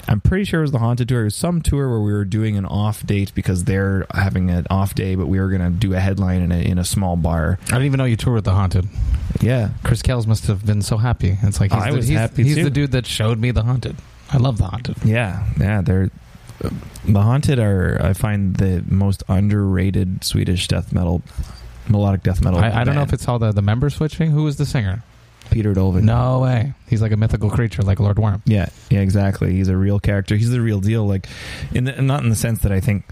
I'm 0.09 0.21
pretty 0.21 0.45
sure 0.45 0.61
it 0.61 0.63
was 0.63 0.73
the 0.73 0.79
haunted 0.79 1.09
tour. 1.09 1.21
It 1.21 1.25
was 1.25 1.37
some 1.37 1.61
tour 1.61 1.89
where 1.89 2.01
we 2.01 2.13
were 2.13 2.25
doing 2.25 2.57
an 2.57 2.65
off 2.65 3.07
date 3.07 3.33
because 3.35 3.65
they're 3.65 4.07
having 4.15 4.51
an 4.51 4.67
off 4.71 4.95
day, 4.95 5.15
but 5.15 5.27
we 5.27 5.39
were 5.39 5.49
going 5.49 5.61
to 5.61 5.71
do 5.71 5.95
a 5.95 6.01
headline 6.01 6.41
in 6.41 6.51
a, 6.51 6.59
in 6.59 6.79
a 6.79 6.85
small 6.85 7.17
bar. 7.17 7.59
I 7.67 7.73
didn't 7.73 7.85
even 7.85 7.99
know 7.99 8.07
you 8.07 8.17
toured 8.17 8.37
with 8.37 8.45
The 8.45 8.53
Haunted. 8.53 8.89
Yeah, 9.41 9.71
Chris 9.85 10.01
Kells 10.01 10.27
must 10.27 10.47
have 10.47 10.65
been 10.65 10.81
so 10.81 10.97
happy. 10.97 11.37
It's 11.43 11.61
like 11.61 11.73
oh, 11.73 11.77
he's, 11.77 11.85
I 11.85 11.91
the, 11.91 11.97
was 11.97 12.09
he's, 12.09 12.19
happy 12.19 12.43
he's 12.43 12.57
too. 12.57 12.65
the 12.65 12.71
dude 12.71 12.93
that 12.93 13.07
showed 13.07 13.39
me 13.39 13.51
The 13.51 13.63
Haunted. 13.63 13.97
I 14.31 14.39
love 14.39 14.59
The 14.59 14.65
Haunted. 14.65 14.97
Yeah, 15.05 15.47
yeah, 15.61 15.83
they're 15.83 16.11
the 17.05 17.23
haunted 17.23 17.59
are 17.59 18.01
I 18.03 18.13
find 18.13 18.57
the 18.57 18.85
most 18.89 19.23
underrated 19.29 20.25
Swedish 20.25 20.69
death 20.69 20.93
metal, 20.93 21.23
melodic 21.89 22.23
death 22.23 22.43
metal. 22.43 22.59
I, 22.59 22.81
I 22.81 22.85
don't 22.85 22.95
know 22.95 23.03
if 23.03 23.13
it's 23.13 23.29
all 23.29 23.39
the, 23.39 23.53
the 23.53 23.63
member 23.63 23.91
switching. 23.91 24.31
Who 24.31 24.45
was 24.45 24.57
the 24.57 24.67
singer? 24.67 25.03
Peter 25.51 25.75
Dolving. 25.75 26.05
No 26.05 26.41
way. 26.41 26.75
He's 26.89 27.03
like 27.03 27.13
a 27.13 27.17
mythical 27.17 27.51
creature 27.51 27.83
like 27.83 28.01
Lord 28.01 28.19
Worm. 28.19 28.43
Yeah, 28.47 28.69
yeah, 28.91 29.01
exactly. 29.01 29.53
He's 29.53 29.69
a 29.69 29.77
real 29.77 30.01
character. 30.01 30.37
He's 30.37 30.51
the 30.51 30.61
real 30.61 30.81
deal. 30.81 31.07
Like, 31.07 31.27
in 31.73 31.85
the, 31.85 32.01
not 32.03 32.23
in 32.23 32.31
the 32.31 32.37
sense 32.37 32.61
that 32.61 32.73
I 32.73 32.81
think. 32.81 33.05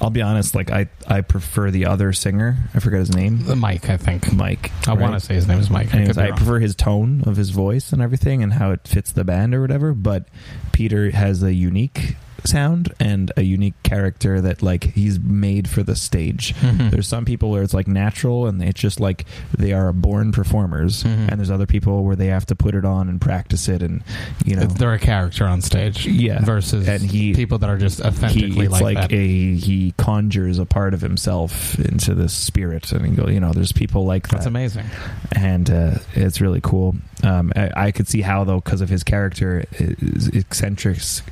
I'll 0.00 0.10
be 0.10 0.22
honest. 0.22 0.54
Like, 0.54 0.70
I 0.70 0.86
I 1.08 1.22
prefer 1.22 1.72
the 1.72 1.86
other 1.86 2.12
singer. 2.12 2.56
I 2.72 2.78
forget 2.78 3.00
his 3.00 3.12
name. 3.12 3.42
The 3.44 3.56
Mike, 3.56 3.90
I 3.90 3.96
think. 3.96 4.32
Mike. 4.32 4.70
I 4.86 4.92
right? 4.92 5.00
want 5.00 5.14
to 5.14 5.20
say 5.20 5.34
his 5.34 5.48
name 5.48 5.58
is 5.58 5.70
Mike. 5.70 5.92
I, 5.92 5.98
Anyways, 5.98 6.16
be 6.16 6.22
I 6.22 6.30
prefer 6.30 6.60
his 6.60 6.76
tone 6.76 7.24
of 7.26 7.36
his 7.36 7.50
voice 7.50 7.92
and 7.92 8.00
everything 8.00 8.40
and 8.40 8.52
how 8.52 8.70
it 8.70 8.86
fits 8.86 9.10
the 9.10 9.24
band 9.24 9.56
or 9.56 9.60
whatever. 9.60 9.94
But 9.94 10.28
Peter 10.70 11.10
has 11.10 11.42
a 11.42 11.52
unique 11.52 12.14
sound 12.44 12.92
and 13.00 13.32
a 13.36 13.42
unique 13.42 13.74
character 13.82 14.40
that 14.40 14.62
like 14.62 14.84
he's 14.94 15.18
made 15.18 15.68
for 15.68 15.82
the 15.82 15.96
stage. 15.96 16.54
Mhm. 16.56 16.90
There's 16.90 17.08
some 17.08 17.24
people 17.24 17.50
where 17.50 17.62
it's 17.62 17.74
like 17.74 17.88
natural 17.88 18.46
and 18.46 18.62
it's 18.62 18.80
just 18.80 19.00
like 19.00 19.24
they 19.56 19.72
are 19.72 19.92
born 19.92 20.32
performers, 20.32 21.02
Mhm. 21.04 21.28
and 21.28 21.38
there's 21.38 21.50
other 21.50 21.66
people 21.66 22.04
where 22.04 22.16
they 22.16 22.26
have 22.28 22.46
to 22.46 22.54
put 22.54 22.74
it 22.74 22.84
on 22.84 23.08
and 23.08 23.20
practice 23.20 23.68
it, 23.68 23.82
and 23.82 24.02
you 24.44 24.56
know, 24.56 24.64
they're 24.66 24.92
a 24.94 24.98
character 24.98 25.46
on 25.46 25.60
stage. 25.60 26.06
Yeah. 26.06 26.44
Versus 26.44 26.88
And 26.88 27.02
he- 27.02 27.34
people 27.34 27.58
that 27.58 27.68
are 27.70 27.78
just 27.78 27.98
he, 28.00 28.04
authentically 28.08 28.66
it's 28.66 28.72
like, 28.72 28.82
like, 28.96 29.10
that. 29.10 29.12
a 29.12 29.54
he 29.56 29.94
conjures 29.98 30.58
a 30.58 30.66
part 30.66 30.94
of 30.94 31.00
himself 31.00 31.78
into 31.78 32.14
this 32.14 32.32
spirit, 32.32 32.90
and 32.92 33.16
go, 33.16 33.28
you 33.28 33.40
know, 33.40 33.52
there's 33.52 33.72
people 33.72 34.04
like 34.04 34.28
that 34.28 34.36
That's 34.36 34.46
amazing. 34.46 34.84
and 35.32 35.68
uh, 35.70 35.98
it's 36.14 36.40
really 36.40 36.60
cool. 36.60 36.96
Um, 37.24 37.52
I, 37.56 37.70
I 37.76 37.90
could 37.90 38.06
see 38.08 38.20
how 38.20 38.44
though, 38.44 38.60
because 38.60 38.80
of 38.80 38.88
his 38.88 39.02
character, 39.02 39.64
his 39.72 40.28
eccentrics, 40.28 41.22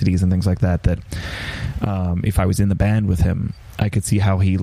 in, 0.00 0.06
eccentricities, 0.08 0.22
and 0.22 0.32
things 0.32 0.46
like 0.46 0.60
that. 0.60 0.82
That 0.84 0.98
um, 1.86 2.22
if 2.24 2.38
I 2.38 2.46
was 2.46 2.60
in 2.60 2.68
the 2.68 2.74
band 2.74 3.08
with 3.08 3.20
him, 3.20 3.54
I 3.78 3.88
could 3.88 4.04
see 4.04 4.18
how 4.18 4.38
he 4.38 4.58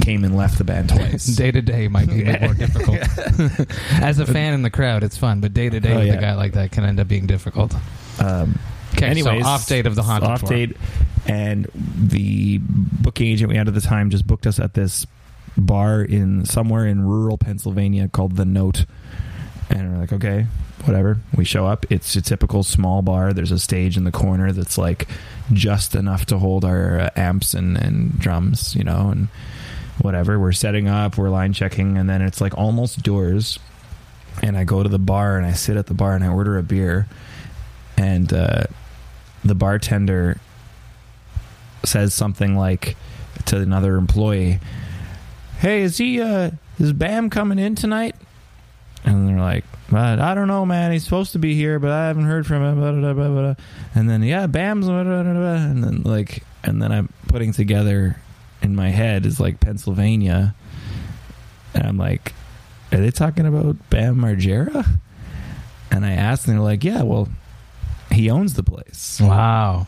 came 0.00 0.24
and 0.24 0.36
left 0.36 0.58
the 0.58 0.64
band 0.64 0.88
twice. 0.94 1.26
Day 1.26 1.50
to 1.50 1.62
day 1.62 1.88
might 1.88 2.08
be 2.08 2.24
more 2.24 2.54
difficult. 2.54 2.98
As 4.02 4.18
a 4.18 4.26
fan 4.26 4.54
in 4.54 4.62
the 4.62 4.70
crowd, 4.70 5.02
it's 5.02 5.16
fun, 5.16 5.40
but 5.40 5.54
day 5.54 5.68
to 5.70 5.80
day 5.80 5.92
Oh, 5.92 5.98
with 6.00 6.14
a 6.14 6.20
guy 6.20 6.34
like 6.34 6.52
that 6.54 6.72
can 6.72 6.84
end 6.84 7.00
up 7.00 7.08
being 7.08 7.26
difficult. 7.26 7.74
um, 8.20 8.58
Okay, 8.94 9.06
anyways, 9.06 9.42
so 9.44 9.48
off 9.48 9.66
date 9.68 9.86
of 9.86 9.94
the 9.94 10.02
haunted 10.02 10.30
off 10.30 10.40
tour. 10.40 10.48
date, 10.48 10.76
and 11.26 11.68
the 11.74 12.58
booking 12.62 13.28
agent 13.28 13.50
we 13.50 13.56
had 13.56 13.68
at 13.68 13.74
the 13.74 13.82
time 13.82 14.08
just 14.10 14.26
booked 14.26 14.46
us 14.46 14.58
at 14.58 14.72
this 14.74 15.06
bar 15.56 16.00
in 16.02 16.44
somewhere 16.46 16.86
in 16.86 17.02
rural 17.04 17.36
Pennsylvania 17.38 18.08
called 18.08 18.36
the 18.36 18.46
Note, 18.46 18.86
and 19.70 19.92
we're 19.92 19.98
like, 20.00 20.12
okay, 20.14 20.46
whatever. 20.84 21.18
We 21.36 21.44
show 21.44 21.66
up. 21.66 21.86
It's 21.90 22.14
a 22.16 22.22
typical 22.22 22.62
small 22.62 23.02
bar. 23.02 23.32
There's 23.32 23.52
a 23.52 23.58
stage 23.58 23.96
in 23.96 24.04
the 24.04 24.12
corner 24.12 24.52
that's 24.52 24.78
like 24.78 25.08
just 25.52 25.94
enough 25.94 26.26
to 26.26 26.38
hold 26.38 26.64
our 26.64 27.00
uh, 27.00 27.10
amps 27.16 27.54
and 27.54 27.76
and 27.76 28.18
drums, 28.18 28.74
you 28.74 28.84
know, 28.84 29.10
and 29.10 29.28
whatever. 30.00 30.38
We're 30.38 30.52
setting 30.52 30.88
up. 30.88 31.16
We're 31.16 31.30
line 31.30 31.52
checking, 31.52 31.98
and 31.98 32.08
then 32.08 32.22
it's 32.22 32.40
like 32.40 32.56
almost 32.56 33.02
doors. 33.02 33.58
And 34.42 34.56
I 34.56 34.64
go 34.64 34.82
to 34.82 34.88
the 34.88 35.00
bar 35.00 35.36
and 35.36 35.44
I 35.44 35.52
sit 35.52 35.76
at 35.76 35.86
the 35.86 35.94
bar 35.94 36.14
and 36.14 36.22
I 36.22 36.28
order 36.28 36.58
a 36.58 36.62
beer, 36.62 37.08
and 37.96 38.32
uh, 38.32 38.64
the 39.44 39.54
bartender 39.54 40.40
says 41.84 42.14
something 42.14 42.56
like 42.56 42.96
to 43.46 43.58
another 43.58 43.96
employee, 43.96 44.60
"Hey, 45.58 45.82
is 45.82 45.98
he 45.98 46.20
uh 46.20 46.52
is 46.78 46.92
Bam 46.92 47.30
coming 47.30 47.58
in 47.58 47.74
tonight?" 47.74 48.14
And 49.04 49.28
they're 49.28 49.38
like, 49.38 49.64
"But 49.90 50.18
I 50.20 50.34
don't 50.34 50.48
know, 50.48 50.66
man. 50.66 50.92
He's 50.92 51.04
supposed 51.04 51.32
to 51.32 51.38
be 51.38 51.54
here, 51.54 51.78
but 51.78 51.90
I 51.90 52.08
haven't 52.08 52.24
heard 52.24 52.46
from 52.46 52.62
him." 52.62 52.78
Blah, 52.78 52.92
blah, 52.92 53.12
blah, 53.12 53.28
blah, 53.28 53.40
blah. 53.42 53.54
And 53.94 54.10
then 54.10 54.22
yeah, 54.22 54.46
Bam's 54.46 54.88
and 54.88 55.84
then 55.84 56.02
like 56.02 56.42
and 56.64 56.82
then 56.82 56.92
I'm 56.92 57.12
putting 57.28 57.52
together 57.52 58.20
in 58.60 58.74
my 58.74 58.88
head 58.90 59.24
is 59.24 59.38
like 59.38 59.60
Pennsylvania, 59.60 60.54
and 61.74 61.86
I'm 61.86 61.96
like, 61.96 62.34
"Are 62.92 62.98
they 62.98 63.10
talking 63.10 63.46
about 63.46 63.76
Bam 63.90 64.16
Margera?" 64.16 64.98
And 65.90 66.04
I 66.04 66.12
asked, 66.12 66.46
and 66.48 66.56
they're 66.56 66.64
like, 66.64 66.84
"Yeah, 66.84 67.02
well." 67.02 67.28
He 68.10 68.30
owns 68.30 68.54
the 68.54 68.62
place. 68.62 69.20
Wow. 69.22 69.86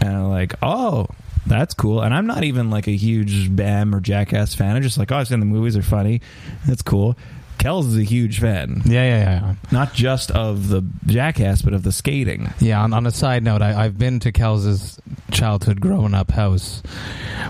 And 0.00 0.08
I'm 0.08 0.30
like, 0.30 0.54
oh, 0.62 1.06
that's 1.46 1.74
cool. 1.74 2.00
And 2.00 2.14
I'm 2.14 2.26
not 2.26 2.42
even 2.42 2.70
like 2.70 2.88
a 2.88 2.96
huge 2.96 3.54
Bam 3.54 3.94
or 3.94 4.00
Jackass 4.00 4.54
fan. 4.54 4.76
I'm 4.76 4.82
just 4.82 4.98
like, 4.98 5.12
oh, 5.12 5.16
I've 5.16 5.28
seen 5.28 5.40
the 5.40 5.46
movies 5.46 5.76
are 5.76 5.82
funny. 5.82 6.22
That's 6.66 6.82
cool. 6.82 7.16
Kells 7.60 7.86
is 7.86 7.96
a 7.98 8.02
huge 8.02 8.40
fan, 8.40 8.82
Yeah, 8.86 9.04
yeah, 9.04 9.18
yeah. 9.24 9.54
not 9.70 9.92
just 9.92 10.30
of 10.30 10.68
the 10.68 10.82
Jackass, 11.06 11.60
but 11.62 11.74
of 11.74 11.82
the 11.82 11.92
skating. 11.92 12.52
Yeah, 12.58 12.82
on, 12.82 12.92
on 12.94 13.06
a 13.06 13.10
side 13.10 13.44
note, 13.44 13.60
I, 13.62 13.84
I've 13.84 13.98
been 13.98 14.18
to 14.20 14.32
Kells's 14.32 14.98
childhood 15.30 15.80
growing 15.80 16.14
up 16.14 16.30
house 16.30 16.82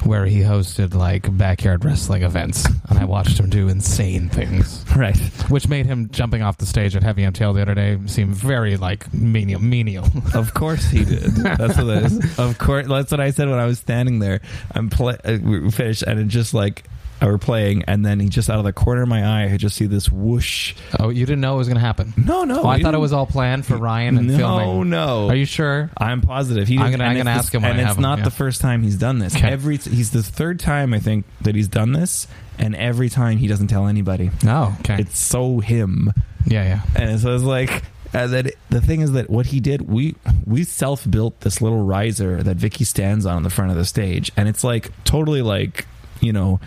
where 0.04 0.26
he 0.26 0.40
hosted 0.40 0.94
like 0.94 1.34
backyard 1.36 1.84
wrestling 1.84 2.22
events, 2.24 2.66
and 2.88 2.98
I 2.98 3.04
watched 3.04 3.38
him 3.38 3.48
do 3.50 3.68
insane 3.68 4.28
things, 4.28 4.84
Right. 4.96 5.16
which 5.48 5.68
made 5.68 5.86
him 5.86 6.10
jumping 6.10 6.42
off 6.42 6.58
the 6.58 6.66
stage 6.66 6.96
at 6.96 7.02
Heavy 7.04 7.22
MTL 7.22 7.54
the 7.54 7.62
other 7.62 7.74
day 7.74 7.96
seem 8.06 8.32
very 8.34 8.76
like 8.76 9.12
menial. 9.14 9.60
menial. 9.60 10.06
Of 10.34 10.54
course 10.54 10.86
he 10.90 11.04
did. 11.04 11.22
That's 11.36 11.76
what 11.76 11.84
that 11.84 12.02
is. 12.06 12.38
Of 12.38 12.58
course, 12.58 12.86
that's 12.88 13.10
what 13.12 13.20
I 13.20 13.30
said 13.30 13.48
when 13.48 13.58
I 13.60 13.66
was 13.66 13.78
standing 13.78 14.18
there. 14.18 14.40
I'm 14.74 14.90
play. 14.90 15.16
Uh, 15.24 15.38
we 15.42 15.70
finished, 15.70 16.02
and 16.02 16.18
it 16.18 16.26
just 16.28 16.52
like 16.52 16.84
I 17.20 17.26
were 17.26 17.38
playing, 17.38 17.84
and 17.86 18.04
then 18.04 18.18
he 18.20 18.28
just 18.28 18.48
out 18.48 18.58
of 18.58 18.64
the 18.64 18.72
corner 18.72 19.02
of 19.02 19.08
my 19.08 19.24
eye, 19.24 19.52
I 19.52 19.56
just 19.56 19.76
see 19.76 19.86
this 19.86 20.10
whoosh. 20.10 20.74
oh, 20.98 21.10
you 21.10 21.26
didn't 21.26 21.40
know 21.40 21.54
it 21.54 21.58
was 21.58 21.68
going 21.68 21.76
to 21.76 21.80
happen? 21.80 22.14
No, 22.16 22.44
no. 22.44 22.62
oh, 22.62 22.66
I 22.68 22.80
thought 22.80 22.94
it 22.94 22.98
was 22.98 23.12
all 23.12 23.26
planned 23.26 23.66
for 23.66 23.76
Ryan 23.76 24.16
and 24.18 24.26
no, 24.28 24.36
filming. 24.38 24.90
no. 24.90 25.24
No. 25.24 25.28
Are 25.28 25.34
you 25.36 25.44
sure? 25.44 25.90
I'm 25.98 26.22
positive. 26.22 26.66
He 26.68 26.76
I'm 26.78 26.84
didn't- 26.86 26.98
gonna- 26.98 27.04
I'm 27.04 27.16
and 27.16 27.24
gonna 27.26 27.36
it's 27.38 27.44
ask 27.46 27.54
him 27.54 27.64
And 27.64 27.74
I 27.74 27.80
it's 27.80 27.86
have 27.88 27.96
him, 27.98 28.02
not 28.02 28.18
yeah. 28.18 28.24
the 28.24 28.30
first 28.30 28.60
time 28.60 28.82
he's 28.82 28.96
done 28.96 29.18
this. 29.18 29.36
Okay. 29.36 29.48
Every 29.50 29.76
he's 29.76 30.10
the 30.12 30.22
third 30.22 30.60
time 30.60 30.94
I 30.94 30.98
think 31.00 31.24
that 31.42 31.54
he's 31.54 31.68
done 31.68 31.92
this, 31.92 32.26
and 32.58 32.74
every 32.74 33.08
time 33.10 33.38
he 33.38 33.46
doesn't 33.48 33.68
tell 33.68 33.86
anybody. 33.86 34.30
No. 34.42 34.74
Okay. 34.80 34.96
It's 35.00 35.18
so 35.18 35.60
him, 35.60 36.12
yeah, 36.46 36.64
yeah. 36.64 36.82
and 37.02 37.20
so 37.20 37.34
it's 37.34 37.44
like. 37.44 37.70
Uh, 38.12 38.18
and 38.18 38.32
then 38.32 38.50
the 38.70 38.80
thing 38.80 39.02
is 39.02 39.12
that 39.12 39.30
what 39.30 39.46
he 39.46 39.60
did, 39.60 39.82
we 39.88 40.16
we 40.44 40.64
self 40.64 41.08
built 41.08 41.38
this 41.42 41.60
little 41.62 41.84
riser 41.84 42.42
that 42.42 42.56
Vicky 42.56 42.82
stands 42.82 43.24
on 43.24 43.36
in 43.36 43.42
the 43.44 43.50
front 43.50 43.70
of 43.70 43.76
the 43.76 43.84
stage, 43.84 44.32
and 44.36 44.48
it's 44.48 44.64
like 44.64 44.90
totally 45.04 45.42
like 45.42 45.86
you 46.20 46.32
know 46.32 46.58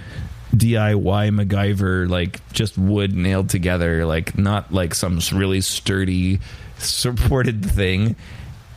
DIY 0.53 1.29
MacGyver, 1.41 2.07
like 2.09 2.47
just 2.53 2.77
wood 2.77 3.15
nailed 3.15 3.49
together, 3.49 4.05
like 4.05 4.37
not 4.37 4.71
like 4.73 4.93
some 4.93 5.19
really 5.33 5.61
sturdy 5.61 6.39
supported 6.77 7.65
thing. 7.65 8.15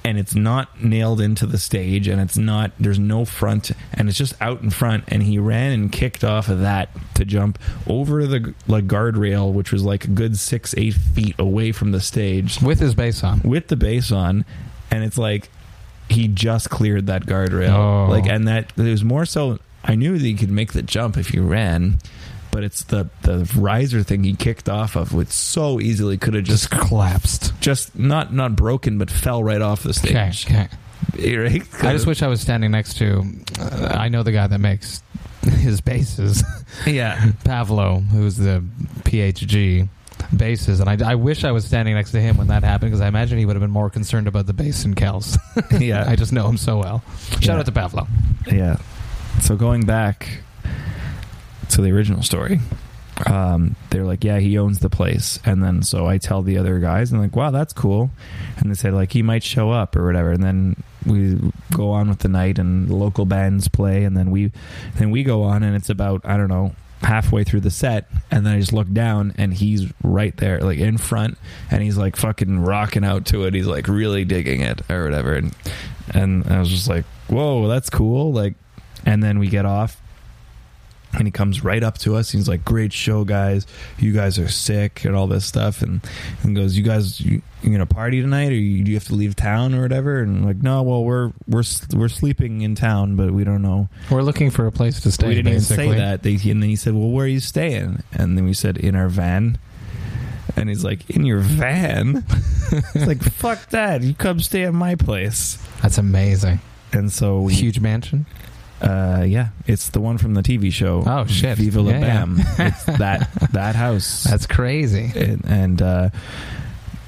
And 0.04 0.18
it's 0.18 0.36
not 0.36 0.80
nailed 0.84 1.20
into 1.20 1.46
the 1.46 1.58
stage, 1.58 2.06
and 2.06 2.20
it's 2.20 2.36
not. 2.38 2.70
There's 2.78 2.98
no 3.00 3.24
front, 3.24 3.72
and 3.92 4.08
it's 4.08 4.16
just 4.16 4.40
out 4.40 4.62
in 4.62 4.70
front. 4.70 5.02
And 5.08 5.20
he 5.20 5.40
ran 5.40 5.72
and 5.72 5.90
kicked 5.90 6.22
off 6.22 6.48
of 6.48 6.60
that 6.60 6.90
to 7.14 7.24
jump 7.24 7.58
over 7.88 8.24
the 8.24 8.54
like 8.68 8.86
guardrail, 8.86 9.52
which 9.52 9.72
was 9.72 9.82
like 9.82 10.04
a 10.04 10.10
good 10.10 10.38
six, 10.38 10.76
eight 10.78 10.94
feet 10.94 11.34
away 11.40 11.72
from 11.72 11.90
the 11.90 12.00
stage, 12.00 12.62
With 12.62 12.78
his 12.78 12.94
bass 12.94 13.24
on. 13.24 13.40
with 13.42 13.66
the 13.66 13.74
bass 13.74 14.12
on, 14.12 14.44
and 14.92 15.02
it's 15.02 15.18
like 15.18 15.50
he 16.08 16.28
just 16.28 16.70
cleared 16.70 17.06
that 17.08 17.26
guardrail. 17.26 17.70
Oh. 17.74 18.08
Like, 18.08 18.26
and 18.28 18.46
that 18.46 18.72
it 18.76 18.82
was 18.82 19.02
more 19.02 19.26
so. 19.26 19.58
I 19.86 19.94
knew 19.94 20.18
that 20.18 20.24
he 20.24 20.34
could 20.34 20.50
make 20.50 20.72
the 20.72 20.82
jump 20.82 21.16
if 21.16 21.28
he 21.28 21.38
ran, 21.38 21.98
but 22.50 22.64
it's 22.64 22.82
the 22.84 23.08
the 23.22 23.50
riser 23.56 24.02
thing 24.02 24.24
he 24.24 24.34
kicked 24.34 24.68
off 24.68 24.96
of, 24.96 25.12
which 25.12 25.28
so 25.28 25.80
easily 25.80 26.18
could 26.18 26.34
have 26.34 26.44
just 26.44 26.70
Just 26.70 26.88
collapsed. 26.88 27.52
just 27.60 27.96
not 27.98 28.32
not 28.34 28.56
broken, 28.56 28.98
but 28.98 29.10
fell 29.10 29.42
right 29.44 29.62
off 29.62 29.82
the 29.82 29.94
stage. 29.94 30.46
Okay. 30.46 30.68
Right? 31.18 31.62
I 31.82 31.92
just 31.92 32.06
wish 32.06 32.22
I 32.22 32.26
was 32.26 32.40
standing 32.42 32.70
next 32.72 32.94
to. 32.98 33.22
Uh, 33.58 33.88
I 33.94 34.08
know 34.08 34.22
the 34.22 34.32
guy 34.32 34.46
that 34.46 34.58
makes 34.60 35.02
his 35.42 35.80
basses, 35.80 36.42
yeah. 36.86 37.30
Pavlo, 37.44 38.00
who's 38.00 38.36
the 38.36 38.62
PhD 39.02 39.88
basses, 40.36 40.80
and 40.80 40.90
I, 40.90 41.12
I 41.12 41.14
wish 41.14 41.44
I 41.44 41.52
was 41.52 41.64
standing 41.64 41.94
next 41.94 42.10
to 42.12 42.20
him 42.20 42.36
when 42.36 42.48
that 42.48 42.64
happened 42.64 42.90
because 42.90 43.00
I 43.00 43.08
imagine 43.08 43.38
he 43.38 43.46
would 43.46 43.56
have 43.56 43.60
been 43.62 43.70
more 43.70 43.88
concerned 43.88 44.26
about 44.26 44.46
the 44.46 44.52
bass 44.52 44.84
and 44.84 44.94
Kells. 44.96 45.38
Yeah. 45.78 46.04
I 46.06 46.16
just 46.16 46.32
know 46.32 46.48
him 46.48 46.56
so 46.58 46.78
well. 46.78 47.02
Shout 47.30 47.44
Yeah. 47.44 47.58
out 47.58 47.66
to 47.66 47.72
Pavlo. 47.72 48.08
Yeah. 48.50 48.76
So 49.40 49.56
going 49.56 49.86
back 49.86 50.40
to 51.70 51.80
the 51.80 51.92
original 51.92 52.22
story, 52.22 52.60
um, 53.26 53.76
they're 53.90 54.04
like, 54.04 54.24
yeah, 54.24 54.38
he 54.38 54.58
owns 54.58 54.80
the 54.80 54.90
place, 54.90 55.38
and 55.44 55.62
then 55.62 55.82
so 55.82 56.06
I 56.06 56.18
tell 56.18 56.42
the 56.42 56.58
other 56.58 56.78
guys, 56.78 57.12
and 57.12 57.20
like, 57.20 57.36
wow, 57.36 57.50
that's 57.50 57.72
cool, 57.72 58.10
and 58.58 58.70
they 58.70 58.74
said 58.74 58.92
like 58.92 59.12
he 59.12 59.22
might 59.22 59.42
show 59.42 59.70
up 59.70 59.96
or 59.96 60.04
whatever, 60.04 60.32
and 60.32 60.42
then 60.42 60.82
we 61.04 61.38
go 61.72 61.90
on 61.90 62.08
with 62.08 62.18
the 62.18 62.28
night, 62.28 62.58
and 62.58 62.88
the 62.88 62.96
local 62.96 63.24
bands 63.24 63.68
play, 63.68 64.04
and 64.04 64.16
then 64.16 64.30
we 64.30 64.52
then 64.96 65.10
we 65.10 65.22
go 65.22 65.42
on, 65.44 65.62
and 65.62 65.76
it's 65.76 65.90
about 65.90 66.22
I 66.24 66.36
don't 66.36 66.48
know 66.48 66.74
halfway 67.02 67.44
through 67.44 67.60
the 67.60 67.70
set. 67.70 68.08
And 68.30 68.44
then 68.44 68.54
I 68.54 68.60
just 68.60 68.72
look 68.72 68.90
down 68.92 69.34
and 69.36 69.52
he's 69.54 69.90
right 70.02 70.36
there 70.36 70.60
like 70.60 70.78
in 70.78 70.98
front. 70.98 71.38
And 71.70 71.82
he's 71.82 71.96
like 71.96 72.16
fucking 72.16 72.60
rocking 72.60 73.04
out 73.04 73.26
to 73.26 73.44
it. 73.44 73.54
He's 73.54 73.66
like 73.66 73.88
really 73.88 74.24
digging 74.24 74.60
it 74.60 74.82
or 74.90 75.04
whatever. 75.04 75.34
And 75.34 75.54
and 76.12 76.46
I 76.50 76.58
was 76.58 76.68
just 76.68 76.88
like 76.88 77.04
whoa 77.28 77.68
that's 77.68 77.90
cool. 77.90 78.32
Like 78.32 78.54
and 79.06 79.22
then 79.22 79.38
we 79.38 79.48
get 79.48 79.64
off 79.64 80.02
and 81.12 81.26
he 81.26 81.30
comes 81.30 81.64
right 81.64 81.82
up 81.82 81.96
to 81.98 82.14
us. 82.14 82.30
He's 82.30 82.48
like 82.48 82.64
great 82.64 82.92
show 82.92 83.24
guys. 83.24 83.66
You 83.98 84.12
guys 84.12 84.38
are 84.38 84.48
sick 84.48 85.04
and 85.04 85.16
all 85.16 85.26
this 85.26 85.46
stuff 85.46 85.80
and, 85.80 86.00
and 86.42 86.54
goes 86.54 86.76
you 86.76 86.82
guys 86.84 87.20
you, 87.20 87.40
you 87.62 87.70
gonna 87.70 87.86
party 87.86 88.20
tonight 88.20 88.50
or 88.50 88.56
you, 88.56 88.84
do 88.84 88.90
you 88.90 88.96
have 88.96 89.06
to 89.06 89.14
leave 89.14 89.34
town 89.34 89.74
or 89.74 89.82
whatever? 89.82 90.20
And 90.20 90.44
like 90.44 90.62
no 90.62 90.82
well 90.82 91.04
we're 91.04 91.32
we're 91.48 91.62
we're 91.94 92.08
sleeping 92.08 92.60
in 92.60 92.74
town 92.74 93.16
but 93.16 93.30
we 93.30 93.44
don't 93.44 93.62
know. 93.62 93.88
We're 94.10 94.22
looking 94.22 94.50
for 94.50 94.66
a 94.66 94.72
place 94.72 95.00
to 95.00 95.12
stay. 95.12 95.28
we 95.28 95.34
didn't 95.36 95.52
basically. 95.52 95.86
even 95.86 95.96
say 95.96 96.04
that. 96.04 96.22
They, 96.22 96.50
and 96.50 96.62
then 96.62 96.68
he 96.68 96.76
said 96.76 96.94
well 96.94 97.10
where 97.10 97.24
are 97.24 97.28
you 97.28 97.40
staying? 97.40 98.02
And 98.12 98.36
then 98.36 98.44
we 98.44 98.52
said 98.52 98.76
in 98.76 98.94
our 98.94 99.08
van. 99.08 99.58
And 100.54 100.68
he's 100.68 100.84
like 100.84 101.08
in 101.10 101.24
your 101.24 101.40
van? 101.40 102.24
It's 102.68 103.06
like 103.06 103.22
fuck 103.22 103.70
that. 103.70 104.02
You 104.02 104.12
come 104.12 104.40
stay 104.40 104.64
at 104.64 104.74
my 104.74 104.96
place. 104.96 105.56
That's 105.82 105.98
amazing. 105.98 106.60
and 106.92 107.12
so 107.12 107.40
we 107.42 107.54
Huge 107.54 107.78
mansion. 107.78 108.26
Uh, 108.80 109.24
yeah, 109.26 109.48
it's 109.66 109.88
the 109.90 110.00
one 110.00 110.18
from 110.18 110.34
the 110.34 110.42
TV 110.42 110.72
show. 110.72 111.02
Oh, 111.06 111.24
shit. 111.26 111.56
Viva 111.58 111.80
la 111.80 111.90
Yeah, 111.92 111.98
yeah. 112.00 112.06
Bam! 112.24 112.36
it's 112.58 112.84
that 112.98 113.30
that 113.52 113.74
house. 113.76 114.24
That's 114.24 114.46
crazy. 114.46 115.12
and, 115.14 115.44
and 115.46 115.82
uh, 115.82 116.10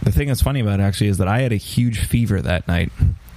the 0.03 0.13
thing 0.13 0.29
that's 0.29 0.43
funny 0.43 0.61
about 0.61 0.81
it 0.81 0.83
actually 0.83 1.09
is 1.09 1.19
that 1.19 1.29
I 1.29 1.41
had 1.41 1.53
a 1.53 1.57
huge 1.57 2.01
fever 2.01 2.41
that 2.41 2.67
night, 2.69 2.91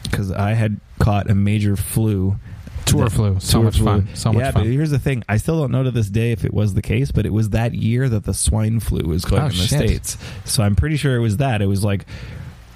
because 0.04 0.32
I 0.32 0.54
had 0.54 0.80
caught 1.00 1.30
a 1.30 1.36
major 1.36 1.76
flu. 1.76 2.38
Tour 2.86 3.06
That- 3.06 3.12
flu. 3.12 3.40
So 3.40 3.58
tour 3.60 3.64
much 3.66 3.78
flu. 3.78 3.86
fun. 3.86 4.08
So 4.16 4.34
much 4.34 4.42
yeah, 4.44 4.52
fun. 4.52 4.64
but 4.64 4.72
here's 4.72 4.90
the 4.92 5.00
thing: 5.00 5.24
I 5.30 5.38
still 5.38 5.60
don't 5.60 5.72
know 5.72 5.84
to 5.84 5.92
this 5.92 6.08
day 6.10 6.32
if 6.32 6.44
it 6.46 6.54
was 6.54 6.74
the 6.74 6.82
case, 6.82 7.12
but 7.12 7.26
it 7.26 7.34
was 7.34 7.50
that 7.52 7.74
year 7.76 8.10
that 8.10 8.24
the 8.24 8.34
swine 8.34 8.80
flu 8.80 9.08
was 9.08 9.24
going 9.26 9.42
Oh, 9.42 9.46
in 9.46 9.52
the 9.52 9.56
shit. 9.58 9.80
states. 9.88 10.18
So 10.46 10.64
I'm 10.64 10.76
pretty 10.76 10.98
sure 10.98 11.16
it 11.16 11.20
was 11.20 11.38
that. 11.38 11.62
It 11.62 11.68
was 11.68 11.84
like 11.84 12.06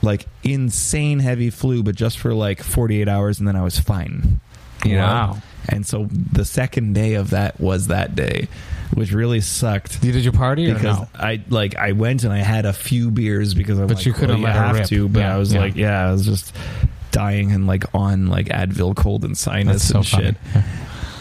like 0.01 0.27
insane 0.43 1.19
heavy 1.19 1.49
flu, 1.49 1.81
but 1.81 1.95
just 1.95 2.19
for 2.19 2.33
like 2.35 2.61
48 2.61 3.07
hours, 3.09 3.39
and 3.39 3.47
then 3.47 3.55
I 3.55 3.63
was 3.63 3.79
fine. 3.79 4.39
You 4.85 4.95
know? 4.97 5.03
Wow. 5.03 5.37
And 5.67 5.85
so 5.85 6.07
the 6.11 6.45
second 6.45 6.93
day 6.93 7.15
of 7.15 7.31
that 7.31 7.59
was 7.59 7.87
that 7.87 8.15
day, 8.15 8.47
which 8.93 9.11
really 9.11 9.41
sucked. 9.41 10.03
You- 10.03 10.11
Did 10.11 10.23
your 10.23 10.33
party 10.33 10.69
or 10.69 10.75
Because 10.75 10.99
no? 10.99 11.07
I 11.15 11.41
like 11.49 11.75
I 11.75 11.93
went 11.93 12.23
and 12.23 12.31
I 12.31 12.37
had 12.39 12.65
a 12.65 12.73
few 12.73 13.09
beers 13.11 13.53
because 13.55 13.79
I'm 13.79 13.87
But 13.87 13.97
like, 13.97 14.05
you 14.05 14.13
couldn't 14.13 14.41
well, 14.43 14.51
let 14.51 14.55
her 14.55 14.67
have 14.67 14.75
rip. 14.75 14.87
to. 14.89 15.09
But 15.09 15.19
Yeah, 15.21 15.35
I 15.35 15.37
was 15.37 15.53
yeah. 15.53 15.59
like, 15.59 15.75
yeah, 15.75 16.07
I 16.07 16.11
was 16.11 16.25
just 16.25 16.55
dying 17.11 17.51
and 17.51 17.65
like 17.65 17.83
on 17.95 18.27
like 18.27 18.47
Advil, 18.47 18.95
cold 18.95 19.25
and 19.25 19.35
sinus 19.37 19.87
so 19.87 19.97
and 19.97 20.05
shit. 20.05 20.35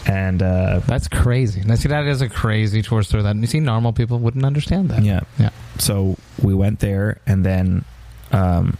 And 0.07 0.43
uh, 0.43 0.81
That's 0.85 1.07
crazy. 1.07 1.61
Now, 1.65 1.73
see, 1.73 1.89
that 1.89 2.05
is 2.05 2.21
a 2.21 2.29
crazy 2.29 2.83
tour 2.83 3.01
story. 3.01 3.23
That 3.23 3.35
you 3.37 3.47
see, 3.47 3.59
normal 3.59 3.91
people 3.93 4.19
wouldn't 4.19 4.45
understand 4.45 4.89
that. 4.89 5.01
yeah, 5.03 5.21
Yeah. 5.39 5.49
So 5.79 6.17
we 6.39 6.53
went 6.53 6.79
there, 6.81 7.19
and 7.25 7.43
then 7.43 7.83
um, 8.31 8.77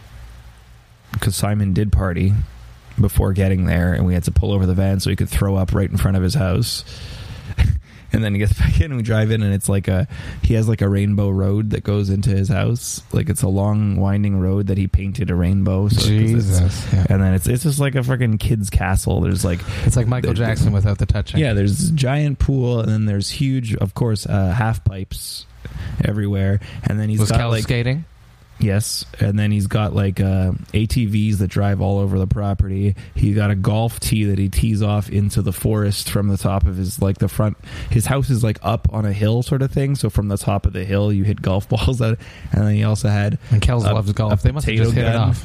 because 1.12 1.34
Simon 1.34 1.72
did 1.72 1.90
party 1.90 2.32
before 3.00 3.32
getting 3.32 3.66
there, 3.66 3.92
and 3.92 4.06
we 4.06 4.14
had 4.14 4.24
to 4.24 4.32
pull 4.32 4.52
over 4.52 4.66
the 4.66 4.74
van 4.74 5.00
so 5.00 5.10
he 5.10 5.16
could 5.16 5.28
throw 5.28 5.56
up 5.56 5.72
right 5.72 5.90
in 5.90 5.96
front 5.96 6.16
of 6.16 6.22
his 6.22 6.34
house. 6.34 6.84
and 8.12 8.22
then 8.24 8.32
he 8.32 8.38
gets 8.38 8.52
back 8.58 8.76
in, 8.80 8.86
and 8.86 8.96
we 8.96 9.02
drive 9.02 9.30
in, 9.30 9.42
and 9.42 9.52
it's 9.52 9.68
like 9.68 9.88
a 9.88 10.06
he 10.42 10.54
has 10.54 10.68
like 10.68 10.80
a 10.80 10.88
rainbow 10.88 11.28
road 11.30 11.70
that 11.70 11.84
goes 11.84 12.10
into 12.10 12.30
his 12.30 12.48
house. 12.48 13.02
Like 13.12 13.28
it's 13.28 13.42
a 13.42 13.48
long 13.48 13.96
winding 13.96 14.38
road 14.40 14.68
that 14.68 14.78
he 14.78 14.86
painted 14.86 15.30
a 15.30 15.34
rainbow. 15.34 15.88
So 15.88 16.06
Jesus. 16.06 16.92
Yeah. 16.92 17.06
And 17.10 17.22
then 17.22 17.34
it's 17.34 17.46
it's 17.46 17.62
just 17.64 17.78
like 17.78 17.94
a 17.94 17.98
freaking 18.00 18.38
kid's 18.38 18.70
castle. 18.70 19.20
There's 19.20 19.44
like 19.44 19.60
It's 19.84 19.96
like 19.96 20.06
Michael 20.06 20.34
Jackson 20.34 20.72
without 20.72 20.98
the 20.98 21.06
touching. 21.06 21.40
yeah, 21.40 21.52
there's 21.52 21.90
giant 21.90 22.38
pool, 22.38 22.80
and 22.80 22.88
then 22.88 23.06
there's 23.06 23.30
huge, 23.30 23.74
of 23.76 23.94
course, 23.94 24.26
uh, 24.26 24.52
half 24.52 24.84
pipes 24.84 25.46
everywhere. 26.04 26.60
And 26.84 26.98
then 27.00 27.08
he's 27.08 27.20
Was 27.20 27.30
got 27.30 27.38
Cal 27.40 27.50
like 27.50 27.62
skating? 27.64 28.04
Yes, 28.58 29.04
and 29.20 29.38
then 29.38 29.50
he's 29.50 29.66
got 29.66 29.94
like 29.94 30.18
uh, 30.18 30.52
ATVs 30.72 31.38
that 31.38 31.48
drive 31.48 31.82
all 31.82 31.98
over 31.98 32.18
the 32.18 32.26
property. 32.26 32.96
He 33.14 33.34
got 33.34 33.50
a 33.50 33.54
golf 33.54 34.00
tee 34.00 34.24
that 34.24 34.38
he 34.38 34.48
tees 34.48 34.82
off 34.82 35.10
into 35.10 35.42
the 35.42 35.52
forest 35.52 36.08
from 36.08 36.28
the 36.28 36.38
top 36.38 36.64
of 36.66 36.78
his 36.78 37.02
like 37.02 37.18
the 37.18 37.28
front. 37.28 37.58
His 37.90 38.06
house 38.06 38.30
is 38.30 38.42
like 38.42 38.58
up 38.62 38.88
on 38.92 39.04
a 39.04 39.12
hill 39.12 39.42
sort 39.42 39.60
of 39.60 39.70
thing. 39.70 39.94
So 39.94 40.08
from 40.08 40.28
the 40.28 40.38
top 40.38 40.64
of 40.64 40.72
the 40.72 40.84
hill, 40.84 41.12
you 41.12 41.22
hit 41.24 41.42
golf 41.42 41.68
balls 41.70 42.00
at. 42.00 42.18
And 42.52 42.66
then 42.66 42.74
he 42.74 42.82
also 42.84 43.08
had 43.08 43.38
And 43.50 43.60
Kells 43.60 43.84
a- 43.84 43.92
loves 43.92 44.10
golf. 44.12 44.40
They 44.42 44.52
must 44.52 44.66
have 44.66 44.76
just 44.76 44.92
hit 44.92 45.04
it 45.04 45.12
gun. 45.12 45.30
off. 45.30 45.44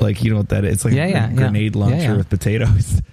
like 0.00 0.24
you 0.24 0.30
know 0.30 0.38
what 0.38 0.48
that 0.48 0.64
is? 0.64 0.72
It's 0.76 0.84
like 0.86 0.94
Yeah, 0.94 1.04
a 1.04 1.08
yeah, 1.10 1.32
grenade 1.34 1.76
launcher 1.76 1.96
Yeah, 1.96 2.02
yeah. 2.12 2.16
with 2.16 2.30
potatoes. 2.30 3.02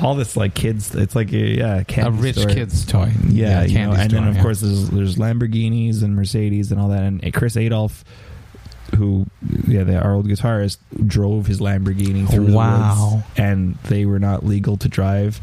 All 0.00 0.14
this 0.14 0.36
like 0.36 0.54
kids. 0.54 0.94
It's 0.94 1.16
like 1.16 1.32
a, 1.32 1.36
yeah, 1.36 1.82
A 1.96 2.10
rich 2.12 2.36
store. 2.36 2.50
kid's 2.52 2.86
toy. 2.86 3.10
Yeah, 3.26 3.64
you 3.64 3.80
know, 3.80 3.90
and 3.94 4.08
then 4.12 4.28
of 4.28 4.38
course 4.38 4.60
there's 4.60 4.90
there's 4.90 5.16
Lamborghinis 5.16 6.04
and 6.04 6.14
Mercedes 6.14 6.70
and 6.70 6.80
all 6.80 6.90
that. 6.90 7.02
And 7.02 7.34
Chris 7.34 7.56
Adolph, 7.56 8.04
who 8.96 9.26
yeah, 9.66 9.84
the, 9.84 9.98
our 10.00 10.14
old 10.14 10.26
guitarist, 10.28 10.78
drove 11.06 11.46
his 11.46 11.60
Lamborghini 11.60 12.28
through 12.30 12.46
the 12.46 12.56
woods, 12.56 13.24
and 13.36 13.74
they 13.84 14.04
were 14.06 14.18
not 14.18 14.44
legal 14.44 14.76
to 14.78 14.88
drive. 14.88 15.40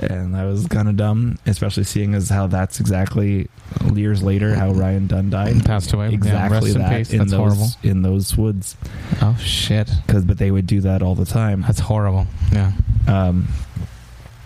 And 0.00 0.32
that 0.36 0.44
was 0.44 0.66
kind 0.68 0.88
of 0.88 0.96
dumb, 0.96 1.38
especially 1.44 1.82
seeing 1.82 2.14
as 2.14 2.28
how 2.28 2.46
that's 2.46 2.78
exactly 2.78 3.48
years 3.92 4.22
later 4.22 4.54
how 4.54 4.70
Ryan 4.70 5.08
Dunn 5.08 5.28
died. 5.28 5.64
Passed 5.64 5.92
away. 5.92 6.10
Yeah, 6.10 6.14
Exactly 6.14 6.70
in 6.70 6.78
that 6.78 6.96
peace. 6.98 7.10
in 7.10 7.18
That's 7.18 7.30
those 7.32 7.38
horrible. 7.40 7.66
in 7.82 8.02
those 8.02 8.36
woods, 8.36 8.76
Oh 9.20 9.36
shit. 9.42 9.90
because 10.06 10.24
but 10.24 10.38
they 10.38 10.52
would 10.52 10.68
do 10.68 10.80
that 10.82 11.02
all 11.02 11.16
the 11.16 11.24
time. 11.24 11.62
That's 11.62 11.80
horrible. 11.80 12.28
Yeah. 12.52 12.72
Um, 13.08 13.48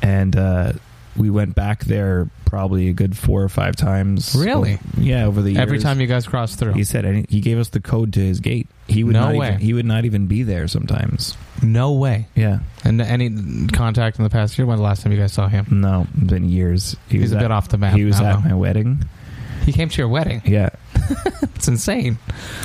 and 0.01 0.35
uh, 0.37 0.73
we 1.17 1.31
went 1.31 1.55
back 1.55 1.85
there 1.85 2.29
probably 2.47 2.89
a 2.89 2.93
good 2.93 3.17
four 3.17 3.43
or 3.43 3.49
five 3.49 3.77
times. 3.77 4.35
Really? 4.35 4.79
Yeah, 4.97 5.25
over 5.27 5.43
the 5.43 5.51
years. 5.51 5.61
Every 5.61 5.79
time 5.79 6.01
you 6.01 6.07
guys 6.07 6.27
crossed 6.27 6.59
through. 6.59 6.73
he 6.75 6.85
said, 6.85 7.05
any, 7.05 7.25
he 7.29 7.41
gave 7.41 7.59
us 7.59 7.69
the 7.69 7.81
code 7.81 8.13
to 8.15 8.21
his 8.21 8.41
gate. 8.41 8.69
He 8.89 9.05
would 9.05 9.13
No 9.15 9.27
not 9.31 9.35
way. 9.37 9.49
Even, 9.49 9.61
he 9.61 9.73
would 9.75 9.85
not 9.87 10.05
even 10.05 10.27
be 10.27 10.43
there 10.43 10.69
sometimes. 10.69 11.37
No 11.63 11.93
way. 11.93 12.29
Yeah, 12.35 12.61
And 12.85 13.01
any 13.01 13.67
contact 13.69 14.19
in 14.19 14.25
the 14.25 14.31
past 14.31 14.59
year? 14.59 14.67
When 14.67 14.77
the 14.79 14.83
last 14.83 15.03
time 15.03 15.13
you 15.13 15.19
guys 15.19 15.33
saw 15.33 15.49
him? 15.49 15.67
no, 15.71 16.07
it's 16.15 16.31
been 16.31 16.49
years. 16.49 16.97
He 17.09 17.19
He's 17.19 17.25
was 17.31 17.33
a 17.33 17.37
at, 17.37 17.41
bit 17.43 17.51
off 17.51 17.69
the 17.69 17.79
map. 17.79 17.95
He 17.97 18.05
was 18.05 18.21
now, 18.21 18.39
at 18.39 18.43
though. 18.43 18.49
my 18.51 18.55
wedding. 18.55 19.05
He 19.65 19.73
came 19.73 19.89
to 19.89 19.97
your 19.99 20.09
wedding. 20.09 20.43
Yeah, 20.45 20.71
It's 21.55 21.69
insane. 21.69 22.19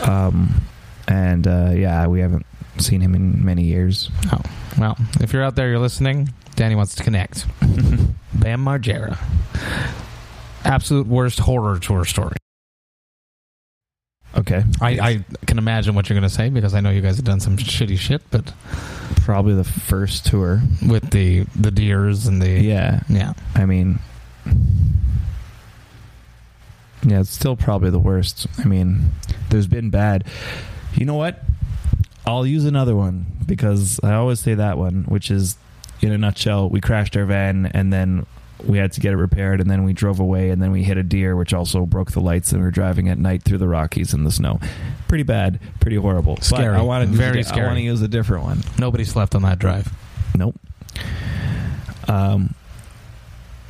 um, 0.03 0.61
and 1.07 1.45
uh, 1.47 1.71
yeah, 1.75 2.07
we 2.07 2.19
haven't 2.21 2.45
seen 2.79 3.01
him 3.01 3.13
in 3.15 3.45
many 3.45 3.63
years. 3.63 4.09
Oh 4.31 4.41
well, 4.77 4.97
if 5.21 5.33
you're 5.33 5.43
out 5.43 5.55
there, 5.55 5.69
you're 5.69 5.79
listening. 5.79 6.29
Danny 6.55 6.75
wants 6.75 6.95
to 6.95 7.03
connect. 7.03 7.45
Bam 8.33 8.63
Margera. 8.63 9.17
Absolute 10.63 11.07
worst 11.07 11.39
horror 11.39 11.79
tour 11.79 12.05
story. 12.05 12.35
okay, 14.35 14.63
I, 14.81 14.89
I 14.99 15.25
can 15.45 15.57
imagine 15.57 15.95
what 15.95 16.09
you're 16.09 16.19
going 16.19 16.29
to 16.29 16.33
say 16.33 16.49
because 16.49 16.73
I 16.73 16.79
know 16.81 16.89
you 16.89 17.01
guys 17.01 17.15
have 17.15 17.25
done 17.25 17.39
some 17.39 17.57
shitty 17.57 17.97
shit, 17.97 18.21
but 18.31 18.53
probably 19.21 19.53
the 19.55 19.63
first 19.63 20.25
tour. 20.25 20.61
with 20.87 21.09
the 21.11 21.45
the 21.55 21.71
deers 21.71 22.27
and 22.27 22.41
the 22.41 22.49
Yeah, 22.49 23.01
yeah. 23.09 23.33
I 23.55 23.65
mean, 23.65 23.99
yeah, 27.03 27.19
it's 27.21 27.29
still 27.31 27.55
probably 27.55 27.89
the 27.89 27.99
worst. 27.99 28.47
I 28.59 28.65
mean, 28.65 29.11
there's 29.49 29.67
been 29.67 29.89
bad. 29.89 30.25
You 30.93 31.05
know 31.05 31.15
what? 31.15 31.41
I'll 32.27 32.45
use 32.45 32.65
another 32.65 32.93
one 32.95 33.25
because 33.45 33.99
I 34.03 34.13
always 34.15 34.39
say 34.41 34.53
that 34.55 34.77
one, 34.77 35.05
which 35.07 35.31
is, 35.31 35.57
in 36.01 36.11
a 36.11 36.17
nutshell, 36.17 36.69
we 36.69 36.81
crashed 36.81 37.15
our 37.15 37.23
van 37.25 37.67
and 37.67 37.91
then 37.91 38.25
we 38.65 38.77
had 38.79 38.91
to 38.91 38.99
get 38.99 39.13
it 39.13 39.17
repaired 39.17 39.61
and 39.61 39.69
then 39.69 39.83
we 39.83 39.93
drove 39.93 40.19
away 40.19 40.49
and 40.49 40.61
then 40.61 40.71
we 40.71 40.83
hit 40.83 40.97
a 40.97 41.03
deer, 41.03 41.35
which 41.37 41.53
also 41.53 41.85
broke 41.85 42.11
the 42.11 42.19
lights 42.19 42.51
and 42.51 42.59
we 42.59 42.65
were 42.65 42.71
driving 42.71 43.07
at 43.07 43.17
night 43.17 43.43
through 43.43 43.59
the 43.59 43.67
Rockies 43.67 44.13
in 44.13 44.25
the 44.25 44.31
snow. 44.31 44.59
Pretty 45.07 45.23
bad, 45.23 45.59
pretty 45.79 45.95
horrible. 45.95 46.35
But 46.35 46.43
Scary. 46.43 46.75
I 46.75 46.81
want 46.81 47.09
to 47.09 47.15
Very 47.15 47.39
I 47.39 47.43
scary. 47.43 47.65
want 47.67 47.77
to 47.77 47.83
use 47.83 48.01
a 48.01 48.07
different 48.09 48.43
one. 48.43 48.61
Nobody 48.77 49.05
slept 49.05 49.33
on 49.35 49.43
that 49.43 49.57
drive. 49.57 49.87
Nope. 50.35 50.59
Um, 52.09 52.53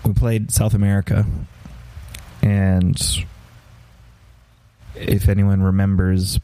we 0.04 0.14
played 0.14 0.52
South 0.52 0.74
America, 0.74 1.26
and 2.42 3.00
if 4.96 5.28
anyone 5.30 5.62
remembers, 5.62 6.40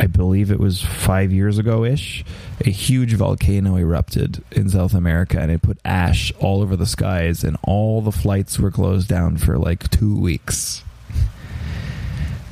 I 0.00 0.06
believe 0.06 0.52
it 0.52 0.60
was 0.60 0.80
five 0.80 1.32
years 1.32 1.58
ago 1.58 1.84
ish, 1.84 2.24
a 2.64 2.70
huge 2.70 3.14
volcano 3.14 3.76
erupted 3.76 4.44
in 4.52 4.68
South 4.68 4.94
America, 4.94 5.40
and 5.40 5.50
it 5.50 5.60
put 5.60 5.78
ash 5.84 6.32
all 6.38 6.62
over 6.62 6.76
the 6.76 6.86
skies, 6.86 7.42
and 7.42 7.56
all 7.64 8.00
the 8.00 8.12
flights 8.12 8.60
were 8.60 8.70
closed 8.70 9.08
down 9.08 9.38
for 9.38 9.58
like 9.58 9.90
two 9.90 10.16
weeks. 10.16 10.84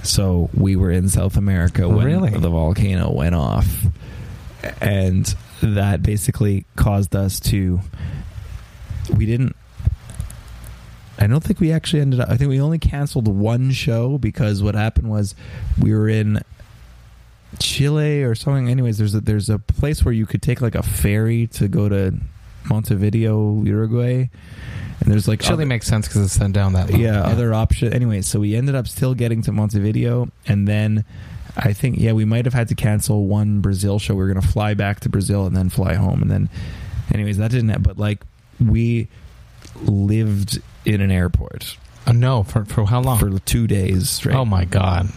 So 0.03 0.51
we 0.55 0.75
were 0.77 0.91
in 0.91 1.09
South 1.09 1.37
America 1.37 1.85
oh, 1.85 1.91
when 1.97 2.07
Really? 2.07 2.31
the 2.31 2.51
volcano 2.51 3.13
went 3.13 3.35
off, 3.37 3.85
and 4.81 5.33
that 5.63 6.03
basically 6.03 6.65
caused 6.75 7.15
us 7.15 7.39
to. 7.41 7.81
We 9.17 9.25
didn't. 9.25 9.55
I 11.19 11.27
don't 11.29 11.43
think 11.43 11.61
we 11.61 11.73
actually 11.73 12.03
ended 12.03 12.21
up. 12.21 12.29
I 12.29 12.37
think 12.37 12.51
we 12.51 12.61
only 12.61 12.79
canceled 12.79 13.29
one 13.29 13.71
show 13.71 14.19
because 14.19 14.63
what 14.63 14.75
happened 14.75 15.09
was 15.09 15.35
we 15.81 15.95
were 15.95 16.09
in 16.09 16.43
Chile 17.59 18.23
or 18.23 18.35
something. 18.35 18.69
Anyways, 18.69 18.99
there's 18.99 19.15
a 19.15 19.21
there's 19.21 19.49
a 19.49 19.59
place 19.59 20.05
where 20.05 20.13
you 20.15 20.27
could 20.27 20.43
take 20.43 20.61
like 20.61 20.75
a 20.75 20.83
ferry 20.83 21.47
to 21.49 21.69
go 21.69 21.89
to 21.89 22.15
Montevideo, 22.69 23.63
Uruguay, 23.63 24.29
and 25.01 25.13
there's 25.13 25.29
like 25.29 25.41
Chile 25.41 25.55
other- 25.55 25.67
makes 25.67 25.87
sense 25.87 26.07
because 26.09 26.25
it's 26.25 26.35
sent 26.35 26.53
down 26.55 26.73
that 26.75 26.91
low. 26.91 26.99
yeah, 26.99 27.23
other 27.23 27.55
option. 27.55 27.93
Anyway, 27.93 28.23
so 28.23 28.41
we 28.41 28.55
ended 28.57 28.75
up 28.75 28.89
still 28.89 29.15
getting 29.15 29.43
to 29.43 29.53
Montevideo, 29.53 30.29
and 30.47 30.67
then 30.67 31.05
I 31.57 31.73
think 31.73 31.99
yeah, 31.99 32.13
we 32.13 32.25
might 32.25 32.45
have 32.45 32.55
had 32.55 32.69
to 32.69 32.75
cancel 32.75 33.27
one 33.27 33.61
Brazil 33.61 33.99
show. 33.99 34.15
We 34.15 34.23
were 34.25 34.29
gonna 34.29 34.43
fly 34.43 34.75
back 34.75 35.01
to 35.01 35.09
Brazil 35.09 35.47
and 35.47 35.57
then 35.57 35.69
fly 35.71 35.95
home, 35.95 36.21
and 36.23 36.31
then, 36.31 36.49
anyways, 37.15 37.39
that 37.39 37.51
didn't. 37.53 37.83
But 37.83 37.97
like 37.99 38.23
we 38.61 39.09
lived 39.85 40.61
in 40.85 41.01
an 41.01 41.11
airport 41.11 41.77
Uh, 42.07 42.13
no, 42.13 42.43
for 42.43 42.65
for 42.65 42.87
how 42.87 43.01
long? 43.01 43.19
for 43.19 43.39
two 43.41 43.67
days 43.67 44.09
straight. 44.11 44.35
oh 44.37 44.45
my 44.45 44.65
god, 44.65 45.09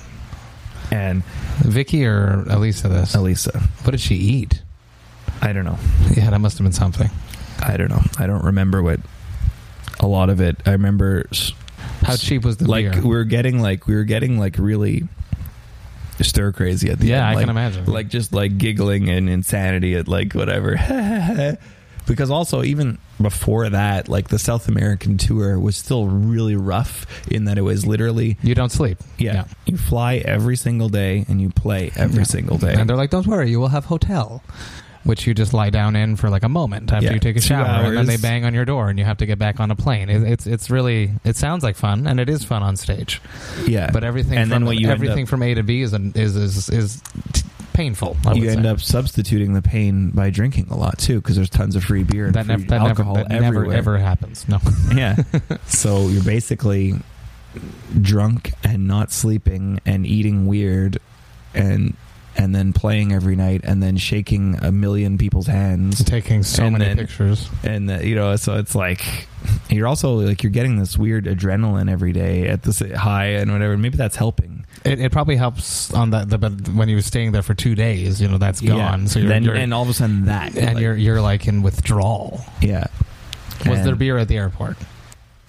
and 0.92 1.24
Vicky 1.60 2.06
or 2.06 2.44
Alissa? 2.48 2.90
This. 2.90 3.16
Alissa, 3.16 3.62
What 3.84 3.92
did 3.92 4.00
she 4.02 4.16
eat? 4.16 4.62
I 5.42 5.54
don't 5.54 5.66
know. 5.66 5.78
Yeah, 6.16 6.30
that 6.32 6.40
must 6.40 6.58
have 6.58 6.66
been 6.66 6.74
something. 6.74 7.10
I 7.62 7.78
don't 7.78 7.90
know. 7.90 8.02
I 8.18 8.28
don't 8.28 8.44
remember 8.44 8.82
what. 8.82 9.00
A 10.02 10.08
lot 10.08 10.30
of 10.30 10.40
it. 10.40 10.56
I 10.66 10.72
remember 10.72 11.28
How 12.04 12.16
cheap 12.16 12.46
was 12.46 12.58
the 12.58 12.70
like 12.70 12.90
beer? 12.90 13.02
we 13.02 13.10
were 13.10 13.26
getting 13.26 13.62
like 13.62 13.86
we 13.86 13.96
were 13.96 14.06
getting 14.06 14.40
like 14.40 14.58
really 14.58 15.08
stir 16.22 16.52
crazy 16.54 16.90
at 16.90 17.00
the 17.00 17.08
yeah, 17.08 17.18
end. 17.18 17.26
I 17.26 17.34
like, 17.34 17.42
can 17.44 17.50
imagine. 17.50 17.86
like 17.86 18.08
just 18.08 18.34
like 18.34 18.58
giggling 18.58 19.10
and 19.10 19.30
insanity 19.30 19.96
at 19.96 20.08
like 20.08 20.34
whatever. 20.34 20.78
because 22.08 22.32
also 22.32 22.64
even 22.64 22.98
before 23.22 23.70
that, 23.70 24.08
like 24.10 24.30
the 24.30 24.40
South 24.40 24.68
American 24.68 25.18
tour 25.18 25.60
was 25.60 25.76
still 25.78 26.08
really 26.08 26.56
rough 26.56 27.06
in 27.30 27.46
that 27.46 27.58
it 27.58 27.62
was 27.64 27.86
literally 27.86 28.38
you 28.42 28.56
don't 28.56 28.72
sleep. 28.72 28.98
yeah, 29.18 29.46
you 29.66 29.78
fly 29.78 30.16
every 30.18 30.56
single 30.56 30.90
day 30.90 31.26
and 31.28 31.42
you 31.42 31.50
play 31.50 31.92
every 31.96 32.20
Yeah. 32.20 32.24
single 32.24 32.58
day. 32.58 32.74
And 32.74 32.90
they're 32.90 32.98
like, 32.98 33.10
"Don't 33.10 33.28
worry, 33.28 33.50
you 33.50 33.60
will 33.60 33.70
have 33.70 33.86
hotel." 33.86 34.44
which 35.06 35.26
you 35.26 35.34
just 35.34 35.54
lie 35.54 35.70
down 35.70 35.96
in 35.96 36.18
for 36.18 36.30
like 36.30 36.44
a 36.44 36.50
moment 36.50 36.92
after 36.92 37.06
Yeah, 37.08 37.14
you 37.14 37.20
take 37.22 37.38
a 37.38 37.42
shower, 37.42 37.86
and 37.86 37.98
then 37.98 38.06
they 38.06 38.18
bang 38.18 38.44
on 38.44 38.54
your 38.54 38.66
door, 38.66 38.90
and 38.90 39.00
you 39.00 39.06
have 39.06 39.18
to 39.20 39.26
get 39.26 39.40
back 39.40 39.62
on 39.62 39.72
a 39.72 39.76
plane. 39.76 40.10
It, 40.10 40.24
it's 40.24 40.46
it's 40.46 40.70
really 40.70 41.12
it 41.24 41.38
sounds 41.38 41.64
like 41.64 41.78
fun, 41.78 42.06
and 42.06 42.20
it 42.20 42.30
is 42.30 42.44
fun 42.44 42.64
on 42.64 42.76
stage. 42.76 43.22
Yeah, 43.66 43.90
But 43.92 44.04
everything 44.04 44.38
and 44.38 44.50
from 44.52 44.60
then 44.62 44.66
what 44.66 44.78
you 44.78 44.90
everything 44.90 45.24
up, 45.24 45.30
from 45.30 45.42
A 45.42 45.54
to 45.54 45.64
B 45.64 45.82
is 45.82 45.94
an, 45.94 46.12
is 46.16 46.36
is 46.36 46.70
is 46.70 47.02
t- 47.32 47.44
painful. 47.80 48.18
You 48.34 48.50
end 48.50 48.64
say. 48.64 48.70
up 48.70 48.82
substituting 48.82 49.54
the 49.54 49.62
pain 49.62 50.10
by 50.10 50.30
drinking 50.30 50.68
a 50.70 50.76
lot 50.76 51.00
too, 51.00 51.22
because 51.22 51.38
there's 51.38 51.50
tons 51.50 51.78
of 51.78 51.84
free 51.84 52.04
beer 52.04 52.26
and 52.26 52.36
that, 52.36 52.46
free 52.46 52.58
nev- 52.58 52.68
that 52.68 52.82
alcohol 52.82 53.16
never 53.16 53.30
that 53.30 53.42
never 53.42 53.74
ever 53.74 53.98
happens. 53.98 54.48
No. 54.50 54.60
yeah. 54.96 55.16
So 55.66 56.08
you're 56.08 56.24
basically 56.24 56.96
drunk 58.02 58.52
and 58.64 58.88
not 58.88 59.12
sleeping 59.12 59.80
and 59.86 60.06
eating 60.06 60.46
weird 60.46 60.98
and 61.54 61.96
and 62.40 62.56
then 62.56 62.72
playing 62.72 63.12
every 63.12 63.36
night 63.36 63.62
and 63.66 63.84
then 63.84 63.98
shaking 63.98 64.56
a 64.64 64.72
million 64.72 65.18
people's 65.18 65.48
hands 65.48 66.02
taking 66.06 66.42
so 66.42 66.64
And 66.64 66.74
many 66.78 66.86
then- 66.86 66.98
pictures. 66.98 67.50
and 67.64 67.92
uh, 67.92 67.96
you 68.00 68.16
know 68.16 68.36
so 68.38 68.56
it's 68.58 68.74
like 68.76 69.28
you're 69.70 69.88
also 69.88 70.14
like 70.16 70.42
you're 70.42 70.52
getting 70.52 70.78
this 70.80 70.98
weird 70.98 71.26
adrenaline 71.26 71.92
every 71.92 72.14
day 72.14 72.48
at 72.48 72.64
this 72.64 72.80
high 72.96 73.26
and 73.40 73.52
whatever 73.52 73.78
maybe 73.78 73.98
that's 73.98 74.16
helping 74.16 74.66
It, 74.86 75.00
it 75.02 75.12
probably 75.12 75.36
helps 75.36 75.94
on 75.94 76.12
that. 76.12 76.30
The, 76.30 76.38
but 76.38 76.70
when 76.70 76.88
you 76.88 76.96
were 76.96 77.02
staying 77.02 77.34
there 77.34 77.42
for 77.42 77.54
two 77.54 77.76
days, 77.76 78.22
you 78.22 78.28
know 78.30 78.38
that's 78.38 78.62
gone. 78.62 79.08
So 79.08 79.20
you're, 79.20 79.28
then 79.30 79.44
you're 79.44 79.56
and 79.56 79.74
all 79.74 79.84
of 79.84 79.90
a 79.90 79.94
sudden 79.94 80.26
that 80.26 80.56
and 80.56 80.76
like, 80.76 80.82
you're 80.82 80.96
you're 80.96 81.22
like 81.22 81.48
in 81.48 81.62
withdrawal. 81.64 82.42
yeah 82.62 82.88
Was 83.68 83.80
And- 83.80 83.86
there 83.88 83.96
beer 83.96 84.18
at 84.18 84.28
the 84.30 84.38
airport? 84.38 84.78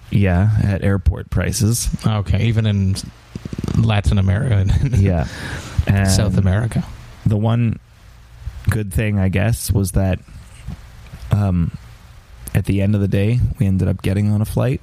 yeah 0.09 0.49
at 0.63 0.83
airport 0.83 1.29
prices 1.29 1.87
Okay, 2.05 2.47
even 2.47 2.65
in 2.65 2.95
Latin 3.77 4.17
America 4.17 4.55
and 4.55 4.97
yeah 4.97 5.27
and 5.87 6.07
South 6.09 6.37
America. 6.37 6.83
the 7.25 7.37
one 7.37 7.79
good 8.69 8.93
thing 8.93 9.17
I 9.19 9.29
guess 9.29 9.71
was 9.71 9.93
that 9.93 10.19
um 11.31 11.71
at 12.53 12.65
the 12.65 12.81
end 12.81 12.95
of 12.95 13.01
the 13.01 13.07
day 13.07 13.39
we 13.59 13.65
ended 13.65 13.87
up 13.87 14.01
getting 14.01 14.31
on 14.31 14.41
a 14.41 14.45
flight 14.45 14.81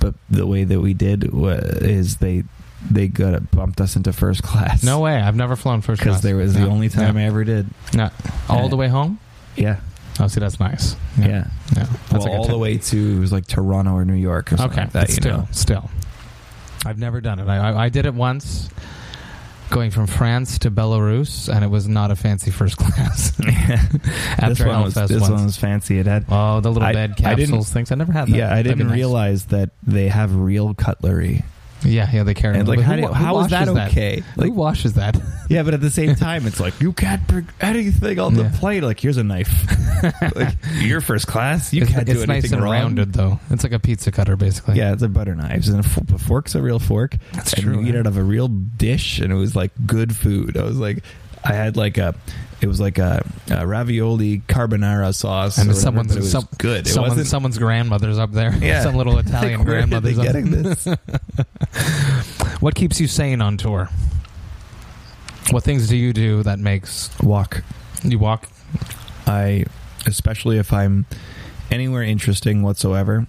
but 0.00 0.14
the 0.28 0.46
way 0.46 0.64
that 0.64 0.80
we 0.80 0.94
did 0.94 1.32
wa- 1.32 1.50
is 1.52 2.18
they 2.18 2.44
they 2.90 3.08
got 3.08 3.50
bumped 3.50 3.80
us 3.80 3.96
into 3.96 4.12
first 4.12 4.42
class 4.42 4.82
No 4.82 5.00
way. 5.00 5.16
I've 5.20 5.36
never 5.36 5.54
flown 5.56 5.82
first 5.82 6.00
because 6.00 6.14
class. 6.16 6.22
there 6.22 6.36
was 6.36 6.54
the 6.54 6.66
only 6.66 6.88
time 6.88 7.14
no, 7.16 7.20
I 7.20 7.24
ever 7.24 7.44
did 7.44 7.66
no. 7.94 8.08
all 8.48 8.68
the 8.70 8.76
way 8.76 8.88
home. 8.88 9.18
yeah 9.56 9.80
Oh, 10.18 10.26
see, 10.26 10.40
that's 10.40 10.60
nice. 10.60 10.96
yeah, 11.18 11.26
yeah. 11.26 11.84
That's 12.10 12.12
well 12.12 12.22
good 12.24 12.30
all 12.32 12.46
the 12.48 12.58
way 12.58 12.76
to 12.76 13.16
it 13.16 13.18
was 13.20 13.32
like 13.32 13.46
Toronto 13.46 13.92
or 13.94 14.04
New 14.04 14.12
York 14.14 14.52
or 14.52 14.58
something 14.58 14.78
Okay, 14.78 14.82
like 14.84 14.92
that 14.92 15.10
still, 15.10 15.38
know 15.38 15.48
still, 15.50 15.90
I've 16.86 16.98
never 16.98 17.20
done 17.20 17.38
it. 17.38 17.48
I, 17.48 17.56
I, 17.72 17.84
I 17.84 17.88
did 17.90 18.06
it 18.06 18.14
once, 18.14 18.68
going 19.70 19.90
from 19.90 20.06
France 20.06 20.58
to 20.60 20.70
Belarus, 20.70 21.52
and 21.54 21.62
it 21.64 21.68
was 21.68 21.86
not 21.88 22.10
a 22.10 22.16
fancy 22.16 22.50
first 22.50 22.76
class. 22.78 23.30
this 23.36 24.60
one 24.60 24.82
was 24.82 24.94
this 24.94 25.20
one 25.28 25.44
was 25.44 25.56
fancy 25.56 25.98
it 25.98 26.06
had 26.06 26.24
Oh, 26.28 26.60
the 26.60 26.70
little 26.70 26.88
I- 26.88 26.92
bed 26.92 27.12
I 27.18 27.34
capsules 27.36 27.70
things. 27.70 27.92
I 27.92 27.94
never 27.96 28.12
had 28.12 28.28
that. 28.28 28.34
yeah 28.36 28.54
I 28.54 28.62
didn't 28.62 28.86
nice. 28.88 28.94
realize 28.96 29.44
that 29.46 29.70
they 29.82 30.08
have 30.08 30.34
real 30.34 30.74
cutlery 30.74 31.44
Yeah, 31.84 32.08
yeah, 32.12 32.22
they 32.24 32.34
carry. 32.34 32.58
and 32.58 32.66
them. 32.68 32.76
like 32.76 32.84
how, 32.84 32.94
who 32.96 33.02
do, 33.02 33.12
how 33.12 33.40
is 33.40 33.48
that 33.48 33.68
okay 33.68 34.22
like 34.36 34.48
who 34.48 34.52
washes 34.52 34.94
that? 34.94 35.16
Yeah, 35.50 35.64
but 35.64 35.74
at 35.74 35.80
the 35.80 35.90
same 35.90 36.14
time, 36.14 36.46
it's 36.46 36.60
like 36.60 36.80
you 36.80 36.92
can't 36.92 37.26
bring 37.26 37.48
anything 37.60 38.20
on 38.20 38.34
the 38.34 38.44
Yeah. 38.44 38.52
plate. 38.54 38.84
Like 38.84 39.00
here's 39.00 39.16
a 39.16 39.24
knife. 39.24 39.50
like 40.36 40.54
you're 40.76 41.00
first 41.00 41.26
class. 41.26 41.72
You 41.72 41.82
it's 41.82 41.90
can't 41.90 42.06
do 42.06 42.12
it's 42.12 42.22
anything 42.22 42.42
nice 42.42 42.52
and 42.52 42.62
wrong. 42.62 42.72
rounded, 42.72 43.12
though. 43.12 43.40
It's 43.50 43.64
like 43.64 43.72
a 43.72 43.80
pizza 43.80 44.12
cutter, 44.12 44.36
basically. 44.36 44.76
Yeah, 44.76 44.92
it's 44.92 45.02
a 45.02 45.08
butter 45.08 45.34
knives 45.34 45.68
and 45.68 45.84
a, 45.84 45.88
f- 45.88 46.08
a 46.12 46.18
fork's 46.18 46.54
a 46.54 46.62
real 46.62 46.78
fork. 46.78 47.16
That's 47.32 47.54
and 47.54 47.64
true, 47.64 47.80
You 47.80 47.88
eat 47.88 47.96
out 47.96 48.06
of 48.06 48.16
a 48.16 48.22
real 48.22 48.46
dish, 48.46 49.18
and 49.18 49.32
it 49.32 49.34
was 49.36 49.56
like 49.56 49.72
good 49.86 50.14
food. 50.14 50.56
I 50.56 50.62
was 50.62 50.78
like, 50.78 51.02
I 51.44 51.52
had 51.52 51.76
like 51.76 51.98
a, 51.98 52.14
it 52.60 52.66
was 52.66 52.80
like 52.80 52.98
a, 52.98 53.24
a 53.50 53.66
ravioli 53.66 54.40
carbonara 54.40 55.14
sauce, 55.14 55.58
and 55.58 55.74
someone's 55.74 56.14
it 56.14 56.20
was 56.20 56.30
some, 56.30 56.48
good. 56.58 56.86
It 56.86 56.90
someone, 56.90 57.10
wasn't 57.10 57.26
someone's 57.28 57.58
grandmother's 57.58 58.18
up 58.18 58.32
there. 58.32 58.54
Yeah. 58.54 58.82
some 58.84 58.94
little 58.94 59.18
Italian 59.18 59.60
like, 59.60 59.68
where 59.68 59.78
are 59.78 59.86
they 59.86 60.12
grandmother's 60.14 60.18
up 60.18 60.24
getting 60.24 60.50
this? 60.50 60.88
What 62.60 62.74
keeps 62.74 63.00
you 63.00 63.06
sane 63.06 63.40
on 63.40 63.56
tour? 63.56 63.88
What 65.50 65.64
things 65.64 65.88
do 65.88 65.96
you 65.96 66.12
do 66.12 66.42
that 66.42 66.58
makes 66.58 67.08
Walk. 67.22 67.62
you 68.04 68.18
walk? 68.18 68.48
I, 69.26 69.64
especially 70.06 70.58
if 70.58 70.70
I'm 70.70 71.06
anywhere 71.70 72.02
interesting 72.02 72.62
whatsoever, 72.62 73.26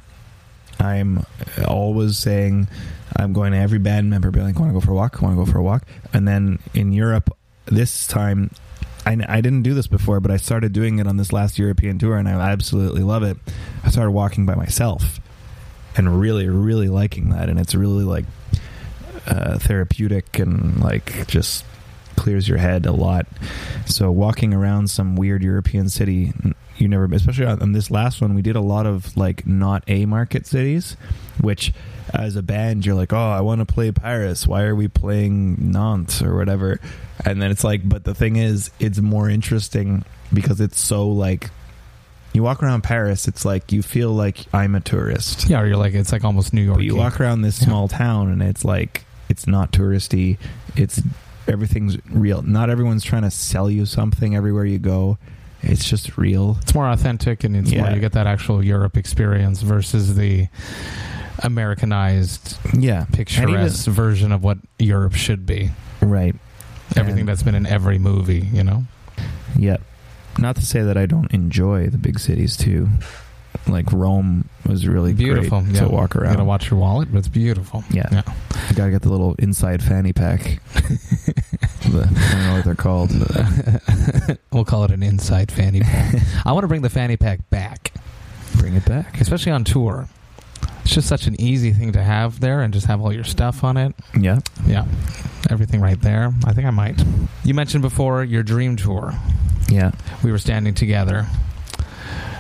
I'm 0.79 1.25
always 1.65 2.17
saying 2.17 2.67
I'm 3.15 3.31
going 3.31 3.53
to 3.53 3.57
every 3.57 3.79
band 3.79 4.09
member, 4.09 4.31
being 4.31 4.45
like, 4.45 4.59
"Want 4.59 4.69
to 4.69 4.73
go 4.73 4.81
for 4.81 4.91
a 4.91 4.95
walk? 4.95 5.21
Want 5.21 5.37
to 5.37 5.45
go 5.45 5.49
for 5.49 5.59
a 5.59 5.63
walk?" 5.63 5.83
And 6.13 6.27
then 6.27 6.59
in 6.73 6.91
Europe, 6.91 7.35
this 7.65 8.07
time, 8.07 8.51
I, 9.05 9.17
I 9.27 9.41
didn't 9.41 9.63
do 9.63 9.73
this 9.73 9.87
before, 9.87 10.19
but 10.19 10.31
I 10.31 10.37
started 10.37 10.73
doing 10.73 10.99
it 10.99 11.07
on 11.07 11.17
this 11.17 11.33
last 11.33 11.57
European 11.57 11.99
tour, 11.99 12.17
and 12.17 12.27
I 12.27 12.51
absolutely 12.51 13.03
love 13.03 13.23
it. 13.23 13.37
I 13.83 13.89
started 13.89 14.11
walking 14.11 14.45
by 14.45 14.55
myself, 14.55 15.19
and 15.95 16.19
really, 16.19 16.47
really 16.47 16.87
liking 16.87 17.29
that, 17.29 17.49
and 17.49 17.59
it's 17.59 17.75
really 17.75 18.03
like 18.03 18.25
uh, 19.27 19.57
therapeutic 19.59 20.39
and 20.39 20.79
like 20.79 21.27
just 21.27 21.65
clears 22.15 22.47
your 22.47 22.57
head 22.57 22.85
a 22.85 22.91
lot. 22.91 23.25
So 23.85 24.11
walking 24.11 24.53
around 24.53 24.89
some 24.89 25.15
weird 25.15 25.43
European 25.43 25.89
city, 25.89 26.33
you 26.81 26.87
never, 26.87 27.05
especially 27.13 27.45
on, 27.45 27.61
on 27.61 27.71
this 27.73 27.91
last 27.91 28.21
one, 28.21 28.33
we 28.33 28.41
did 28.41 28.55
a 28.55 28.61
lot 28.61 28.85
of 28.85 29.15
like 29.15 29.45
not 29.45 29.83
a 29.87 30.05
market 30.05 30.45
cities, 30.47 30.97
which 31.39 31.73
as 32.13 32.35
a 32.35 32.41
band 32.41 32.85
you're 32.85 32.95
like, 32.95 33.13
oh, 33.13 33.29
I 33.29 33.41
want 33.41 33.59
to 33.59 33.65
play 33.65 33.91
Paris. 33.91 34.47
Why 34.47 34.63
are 34.63 34.75
we 34.75 34.87
playing 34.87 35.71
Nantes 35.71 36.21
or 36.21 36.35
whatever? 36.35 36.79
And 37.23 37.41
then 37.41 37.51
it's 37.51 37.63
like, 37.63 37.87
but 37.87 38.03
the 38.03 38.15
thing 38.15 38.35
is, 38.35 38.71
it's 38.79 38.99
more 38.99 39.29
interesting 39.29 40.03
because 40.33 40.59
it's 40.59 40.79
so 40.79 41.07
like. 41.07 41.49
You 42.33 42.43
walk 42.43 42.63
around 42.63 42.83
Paris, 42.83 43.27
it's 43.27 43.43
like 43.43 43.73
you 43.73 43.81
feel 43.81 44.11
like 44.13 44.37
I'm 44.53 44.73
a 44.73 44.79
tourist. 44.79 45.49
Yeah, 45.49 45.59
or 45.61 45.67
you're 45.67 45.75
like 45.75 45.93
it's 45.93 46.13
like 46.13 46.23
almost 46.23 46.53
New 46.53 46.61
York. 46.61 46.77
But 46.77 46.85
you 46.85 46.95
walk 46.95 47.19
around 47.19 47.41
this 47.41 47.59
Yeah. 47.59 47.67
small 47.67 47.87
town 47.89 48.31
and 48.31 48.41
it's 48.41 48.63
like 48.63 49.03
it's 49.27 49.47
not 49.47 49.73
touristy. 49.73 50.37
It's 50.77 51.01
everything's 51.45 51.97
real. 52.09 52.41
Not 52.41 52.69
everyone's 52.69 53.03
trying 53.03 53.23
to 53.23 53.31
sell 53.31 53.69
you 53.69 53.85
something 53.85 54.33
everywhere 54.33 54.63
you 54.63 54.79
go. 54.79 55.17
It's 55.63 55.87
just 55.87 56.17
real. 56.17 56.57
It's 56.61 56.73
more 56.73 56.89
authentic, 56.89 57.43
and 57.43 57.55
it's 57.55 57.71
more 57.73 57.89
you 57.91 57.99
get 57.99 58.13
that 58.13 58.27
actual 58.27 58.63
Europe 58.63 58.97
experience 58.97 59.61
versus 59.61 60.15
the 60.15 60.47
Americanized, 61.43 62.57
Yeah. 62.77 63.05
picturesque 63.11 63.85
version 63.87 64.31
of 64.31 64.43
what 64.43 64.57
Europe 64.79 65.13
should 65.15 65.45
be. 65.45 65.71
right. 66.01 66.35
Everything 66.97 67.21
And- 67.21 67.29
that's 67.29 67.43
been 67.43 67.55
in 67.55 67.65
every 67.65 67.97
movie, 67.99 68.49
you 68.51 68.63
know. 68.63 68.85
Yeah. 69.55 69.77
Not 70.37 70.55
to 70.57 70.65
say 70.65 70.81
that 70.81 70.97
I 70.97 71.05
don't 71.05 71.31
enjoy 71.31 71.87
the 71.87 71.97
big 71.97 72.19
cities 72.19 72.57
too. 72.57 72.89
Like 73.67 73.91
Rome 73.93 74.45
was 74.65 74.87
really 74.87 75.13
Beautiful. 75.13 75.63
yeah. 75.69 75.81
to 75.81 75.87
walk 75.89 76.15
around. 76.15 76.31
You 76.31 76.37
gotta 76.37 76.45
watch 76.45 76.69
your 76.71 76.79
wallet, 76.79 77.09
but 77.11 77.19
it's 77.19 77.27
beautiful. 77.27 77.83
Yeah. 77.91 78.07
Yeah. 78.11 78.23
You 78.69 78.75
gotta 78.75 78.91
get 78.91 79.03
the 79.03 79.09
little 79.09 79.35
inside 79.39 79.81
fanny 79.83 80.11
pack. 80.13 80.59
the, 81.83 82.01
I 82.03 82.31
don't 82.31 82.43
know 82.45 82.53
what 82.55 82.65
they're 82.65 82.75
called. 82.75 83.11
we'll 84.51 84.65
call 84.65 84.83
it 84.83 84.91
an 84.91 85.03
inside 85.03 85.51
fanny 85.51 85.81
pack. 85.81 86.15
I 86.45 86.51
want 86.51 86.63
to 86.63 86.67
bring 86.67 86.81
the 86.81 86.89
fanny 86.89 87.17
pack 87.17 87.49
back, 87.49 87.91
Bring 88.57 88.75
it 88.75 88.85
back. 88.85 89.19
especially 89.21 89.51
on 89.51 89.63
tour. 89.63 90.07
It's 90.83 90.93
just 90.95 91.07
such 91.07 91.27
an 91.27 91.39
easy 91.39 91.71
thing 91.73 91.91
to 91.93 92.03
have 92.03 92.39
there 92.39 92.61
and 92.61 92.73
just 92.73 92.87
have 92.87 93.01
all 93.01 93.13
your 93.13 93.23
stuff 93.23 93.63
on 93.63 93.77
it. 93.77 93.93
Yeah. 94.19 94.39
Yeah. 94.65 94.85
Everything 95.49 95.79
right 95.79 95.99
there. 96.01 96.31
I 96.45 96.53
think 96.53 96.67
I 96.67 96.71
might. 96.71 97.01
You 97.43 97.53
mentioned 97.53 97.81
before 97.81 98.23
your 98.23 98.43
dream 98.43 98.75
tour. 98.75 99.13
Yeah. 99.69 99.91
We 100.23 100.31
were 100.31 100.37
standing 100.39 100.73
together 100.73 101.27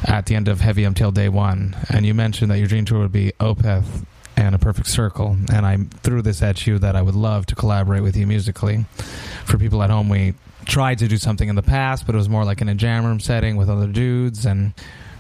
at 0.05 0.25
the 0.25 0.35
end 0.35 0.47
of 0.47 0.61
Heavy 0.61 0.83
MTL 0.83 1.13
Day 1.13 1.29
One, 1.29 1.75
and 1.89 2.05
you 2.05 2.13
mentioned 2.15 2.49
that 2.51 2.57
your 2.57 2.67
dream 2.67 2.85
tour 2.85 2.99
would 2.99 3.11
be 3.11 3.31
Opeth 3.39 4.05
and 4.37 4.55
A 4.55 4.59
Perfect 4.59 4.87
Circle. 4.87 5.37
And 5.53 5.65
I 5.65 5.77
threw 6.03 6.21
this 6.21 6.41
at 6.41 6.65
you 6.65 6.79
that 6.79 6.95
I 6.95 7.01
would 7.01 7.15
love 7.15 7.45
to 7.47 7.55
collaborate 7.55 8.03
with 8.03 8.15
you 8.15 8.27
musically. 8.27 8.85
For 9.45 9.57
people 9.57 9.83
at 9.83 9.89
home, 9.89 10.09
we 10.09 10.33
tried 10.65 10.99
to 10.99 11.07
do 11.07 11.17
something 11.17 11.49
in 11.49 11.55
the 11.55 11.61
past, 11.61 12.05
but 12.05 12.15
it 12.15 12.17
was 12.17 12.29
more 12.29 12.45
like 12.45 12.61
in 12.61 12.69
a 12.69 12.75
jam 12.75 13.05
room 13.05 13.19
setting 13.19 13.55
with 13.57 13.69
other 13.69 13.87
dudes. 13.87 14.45
And, 14.45 14.73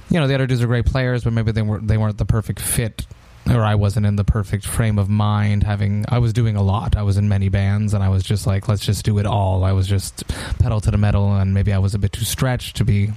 you 0.09 0.19
know, 0.19 0.27
the 0.27 0.35
other 0.35 0.47
dudes 0.47 0.61
are 0.61 0.67
great 0.67 0.85
players, 0.85 1.23
but 1.23 1.33
maybe 1.33 1.51
they 1.51 1.61
weren't, 1.61 1.87
they 1.87 1.97
weren't 1.97 2.17
the 2.17 2.25
perfect 2.25 2.59
fit. 2.59 3.05
Or 3.49 3.63
I 3.63 3.73
wasn't 3.73 4.05
in 4.05 4.17
the 4.17 4.23
perfect 4.23 4.65
frame 4.65 4.99
of 4.99 5.09
mind. 5.09 5.63
Having 5.63 6.05
I 6.09 6.19
was 6.19 6.31
doing 6.31 6.55
a 6.55 6.61
lot. 6.61 6.95
I 6.95 7.01
was 7.01 7.17
in 7.17 7.27
many 7.27 7.49
bands, 7.49 7.95
and 7.95 8.03
I 8.03 8.09
was 8.09 8.21
just 8.23 8.45
like, 8.45 8.67
let's 8.67 8.85
just 8.85 9.03
do 9.03 9.17
it 9.17 9.25
all. 9.25 9.63
I 9.63 9.71
was 9.71 9.87
just 9.87 10.27
pedal 10.59 10.79
to 10.79 10.91
the 10.91 10.97
metal, 10.97 11.33
and 11.33 11.51
maybe 11.51 11.73
I 11.73 11.79
was 11.79 11.95
a 11.95 11.99
bit 11.99 12.11
too 12.13 12.23
stretched 12.23 12.75
to 12.75 12.85
be 12.85 13.09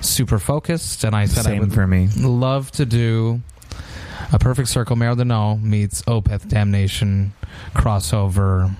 super 0.00 0.38
focused. 0.38 1.04
And 1.04 1.14
I 1.14 1.26
said 1.26 1.46
I 1.46 1.50
Same 1.50 1.58
would 1.60 1.74
for 1.74 1.86
me. 1.86 2.08
love 2.16 2.70
to 2.72 2.86
do 2.86 3.42
a 4.32 4.38
perfect 4.38 4.68
circle. 4.68 4.96
Mer 4.96 5.14
de 5.14 5.24
Noms 5.24 5.62
meets 5.62 6.02
Opeth 6.02 6.48
Damnation 6.48 7.32
crossover 7.74 8.74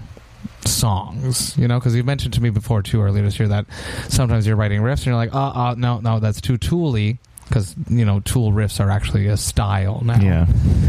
songs. 0.64 1.56
You 1.58 1.68
know, 1.68 1.78
because 1.78 1.94
you 1.94 2.04
mentioned 2.04 2.34
to 2.34 2.42
me 2.42 2.50
before 2.50 2.82
too 2.82 3.02
earlier 3.02 3.22
this 3.24 3.38
year 3.38 3.48
that 3.48 3.66
sometimes 4.08 4.46
you're 4.46 4.56
writing 4.56 4.80
riffs 4.80 4.98
and 4.98 5.06
you're 5.06 5.16
like, 5.16 5.30
oh, 5.34 5.52
oh 5.54 5.74
no, 5.76 5.98
no, 6.00 6.20
that's 6.20 6.40
too 6.40 6.56
tooly. 6.56 7.18
Because 7.48 7.74
you 7.88 8.04
know, 8.04 8.20
tool 8.20 8.52
riffs 8.52 8.78
are 8.78 8.90
actually 8.90 9.26
a 9.26 9.36
style 9.36 10.02
now. 10.04 10.20
Yeah. 10.20 10.46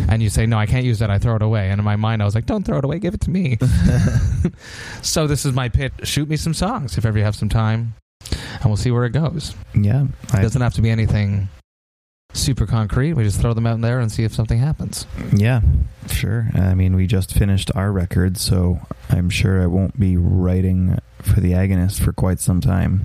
And 0.09 0.21
you 0.21 0.29
say, 0.29 0.45
no, 0.45 0.59
I 0.59 0.67
can't 0.67 0.85
use 0.85 0.99
that. 0.99 1.09
I 1.09 1.17
throw 1.17 1.35
it 1.35 1.41
away. 1.41 1.69
And 1.71 1.79
in 1.79 1.85
my 1.85 1.95
mind, 1.95 2.21
I 2.21 2.25
was 2.25 2.35
like, 2.35 2.45
don't 2.45 2.63
throw 2.63 2.77
it 2.77 2.85
away. 2.85 2.99
Give 2.99 3.15
it 3.15 3.21
to 3.21 3.31
me. 3.31 3.57
so 5.01 5.25
this 5.25 5.43
is 5.45 5.53
my 5.53 5.69
pitch. 5.69 5.93
Shoot 6.03 6.29
me 6.29 6.37
some 6.37 6.53
songs 6.53 6.97
if 6.99 7.05
ever 7.05 7.17
you 7.17 7.23
have 7.23 7.35
some 7.35 7.49
time. 7.49 7.95
and 8.29 8.65
we'll 8.65 8.77
see 8.77 8.91
where 8.91 9.05
it 9.05 9.11
goes. 9.11 9.55
Yeah, 9.73 10.03
It 10.25 10.35
I, 10.35 10.41
doesn't 10.43 10.61
have 10.61 10.75
to 10.75 10.81
be 10.83 10.91
anything 10.91 11.49
super 12.33 12.65
concrete. 12.65 13.13
We 13.13 13.23
just 13.23 13.39
throw 13.41 13.53
them 13.53 13.65
out 13.67 13.75
in 13.75 13.81
there 13.81 13.99
and 13.99 14.11
see 14.11 14.23
if 14.23 14.33
something 14.33 14.59
happens. 14.59 15.05
yeah, 15.33 15.61
sure. 16.09 16.49
I 16.53 16.73
mean, 16.73 16.95
we 16.95 17.07
just 17.07 17.33
finished 17.33 17.71
our 17.75 17.91
record, 17.91 18.37
so 18.37 18.79
I'm 19.09 19.29
sure 19.29 19.61
I 19.61 19.67
won't 19.67 19.99
be 19.99 20.17
writing 20.17 20.97
for 21.21 21.39
the 21.39 21.51
Agonist 21.51 22.01
for 22.01 22.13
quite 22.13 22.39
some 22.39 22.61
time. 22.61 23.03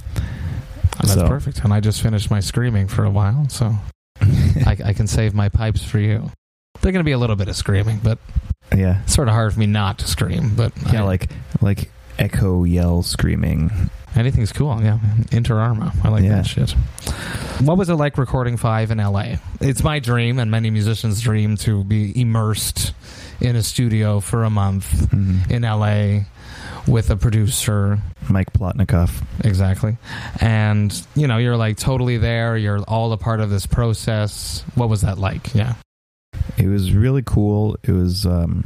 That's 0.99 1.15
So- 1.15 1.29
perfect. 1.29 1.63
And 1.65 1.73
I 1.73 1.81
just 1.81 2.01
finished 2.03 2.31
my 2.31 2.41
screaming 2.41 2.89
for 2.89 3.05
a 3.05 3.11
while, 3.11 3.49
so 3.49 3.75
I, 4.21 4.77
I 4.87 4.93
can 4.93 5.07
save 5.07 5.35
my 5.35 5.49
pipes 5.49 5.85
for 5.85 5.99
you. 5.99 6.31
They're 6.81 6.93
going 6.93 7.05
to 7.05 7.09
be 7.09 7.13
a 7.13 7.19
little 7.19 7.37
bit 7.37 7.49
of 7.49 7.57
screaming, 7.57 8.01
but 8.03 8.19
yeah, 8.75 9.03
it's 9.03 9.15
sort 9.15 9.29
of 9.29 9.35
hard 9.35 9.53
for 9.55 9.61
me 9.61 9.67
not 9.67 9.99
to 9.99 10.07
scream. 10.09 10.55
But 10.57 10.73
yeah, 10.93 11.03
I- 11.03 11.05
like 11.05 11.31
like 11.61 11.91
echo 12.19 12.65
yell 12.65 13.03
screaming. 13.03 13.71
anything's 14.15 14.51
cool. 14.53 14.81
Yeah, 14.83 14.99
Inter 15.31 15.59
Arma. 15.59 15.93
I 16.03 16.09
like 16.09 16.25
Yeah. 16.25 16.37
that 16.37 16.47
shit. 16.47 16.71
What 17.61 17.77
was 17.77 17.91
it 17.91 17.95
like 17.97 18.17
recording 18.17 18.57
Five 18.57 18.91
in 18.91 18.99
L.A.? 18.99 19.39
It's 19.61 19.83
my 19.85 19.99
dream, 19.99 20.39
and 20.39 20.51
many 20.51 20.71
musicians' 20.71 21.21
dream, 21.21 21.57
to 21.59 21.85
be 21.85 22.19
immersed 22.19 22.95
in 23.41 23.57
a 23.57 23.63
studio 23.63 24.21
for 24.21 24.45
a 24.45 24.51
month 24.51 25.11
Mhm. 25.11 25.51
in 25.51 25.65
L.A. 25.65 26.27
with 26.87 27.11
a 27.11 27.17
producer. 27.17 27.99
Mike 28.31 28.53
Plotnikoff. 28.55 29.11
Exactly. 29.45 29.99
And, 30.41 30.99
you 31.15 31.27
know, 31.27 31.37
you're 31.37 31.57
like 31.59 31.77
totally 31.77 32.17
there. 32.17 32.57
You're 32.57 32.81
all 32.83 33.13
a 33.13 33.19
part 33.19 33.41
of 33.41 33.51
this 33.51 33.67
process. 33.67 34.65
What 34.77 34.89
was 34.89 35.03
that 35.03 35.19
like? 35.19 35.55
Yeah. 35.55 35.75
It 36.57 36.69
was 36.69 36.93
really 36.95 37.23
cool. 37.27 37.77
It 37.83 37.93
was 37.93 38.25
um, 38.25 38.65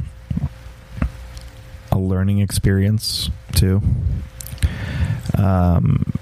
a 1.91 1.97
learning 1.99 2.39
experience 2.39 3.29
too. 3.53 3.81
Um, 5.37 6.13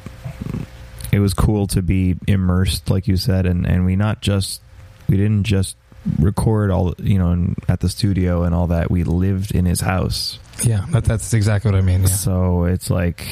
it 1.12 1.20
was 1.20 1.34
cool 1.34 1.68
to 1.68 1.82
be 1.82 2.16
immersed, 2.28 2.90
like 2.90 3.08
you 3.08 3.18
said, 3.18 3.46
and 3.46 3.66
and 3.66 3.86
we 3.86 3.96
not 3.96 4.22
just 4.22 4.62
we 5.08 5.18
didn't 5.18 5.44
just 5.44 5.76
record 6.20 6.72
all 6.72 6.94
you 6.98 7.18
know 7.20 7.32
in, 7.32 7.56
at 7.68 7.80
the 7.80 7.90
studio 7.90 8.44
and 8.44 8.54
all 8.54 8.68
that. 8.68 8.91
We 8.91 9.04
lived 9.04 9.54
in 9.54 9.66
his 9.66 9.82
house, 9.82 10.40
Yeah. 10.64 10.86
That, 10.91 11.04
that's 11.06 11.34
exactly 11.34 11.72
what 11.72 11.78
I 11.78 11.82
mean. 11.82 12.02
Yeah. 12.02 12.08
so 12.08 12.64
it's 12.66 12.90
like, 12.90 13.26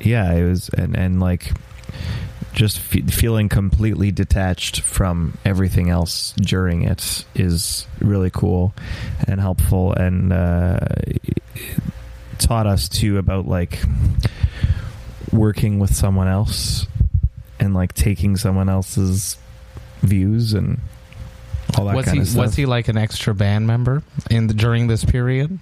yeah, 0.00 0.32
it 0.32 0.44
was, 0.44 0.68
and 0.70 0.96
and 0.96 1.20
like 1.20 1.52
just 2.52 2.78
fe- 2.78 3.02
feeling 3.02 3.48
completely 3.48 4.10
detached 4.10 4.80
from 4.80 5.38
everything 5.44 5.90
else 5.90 6.32
during 6.32 6.82
it 6.82 7.24
is 7.34 7.86
really 8.00 8.30
cool 8.30 8.74
and 9.26 9.40
helpful, 9.40 9.92
and 9.92 10.32
uh, 10.32 10.78
taught 12.38 12.66
us 12.66 12.88
too 12.88 13.18
about 13.18 13.46
like 13.46 13.80
working 15.32 15.78
with 15.78 15.94
someone 15.94 16.28
else 16.28 16.86
and 17.58 17.74
like 17.74 17.92
taking 17.94 18.36
someone 18.36 18.68
else's 18.68 19.38
views 20.02 20.52
and 20.52 20.80
all 21.78 21.86
that 21.86 21.94
was 21.94 22.04
kind 22.04 22.16
he 22.16 22.22
of 22.22 22.28
stuff. 22.28 22.44
was 22.46 22.54
he 22.54 22.66
like 22.66 22.88
an 22.88 22.98
extra 22.98 23.34
band 23.34 23.66
member 23.66 24.02
in 24.30 24.46
the, 24.46 24.54
during 24.54 24.88
this 24.88 25.04
period? 25.04 25.58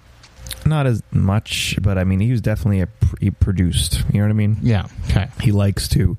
Not 0.67 0.87
as 0.87 1.03
much, 1.13 1.79
but 1.81 1.97
I 1.99 2.05
mean, 2.05 2.21
he 2.21 2.33
was 2.33 2.41
definitely 2.41 2.81
a 2.81 2.87
pr- 2.87 3.17
he 3.21 3.31
produced. 3.31 4.03
You 4.13 4.21
know 4.21 4.27
what 4.27 4.31
I 4.31 4.35
mean? 4.35 4.57
Yeah. 4.63 4.87
Okay. 5.09 5.29
He 5.41 5.53
likes 5.53 5.89
to 5.91 6.17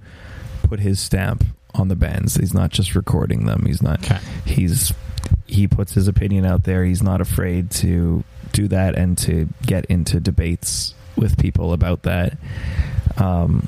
put 0.71 0.79
his 0.79 1.01
stamp 1.01 1.43
on 1.75 1.89
the 1.89 1.95
bands. 1.97 2.35
He's 2.35 2.53
not 2.53 2.69
just 2.69 2.95
recording 2.95 3.45
them. 3.45 3.65
He's 3.65 3.81
not. 3.81 4.01
Okay. 4.05 4.19
He's 4.45 4.93
he 5.45 5.67
puts 5.67 5.93
his 5.93 6.07
opinion 6.07 6.45
out 6.45 6.63
there. 6.63 6.85
He's 6.85 7.03
not 7.03 7.19
afraid 7.19 7.69
to 7.71 8.23
do 8.53 8.69
that 8.69 8.95
and 8.97 9.17
to 9.17 9.49
get 9.65 9.83
into 9.85 10.21
debates 10.21 10.93
with 11.17 11.37
people 11.37 11.73
about 11.73 12.03
that. 12.03 12.37
Um, 13.17 13.67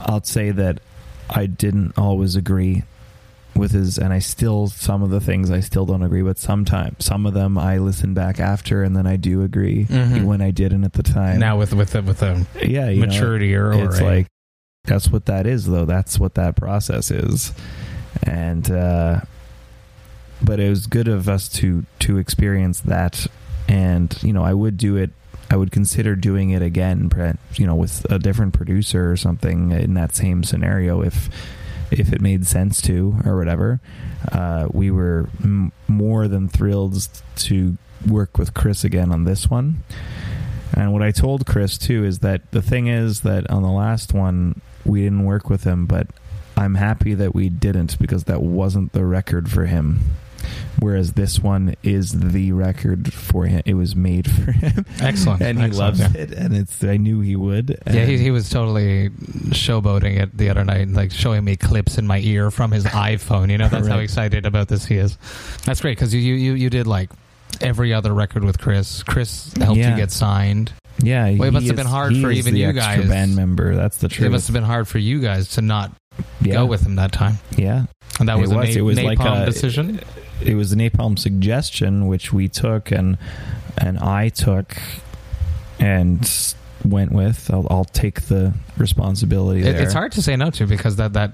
I'll 0.00 0.22
say 0.24 0.50
that 0.50 0.80
I 1.28 1.44
didn't 1.44 1.98
always 1.98 2.36
agree 2.36 2.84
with 3.54 3.72
his, 3.72 3.98
and 3.98 4.10
I 4.14 4.18
still 4.20 4.68
some 4.68 5.02
of 5.02 5.10
the 5.10 5.20
things 5.20 5.50
I 5.50 5.60
still 5.60 5.84
don't 5.84 6.02
agree 6.02 6.22
with. 6.22 6.38
Sometimes 6.38 7.04
some 7.04 7.26
of 7.26 7.34
them 7.34 7.58
I 7.58 7.76
listen 7.78 8.14
back 8.14 8.40
after, 8.40 8.82
and 8.82 8.96
then 8.96 9.06
I 9.06 9.16
do 9.16 9.42
agree 9.42 9.84
Mhm. 9.84 10.24
when 10.24 10.40
I 10.40 10.52
didn't 10.52 10.84
at 10.84 10.94
the 10.94 11.02
time. 11.02 11.38
Now 11.38 11.58
with 11.58 11.74
with 11.74 11.90
the, 11.90 12.00
with 12.02 12.20
the 12.20 12.46
yeah, 12.66 12.88
you 12.88 13.00
know, 13.02 13.06
maturity 13.08 13.54
or, 13.54 13.72
it's 13.72 14.00
like 14.00 14.26
that's 14.88 15.10
what 15.10 15.26
that 15.26 15.46
is 15.46 15.66
though. 15.66 15.84
That's 15.84 16.18
what 16.18 16.34
that 16.34 16.56
process 16.56 17.10
is. 17.10 17.52
And 18.22 18.70
uh 18.70 19.20
but 20.42 20.60
it 20.60 20.68
was 20.70 20.86
good 20.86 21.08
of 21.08 21.28
us 21.28 21.48
to 21.48 21.84
to 22.00 22.18
experience 22.18 22.80
that. 22.80 23.26
And 23.68 24.16
you 24.22 24.32
know 24.32 24.42
i 24.44 24.54
would 24.54 24.78
do 24.78 24.96
it 24.96 25.10
i 25.50 25.56
would 25.56 25.70
consider 25.70 26.16
doing 26.16 26.50
it 26.50 26.62
again 26.62 27.10
you 27.54 27.66
know 27.66 27.74
with 27.74 28.10
a 28.10 28.18
different 28.18 28.54
producer 28.54 29.10
or 29.10 29.16
something 29.16 29.72
in 29.72 29.92
that 29.92 30.14
same 30.14 30.42
scenario 30.42 31.02
if 31.02 31.28
if 31.90 32.12
it 32.12 32.20
made 32.20 32.46
sense 32.46 32.80
to 32.82 33.16
or 33.24 33.36
whatever. 33.36 33.80
Uh 34.32 34.68
we 34.72 34.90
were 34.90 35.28
m- 35.42 35.72
more 35.86 36.28
than 36.28 36.48
thrilled 36.48 37.08
to 37.36 37.76
work 38.06 38.38
with 38.38 38.54
chris 38.54 38.84
again 38.84 39.12
on 39.12 39.24
this 39.24 39.50
one. 39.50 39.82
And 40.74 40.92
what 40.92 41.02
I 41.02 41.10
told 41.10 41.46
Chris 41.46 41.78
too 41.78 42.04
is 42.04 42.20
that 42.20 42.50
the 42.52 42.62
thing 42.62 42.86
is 42.86 43.22
that 43.22 43.50
on 43.50 43.62
the 43.62 43.70
last 43.70 44.12
one 44.14 44.60
we 44.88 45.02
didn't 45.02 45.24
work 45.24 45.48
with 45.50 45.64
him, 45.64 45.86
but 45.86 46.08
I'm 46.56 46.74
happy 46.74 47.14
that 47.14 47.34
we 47.34 47.48
didn't 47.48 47.98
because 47.98 48.24
that 48.24 48.42
wasn't 48.42 48.92
the 48.92 49.04
record 49.04 49.50
for 49.50 49.66
him. 49.66 50.00
Whereas 50.80 51.12
this 51.14 51.40
one 51.40 51.74
is 51.82 52.12
the 52.32 52.52
record 52.52 53.12
for 53.12 53.46
him. 53.46 53.62
It 53.66 53.74
was 53.74 53.94
made 53.96 54.30
for 54.30 54.52
him. 54.52 54.86
Excellent. 55.00 55.42
and 55.42 55.58
he 55.58 55.64
Excellent, 55.66 55.98
loves 55.98 56.14
yeah. 56.14 56.20
it. 56.22 56.32
And 56.32 56.56
it's 56.56 56.82
I 56.84 56.96
knew 56.96 57.20
he 57.20 57.36
would. 57.36 57.78
Yeah, 57.86 58.04
he, 58.06 58.16
he 58.18 58.30
was 58.30 58.48
totally 58.48 59.10
showboating 59.50 60.20
it 60.20 60.36
the 60.36 60.50
other 60.50 60.64
night, 60.64 60.88
like 60.88 61.10
showing 61.10 61.44
me 61.44 61.56
clips 61.56 61.98
in 61.98 62.06
my 62.06 62.18
ear 62.20 62.50
from 62.50 62.70
his 62.70 62.84
iPhone. 62.86 63.50
You 63.50 63.58
know, 63.58 63.68
that's 63.68 63.88
how 63.88 63.98
excited 63.98 64.46
about 64.46 64.68
this 64.68 64.86
he 64.86 64.96
is. 64.96 65.18
That's 65.64 65.80
great 65.80 65.98
because 65.98 66.14
you, 66.14 66.20
you 66.34 66.54
you 66.54 66.70
did 66.70 66.86
like 66.86 67.10
every 67.60 67.92
other 67.92 68.14
record 68.14 68.44
with 68.44 68.58
Chris. 68.58 69.02
Chris 69.02 69.52
helped 69.54 69.78
Yeah. 69.78 69.90
you 69.90 69.96
get 69.96 70.10
signed. 70.12 70.72
Yeah, 71.02 71.30
Well, 71.36 71.48
it 71.48 71.52
must 71.52 71.66
have 71.66 71.74
is- 71.74 71.84
been 71.84 71.86
hard 71.90 72.16
for 72.16 72.30
even 72.30 72.56
you 72.56 72.66
extra 72.68 72.98
guys. 73.02 73.08
band 73.08 73.36
member. 73.36 73.74
That's 73.76 73.98
the 73.98 74.08
truth. 74.08 74.26
It 74.26 74.30
must 74.30 74.46
have 74.48 74.54
been 74.54 74.64
hard 74.64 74.88
for 74.88 74.98
you 74.98 75.20
guys 75.20 75.50
to 75.50 75.62
not 75.62 75.92
yeah. 76.40 76.54
go 76.54 76.66
with 76.66 76.84
him 76.84 76.96
that 76.96 77.12
time. 77.12 77.38
Yeah, 77.56 77.86
And 78.18 78.28
that 78.28 78.36
It 78.38 78.40
was, 78.40 78.50
a 78.50 78.54
na- 78.54 78.62
It 78.62 78.80
was 78.82 78.98
napalm 78.98 79.04
like 79.04 79.20
a- 79.20 79.46
decision. 79.46 80.00
it 80.40 80.54
was 80.54 80.72
a 80.72 80.76
napalm 80.76 81.18
suggestion 81.18 82.06
which 82.08 82.32
we 82.32 82.48
took 82.48 82.90
and 82.90 83.16
and 83.76 83.98
I 83.98 84.28
took 84.28 84.76
and 85.78 86.24
went 86.90 87.12
with. 87.12 87.50
I'll, 87.52 87.66
I'll 87.70 87.84
take 87.84 88.22
the 88.22 88.52
responsibility. 88.76 89.60
It, 89.62 89.76
it's 89.76 89.92
hard 89.92 90.12
to 90.12 90.22
say 90.22 90.36
no 90.36 90.50
to 90.50 90.66
because 90.66 90.96
that 90.96 91.12
that 91.14 91.32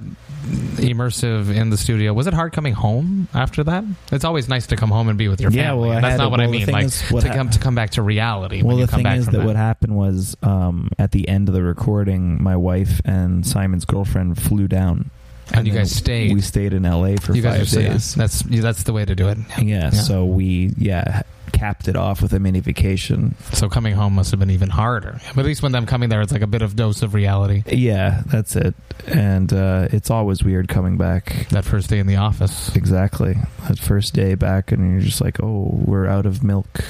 immersive 0.77 1.55
in 1.55 1.71
the 1.71 1.77
studio 1.77 2.13
was 2.13 2.27
it 2.27 2.35
hard 2.35 2.53
coming 2.53 2.75
home 2.75 3.29
after 3.35 3.65
that? 3.65 3.85
It's 4.13 4.25
always 4.25 4.49
nice 4.49 4.67
to 4.69 4.77
come 4.77 4.91
home 4.91 5.09
and 5.09 5.17
be 5.19 5.29
with 5.29 5.41
your 5.41 5.51
Yeah, 5.51 5.71
family. 5.71 5.89
well, 5.89 5.99
I 5.99 6.01
That's 6.01 6.11
had 6.13 6.17
not 6.19 6.31
what 6.31 6.41
I 6.41 6.45
well, 6.45 6.53
the 6.53 6.59
mean. 6.67 6.67
Like 6.75 6.93
what 7.11 7.21
to 7.23 7.29
come 7.33 7.51
to 7.51 7.59
come 7.59 7.75
back 7.75 7.91
to 7.93 8.03
reality 8.03 8.63
Well, 8.63 8.69
when 8.69 8.79
you 8.79 8.87
the 8.87 8.91
come 8.91 8.99
thing 8.99 9.05
back 9.05 9.19
is 9.19 9.27
that, 9.27 9.33
that. 9.39 9.47
what 9.47 9.57
happened 9.57 9.97
was 9.97 10.37
um, 10.43 10.91
at 10.99 11.13
the 11.13 11.29
end 11.29 11.49
of 11.49 11.55
the 11.55 11.63
recording, 11.63 12.43
my 12.43 12.57
wife 12.57 13.01
and 13.05 13.47
Simon's 13.47 13.85
girlfriend 13.85 14.41
flew 14.41 14.69
down, 14.69 15.11
And 15.53 15.67
you 15.67 15.73
guys 15.75 15.95
stayed. 15.95 16.33
We 16.33 16.41
stayed 16.41 16.73
in 16.73 16.85
L.A. 16.87 17.17
for 17.17 17.35
you 17.35 17.43
five 17.43 17.69
days. 17.69 18.15
that's 18.15 18.43
that's 18.43 18.83
the 18.85 18.93
way 18.93 19.05
to 19.05 19.15
do 19.15 19.29
it. 19.29 19.39
Yeah, 19.61 19.91
so 19.91 20.25
we 20.25 20.73
yeah 20.79 21.23
capped 21.53 21.87
it 21.87 21.95
off 21.97 22.21
with 22.21 22.33
a 22.33 22.41
mini 22.41 22.59
vacation. 22.61 23.37
So 23.53 23.69
coming 23.69 23.95
home 23.95 24.15
must 24.15 24.33
have 24.33 24.41
been 24.41 24.51
even 24.51 24.71
harder. 24.71 25.21
But 25.35 25.41
at 25.43 25.47
least 25.47 25.63
when 25.63 25.73
I'm 25.77 25.87
coming 25.87 26.09
there, 26.09 26.21
it's 26.21 26.33
like 26.33 26.43
a 26.43 26.47
bit 26.49 26.63
of 26.63 26.75
dose 26.75 27.03
of 27.03 27.15
reality. 27.15 27.63
Yeah, 27.67 28.23
that's 28.27 28.57
it. 28.57 28.75
And 29.07 29.53
uh, 29.53 29.89
it's 29.93 30.11
always 30.11 30.43
weird 30.43 30.67
coming 30.69 30.97
back. 30.97 31.47
That 31.51 31.65
first 31.65 31.89
day 31.91 31.99
in 32.01 32.07
the 32.09 32.17
office. 32.17 32.75
Exactly. 32.75 33.37
That 33.69 33.79
first 33.79 34.15
day 34.15 34.35
back, 34.35 34.73
and 34.73 34.91
you're 34.93 35.01
just 35.03 35.21
like, 35.21 35.41
oh, 35.43 35.71
we're 35.73 36.07
out 36.07 36.27
of 36.27 36.43
milk. 36.43 36.81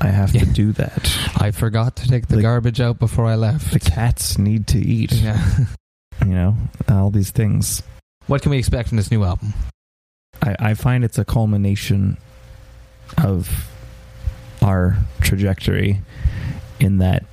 I 0.00 0.08
have 0.08 0.32
Yeah. 0.34 0.42
to 0.42 0.46
do 0.46 0.72
that. 0.72 1.10
I 1.40 1.50
forgot 1.50 1.96
to 1.96 2.06
take 2.08 2.28
the 2.28 2.36
The- 2.36 2.42
garbage 2.42 2.80
out 2.80 2.98
before 3.00 3.24
I 3.26 3.34
left. 3.34 3.72
The 3.72 3.80
cats 3.80 4.38
need 4.38 4.66
to 4.68 4.78
eat. 4.78 5.10
yeah. 5.12 5.42
You 6.24 6.30
know, 6.32 6.56
all 6.88 7.10
these 7.10 7.32
things. 7.32 7.82
What 8.26 8.40
can 8.40 8.50
we 8.50 8.58
expect 8.58 8.88
from 8.88 8.96
this 8.96 9.10
new 9.10 9.22
album? 9.22 9.52
I, 10.40 10.56
I 10.58 10.74
find 10.74 11.04
it's 11.04 11.18
a 11.18 11.24
culmination 11.24 12.16
of 13.22 13.70
our 14.62 14.96
trajectory 15.20 16.00
in 16.80 16.98
that 16.98 17.24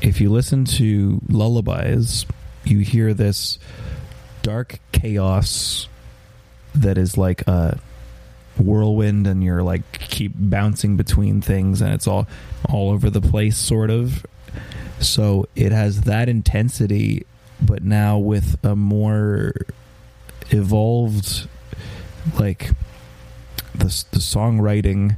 if 0.00 0.20
you 0.20 0.30
listen 0.30 0.64
to 0.64 1.20
lullabies, 1.28 2.26
you 2.64 2.80
hear 2.80 3.14
this 3.14 3.58
dark 4.42 4.80
chaos 4.92 5.88
that 6.74 6.98
is 6.98 7.16
like 7.16 7.46
a 7.46 7.78
whirlwind 8.56 9.26
and 9.26 9.44
you're 9.44 9.62
like 9.62 9.92
keep 9.92 10.32
bouncing 10.34 10.96
between 10.96 11.40
things 11.40 11.80
and 11.80 11.92
it's 11.92 12.06
all 12.06 12.26
all 12.68 12.90
over 12.90 13.08
the 13.08 13.20
place 13.20 13.56
sort 13.56 13.90
of 13.90 14.24
so 14.98 15.46
it 15.56 15.72
has 15.72 16.02
that 16.02 16.28
intensity 16.28 17.24
but 17.62 17.82
now 17.82 18.18
with 18.18 18.62
a 18.64 18.76
more 18.76 19.52
evolved 20.50 21.48
like 22.38 22.70
the 23.74 23.84
the 24.10 24.18
songwriting 24.18 25.16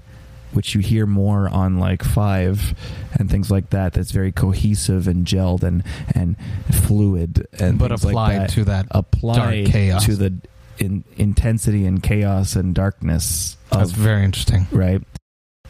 which 0.52 0.74
you 0.74 0.82
hear 0.82 1.06
more 1.06 1.48
on 1.48 1.78
like 1.78 2.04
five 2.04 2.74
and 3.18 3.30
things 3.30 3.50
like 3.50 3.70
that. 3.70 3.94
That's 3.94 4.10
very 4.10 4.30
cohesive 4.32 5.08
and 5.08 5.26
gelled 5.26 5.62
and 5.62 5.82
and 6.14 6.36
fluid 6.70 7.46
and 7.58 7.78
But 7.78 7.88
things 7.88 8.04
like 8.04 8.12
applied 8.12 8.40
that. 8.42 8.50
to 8.50 8.64
that 8.66 8.86
applied 8.90 9.36
dark 9.64 9.72
chaos. 9.72 10.04
to 10.04 10.14
the 10.16 10.34
in, 10.78 11.04
intensity 11.16 11.86
and 11.86 12.02
chaos 12.02 12.54
and 12.54 12.74
darkness 12.74 13.56
That's 13.70 13.92
very 13.92 14.24
interesting. 14.24 14.66
right. 14.72 15.02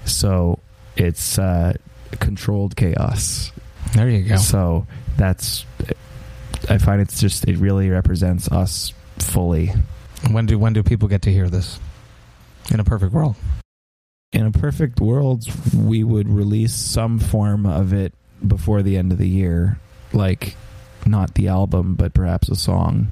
So 0.05 0.59
it's 0.97 1.39
uh, 1.39 1.75
controlled 2.19 2.75
chaos. 2.75 3.53
There 3.95 4.09
you 4.09 4.23
go. 4.29 4.37
So 4.37 4.87
that's 5.17 5.65
I 6.69 6.79
find 6.79 7.01
it's 7.01 7.21
just 7.21 7.47
it 7.47 7.57
really 7.59 7.89
represents 7.89 8.49
us 8.51 8.93
fully. 9.19 9.73
When 10.31 10.47
do 10.47 10.59
when 10.59 10.73
do 10.73 10.83
people 10.83 11.09
get 11.09 11.23
to 11.23 11.33
hear 11.33 11.49
this? 11.49 11.79
In 12.71 12.81
a 12.81 12.85
perfect 12.85 13.13
world. 13.13 13.37
In 14.33 14.47
a 14.47 14.51
perfect 14.53 15.01
world, 15.01 15.47
we 15.77 16.05
would 16.05 16.29
release 16.29 16.75
some 16.75 17.19
form 17.19 17.67
of 17.67 17.93
it 17.93 18.15
before 18.47 18.83
the 18.83 18.97
end 18.97 19.13
of 19.13 19.19
the 19.19 19.29
year, 19.29 19.79
like 20.13 20.57
not 21.07 21.35
the 21.35 21.49
album, 21.49 21.95
but 21.95 22.15
perhaps 22.15 22.49
a 22.49 22.57
song. 22.57 23.09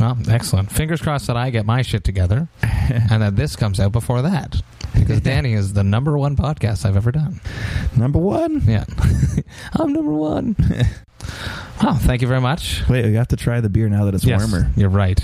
Well, 0.00 0.16
excellent. 0.28 0.70
Fingers 0.70 1.00
crossed 1.00 1.26
that 1.26 1.36
I 1.36 1.50
get 1.50 1.64
my 1.66 1.82
shit 1.82 2.04
together 2.04 2.48
and 2.62 3.22
that 3.22 3.36
this 3.36 3.56
comes 3.56 3.80
out 3.80 3.92
before 3.92 4.22
that. 4.22 4.60
Because 4.94 5.20
Danny 5.20 5.52
is 5.52 5.72
the 5.72 5.84
number 5.84 6.16
one 6.16 6.36
podcast 6.36 6.84
I've 6.86 6.96
ever 6.96 7.12
done. 7.12 7.40
Number 7.96 8.18
one. 8.18 8.62
Yeah. 8.66 8.84
I'm 9.74 9.92
number 9.92 10.12
one. 10.12 10.56
Wow, 11.82 11.94
thank 11.94 12.22
you 12.22 12.28
very 12.28 12.40
much. 12.40 12.82
Wait, 12.88 13.04
we 13.04 13.14
have 13.14 13.28
to 13.28 13.36
try 13.36 13.60
the 13.60 13.68
beer 13.68 13.88
now 13.88 14.06
that 14.06 14.14
it's 14.14 14.24
Yes, 14.24 14.40
warmer. 14.50 14.70
You're 14.76 14.88
right. 14.88 15.20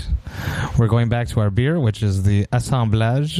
We're 0.77 0.87
going 0.87 1.09
back 1.09 1.27
to 1.29 1.39
our 1.39 1.49
beer, 1.49 1.79
which 1.79 2.03
is 2.03 2.23
the 2.23 2.45
Assemblage 2.51 3.37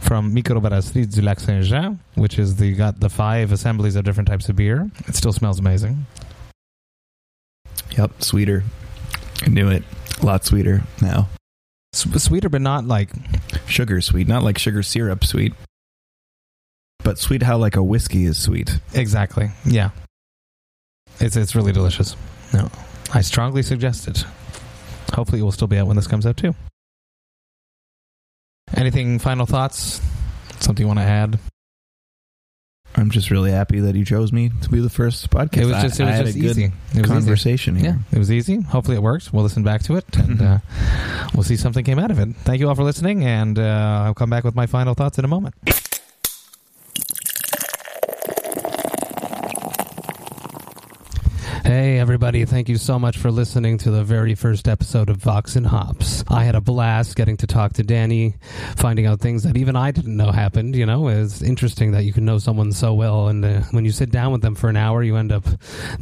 from 0.00 0.34
Microbrasserie 0.34 1.12
du 1.12 1.20
Lac 1.22 1.40
Saint 1.40 1.64
Jean, 1.64 2.00
which 2.14 2.38
is 2.38 2.56
the 2.56 2.72
got 2.74 3.00
the 3.00 3.10
five 3.10 3.52
assemblies 3.52 3.96
of 3.96 4.04
different 4.04 4.28
types 4.28 4.48
of 4.48 4.56
beer. 4.56 4.90
It 5.06 5.14
still 5.14 5.32
smells 5.32 5.58
amazing. 5.58 6.06
Yep, 7.96 8.22
sweeter. 8.22 8.64
I 9.42 9.48
knew 9.50 9.68
it. 9.68 9.82
A 10.20 10.26
lot 10.26 10.44
sweeter 10.44 10.82
now. 11.02 11.28
S- 11.94 12.22
sweeter, 12.22 12.48
but 12.48 12.62
not 12.62 12.86
like 12.86 13.10
Sugar 13.66 14.00
sweet, 14.00 14.26
not 14.26 14.42
like 14.42 14.56
sugar 14.58 14.82
syrup 14.82 15.24
sweet, 15.24 15.52
but 17.04 17.18
sweet 17.18 17.42
how 17.42 17.58
like 17.58 17.76
a 17.76 17.82
whiskey 17.82 18.24
is 18.24 18.38
sweet. 18.38 18.78
exactly. 18.94 19.50
Yeah, 19.66 19.90
it's 21.20 21.36
it's 21.36 21.54
really 21.54 21.72
delicious. 21.72 22.16
No, 22.52 22.70
I 23.14 23.20
strongly 23.20 23.62
suggest 23.62 24.08
it. 24.08 24.24
Hopefully, 25.14 25.40
it 25.40 25.44
will 25.44 25.52
still 25.52 25.68
be 25.68 25.78
out 25.78 25.86
when 25.86 25.96
this 25.96 26.06
comes 26.06 26.26
out 26.26 26.36
too. 26.36 26.54
Anything 28.74 29.18
final 29.18 29.46
thoughts? 29.46 30.00
Something 30.60 30.84
you 30.84 30.88
want 30.88 31.00
to 31.00 31.04
add? 31.04 31.38
I'm 32.94 33.10
just 33.10 33.30
really 33.30 33.50
happy 33.50 33.80
that 33.80 33.94
you 33.94 34.04
chose 34.04 34.32
me 34.32 34.50
to 34.62 34.68
be 34.68 34.80
the 34.80 34.90
first 34.90 35.30
podcast. 35.30 35.62
It 35.62 35.66
was 35.66 35.82
just 35.82 36.00
it 36.00 36.04
was 36.04 36.18
just 36.18 36.36
a 36.36 36.40
good 36.40 36.50
easy. 36.50 36.64
It 36.64 36.72
was 36.72 36.98
easy. 36.98 37.02
conversation 37.08 37.78
Yeah, 37.78 37.96
it 38.10 38.18
was 38.18 38.30
easy. 38.30 38.60
Hopefully, 38.60 38.96
it 38.96 39.02
worked. 39.02 39.32
We'll 39.32 39.42
listen 39.42 39.62
back 39.62 39.82
to 39.84 39.96
it, 39.96 40.04
and 40.16 40.40
uh, 40.42 40.58
we'll 41.34 41.42
see 41.42 41.56
something 41.56 41.84
came 41.84 41.98
out 41.98 42.10
of 42.10 42.18
it. 42.18 42.34
Thank 42.44 42.60
you 42.60 42.68
all 42.68 42.74
for 42.74 42.84
listening, 42.84 43.24
and 43.24 43.58
uh, 43.58 44.02
I'll 44.06 44.14
come 44.14 44.30
back 44.30 44.44
with 44.44 44.54
my 44.54 44.66
final 44.66 44.94
thoughts 44.94 45.18
in 45.18 45.24
a 45.24 45.28
moment. 45.28 45.54
Hey, 51.74 51.98
everybody. 51.98 52.44
Thank 52.44 52.68
you 52.68 52.76
so 52.76 52.98
much 52.98 53.16
for 53.16 53.30
listening 53.30 53.78
to 53.78 53.90
the 53.90 54.04
very 54.04 54.34
first 54.34 54.68
episode 54.68 55.08
of 55.08 55.16
Vox 55.16 55.56
and 55.56 55.66
Hops. 55.66 56.22
I 56.28 56.44
had 56.44 56.54
a 56.54 56.60
blast 56.60 57.16
getting 57.16 57.38
to 57.38 57.46
talk 57.46 57.72
to 57.72 57.82
Danny, 57.82 58.34
finding 58.76 59.06
out 59.06 59.20
things 59.20 59.44
that 59.44 59.56
even 59.56 59.74
I 59.74 59.90
didn't 59.90 60.14
know 60.14 60.32
happened. 60.32 60.76
You 60.76 60.84
know, 60.84 61.08
it's 61.08 61.40
interesting 61.40 61.92
that 61.92 62.04
you 62.04 62.12
can 62.12 62.26
know 62.26 62.36
someone 62.36 62.72
so 62.72 62.92
well, 62.92 63.28
and 63.28 63.42
uh, 63.42 63.60
when 63.70 63.86
you 63.86 63.90
sit 63.90 64.10
down 64.10 64.32
with 64.32 64.42
them 64.42 64.54
for 64.54 64.68
an 64.68 64.76
hour, 64.76 65.02
you 65.02 65.16
end 65.16 65.32
up 65.32 65.46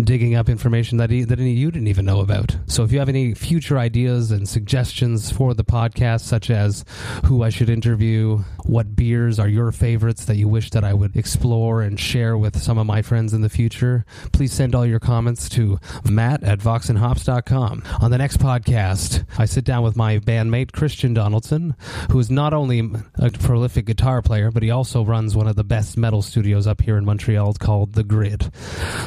digging 0.02 0.34
up 0.34 0.48
information 0.48 0.98
that, 0.98 1.08
he, 1.08 1.22
that 1.22 1.38
you 1.38 1.70
didn't 1.70 1.86
even 1.86 2.04
know 2.04 2.18
about. 2.18 2.56
So 2.66 2.82
if 2.82 2.90
you 2.90 2.98
have 2.98 3.08
any 3.08 3.32
future 3.34 3.78
ideas 3.78 4.32
and 4.32 4.48
suggestions 4.48 5.30
for 5.30 5.54
the 5.54 5.62
podcast, 5.62 6.22
such 6.22 6.50
as 6.50 6.84
who 7.26 7.44
I 7.44 7.48
should 7.48 7.70
interview, 7.70 8.38
what 8.64 8.96
beers 8.96 9.38
are 9.38 9.48
your 9.48 9.70
favorites 9.70 10.24
that 10.24 10.34
you 10.34 10.48
wish 10.48 10.70
that 10.70 10.82
I 10.82 10.94
would 10.94 11.16
explore 11.16 11.80
and 11.80 12.00
share 12.00 12.36
with 12.36 12.60
some 12.60 12.76
of 12.76 12.88
my 12.88 13.02
friends 13.02 13.32
in 13.32 13.42
the 13.42 13.48
future, 13.48 14.04
please 14.32 14.52
send 14.52 14.74
all 14.74 14.84
your 14.84 14.98
comments 14.98 15.48
to 15.50 15.59
matt 16.04 16.42
at 16.42 16.58
voxandhops.com. 16.58 17.82
On 18.00 18.10
the 18.10 18.18
next 18.18 18.38
podcast, 18.38 19.24
I 19.38 19.44
sit 19.44 19.64
down 19.64 19.82
with 19.82 19.96
my 19.96 20.18
bandmate 20.18 20.72
Christian 20.72 21.14
Donaldson, 21.14 21.74
who 22.10 22.18
is 22.18 22.30
not 22.30 22.52
only 22.52 22.90
a 23.16 23.30
prolific 23.30 23.86
guitar 23.86 24.22
player, 24.22 24.50
but 24.50 24.62
he 24.62 24.70
also 24.70 25.04
runs 25.04 25.36
one 25.36 25.48
of 25.48 25.56
the 25.56 25.64
best 25.64 25.96
metal 25.96 26.22
studios 26.22 26.66
up 26.66 26.80
here 26.82 26.96
in 26.96 27.04
Montreal 27.04 27.54
called 27.54 27.94
The 27.94 28.04
Grid. 28.04 28.52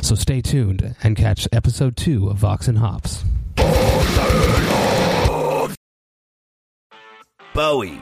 So 0.01 0.15
stay 0.15 0.41
tuned 0.41 0.95
and 1.03 1.15
catch 1.15 1.47
episode 1.51 1.95
two 1.97 2.29
of 2.29 2.37
Vox 2.37 2.67
and 2.67 2.77
Hops. 2.77 3.23
Bowie, 7.53 8.01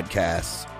podcasts. 0.01 0.70